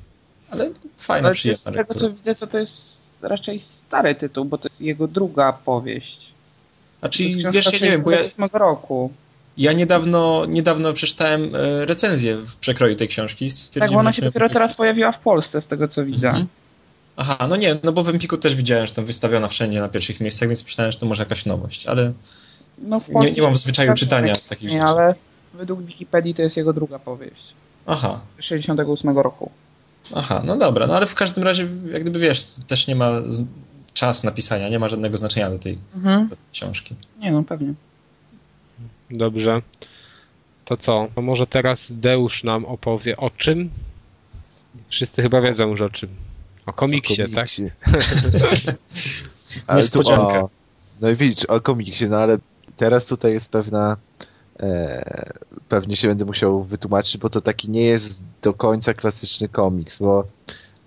Ale 0.50 0.70
fajna, 0.96 1.28
Ale 1.28 1.34
przyjemna 1.34 1.70
Z 1.70 1.74
tego 1.74 1.94
co 1.94 2.10
widzę, 2.10 2.34
to 2.34 2.46
to 2.46 2.58
jest 2.58 2.72
raczej 3.22 3.62
stary 3.86 4.14
tytuł, 4.14 4.44
bo 4.44 4.58
to 4.58 4.68
jest 4.68 4.80
jego 4.80 5.08
druga 5.08 5.52
powieść. 5.52 6.20
Znaczy, 7.00 7.24
wiesz, 7.52 7.66
ja 7.72 7.72
nie 7.72 7.90
wiem, 7.90 8.02
bo 8.02 8.10
ja... 8.10 8.18
roku. 8.52 9.12
Ja 9.56 9.72
niedawno, 9.72 10.46
niedawno 10.48 10.92
przeczytałem 10.92 11.54
e, 11.54 11.86
recenzję 11.86 12.36
w 12.36 12.56
przekroju 12.56 12.96
tej 12.96 13.08
książki. 13.08 13.48
Tak, 13.78 13.90
bo 13.90 13.98
ona 13.98 14.12
się 14.12 14.22
dopiero 14.22 14.48
teraz 14.48 14.74
pojawiła 14.74 15.12
w 15.12 15.18
Polsce, 15.18 15.62
z 15.62 15.66
tego 15.66 15.88
co 15.88 16.04
widzę. 16.04 16.28
Mhm. 16.28 16.46
Aha, 17.16 17.46
no 17.48 17.56
nie, 17.56 17.76
no 17.82 17.92
bo 17.92 18.02
w 18.02 18.08
Empiku 18.08 18.36
też 18.36 18.54
widziałem, 18.54 18.86
że 18.86 18.92
to 18.92 19.02
wystawiona 19.02 19.48
wszędzie 19.48 19.80
na 19.80 19.88
pierwszych 19.88 20.20
miejscach, 20.20 20.48
więc 20.48 20.64
myślałem, 20.64 20.92
że 20.92 20.98
to 20.98 21.06
może 21.06 21.22
jakaś 21.22 21.46
nowość, 21.46 21.86
ale 21.86 22.12
no 22.78 23.00
nie, 23.08 23.32
nie 23.32 23.42
mam 23.42 23.52
w 23.52 23.58
zwyczaju 23.58 23.94
czytania 23.94 24.34
tak, 24.34 24.44
takich 24.44 24.70
nie, 24.70 24.78
rzeczy. 24.78 24.84
ale 24.84 25.14
według 25.54 25.82
Wikipedii 25.82 26.34
to 26.34 26.42
jest 26.42 26.56
jego 26.56 26.72
druga 26.72 26.98
powieść. 26.98 27.44
Aha. 27.86 28.20
Z 28.40 28.44
68 28.44 29.18
roku. 29.18 29.50
Aha, 30.14 30.42
no 30.44 30.56
dobra, 30.56 30.86
no 30.86 30.96
ale 30.96 31.06
w 31.06 31.14
każdym 31.14 31.44
razie, 31.44 31.68
jak 31.92 32.02
gdyby 32.02 32.18
wiesz, 32.18 32.46
też 32.66 32.86
nie 32.86 32.96
ma 32.96 33.12
czas 33.94 34.24
napisania, 34.24 34.68
nie 34.68 34.78
ma 34.78 34.88
żadnego 34.88 35.18
znaczenia 35.18 35.50
do 35.50 35.58
tej, 35.58 35.78
mhm. 35.94 36.28
do 36.28 36.36
tej 36.36 36.44
książki. 36.52 36.94
Nie, 37.18 37.32
no 37.32 37.42
pewnie. 37.42 37.74
Dobrze. 39.10 39.62
To 40.64 40.76
co? 40.76 41.08
To 41.14 41.22
może 41.22 41.46
teraz 41.46 41.92
Deusz 41.92 42.44
nam 42.44 42.64
opowie 42.64 43.16
o 43.16 43.30
czym? 43.30 43.70
Wszyscy 44.88 45.22
chyba 45.22 45.40
wiedzą 45.40 45.68
już 45.68 45.80
o 45.80 45.90
czym. 45.90 46.08
O 46.66 46.72
komiksie, 46.72 47.22
o 47.22 47.28
komiksie. 47.28 47.70
tak? 47.84 48.76
ale 49.66 49.88
tu, 49.88 50.00
o, 50.10 50.50
no 51.00 51.10
i 51.10 51.16
widzisz, 51.16 51.44
o 51.44 51.60
komiksie, 51.60 52.08
no 52.08 52.16
ale 52.16 52.38
teraz 52.76 53.06
tutaj 53.06 53.32
jest 53.32 53.50
pewna 53.50 53.96
e, 54.60 55.32
pewnie 55.68 55.96
się 55.96 56.08
będę 56.08 56.24
musiał 56.24 56.62
wytłumaczyć, 56.62 57.18
bo 57.18 57.30
to 57.30 57.40
taki 57.40 57.70
nie 57.70 57.84
jest 57.84 58.22
do 58.42 58.54
końca 58.54 58.94
klasyczny 58.94 59.48
komiks, 59.48 59.98
bo 59.98 60.24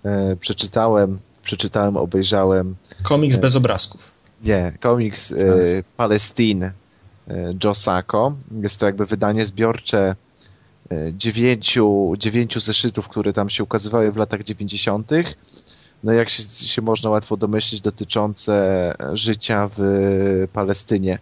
e, 0.04 0.36
przeczytałem 0.36 1.18
przeczytałem, 1.48 1.96
obejrzałem. 1.96 2.76
Komiks 3.02 3.36
bez 3.36 3.56
obrazków. 3.56 4.10
Nie, 4.44 4.72
komiks 4.80 5.30
y, 5.30 5.84
Palestine 5.96 6.72
Joe 7.64 7.74
Sacco. 7.74 8.32
Jest 8.62 8.80
to 8.80 8.86
jakby 8.86 9.06
wydanie 9.06 9.46
zbiorcze 9.46 10.16
dziewięciu, 11.12 12.14
dziewięciu 12.18 12.60
zeszytów, 12.60 13.08
które 13.08 13.32
tam 13.32 13.50
się 13.50 13.64
ukazywały 13.64 14.12
w 14.12 14.16
latach 14.16 14.42
dziewięćdziesiątych 14.42 15.34
no 16.04 16.12
jak 16.12 16.30
się, 16.30 16.42
się 16.42 16.82
można 16.82 17.10
łatwo 17.10 17.36
domyślić, 17.36 17.80
dotyczące 17.80 18.94
życia 19.12 19.68
w 19.76 20.48
Palestynie. 20.52 21.18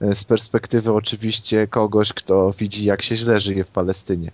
Z 0.00 0.24
perspektywy 0.24 0.92
oczywiście 0.92 1.66
kogoś, 1.66 2.12
kto 2.12 2.52
widzi, 2.52 2.84
jak 2.84 3.02
się 3.02 3.16
źle 3.16 3.40
żyje 3.40 3.64
w 3.64 3.68
Palestynie. 3.68 4.30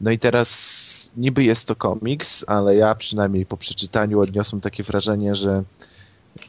No 0.00 0.10
i 0.10 0.18
teraz 0.18 1.10
niby 1.16 1.44
jest 1.44 1.68
to 1.68 1.76
komiks, 1.76 2.44
ale 2.48 2.76
ja 2.76 2.94
przynajmniej 2.94 3.46
po 3.46 3.56
przeczytaniu 3.56 4.20
odniosłem 4.20 4.60
takie 4.60 4.82
wrażenie, 4.82 5.34
że 5.34 5.62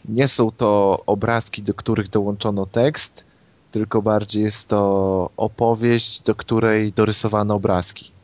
nie 0.06 0.28
są 0.28 0.52
to 0.52 1.04
obrazki, 1.06 1.64
do 1.64 1.74
których 1.74 2.10
dołączono 2.10 2.66
tekst, 2.66 3.26
tylko 3.72 4.02
bardziej 4.02 4.44
jest 4.44 4.68
to 4.68 5.30
opowieść, 5.38 6.22
do 6.22 6.36
której 6.36 6.92
dorysowano 6.92 7.54
obrazki. 7.54 8.15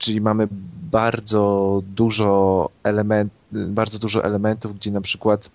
Czyli 0.00 0.20
mamy 0.20 0.48
bardzo 0.90 1.82
dużo, 1.86 2.70
element, 2.82 3.32
bardzo 3.52 3.98
dużo 3.98 4.24
elementów, 4.24 4.76
gdzie 4.76 4.90
na 4.90 5.00
przykład 5.00 5.50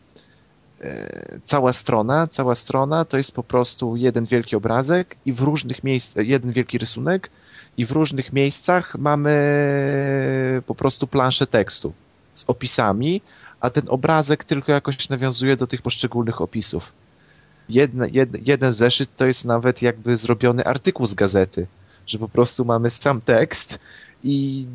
e, 0.81 1.39
cała 1.43 1.73
strona, 1.73 2.27
cała 2.27 2.55
strona 2.55 3.05
to 3.05 3.17
jest 3.17 3.31
po 3.31 3.43
prostu 3.43 3.95
jeden 3.95 4.25
wielki 4.25 4.55
obrazek 4.55 5.15
i 5.25 5.33
w 5.33 5.41
różnych 5.41 5.83
miejscach, 5.83 6.27
jeden 6.27 6.51
wielki 6.51 6.77
rysunek 6.77 7.29
i 7.77 7.85
w 7.85 7.91
różnych 7.91 8.33
miejscach 8.33 8.95
mamy 8.99 10.61
po 10.65 10.75
prostu 10.75 11.07
planszę 11.07 11.47
tekstu 11.47 11.93
z 12.33 12.43
opisami, 12.47 13.21
a 13.59 13.69
ten 13.69 13.83
obrazek 13.87 14.43
tylko 14.43 14.71
jakoś 14.71 15.09
nawiązuje 15.09 15.55
do 15.55 15.67
tych 15.67 15.81
poszczególnych 15.81 16.41
opisów. 16.41 16.93
Jedna, 17.69 18.05
jed, 18.11 18.47
jeden 18.47 18.73
zeszyt 18.73 19.15
to 19.15 19.25
jest 19.25 19.45
nawet 19.45 19.81
jakby 19.81 20.17
zrobiony 20.17 20.65
artykuł 20.65 21.05
z 21.05 21.13
gazety, 21.13 21.67
że 22.07 22.19
po 22.19 22.29
prostu 22.29 22.65
mamy 22.65 22.89
sam 22.89 23.21
tekst 23.21 23.79
i 24.25 24.67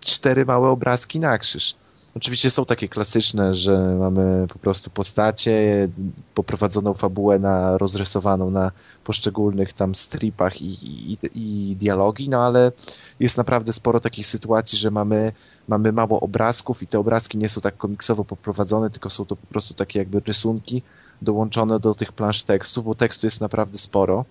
cztery 0.00 0.44
małe 0.44 0.68
obrazki 0.68 1.20
na 1.20 1.38
krzyż. 1.38 1.74
Oczywiście 2.16 2.50
są 2.50 2.64
takie 2.64 2.88
klasyczne, 2.88 3.54
że 3.54 3.96
mamy 3.98 4.46
po 4.48 4.58
prostu 4.58 4.90
postacie, 4.90 5.88
poprowadzoną 6.34 6.94
fabułę 6.94 7.38
na, 7.38 7.78
rozrysowaną 7.78 8.50
na 8.50 8.72
poszczególnych 9.04 9.72
tam 9.72 9.94
stripach 9.94 10.62
i, 10.62 10.78
i, 11.12 11.18
i, 11.34 11.76
dialogi, 11.76 12.28
no 12.28 12.42
ale 12.42 12.72
jest 13.20 13.36
naprawdę 13.36 13.72
sporo 13.72 14.00
takich 14.00 14.26
sytuacji, 14.26 14.78
że 14.78 14.90
mamy, 14.90 15.32
mamy 15.68 15.92
mało 15.92 16.20
obrazków 16.20 16.82
i 16.82 16.86
te 16.86 16.98
obrazki 16.98 17.38
nie 17.38 17.48
są 17.48 17.60
tak 17.60 17.76
komiksowo 17.76 18.24
poprowadzone, 18.24 18.90
tylko 18.90 19.10
są 19.10 19.26
to 19.26 19.36
po 19.36 19.46
prostu 19.46 19.74
takie 19.74 19.98
jakby 19.98 20.20
rysunki 20.20 20.82
dołączone 21.22 21.80
do 21.80 21.94
tych 21.94 22.12
plansz 22.12 22.42
tekstu, 22.42 22.82
bo 22.82 22.94
tekstu 22.94 23.26
jest 23.26 23.40
naprawdę 23.40 23.78
sporo 23.78 24.24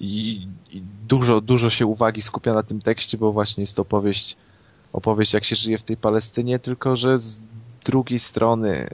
i, 0.00 0.46
i, 0.72 0.82
dużo, 1.08 1.40
dużo 1.40 1.70
się 1.70 1.86
uwagi 1.86 2.22
skupia 2.22 2.54
na 2.54 2.62
tym 2.62 2.80
tekście, 2.80 3.18
bo 3.18 3.32
właśnie 3.32 3.62
jest 3.62 3.76
to 3.76 3.82
opowieść, 3.82 4.36
opowieść 4.92 5.34
jak 5.34 5.44
się 5.44 5.56
żyje 5.56 5.78
w 5.78 5.82
tej 5.82 5.96
Palestynie, 5.96 6.58
tylko 6.58 6.96
że 6.96 7.18
z 7.18 7.42
drugiej 7.84 8.18
strony 8.18 8.88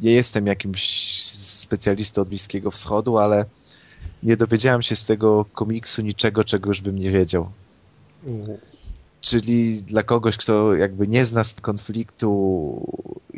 nie 0.00 0.12
jestem 0.12 0.46
jakimś 0.46 1.22
specjalistą 1.22 2.22
od 2.22 2.28
Bliskiego 2.28 2.70
Wschodu, 2.70 3.18
ale 3.18 3.44
nie 4.22 4.36
dowiedziałem 4.36 4.82
się 4.82 4.96
z 4.96 5.06
tego 5.06 5.44
komiksu 5.44 6.02
niczego, 6.02 6.44
czego 6.44 6.70
już 6.70 6.80
bym 6.80 6.98
nie 6.98 7.10
wiedział. 7.10 7.50
Czyli 9.20 9.82
dla 9.82 10.02
kogoś, 10.02 10.36
kto 10.36 10.74
jakby 10.74 11.08
nie 11.08 11.26
zna 11.26 11.42
konfliktu 11.62 12.30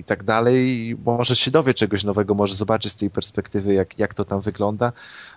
i 0.00 0.04
tak 0.04 0.24
dalej, 0.24 0.96
może 1.04 1.36
się 1.36 1.50
dowie 1.50 1.74
czegoś 1.74 2.04
nowego, 2.04 2.34
może 2.34 2.54
zobaczy 2.54 2.90
z 2.90 2.96
tej 2.96 3.10
perspektywy, 3.10 3.74
jak, 3.74 3.98
jak 3.98 4.14
to 4.14 4.24
tam 4.24 4.40
wygląda. 4.40 4.92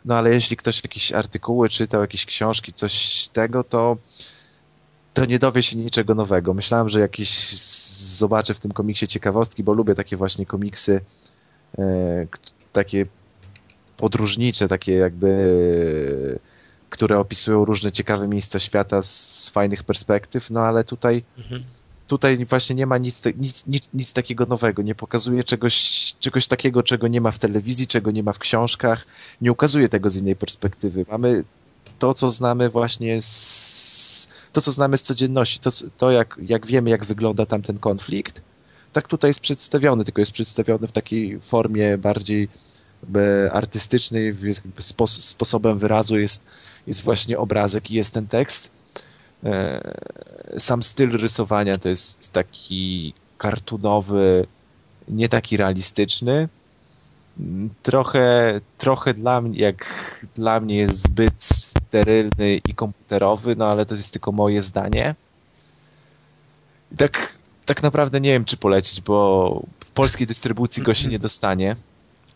No 0.06 0.16
ale 0.16 0.34
jeśli 0.34 0.58
ktoś 0.58 0.84
jakieś 0.84 1.12
artykuły 1.12 1.70
czytał, 1.70 2.02
jakieś 2.02 2.26
książki, 2.26 2.74
coś 2.74 3.28
tego, 3.34 3.64
to, 3.64 3.98
to 5.14 5.26
nie 5.26 5.40
dowie 5.40 5.64
się 5.64 5.78
niczego 5.78 6.16
nowego. 6.16 6.54
Myślałem, 6.54 6.90
że 6.90 7.00
jakieś 7.00 7.58
zobaczę 8.18 8.54
w 8.54 8.60
tym 8.60 8.72
komiksie 8.72 9.08
ciekawostki, 9.08 9.64
bo 9.64 9.74
lubię 9.74 9.96
takie 9.96 10.18
właśnie 10.18 10.46
komiksy, 10.46 11.02
e, 11.78 12.28
takie 12.72 13.06
podróżnicze, 13.98 14.68
takie 14.68 14.94
jakby 14.94 15.30
które 16.90 17.20
opisują 17.20 17.66
różne 17.66 17.92
ciekawe 17.92 18.28
miejsca 18.28 18.60
świata 18.60 19.02
z 19.02 19.50
fajnych 19.50 19.84
perspektyw, 19.84 20.50
no 20.50 20.60
ale 20.60 20.84
tutaj 20.84 21.24
mhm. 21.38 21.64
Tutaj 22.08 22.46
właśnie 22.46 22.76
nie 22.76 22.86
ma 22.86 22.98
nic, 22.98 23.22
nic, 23.38 23.68
nic, 23.68 23.90
nic 23.94 24.14
takiego 24.14 24.46
nowego, 24.46 24.82
nie 24.82 24.96
pokazuje 24.96 25.44
czegoś, 25.44 26.16
czegoś 26.20 26.48
takiego, 26.48 26.84
czego 26.84 27.08
nie 27.08 27.22
ma 27.22 27.32
w 27.32 27.40
telewizji, 27.40 27.88
czego 27.88 28.12
nie 28.12 28.24
ma 28.24 28.34
w 28.34 28.40
książkach, 28.40 29.06
nie 29.42 29.52
ukazuje 29.52 29.90
tego 29.90 30.10
z 30.10 30.16
innej 30.16 30.36
perspektywy. 30.36 31.06
Mamy 31.12 31.44
to, 32.00 32.14
co 32.14 32.32
znamy 32.32 32.70
właśnie 32.70 33.22
z, 33.22 34.28
to, 34.52 34.62
co 34.62 34.72
znamy 34.72 34.98
z 34.98 35.02
codzienności, 35.02 35.60
to, 35.60 35.70
to 35.98 36.12
jak, 36.12 36.38
jak 36.42 36.68
wiemy, 36.68 36.90
jak 36.90 37.06
wygląda 37.06 37.46
tam 37.46 37.62
ten 37.62 37.80
konflikt, 37.80 38.42
tak 38.94 39.08
tutaj 39.08 39.30
jest 39.30 39.40
przedstawiony, 39.40 40.04
tylko 40.04 40.22
jest 40.22 40.32
przedstawiony 40.32 40.88
w 40.88 40.92
takiej 40.92 41.40
formie 41.40 41.98
bardziej 41.98 42.50
artystycznej, 43.52 44.36
sposobem 45.08 45.80
wyrazu 45.80 46.20
jest, 46.20 46.46
jest 46.88 47.04
właśnie 47.04 47.38
obrazek 47.38 47.92
i 47.92 47.94
jest 47.94 48.14
ten 48.14 48.28
tekst. 48.28 48.72
E, 49.46 49.82
sam 50.58 50.84
styl 50.84 51.18
rysowania 51.18 51.78
to 51.78 51.90
jest 51.90 52.32
taki 52.32 53.14
kartunowy, 53.38 54.48
nie 55.08 55.30
taki 55.30 55.58
realistyczny. 55.58 56.50
Trochę, 57.84 58.62
trochę 58.78 59.14
dla 59.14 59.42
mnie, 59.42 59.60
jak 59.60 59.86
dla 60.36 60.60
mnie 60.60 60.78
jest 60.78 61.02
zbyt 61.02 61.44
sterylny 61.44 62.62
i 62.68 62.74
komputerowy, 62.76 63.56
no 63.56 63.66
ale 63.66 63.86
to 63.86 63.96
jest 63.96 64.14
tylko 64.14 64.32
moje 64.32 64.62
zdanie. 64.62 65.16
I 66.92 66.98
tak, 66.98 67.34
tak 67.66 67.84
naprawdę 67.84 68.22
nie 68.22 68.32
wiem, 68.32 68.46
czy 68.46 68.58
polecić, 68.58 69.02
bo 69.02 69.64
w 69.80 69.92
polskiej 69.92 70.28
dystrybucji 70.28 70.84
go 70.84 70.94
się 70.94 71.08
nie 71.10 71.20
dostanie. 71.20 71.76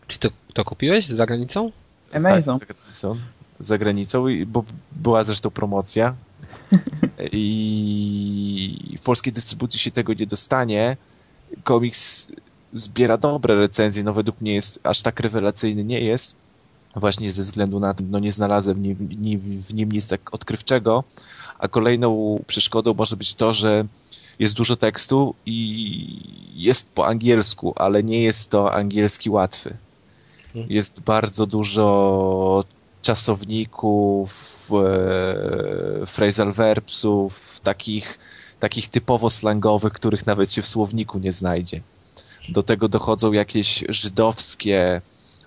Czy 0.06 0.18
to, 0.18 0.28
to 0.54 0.64
kupiłeś 0.64 1.08
za 1.08 1.26
granicą? 1.26 1.72
Amazon. 2.12 2.58
Tak, 2.58 2.68
za 2.68 2.74
granicą, 2.74 3.16
za 3.58 3.78
granicą 3.78 4.24
bo 4.46 4.64
była 4.92 5.24
zresztą 5.24 5.50
promocja 5.50 6.14
i 7.32 8.96
w 8.98 9.02
polskiej 9.02 9.32
dystrybucji 9.32 9.80
się 9.80 9.90
tego 9.90 10.14
nie 10.14 10.26
dostanie. 10.26 10.96
Komiks 11.64 12.28
zbiera 12.74 13.16
dobre 13.16 13.54
recenzje, 13.54 14.04
no 14.04 14.12
według 14.12 14.40
mnie 14.40 14.54
jest 14.54 14.80
aż 14.82 15.02
tak 15.02 15.20
rewelacyjny 15.20 15.84
nie 15.84 16.00
jest, 16.00 16.36
właśnie 16.96 17.32
ze 17.32 17.42
względu 17.42 17.80
na 17.80 17.94
to, 17.94 18.04
no 18.10 18.18
nie 18.18 18.32
znalazłem 18.32 18.76
w 18.76 18.80
nim, 19.20 19.40
w 19.40 19.74
nim 19.74 19.92
nic 19.92 20.08
tak 20.08 20.34
odkrywczego, 20.34 21.04
a 21.58 21.68
kolejną 21.68 22.40
przeszkodą 22.46 22.94
może 22.94 23.16
być 23.16 23.34
to, 23.34 23.52
że 23.52 23.84
jest 24.38 24.54
dużo 24.54 24.76
tekstu 24.76 25.34
i 25.46 26.20
jest 26.54 26.88
po 26.88 27.06
angielsku, 27.06 27.72
ale 27.76 28.02
nie 28.02 28.22
jest 28.22 28.50
to 28.50 28.74
angielski 28.74 29.30
łatwy. 29.30 29.76
Mhm. 30.46 30.66
Jest 30.70 31.00
bardzo 31.00 31.46
dużo 31.46 32.64
czasowników, 33.02 34.70
e, 34.72 36.06
phrasal 36.06 36.52
verbsów, 36.52 37.60
takich, 37.60 38.18
takich 38.60 38.88
typowo 38.88 39.30
slangowych, 39.30 39.92
których 39.92 40.26
nawet 40.26 40.52
się 40.52 40.62
w 40.62 40.68
słowniku 40.68 41.18
nie 41.18 41.32
znajdzie. 41.32 41.80
Do 42.48 42.62
tego 42.62 42.88
dochodzą 42.88 43.32
jakieś 43.32 43.84
żydowskie, 43.88 45.00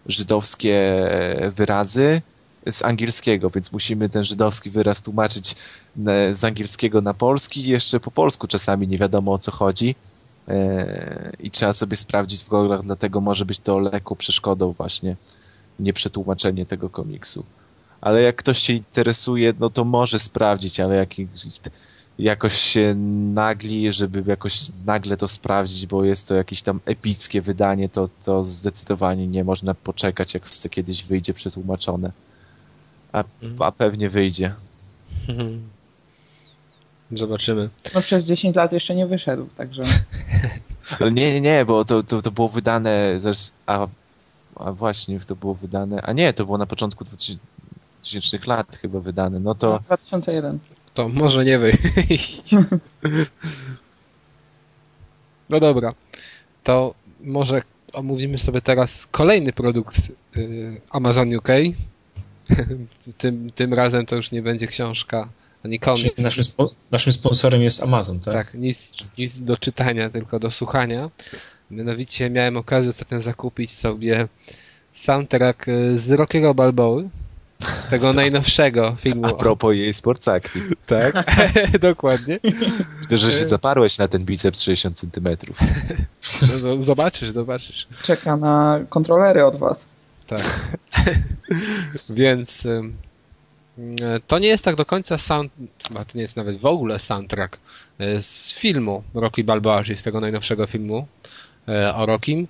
żydowskie 0.05 1.07
wyrazy 1.55 2.21
z 2.69 2.81
angielskiego, 2.83 3.49
więc 3.49 3.71
musimy 3.71 4.09
ten 4.09 4.23
żydowski 4.23 4.69
wyraz 4.69 5.01
tłumaczyć 5.01 5.55
z 6.31 6.43
angielskiego 6.43 7.01
na 7.01 7.13
polski 7.13 7.61
i 7.61 7.69
jeszcze 7.69 7.99
po 7.99 8.11
polsku 8.11 8.47
czasami 8.47 8.87
nie 8.87 8.97
wiadomo 8.97 9.33
o 9.33 9.37
co 9.37 9.51
chodzi 9.51 9.95
i 11.39 11.51
trzeba 11.51 11.73
sobie 11.73 11.95
sprawdzić 11.95 12.43
w 12.43 12.49
goglach, 12.49 12.81
dlatego 12.83 13.21
może 13.21 13.45
być 13.45 13.59
to 13.59 13.79
lekką 13.79 14.15
przeszkodą 14.15 14.71
właśnie 14.71 15.15
nieprzetłumaczenie 15.81 16.65
tego 16.65 16.89
komiksu. 16.89 17.45
Ale 18.01 18.21
jak 18.21 18.35
ktoś 18.35 18.59
się 18.59 18.73
interesuje, 18.73 19.53
no 19.59 19.69
to 19.69 19.83
może 19.83 20.19
sprawdzić, 20.19 20.79
ale 20.79 20.95
jak 20.95 21.09
jakoś 22.19 22.53
się 22.53 22.95
nagli, 23.33 23.93
żeby 23.93 24.23
jakoś 24.27 24.69
nagle 24.85 25.17
to 25.17 25.27
sprawdzić, 25.27 25.87
bo 25.87 26.03
jest 26.03 26.27
to 26.27 26.35
jakieś 26.35 26.61
tam 26.61 26.79
epickie 26.85 27.41
wydanie, 27.41 27.89
to, 27.89 28.09
to 28.23 28.43
zdecydowanie 28.43 29.27
nie 29.27 29.43
można 29.43 29.73
poczekać, 29.73 30.33
jak 30.33 30.43
kiedyś 30.69 31.03
wyjdzie 31.03 31.33
przetłumaczone. 31.33 32.11
A, 33.11 33.23
a 33.59 33.71
pewnie 33.71 34.09
wyjdzie. 34.09 34.53
Zobaczymy. 37.11 37.69
No 37.93 38.01
przez 38.01 38.25
10 38.25 38.55
lat 38.55 38.71
jeszcze 38.71 38.95
nie 38.95 39.07
wyszedł, 39.07 39.47
także... 39.57 39.81
Ale 40.99 41.11
nie, 41.11 41.33
nie, 41.33 41.41
nie, 41.41 41.65
bo 41.65 41.85
to, 41.85 42.03
to, 42.03 42.21
to 42.21 42.31
było 42.31 42.47
wydane... 42.47 43.19
A, 43.65 43.87
a 44.65 44.73
właśnie, 44.73 45.19
to 45.19 45.35
było 45.35 45.55
wydane... 45.55 46.01
A 46.01 46.13
nie, 46.13 46.33
to 46.33 46.45
było 46.45 46.57
na 46.57 46.65
początku 46.65 47.05
2000 47.05 48.39
lat 48.47 48.75
chyba 48.75 48.99
wydane. 48.99 49.39
No 49.39 49.55
to... 49.55 49.79
2001. 49.79 50.59
To 50.93 51.09
może 51.09 51.45
nie 51.45 51.59
wyjść. 51.59 52.51
No 55.49 55.59
dobra, 55.59 55.93
to 56.63 56.93
może 57.21 57.61
omówimy 57.93 58.37
sobie 58.37 58.61
teraz 58.61 59.07
kolejny 59.11 59.53
produkt 59.53 60.11
y, 60.37 60.81
Amazon 60.89 61.35
UK. 61.35 61.47
tym, 63.17 63.51
tym 63.55 63.73
razem 63.73 64.05
to 64.05 64.15
już 64.15 64.31
nie 64.31 64.41
będzie 64.41 64.67
książka 64.67 65.29
ani 65.65 65.79
komiks. 65.79 66.17
Naszym, 66.17 66.43
spo, 66.43 66.71
naszym 66.91 67.13
sponsorem 67.13 67.61
jest 67.61 67.83
Amazon, 67.83 68.19
tak? 68.19 68.33
Tak, 68.33 68.53
nic, 68.53 68.93
nic 69.17 69.41
do 69.41 69.57
czytania, 69.57 70.09
tylko 70.09 70.39
do 70.39 70.51
słuchania. 70.51 71.09
Mianowicie 71.71 72.29
miałem 72.29 72.57
okazję 72.57 72.89
ostatnio 72.89 73.21
zakupić 73.21 73.73
sobie 73.73 74.27
soundtrack 74.91 75.67
y, 75.67 75.99
z 75.99 76.11
Rockiego 76.11 76.53
Balboły. 76.53 77.09
Z 77.59 77.87
tego 77.87 78.13
najnowszego 78.21 78.95
filmu. 79.01 79.25
A 79.25 79.33
propos 79.33 79.75
jej 79.75 79.93
Sports 79.93 80.27
Active. 80.27 80.71
Tak, 80.85 81.13
dokładnie. 81.79 82.39
Myślę, 82.99 83.17
że 83.17 83.31
się 83.31 83.43
zaparłeś 83.43 83.97
na 83.97 84.07
ten 84.07 84.25
biceps 84.25 84.61
60 84.61 84.99
centymetrów. 84.99 85.57
No, 86.63 86.83
zobaczysz, 86.83 87.29
zobaczysz. 87.29 87.87
Czeka 88.03 88.37
na 88.37 88.79
kontrolery 88.89 89.45
od 89.45 89.55
was. 89.55 89.85
Tak. 90.27 90.71
Więc 92.09 92.67
to 94.27 94.39
nie 94.39 94.47
jest 94.47 94.65
tak 94.65 94.75
do 94.75 94.85
końca 94.85 95.17
sound, 95.17 95.51
chyba 95.87 96.05
to 96.05 96.11
nie 96.15 96.21
jest 96.21 96.37
nawet 96.37 96.57
w 96.57 96.65
ogóle 96.65 96.99
soundtrack 96.99 97.57
e, 97.99 98.21
z 98.21 98.53
filmu 98.53 99.03
Rocky 99.13 99.43
Balboa, 99.43 99.83
czyli 99.83 99.97
z 99.97 100.03
tego 100.03 100.19
najnowszego 100.21 100.67
filmu 100.67 101.07
e, 101.67 101.95
o 101.95 102.05
Rockim, 102.05 102.47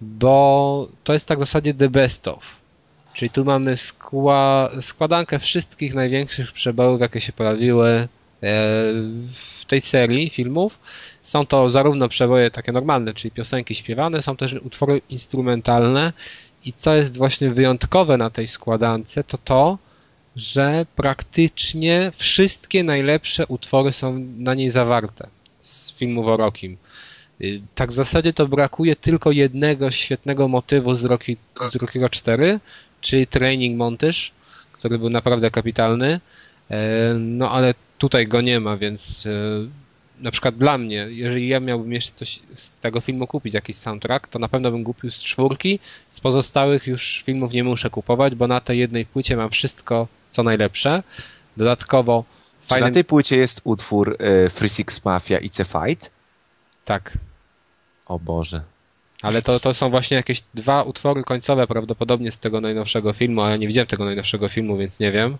bo 0.00 0.88
to 1.04 1.12
jest 1.12 1.28
tak 1.28 1.38
w 1.38 1.40
zasadzie 1.40 1.74
the 1.74 1.88
best 1.88 2.28
of. 2.28 2.56
Czyli 3.14 3.30
tu 3.30 3.44
mamy 3.44 3.76
skła 3.76 4.70
składankę 4.80 5.38
wszystkich 5.38 5.94
największych 5.94 6.52
przebojów, 6.52 7.00
jakie 7.00 7.20
się 7.20 7.32
pojawiły 7.32 7.88
e, 7.88 8.08
w 9.32 9.64
tej 9.66 9.80
serii 9.80 10.30
filmów. 10.30 10.78
Są 11.22 11.46
to 11.46 11.70
zarówno 11.70 12.08
przeboje 12.08 12.50
takie 12.50 12.72
normalne, 12.72 13.14
czyli 13.14 13.30
piosenki 13.30 13.74
śpiewane, 13.74 14.22
są 14.22 14.36
też 14.36 14.52
utwory 14.52 15.00
instrumentalne 15.10 16.12
i 16.64 16.72
co 16.72 16.94
jest 16.94 17.16
właśnie 17.16 17.50
wyjątkowe 17.50 18.16
na 18.16 18.30
tej 18.30 18.46
składance, 18.46 19.24
to 19.24 19.38
to, 19.38 19.78
że 20.36 20.86
praktycznie 20.96 22.12
wszystkie 22.16 22.84
najlepsze 22.84 23.46
utwory 23.46 23.92
są 23.92 24.18
na 24.36 24.54
niej 24.54 24.70
zawarte 24.70 25.28
z 25.60 25.92
filmu 25.92 26.22
Worokim. 26.22 26.76
Y, 27.40 27.60
tak 27.74 27.90
w 27.90 27.94
zasadzie 27.94 28.32
to 28.32 28.48
brakuje 28.48 28.96
tylko 28.96 29.30
jednego 29.30 29.90
świetnego 29.90 30.48
motywu 30.48 30.96
z, 30.96 31.04
Rocky, 31.04 31.36
z 31.70 31.76
Rockiego 31.76 32.08
4, 32.08 32.60
czyli 33.00 33.26
Training 33.26 33.78
Montage, 33.78 34.18
który 34.72 34.98
był 34.98 35.10
naprawdę 35.10 35.50
kapitalny. 35.50 36.20
E, 36.70 37.14
no 37.14 37.50
ale 37.50 37.74
tutaj 37.98 38.26
go 38.26 38.40
nie 38.40 38.60
ma, 38.60 38.76
więc 38.76 39.26
e, 39.26 39.30
na 40.20 40.30
przykład 40.30 40.56
dla 40.56 40.78
mnie, 40.78 41.06
jeżeli 41.10 41.48
ja 41.48 41.60
miałbym 41.60 41.92
jeszcze 41.92 42.12
coś 42.12 42.40
z 42.54 42.70
tego 42.80 43.00
filmu 43.00 43.26
kupić, 43.26 43.54
jakiś 43.54 43.76
soundtrack, 43.76 44.28
to 44.28 44.38
na 44.38 44.48
pewno 44.48 44.70
bym 44.70 44.84
kupił 44.84 45.10
z 45.10 45.18
czwórki. 45.18 45.78
Z 46.10 46.20
pozostałych 46.20 46.86
już 46.86 47.22
filmów 47.26 47.52
nie 47.52 47.64
muszę 47.64 47.90
kupować, 47.90 48.34
bo 48.34 48.46
na 48.46 48.60
tej 48.60 48.78
jednej 48.78 49.06
płycie 49.06 49.36
mam 49.36 49.50
wszystko, 49.50 50.08
co 50.30 50.42
najlepsze. 50.42 51.02
Dodatkowo 51.56 52.24
Czy 52.62 52.68
fajnym... 52.68 52.88
na 52.88 52.94
tej 52.94 53.04
płycie 53.04 53.36
jest 53.36 53.60
utwór 53.64 54.16
y, 54.46 54.50
Free 54.50 54.68
Six 54.68 55.04
Mafia 55.04 55.38
i 55.38 55.50
C 55.50 55.64
Fight? 55.64 56.10
Tak. 56.84 57.18
O 58.06 58.18
Boże. 58.18 58.62
Ale 59.22 59.42
to, 59.42 59.60
to 59.60 59.74
są 59.74 59.90
właśnie 59.90 60.16
jakieś 60.16 60.42
dwa 60.54 60.82
utwory 60.82 61.24
końcowe 61.24 61.66
prawdopodobnie 61.66 62.32
z 62.32 62.38
tego 62.38 62.60
najnowszego 62.60 63.12
filmu, 63.12 63.42
ale 63.42 63.50
ja 63.50 63.56
nie 63.56 63.66
widziałem 63.66 63.86
tego 63.86 64.04
najnowszego 64.04 64.48
filmu, 64.48 64.76
więc 64.76 65.00
nie 65.00 65.12
wiem. 65.12 65.36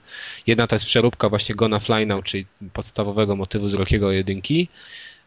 Jedna 0.46 0.66
to 0.66 0.74
jest 0.74 0.86
przeróbka 0.86 1.28
właśnie 1.28 1.54
Gonna 1.54 1.78
Fly 1.78 2.06
Now, 2.06 2.24
czyli 2.24 2.46
podstawowego 2.72 3.36
motywu 3.36 3.68
z 3.68 3.74
Rockiego 3.74 4.12
jedynki, 4.12 4.68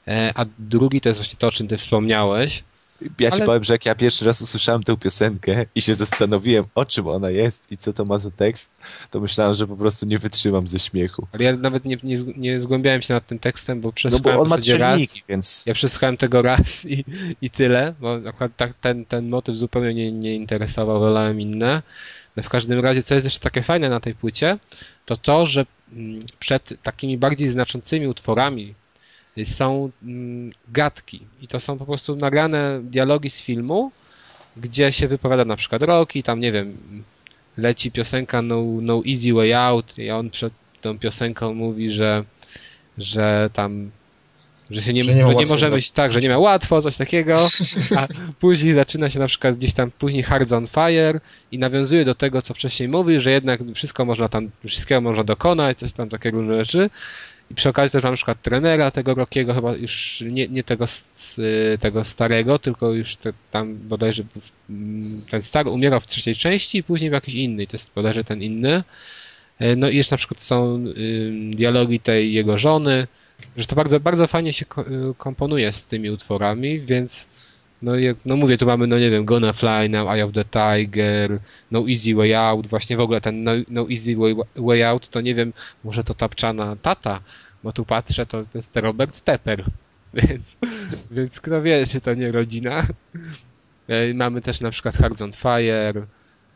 e, 0.08 0.32
a 0.36 0.46
drugi 0.60 1.02
to 1.02 1.10
jest 1.10 1.20
właśnie 1.20 1.38
to, 1.40 1.48
o 1.48 1.52
czym 1.52 1.68
ty 1.68 1.78
wspomniałeś, 1.78 2.64
ja 3.20 3.32
ci 3.32 3.38
Ale... 3.38 3.46
powiem, 3.46 3.64
że 3.64 3.74
jak 3.74 3.86
ja 3.86 3.96
pierwszy 3.96 4.26
raz 4.26 4.42
usłyszałem 4.42 4.84
tę 4.84 4.98
piosenkę 4.98 5.66
i 5.76 5.82
się 5.82 5.94
zastanowiłem, 5.94 6.66
o 6.76 6.86
czym 6.86 7.08
ona 7.08 7.30
jest 7.30 7.72
i 7.72 7.78
co 7.78 7.94
to 7.94 8.06
ma 8.06 8.18
za 8.18 8.32
tekst, 8.32 8.72
to 9.12 9.20
myślałem, 9.20 9.54
że 9.54 9.68
po 9.68 9.78
prostu 9.78 10.06
nie 10.06 10.18
wytrzymam 10.18 10.68
ze 10.68 10.80
śmiechu. 10.80 11.28
Ale 11.32 11.44
ja 11.44 11.58
nawet 11.58 11.86
nie, 11.86 11.98
nie, 12.04 12.18
nie 12.38 12.62
zgłębiałem 12.62 13.02
się 13.02 13.14
nad 13.14 13.28
tym 13.28 13.40
tekstem, 13.40 13.82
bo 13.82 13.94
przesłuchałem 13.94 14.38
no 14.38 14.46
bo 14.46 14.56
on 14.56 14.60
ma 14.60 14.78
raz. 14.78 15.00
Więc... 15.30 15.64
Ja 15.66 15.74
przesłuchałem 15.74 16.18
tego 16.18 16.42
raz 16.42 16.86
i, 16.86 17.06
i 17.42 17.50
tyle, 17.50 17.94
bo 18.00 18.20
akurat 18.28 18.52
tak, 18.58 18.74
ten, 18.82 19.06
ten 19.06 19.30
motyw 19.30 19.56
zupełnie 19.56 19.94
nie, 19.94 20.12
nie 20.12 20.36
interesował, 20.36 21.00
wolałem 21.00 21.42
inne. 21.42 21.82
No 22.36 22.44
w 22.44 22.50
każdym 22.50 22.80
razie, 22.80 23.04
co 23.04 23.16
jest 23.16 23.26
jeszcze 23.26 23.40
takie 23.40 23.64
fajne 23.64 23.90
na 23.90 24.00
tej 24.00 24.16
płycie, 24.16 24.58
to 25.06 25.18
to, 25.18 25.46
że 25.46 25.66
mm, 25.94 26.20
przed 26.40 26.74
takimi 26.84 27.18
bardziej 27.18 27.50
znaczącymi 27.50 28.08
utworami, 28.08 28.74
są 29.46 29.90
mm, 30.04 30.52
gadki 30.70 31.22
i 31.42 31.48
to 31.48 31.60
są 31.60 31.78
po 31.78 31.86
prostu 31.86 32.16
nagrane 32.16 32.82
dialogi 32.84 33.30
z 33.30 33.42
filmu, 33.42 33.92
gdzie 34.58 34.92
się 34.92 35.08
wypowiada 35.08 35.46
na 35.46 35.56
przykład 35.56 35.84
Rocky, 35.84 36.24
tam 36.24 36.40
nie 36.40 36.52
wiem, 36.52 36.78
leci 37.58 37.92
piosenka 37.92 38.42
No, 38.42 38.64
no 38.82 39.02
Easy 39.08 39.34
Way 39.34 39.54
Out 39.54 39.98
i 39.98 40.12
on 40.12 40.30
przed 40.30 40.54
tą 40.82 41.00
piosenką 41.00 41.54
mówi, 41.54 41.92
że, 41.92 42.24
że 42.98 43.50
tam 43.54 43.92
że 44.72 44.82
się 44.82 44.94
nie, 44.94 45.04
że 45.04 45.16
nie, 45.16 45.28
że 45.28 45.36
nie 45.36 45.46
możemy 45.46 45.82
tak, 45.82 45.92
tak, 45.94 46.12
że 46.12 46.20
nie 46.20 46.30
ma 46.30 46.38
łatwo, 46.38 46.82
coś 46.82 46.98
takiego, 46.98 47.48
a 47.98 48.08
później 48.40 48.74
zaczyna 48.74 49.10
się 49.10 49.20
na 49.20 49.28
przykład 49.28 49.56
gdzieś 49.56 49.74
tam 49.74 49.92
później 49.92 50.24
Hard 50.24 50.52
on 50.52 50.68
Fire 50.68 51.20
i 51.52 51.60
nawiązuje 51.60 52.06
do 52.06 52.16
tego, 52.16 52.42
co 52.42 52.54
wcześniej 52.54 52.90
mówi, 52.90 53.20
że 53.20 53.32
jednak 53.32 53.60
wszystko 53.76 54.06
można 54.06 54.30
tam, 54.30 54.50
wszystkiego 54.66 55.02
można 55.02 55.24
dokonać, 55.24 55.80
coś 55.80 55.94
tam 55.94 56.10
takiego 56.10 56.42
różne 56.42 56.66
rzeczy. 56.66 56.90
I 57.52 57.56
przy 57.56 57.70
okazji 57.70 57.92
też 57.92 58.04
mam 58.04 58.14
na 58.14 58.18
przykład 58.18 58.42
trenera 58.42 58.92
tego 58.92 59.14
Rockiego, 59.14 59.54
chyba 59.54 59.76
już 59.76 60.24
nie, 60.32 60.48
nie 60.48 60.64
tego, 60.64 60.86
tego 61.80 62.06
starego, 62.06 62.60
tylko 62.60 62.94
już 62.94 63.16
te, 63.16 63.34
tam 63.52 63.76
bodajże 63.76 64.24
mm, 64.70 65.22
ten 65.32 65.42
stary 65.44 65.70
umierał 65.70 66.00
w 66.00 66.08
trzeciej 66.08 66.36
części 66.36 66.78
i 66.78 66.84
później 66.84 67.10
w 67.10 67.14
jakiejś 67.14 67.38
innej, 67.38 67.68
to 67.68 67.78
jest 67.78 67.92
bodajże 67.96 68.24
ten 68.24 68.42
inny. 68.42 68.84
E, 69.60 69.76
no 69.76 69.90
i 69.90 69.98
jeszcze 69.98 70.14
na 70.14 70.18
przykład 70.18 70.42
są 70.42 70.86
dialogi 71.52 72.00
tej 72.00 72.34
jego 72.34 72.58
żony, 72.58 73.08
że 73.58 73.66
to 73.66 73.76
bardzo, 73.76 74.00
bardzo 74.00 74.28
fajnie 74.28 74.54
się 74.54 74.66
y, 74.66 75.14
komponuje 75.18 75.74
z 75.74 75.84
tymi 75.84 76.10
utworami, 76.10 76.80
więc 76.80 77.28
no, 77.82 77.96
jak, 77.96 78.18
no 78.26 78.36
mówię, 78.36 78.58
tu 78.58 78.66
mamy, 78.66 78.88
no 78.88 79.00
nie 79.00 79.12
wiem, 79.12 79.26
Gonna 79.26 79.54
Fly 79.54 79.90
Now, 79.90 80.10
Eye 80.10 80.26
of 80.26 80.32
the 80.34 80.46
Tiger, 80.46 81.40
No 81.72 81.90
Easy 81.90 82.16
Way 82.16 82.36
Out, 82.36 82.68
właśnie 82.68 82.98
w 82.98 83.00
ogóle 83.00 83.22
ten 83.22 83.44
No, 83.44 83.52
no 83.70 83.90
Easy 83.90 84.16
way, 84.16 84.36
way, 84.56 84.84
Out, 84.84 85.10
to 85.10 85.22
nie 85.22 85.36
wiem, 85.36 85.54
może 85.84 86.04
to 86.04 86.14
tapczana 86.14 86.76
tata, 86.76 87.22
bo 87.64 87.74
tu 87.74 87.86
patrzę, 87.86 88.26
to, 88.26 88.46
to 88.46 88.58
jest 88.58 88.78
Robert 88.78 89.16
Stepper, 89.16 89.66
więc, 90.14 90.58
więc 91.12 91.42
kto 91.42 91.62
wie, 91.62 91.88
czy 91.88 92.02
to 92.02 92.14
nie 92.14 92.32
rodzina. 92.32 92.88
E, 93.88 94.14
mamy 94.14 94.42
też 94.42 94.62
na 94.62 94.72
przykład 94.72 94.96
Hard 94.96 95.22
on 95.22 95.34
Fire, 95.34 96.06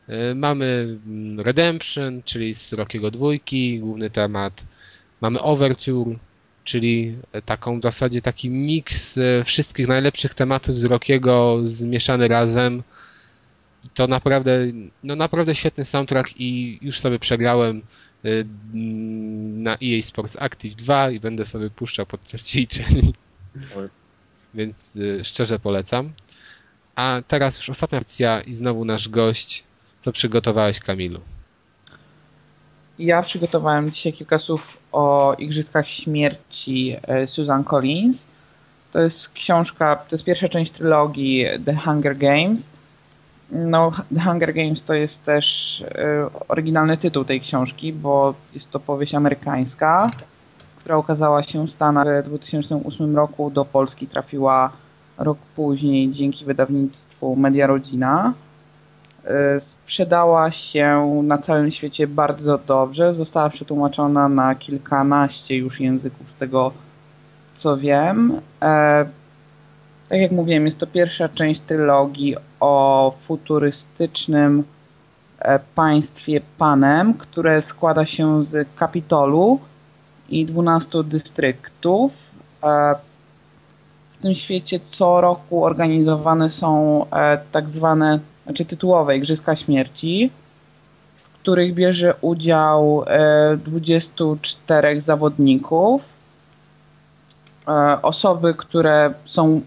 e, 0.08 0.36
mamy 0.36 0.98
mm, 1.06 1.40
Redemption, 1.40 2.22
czyli 2.26 2.56
z 2.56 2.74
Rockiego 2.74 3.12
dwójki, 3.12 3.80
główny 3.80 4.10
temat, 4.10 4.64
mamy 5.22 5.42
Overture, 5.42 6.16
czyli 6.64 7.18
taką 7.46 7.80
w 7.80 7.84
zasadzie 7.84 8.22
taki 8.22 8.50
miks 8.50 9.18
e, 9.18 9.44
wszystkich 9.44 9.88
najlepszych 9.88 10.34
tematów 10.34 10.80
z 10.80 10.84
Rockiego 10.84 11.60
zmieszany 11.66 12.28
razem. 12.28 12.84
To 13.94 14.08
naprawdę, 14.08 14.52
no 15.04 15.16
naprawdę 15.16 15.56
świetny 15.56 15.86
soundtrack 15.86 16.30
i 16.38 16.80
już 16.82 17.00
sobie 17.00 17.20
przegrałem 17.20 17.82
e, 18.26 18.30
na 19.64 19.72
EA 19.74 20.02
Sports 20.02 20.38
Active 20.40 20.76
2 20.76 21.12
i 21.12 21.20
będę 21.20 21.46
sobie 21.46 21.70
puszczał 21.70 22.06
podczas 22.06 22.44
ćwiczeń. 22.50 23.14
Więc 24.54 24.98
e, 25.20 25.26
szczerze 25.26 25.60
polecam. 25.60 26.14
A 26.96 27.22
teraz 27.28 27.58
już 27.58 27.70
ostatnia 27.70 28.00
akcja 28.00 28.42
i 28.42 28.56
znowu 28.56 28.86
nasz 28.86 29.10
gość. 29.10 29.64
Co 30.00 30.12
przygotowałeś, 30.12 30.80
Kamilu? 30.80 31.22
Ja 33.04 33.22
przygotowałem 33.22 33.92
dzisiaj 33.92 34.14
kilka 34.14 34.38
słów 34.40 34.78
o 34.92 35.36
Igrzyskach 35.38 35.88
Śmierci 35.88 36.96
e, 37.08 37.28
Susan 37.28 37.64
Collins. 37.64 38.18
To 38.92 39.00
jest 39.00 39.30
książka, 39.30 39.96
to 39.96 40.16
jest 40.16 40.26
pierwsza 40.26 40.50
część 40.50 40.72
trylogii 40.72 41.46
The 41.66 41.76
Hunger 41.76 42.18
Games. 42.18 42.70
No, 43.52 43.92
The 44.16 44.22
Hunger 44.22 44.54
Games 44.54 44.84
to 44.84 44.94
jest 44.94 45.24
też 45.24 45.82
e, 45.82 46.30
oryginalny 46.48 46.98
tytuł 46.98 47.26
tej 47.26 47.42
książki, 47.42 47.94
bo 47.94 48.36
jest 48.54 48.72
to 48.72 48.80
powieść 48.80 49.16
amerykańska, 49.16 50.10
która 50.78 50.98
ukazała 50.98 51.44
się 51.44 51.68
w 51.68 51.72
Stanach 51.72 52.24
w 52.24 52.30
2008 52.30 53.16
roku. 53.16 53.52
Do 53.52 53.66
Polski 53.66 54.08
trafiła 54.08 54.72
rok 55.18 55.38
później 55.56 56.12
dzięki 56.12 56.46
wydawnictwu 56.46 57.36
Media 57.36 57.68
Rodzina. 57.68 58.34
E, 59.26 59.60
sprzedała 59.60 60.52
się 60.52 61.22
na 61.24 61.38
całym 61.38 61.72
świecie 61.72 62.08
bardzo 62.08 62.58
dobrze. 62.58 63.14
Została 63.14 63.50
przetłumaczona 63.50 64.30
na 64.30 64.56
kilkanaście 64.56 65.58
już 65.58 65.80
języków 65.80 66.32
z 66.32 66.36
tego 66.36 66.72
co 67.56 67.78
wiem. 67.78 68.42
E, 68.62 69.06
tak 70.10 70.20
jak 70.20 70.32
mówiłem, 70.32 70.66
jest 70.66 70.78
to 70.78 70.88
pierwsza 70.88 71.30
część 71.30 71.62
trylogii 71.62 72.36
o 72.60 73.16
futurystycznym 73.28 74.64
e, 75.40 75.60
państwie 75.76 76.42
Panem, 76.58 77.14
które 77.14 77.62
składa 77.62 78.06
się 78.06 78.44
z 78.44 78.68
Kapitolu 78.76 79.60
i 80.30 80.46
12 80.46 81.04
dystryktów. 81.04 82.12
tym 84.22 84.36
świecie 84.36 84.80
co 84.80 85.22
roku 85.22 85.66
organizowane 85.66 86.50
są 86.50 87.06
tak 87.52 87.70
zwane, 87.70 88.20
znaczy 88.44 88.66
tytułowe 88.66 89.18
Igrzyska 89.18 89.56
Śmierci, 89.56 90.32
w 91.16 91.40
których 91.40 91.74
bierze 91.74 92.16
udział 92.22 93.06
24 93.66 95.02
zawodników. 95.02 96.02
Osoby, 98.02 98.54
które 98.54 99.14
są 99.26 99.62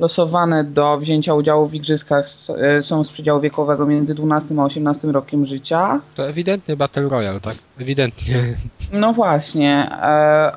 losowane 0.00 0.64
do 0.64 0.98
wzięcia 0.98 1.34
udziału 1.34 1.68
w 1.68 1.74
igrzyskach 1.74 2.30
e, 2.58 2.82
są 2.82 3.04
z 3.04 3.08
przedziału 3.08 3.40
wiekowego 3.40 3.86
między 3.86 4.14
12 4.14 4.54
a 4.58 4.64
18 4.64 5.12
rokiem 5.12 5.46
życia. 5.46 6.00
To 6.14 6.28
ewidentnie 6.28 6.76
Battle 6.76 7.08
Royale, 7.08 7.40
tak? 7.40 7.54
Ewidentnie. 7.78 8.56
No 8.92 9.12
właśnie. 9.12 9.90
E, 10.02 10.52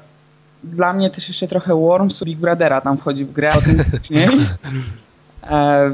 dla 0.63 0.93
mnie 0.93 1.09
też 1.09 1.27
jeszcze 1.27 1.47
trochę 1.47 1.75
Worms 1.75 2.23
Big 2.23 2.39
Brothera 2.39 2.81
tam 2.81 2.97
wchodzi 2.97 3.25
w 3.25 3.31
grę 3.31 3.53
autentycznie. 3.53 4.27
E, 5.49 5.91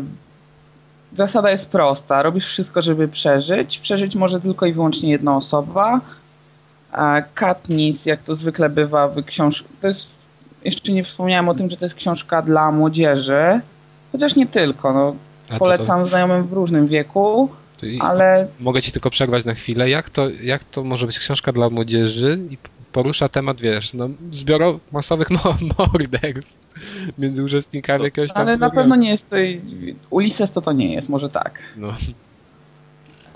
zasada 1.14 1.52
jest 1.52 1.70
prosta. 1.70 2.24
Robisz 2.24 2.46
wszystko, 2.46 2.82
żeby 2.82 3.08
przeżyć. 3.08 3.80
Przeżyć 3.80 4.16
może 4.16 4.42
tylko 4.42 4.66
i 4.66 4.74
wyłącznie 4.74 5.10
jedna 5.10 5.38
osoba. 5.38 6.02
Katniss, 7.34 8.06
jak 8.06 8.24
to 8.24 8.36
zwykle 8.36 8.70
bywa 8.70 9.08
w 9.08 9.24
książce, 9.24 9.64
to 9.82 9.88
jest 9.88 10.08
jeszcze 10.66 10.92
nie 10.92 11.04
wspomniałem 11.04 11.50
o 11.50 11.54
tym, 11.54 11.70
że 11.70 11.78
to 11.78 11.86
jest 11.86 11.96
książka 11.96 12.42
dla 12.42 12.72
młodzieży, 12.72 13.62
chociaż 14.12 14.36
nie 14.36 14.48
tylko. 14.48 14.94
No, 14.94 15.16
polecam 15.60 16.02
to... 16.02 16.08
znajomym 16.08 16.48
w 16.48 16.54
różnym 16.54 16.88
wieku, 16.88 17.50
ale... 18.00 18.48
Mogę 18.60 18.82
ci 18.82 18.92
tylko 18.92 19.10
przerwać 19.10 19.46
na 19.46 19.54
chwilę. 19.54 19.90
Jak 19.90 20.10
to, 20.10 20.30
jak 20.30 20.64
to 20.64 20.84
może 20.84 21.06
być 21.06 21.20
książka 21.20 21.52
dla 21.52 21.70
młodzieży 21.70 22.40
i 22.50 22.58
porusza 22.92 23.30
temat, 23.30 23.62
wiesz, 23.62 23.94
no, 23.94 24.10
zbioro 24.32 24.80
masowych 24.92 25.28
morderstw 25.78 26.68
między 27.18 27.44
uczestnikami 27.44 28.04
jakiegoś 28.04 28.34
tam... 28.34 28.42
Ale 28.42 28.58
na 28.58 28.70
pewno 28.70 28.96
nie 28.96 29.10
jest 29.10 29.30
to... 29.30 29.36
Ulises 30.10 30.52
to 30.52 30.62
to 30.62 30.72
nie 30.72 30.94
jest, 30.94 31.10
może 31.10 31.30
tak. 31.30 31.60
No 31.78 31.94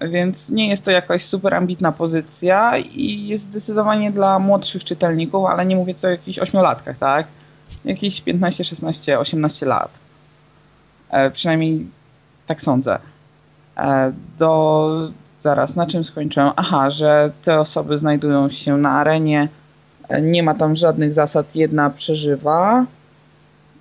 więc 0.10 0.50
nie 0.50 0.68
jest 0.70 0.86
to 0.86 0.92
jakaś 0.92 1.26
super 1.26 1.54
ambitna 1.54 1.92
pozycja 1.92 2.78
i 2.78 3.28
jest 3.28 3.44
zdecydowanie 3.44 4.12
dla 4.12 4.40
młodszych 4.40 4.84
czytelników, 4.84 5.46
ale 5.46 5.66
nie 5.66 5.76
mówię 5.76 5.96
tu 5.96 6.08
o 6.08 6.10
jakichś 6.10 6.40
ośmiolatkach, 6.40 6.98
tak? 6.98 7.28
Jakieś 7.86 8.22
15, 8.22 8.64
16, 8.64 9.20
18 9.20 9.66
lat. 9.66 9.90
E, 11.10 11.32
przynajmniej 11.32 11.88
tak 12.48 12.62
sądzę. 12.62 13.00
E, 13.78 14.14
do... 14.40 15.12
Zaraz, 15.44 15.76
na 15.76 15.88
czym 15.88 16.04
skończyłem? 16.04 16.52
Aha, 16.56 16.90
że 16.90 17.32
te 17.44 17.60
osoby 17.60 18.00
znajdują 18.00 18.50
się 18.50 18.78
na 18.78 18.92
arenie. 18.92 19.50
E, 20.10 20.22
nie 20.22 20.44
ma 20.44 20.54
tam 20.54 20.76
żadnych 20.76 21.14
zasad. 21.14 21.56
Jedna 21.56 21.90
przeżywa. 21.90 22.86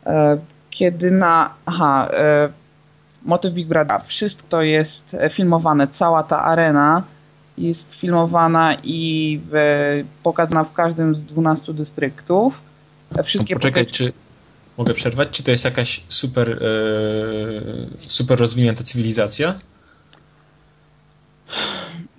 E, 0.06 0.39
kiedy 0.70 1.10
na... 1.10 1.55
Aha, 1.66 2.09
e, 2.12 2.48
motyw 3.22 3.52
Big 3.52 3.68
Brothera. 3.68 3.98
Wszystko 3.98 4.62
jest 4.62 5.16
filmowane, 5.30 5.89
cała 5.89 6.22
ta 6.22 6.43
arena 6.43 7.02
jest 7.59 7.93
filmowana 7.93 8.76
i 8.82 9.40
pokazana 10.22 10.64
w 10.64 10.72
każdym 10.72 11.14
z 11.14 11.18
12 11.18 11.74
dystryktów. 11.74 12.60
Wszystkie 13.24 13.55
Poczekaj, 13.55 13.86
czy 13.86 14.12
mogę 14.78 14.94
przerwać? 14.94 15.28
Czy 15.30 15.43
to 15.43 15.51
jest 15.51 15.64
jakaś 15.64 16.02
super, 16.09 16.51
e, 16.51 16.56
super 17.98 18.39
rozwinięta 18.39 18.82
cywilizacja? 18.82 19.55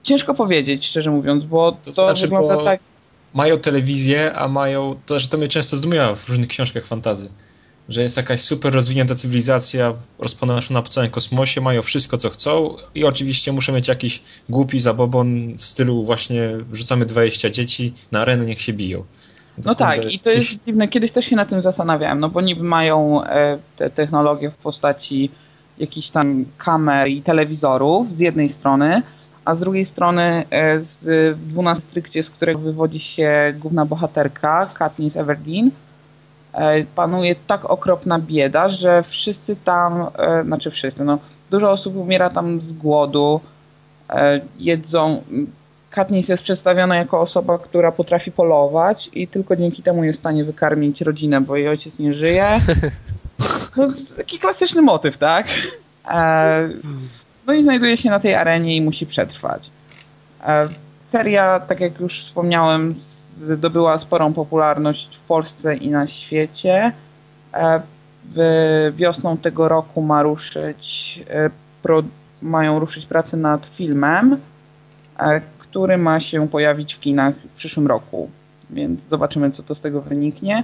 Ciężko 0.04 0.34
powiedzieć, 0.34 0.86
szczerze 0.86 1.12
mówiąc, 1.12 1.44
bo 1.44 1.72
to, 1.72 1.78
to 1.86 1.92
znaczy, 1.92 2.22
wygląda 2.22 2.56
bo 2.56 2.64
tak... 2.64 2.80
Mają 3.34 3.60
telewizję, 3.60 4.34
a 4.34 4.48
mają... 4.48 4.96
To, 5.06 5.20
że 5.20 5.28
to 5.28 5.38
mnie 5.38 5.48
często 5.48 5.78
zdumiewa 5.78 6.16
w 6.16 6.30
różnych 6.30 6.50
książkach 6.50 6.86
fantazy 6.86 7.30
że 7.90 8.02
jest 8.02 8.18
jakaś 8.18 8.42
super 8.42 8.74
rozwinięta 8.74 9.16
cywilizacja 9.16 9.94
rozponoszona 10.20 10.82
po 10.82 10.90
całym 10.90 11.10
kosmosie, 11.10 11.62
mają 11.62 11.82
wszystko 11.82 12.18
co 12.18 12.30
chcą 12.30 12.76
i 12.96 13.06
oczywiście 13.06 13.52
muszę 13.52 13.72
mieć 13.72 13.88
jakiś 13.88 14.22
głupi 14.50 14.80
zabobon 14.80 15.58
w 15.58 15.64
stylu 15.66 16.04
właśnie 16.04 16.50
wrzucamy 16.70 17.06
20 17.06 17.50
dzieci 17.50 17.94
na 18.12 18.22
arenę, 18.22 18.46
niech 18.46 18.62
się 18.62 18.74
biją. 18.74 19.04
No 19.66 19.76
tak, 19.76 20.12
i 20.12 20.20
to 20.20 20.30
gdzieś... 20.30 20.52
jest 20.52 20.66
dziwne. 20.66 20.88
Kiedyś 20.88 21.12
też 21.12 21.26
się 21.26 21.36
na 21.36 21.46
tym 21.46 21.62
zastanawiałem, 21.62 22.20
no 22.20 22.30
bo 22.30 22.42
niby 22.42 22.64
mają 22.64 23.24
e, 23.24 23.60
te 23.78 23.90
technologie 23.90 24.52
w 24.52 24.56
postaci 24.56 25.30
jakichś 25.78 26.10
tam 26.10 26.46
kamer 26.58 27.08
i 27.08 27.22
telewizorów 27.22 28.16
z 28.16 28.20
jednej 28.20 28.50
strony, 28.50 29.02
a 29.46 29.56
z 29.56 29.60
drugiej 29.60 29.86
strony 29.86 30.46
e, 30.50 30.80
z 30.80 31.38
12 31.40 31.84
strykcie, 31.84 32.24
z 32.24 32.30
którego 32.30 32.60
wywodzi 32.60 33.00
się 33.00 33.54
główna 33.60 33.86
bohaterka, 33.86 34.70
Katniss 34.74 35.18
Everdeen, 35.18 35.72
E, 36.54 36.84
panuje 36.84 37.36
tak 37.48 37.66
okropna 37.66 38.20
bieda, 38.20 38.70
że 38.70 39.04
wszyscy 39.04 39.56
tam, 39.56 40.08
e, 40.18 40.44
znaczy 40.44 40.72
wszyscy, 40.72 41.04
no 41.04 41.20
dużo 41.52 41.72
osób 41.72 41.96
umiera 41.96 42.30
tam 42.30 42.62
z 42.62 42.74
głodu, 42.74 43.40
jedzą. 44.60 45.24
Katniss 45.90 46.28
jest 46.28 46.44
przedstawiona 46.44 46.96
jako 46.96 47.20
osoba, 47.20 47.58
która 47.58 47.92
potrafi 47.92 48.32
polować 48.32 49.10
i 49.14 49.28
tylko 49.28 49.56
dzięki 49.56 49.84
temu 49.84 50.04
jest 50.04 50.20
w 50.20 50.22
stanie 50.22 50.44
wykarmić 50.44 51.02
rodzinę, 51.02 51.42
bo 51.42 51.56
jej 51.56 51.68
ojciec 51.68 52.00
nie 52.00 52.14
żyje. 52.14 52.46
No, 53.78 53.88
taki 54.18 54.40
klasyczny 54.40 54.82
motyw, 54.82 55.18
tak? 55.18 55.48
No 57.48 57.54
i 57.54 57.64
znajduje 57.64 57.98
się 57.98 58.10
na 58.10 58.20
tej 58.20 58.36
arenie 58.36 58.76
i 58.76 58.82
musi 58.82 59.06
przetrwać. 59.06 59.72
Seria, 61.10 61.60
tak 61.60 61.80
jak 61.80 62.00
już 62.00 62.26
wspomniałem, 62.26 62.96
zdobyła 63.50 64.00
sporą 64.00 64.34
popularność 64.34 65.20
w 65.24 65.28
Polsce 65.28 65.76
i 65.76 65.90
na 65.90 66.08
świecie. 66.08 66.92
E, 68.38 68.92
wiosną 68.92 69.38
tego 69.38 69.68
roku 69.70 70.02
ma 70.02 70.22
ruszyć, 70.24 71.20
e, 71.30 71.50
mają 72.42 72.80
ruszyć 72.80 73.06
prace 73.06 73.38
nad 73.38 73.66
filmem, 73.66 74.38
e, 75.20 75.42
który 75.60 75.98
ma 75.98 76.20
się 76.20 76.48
pojawić 76.48 76.94
w 76.94 77.00
kinach 77.00 77.36
w 77.36 77.56
przyszłym 77.56 77.88
roku. 77.88 78.30
Więc 78.70 79.00
zobaczymy, 79.10 79.52
co 79.52 79.64
to 79.64 79.76
z 79.76 79.82
tego 79.82 80.02
wyniknie. 80.02 80.64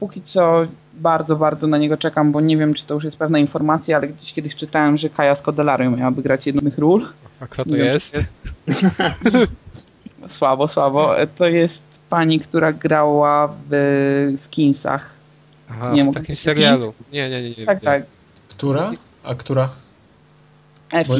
Póki 0.00 0.22
co 0.22 0.66
bardzo, 1.00 1.36
bardzo 1.36 1.66
na 1.66 1.78
niego 1.78 1.96
czekam, 1.96 2.32
bo 2.32 2.40
nie 2.40 2.56
wiem, 2.56 2.74
czy 2.74 2.84
to 2.84 2.94
już 2.94 3.04
jest 3.04 3.16
pewna 3.16 3.38
informacja, 3.38 3.96
ale 3.96 4.08
gdzieś 4.08 4.32
kiedyś 4.32 4.56
czytałem, 4.56 4.98
że 4.98 5.08
Kaja 5.08 5.34
Scodelario 5.34 5.90
miałaby 5.90 6.22
grać 6.22 6.46
jednych 6.46 6.78
ról. 6.78 7.08
A 7.40 7.46
kto 7.46 7.64
to 7.64 7.76
jest? 7.76 8.14
jest? 8.14 8.32
słabo, 10.36 10.68
słabo. 10.68 11.10
To 11.36 11.48
jest 11.48 11.84
pani, 12.10 12.40
która 12.40 12.72
grała 12.72 13.54
w 13.70 14.34
Skinsach. 14.36 15.10
Aha, 15.70 15.92
nie 15.92 16.04
w 16.04 16.14
takim 16.14 16.36
serialu. 16.36 16.94
Nie, 17.12 17.30
nie, 17.30 17.42
nie, 17.42 17.50
nie. 17.50 17.66
Tak, 17.66 17.80
tak. 17.80 18.02
Która? 18.48 18.90
A 19.24 19.34
która? 19.34 19.68
Efi. 20.92 21.08
Bo... 21.08 21.16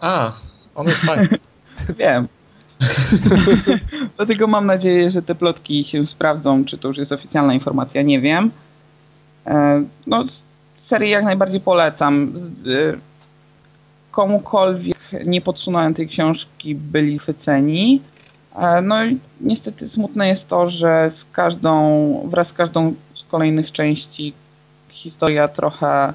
A, 0.00 0.32
on 0.74 0.86
jest 0.86 1.00
fajny. 1.00 1.28
Wiem. 1.98 2.28
Dlatego 4.16 4.46
mam 4.46 4.66
nadzieję, 4.66 5.10
że 5.10 5.22
te 5.22 5.34
plotki 5.34 5.84
się 5.84 6.06
sprawdzą, 6.06 6.64
czy 6.64 6.78
to 6.78 6.88
już 6.88 6.98
jest 6.98 7.12
oficjalna 7.12 7.54
informacja, 7.54 8.02
nie 8.02 8.20
wiem. 8.20 8.50
E, 9.46 9.84
no, 10.06 10.24
serię 10.76 11.10
jak 11.10 11.24
najbardziej 11.24 11.60
polecam. 11.60 12.32
E, 12.66 12.96
komukolwiek 14.10 14.96
nie 15.26 15.40
podsunąłem 15.40 15.94
tej 15.94 16.08
książki, 16.08 16.74
byli 16.74 17.18
chwyceni. 17.18 18.02
E, 18.56 18.82
no 18.82 19.04
i 19.04 19.18
niestety 19.40 19.88
smutne 19.88 20.28
jest 20.28 20.48
to, 20.48 20.70
że 20.70 21.10
z 21.10 21.24
każdą, 21.32 22.28
wraz 22.30 22.48
z 22.48 22.52
każdą 22.52 22.94
z 23.14 23.24
kolejnych 23.24 23.72
części 23.72 24.32
historia 24.88 25.48
trochę 25.48 26.12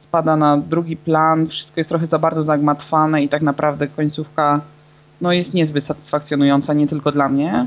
spada 0.00 0.36
na 0.36 0.56
drugi 0.56 0.96
plan, 0.96 1.46
wszystko 1.46 1.80
jest 1.80 1.88
trochę 1.88 2.06
za 2.06 2.18
bardzo 2.18 2.42
zagmatwane 2.42 3.22
i 3.22 3.28
tak 3.28 3.42
naprawdę 3.42 3.86
końcówka 3.86 4.60
no, 5.20 5.32
jest 5.32 5.54
niezbyt 5.54 5.84
satysfakcjonująca, 5.84 6.74
nie 6.74 6.86
tylko 6.86 7.12
dla 7.12 7.28
mnie, 7.28 7.66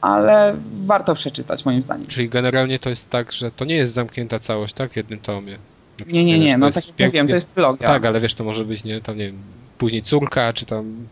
ale 0.00 0.56
warto 0.84 1.14
przeczytać 1.14 1.64
moim 1.64 1.82
zdaniem. 1.82 2.06
Czyli 2.06 2.28
generalnie 2.28 2.78
to 2.78 2.90
jest 2.90 3.10
tak, 3.10 3.32
że 3.32 3.50
to 3.50 3.64
nie 3.64 3.76
jest 3.76 3.94
zamknięta 3.94 4.38
całość, 4.38 4.74
tak? 4.74 4.92
W 4.92 4.96
jednym 4.96 5.18
tomie. 5.18 5.58
Nie, 6.06 6.24
nie, 6.24 6.38
nie, 6.38 6.58
no 6.58 6.70
tak 6.70 6.84
jak 6.98 7.08
mówiłem, 7.08 7.28
to 7.28 7.34
jest 7.34 7.54
trylogia. 7.54 7.86
Tak, 7.86 8.04
ale 8.04 8.20
wiesz, 8.20 8.34
to 8.34 8.44
może 8.44 8.64
być, 8.64 8.84
nie, 8.84 9.00
tam 9.00 9.18
nie 9.18 9.26
wiem, 9.26 9.38
później 9.78 10.02
córka, 10.02 10.52
czy 10.52 10.66
tam 10.66 11.06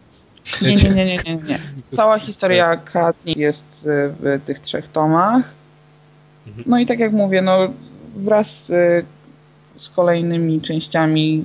nie, 0.63 0.75
nie, 0.75 0.91
nie, 0.91 1.05
nie, 1.05 1.17
nie, 1.27 1.37
nie. 1.37 1.59
Cała 1.97 2.19
historia 2.19 2.77
Katni 2.77 3.35
jest 3.37 3.65
w 3.85 4.41
tych 4.47 4.61
trzech 4.61 4.89
tomach. 4.89 5.45
Mhm. 6.47 6.65
No 6.67 6.79
i 6.79 6.87
tak 6.87 6.99
jak 6.99 7.13
mówię, 7.13 7.43
no 7.43 7.59
wraz 8.17 8.65
z, 8.65 9.07
z 9.77 9.89
kolejnymi 9.89 10.61
częściami 10.61 11.45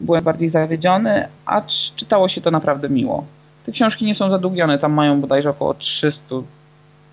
byłem 0.00 0.24
bardziej 0.24 0.50
zawiedziony, 0.50 1.28
a 1.46 1.62
czytało 1.96 2.28
się 2.28 2.40
to 2.40 2.50
naprawdę 2.50 2.88
miło. 2.88 3.24
Te 3.66 3.72
książki 3.72 4.04
nie 4.04 4.14
są 4.14 4.30
zadługione, 4.30 4.78
tam 4.78 4.92
mają 4.92 5.20
bodajże 5.20 5.50
około 5.50 5.74
300, 5.74 6.34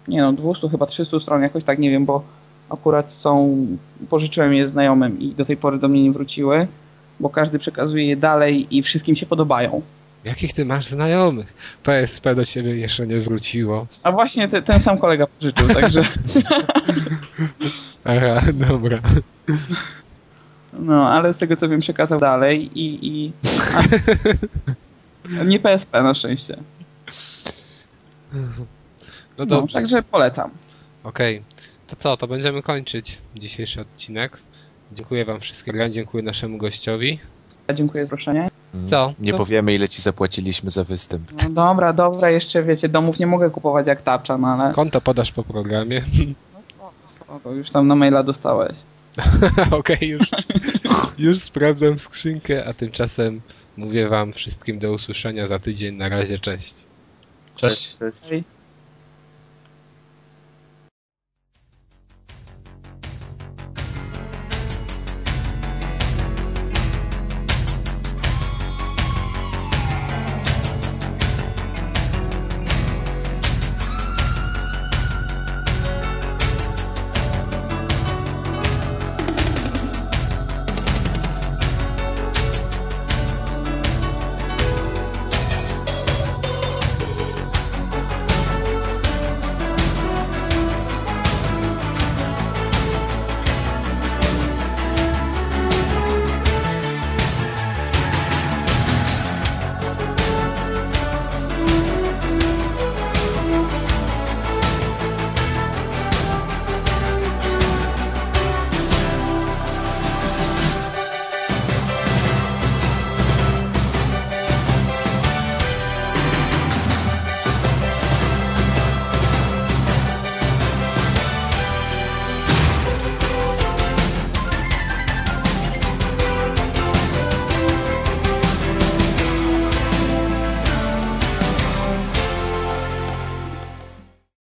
nie 0.08 0.22
no, 0.22 0.34
200 0.34 0.70
chyba 0.70 0.86
300 0.86 1.20
stron, 1.20 1.42
jakoś 1.42 1.64
tak 1.64 1.80
nie 1.80 1.90
wiem, 1.90 2.06
bo 2.06 2.24
akurat 2.70 3.12
są, 3.12 3.58
pożyczyłem 4.10 4.54
je 4.54 4.70
znajomym 4.70 5.20
i 5.20 5.32
do 5.32 5.46
tej 5.46 5.58
pory 5.58 5.80
do 5.80 5.88
mnie 5.88 6.04
nie 6.04 6.12
wróciły, 6.12 6.68
bo 7.20 7.30
każdy 7.30 7.60
przekazuje 7.60 8.06
je 8.06 8.16
dalej 8.16 8.78
i 8.78 8.84
wszystkim 8.84 9.16
się 9.16 9.26
podobają. 9.26 9.82
Jakich 10.24 10.54
ty 10.54 10.66
masz 10.66 10.86
znajomych? 10.86 11.54
PSP 11.84 12.36
do 12.36 12.46
ciebie 12.46 12.76
jeszcze 12.76 13.08
nie 13.08 13.22
wróciło. 13.22 13.88
A 14.04 14.12
właśnie 14.12 14.48
te, 14.48 14.62
ten 14.62 14.82
sam 14.82 14.98
kolega 14.98 15.28
pożyczył, 15.28 15.68
także... 15.68 16.02
Aha, 18.06 18.42
dobra. 18.54 19.02
No, 20.80 21.10
ale 21.10 21.34
z 21.34 21.38
tego 21.38 21.56
co 21.56 21.70
wiem 21.70 21.80
przekazał 21.80 22.20
dalej 22.20 22.80
i... 22.80 23.08
i... 23.08 23.32
A, 25.40 25.44
nie 25.50 25.60
PSP 25.60 26.04
na 26.04 26.14
szczęście. 26.14 26.58
No 29.38 29.46
No, 29.46 29.46
dobrze. 29.46 29.74
także 29.74 30.04
polecam. 30.04 30.52
Okej. 31.04 31.42
To 31.88 31.96
co, 31.96 32.18
to 32.18 32.28
będziemy 32.28 32.62
kończyć 32.62 33.18
dzisiejszy 33.36 33.82
odcinek. 33.82 34.38
Dziękuję 34.92 35.26
wam 35.26 35.40
wszystkim, 35.40 35.76
dziękuję 35.92 36.24
naszemu 36.24 36.58
gościowi. 36.58 37.20
Dziękuję 37.74 38.04
za 38.04 38.06
zaproszenie. 38.06 38.50
Co? 38.86 39.14
Nie 39.20 39.32
To- 39.32 39.38
powiemy, 39.38 39.74
ile 39.74 39.88
ci 39.88 40.02
zapłaciliśmy 40.02 40.70
za 40.70 40.84
występ. 40.84 41.32
No 41.44 41.50
dobra, 41.50 41.94
dobra, 41.94 42.30
jeszcze 42.30 42.64
wiecie, 42.64 42.90
domów 42.90 43.20
nie 43.20 43.28
mogę 43.28 43.50
kupować 43.50 43.88
jak 43.88 44.02
tarcza, 44.02 44.38
no 44.38 44.48
ale 44.48 44.74
Konto 44.74 45.02
podasz 45.02 45.32
po 45.32 45.44
programie. 45.44 46.04
o, 47.28 47.40
to 47.44 47.52
już 47.52 47.70
tam 47.72 47.88
na 47.88 47.96
maila 47.96 48.24
dostałeś. 48.24 48.76
Okej, 49.72 50.10
już, 50.10 50.30
już 51.18 51.40
sprawdzam 51.40 52.00
skrzynkę, 52.00 52.66
a 52.66 52.74
tymczasem 52.74 53.42
mówię 53.78 54.10
wam 54.10 54.34
wszystkim 54.34 54.80
do 54.80 54.92
usłyszenia 54.92 55.48
za 55.48 55.60
tydzień. 55.60 55.96
Na 55.96 56.10
razie, 56.10 56.40
cześć. 56.40 56.74
Cześć. 57.56 57.98
Cześć. 57.98 58.44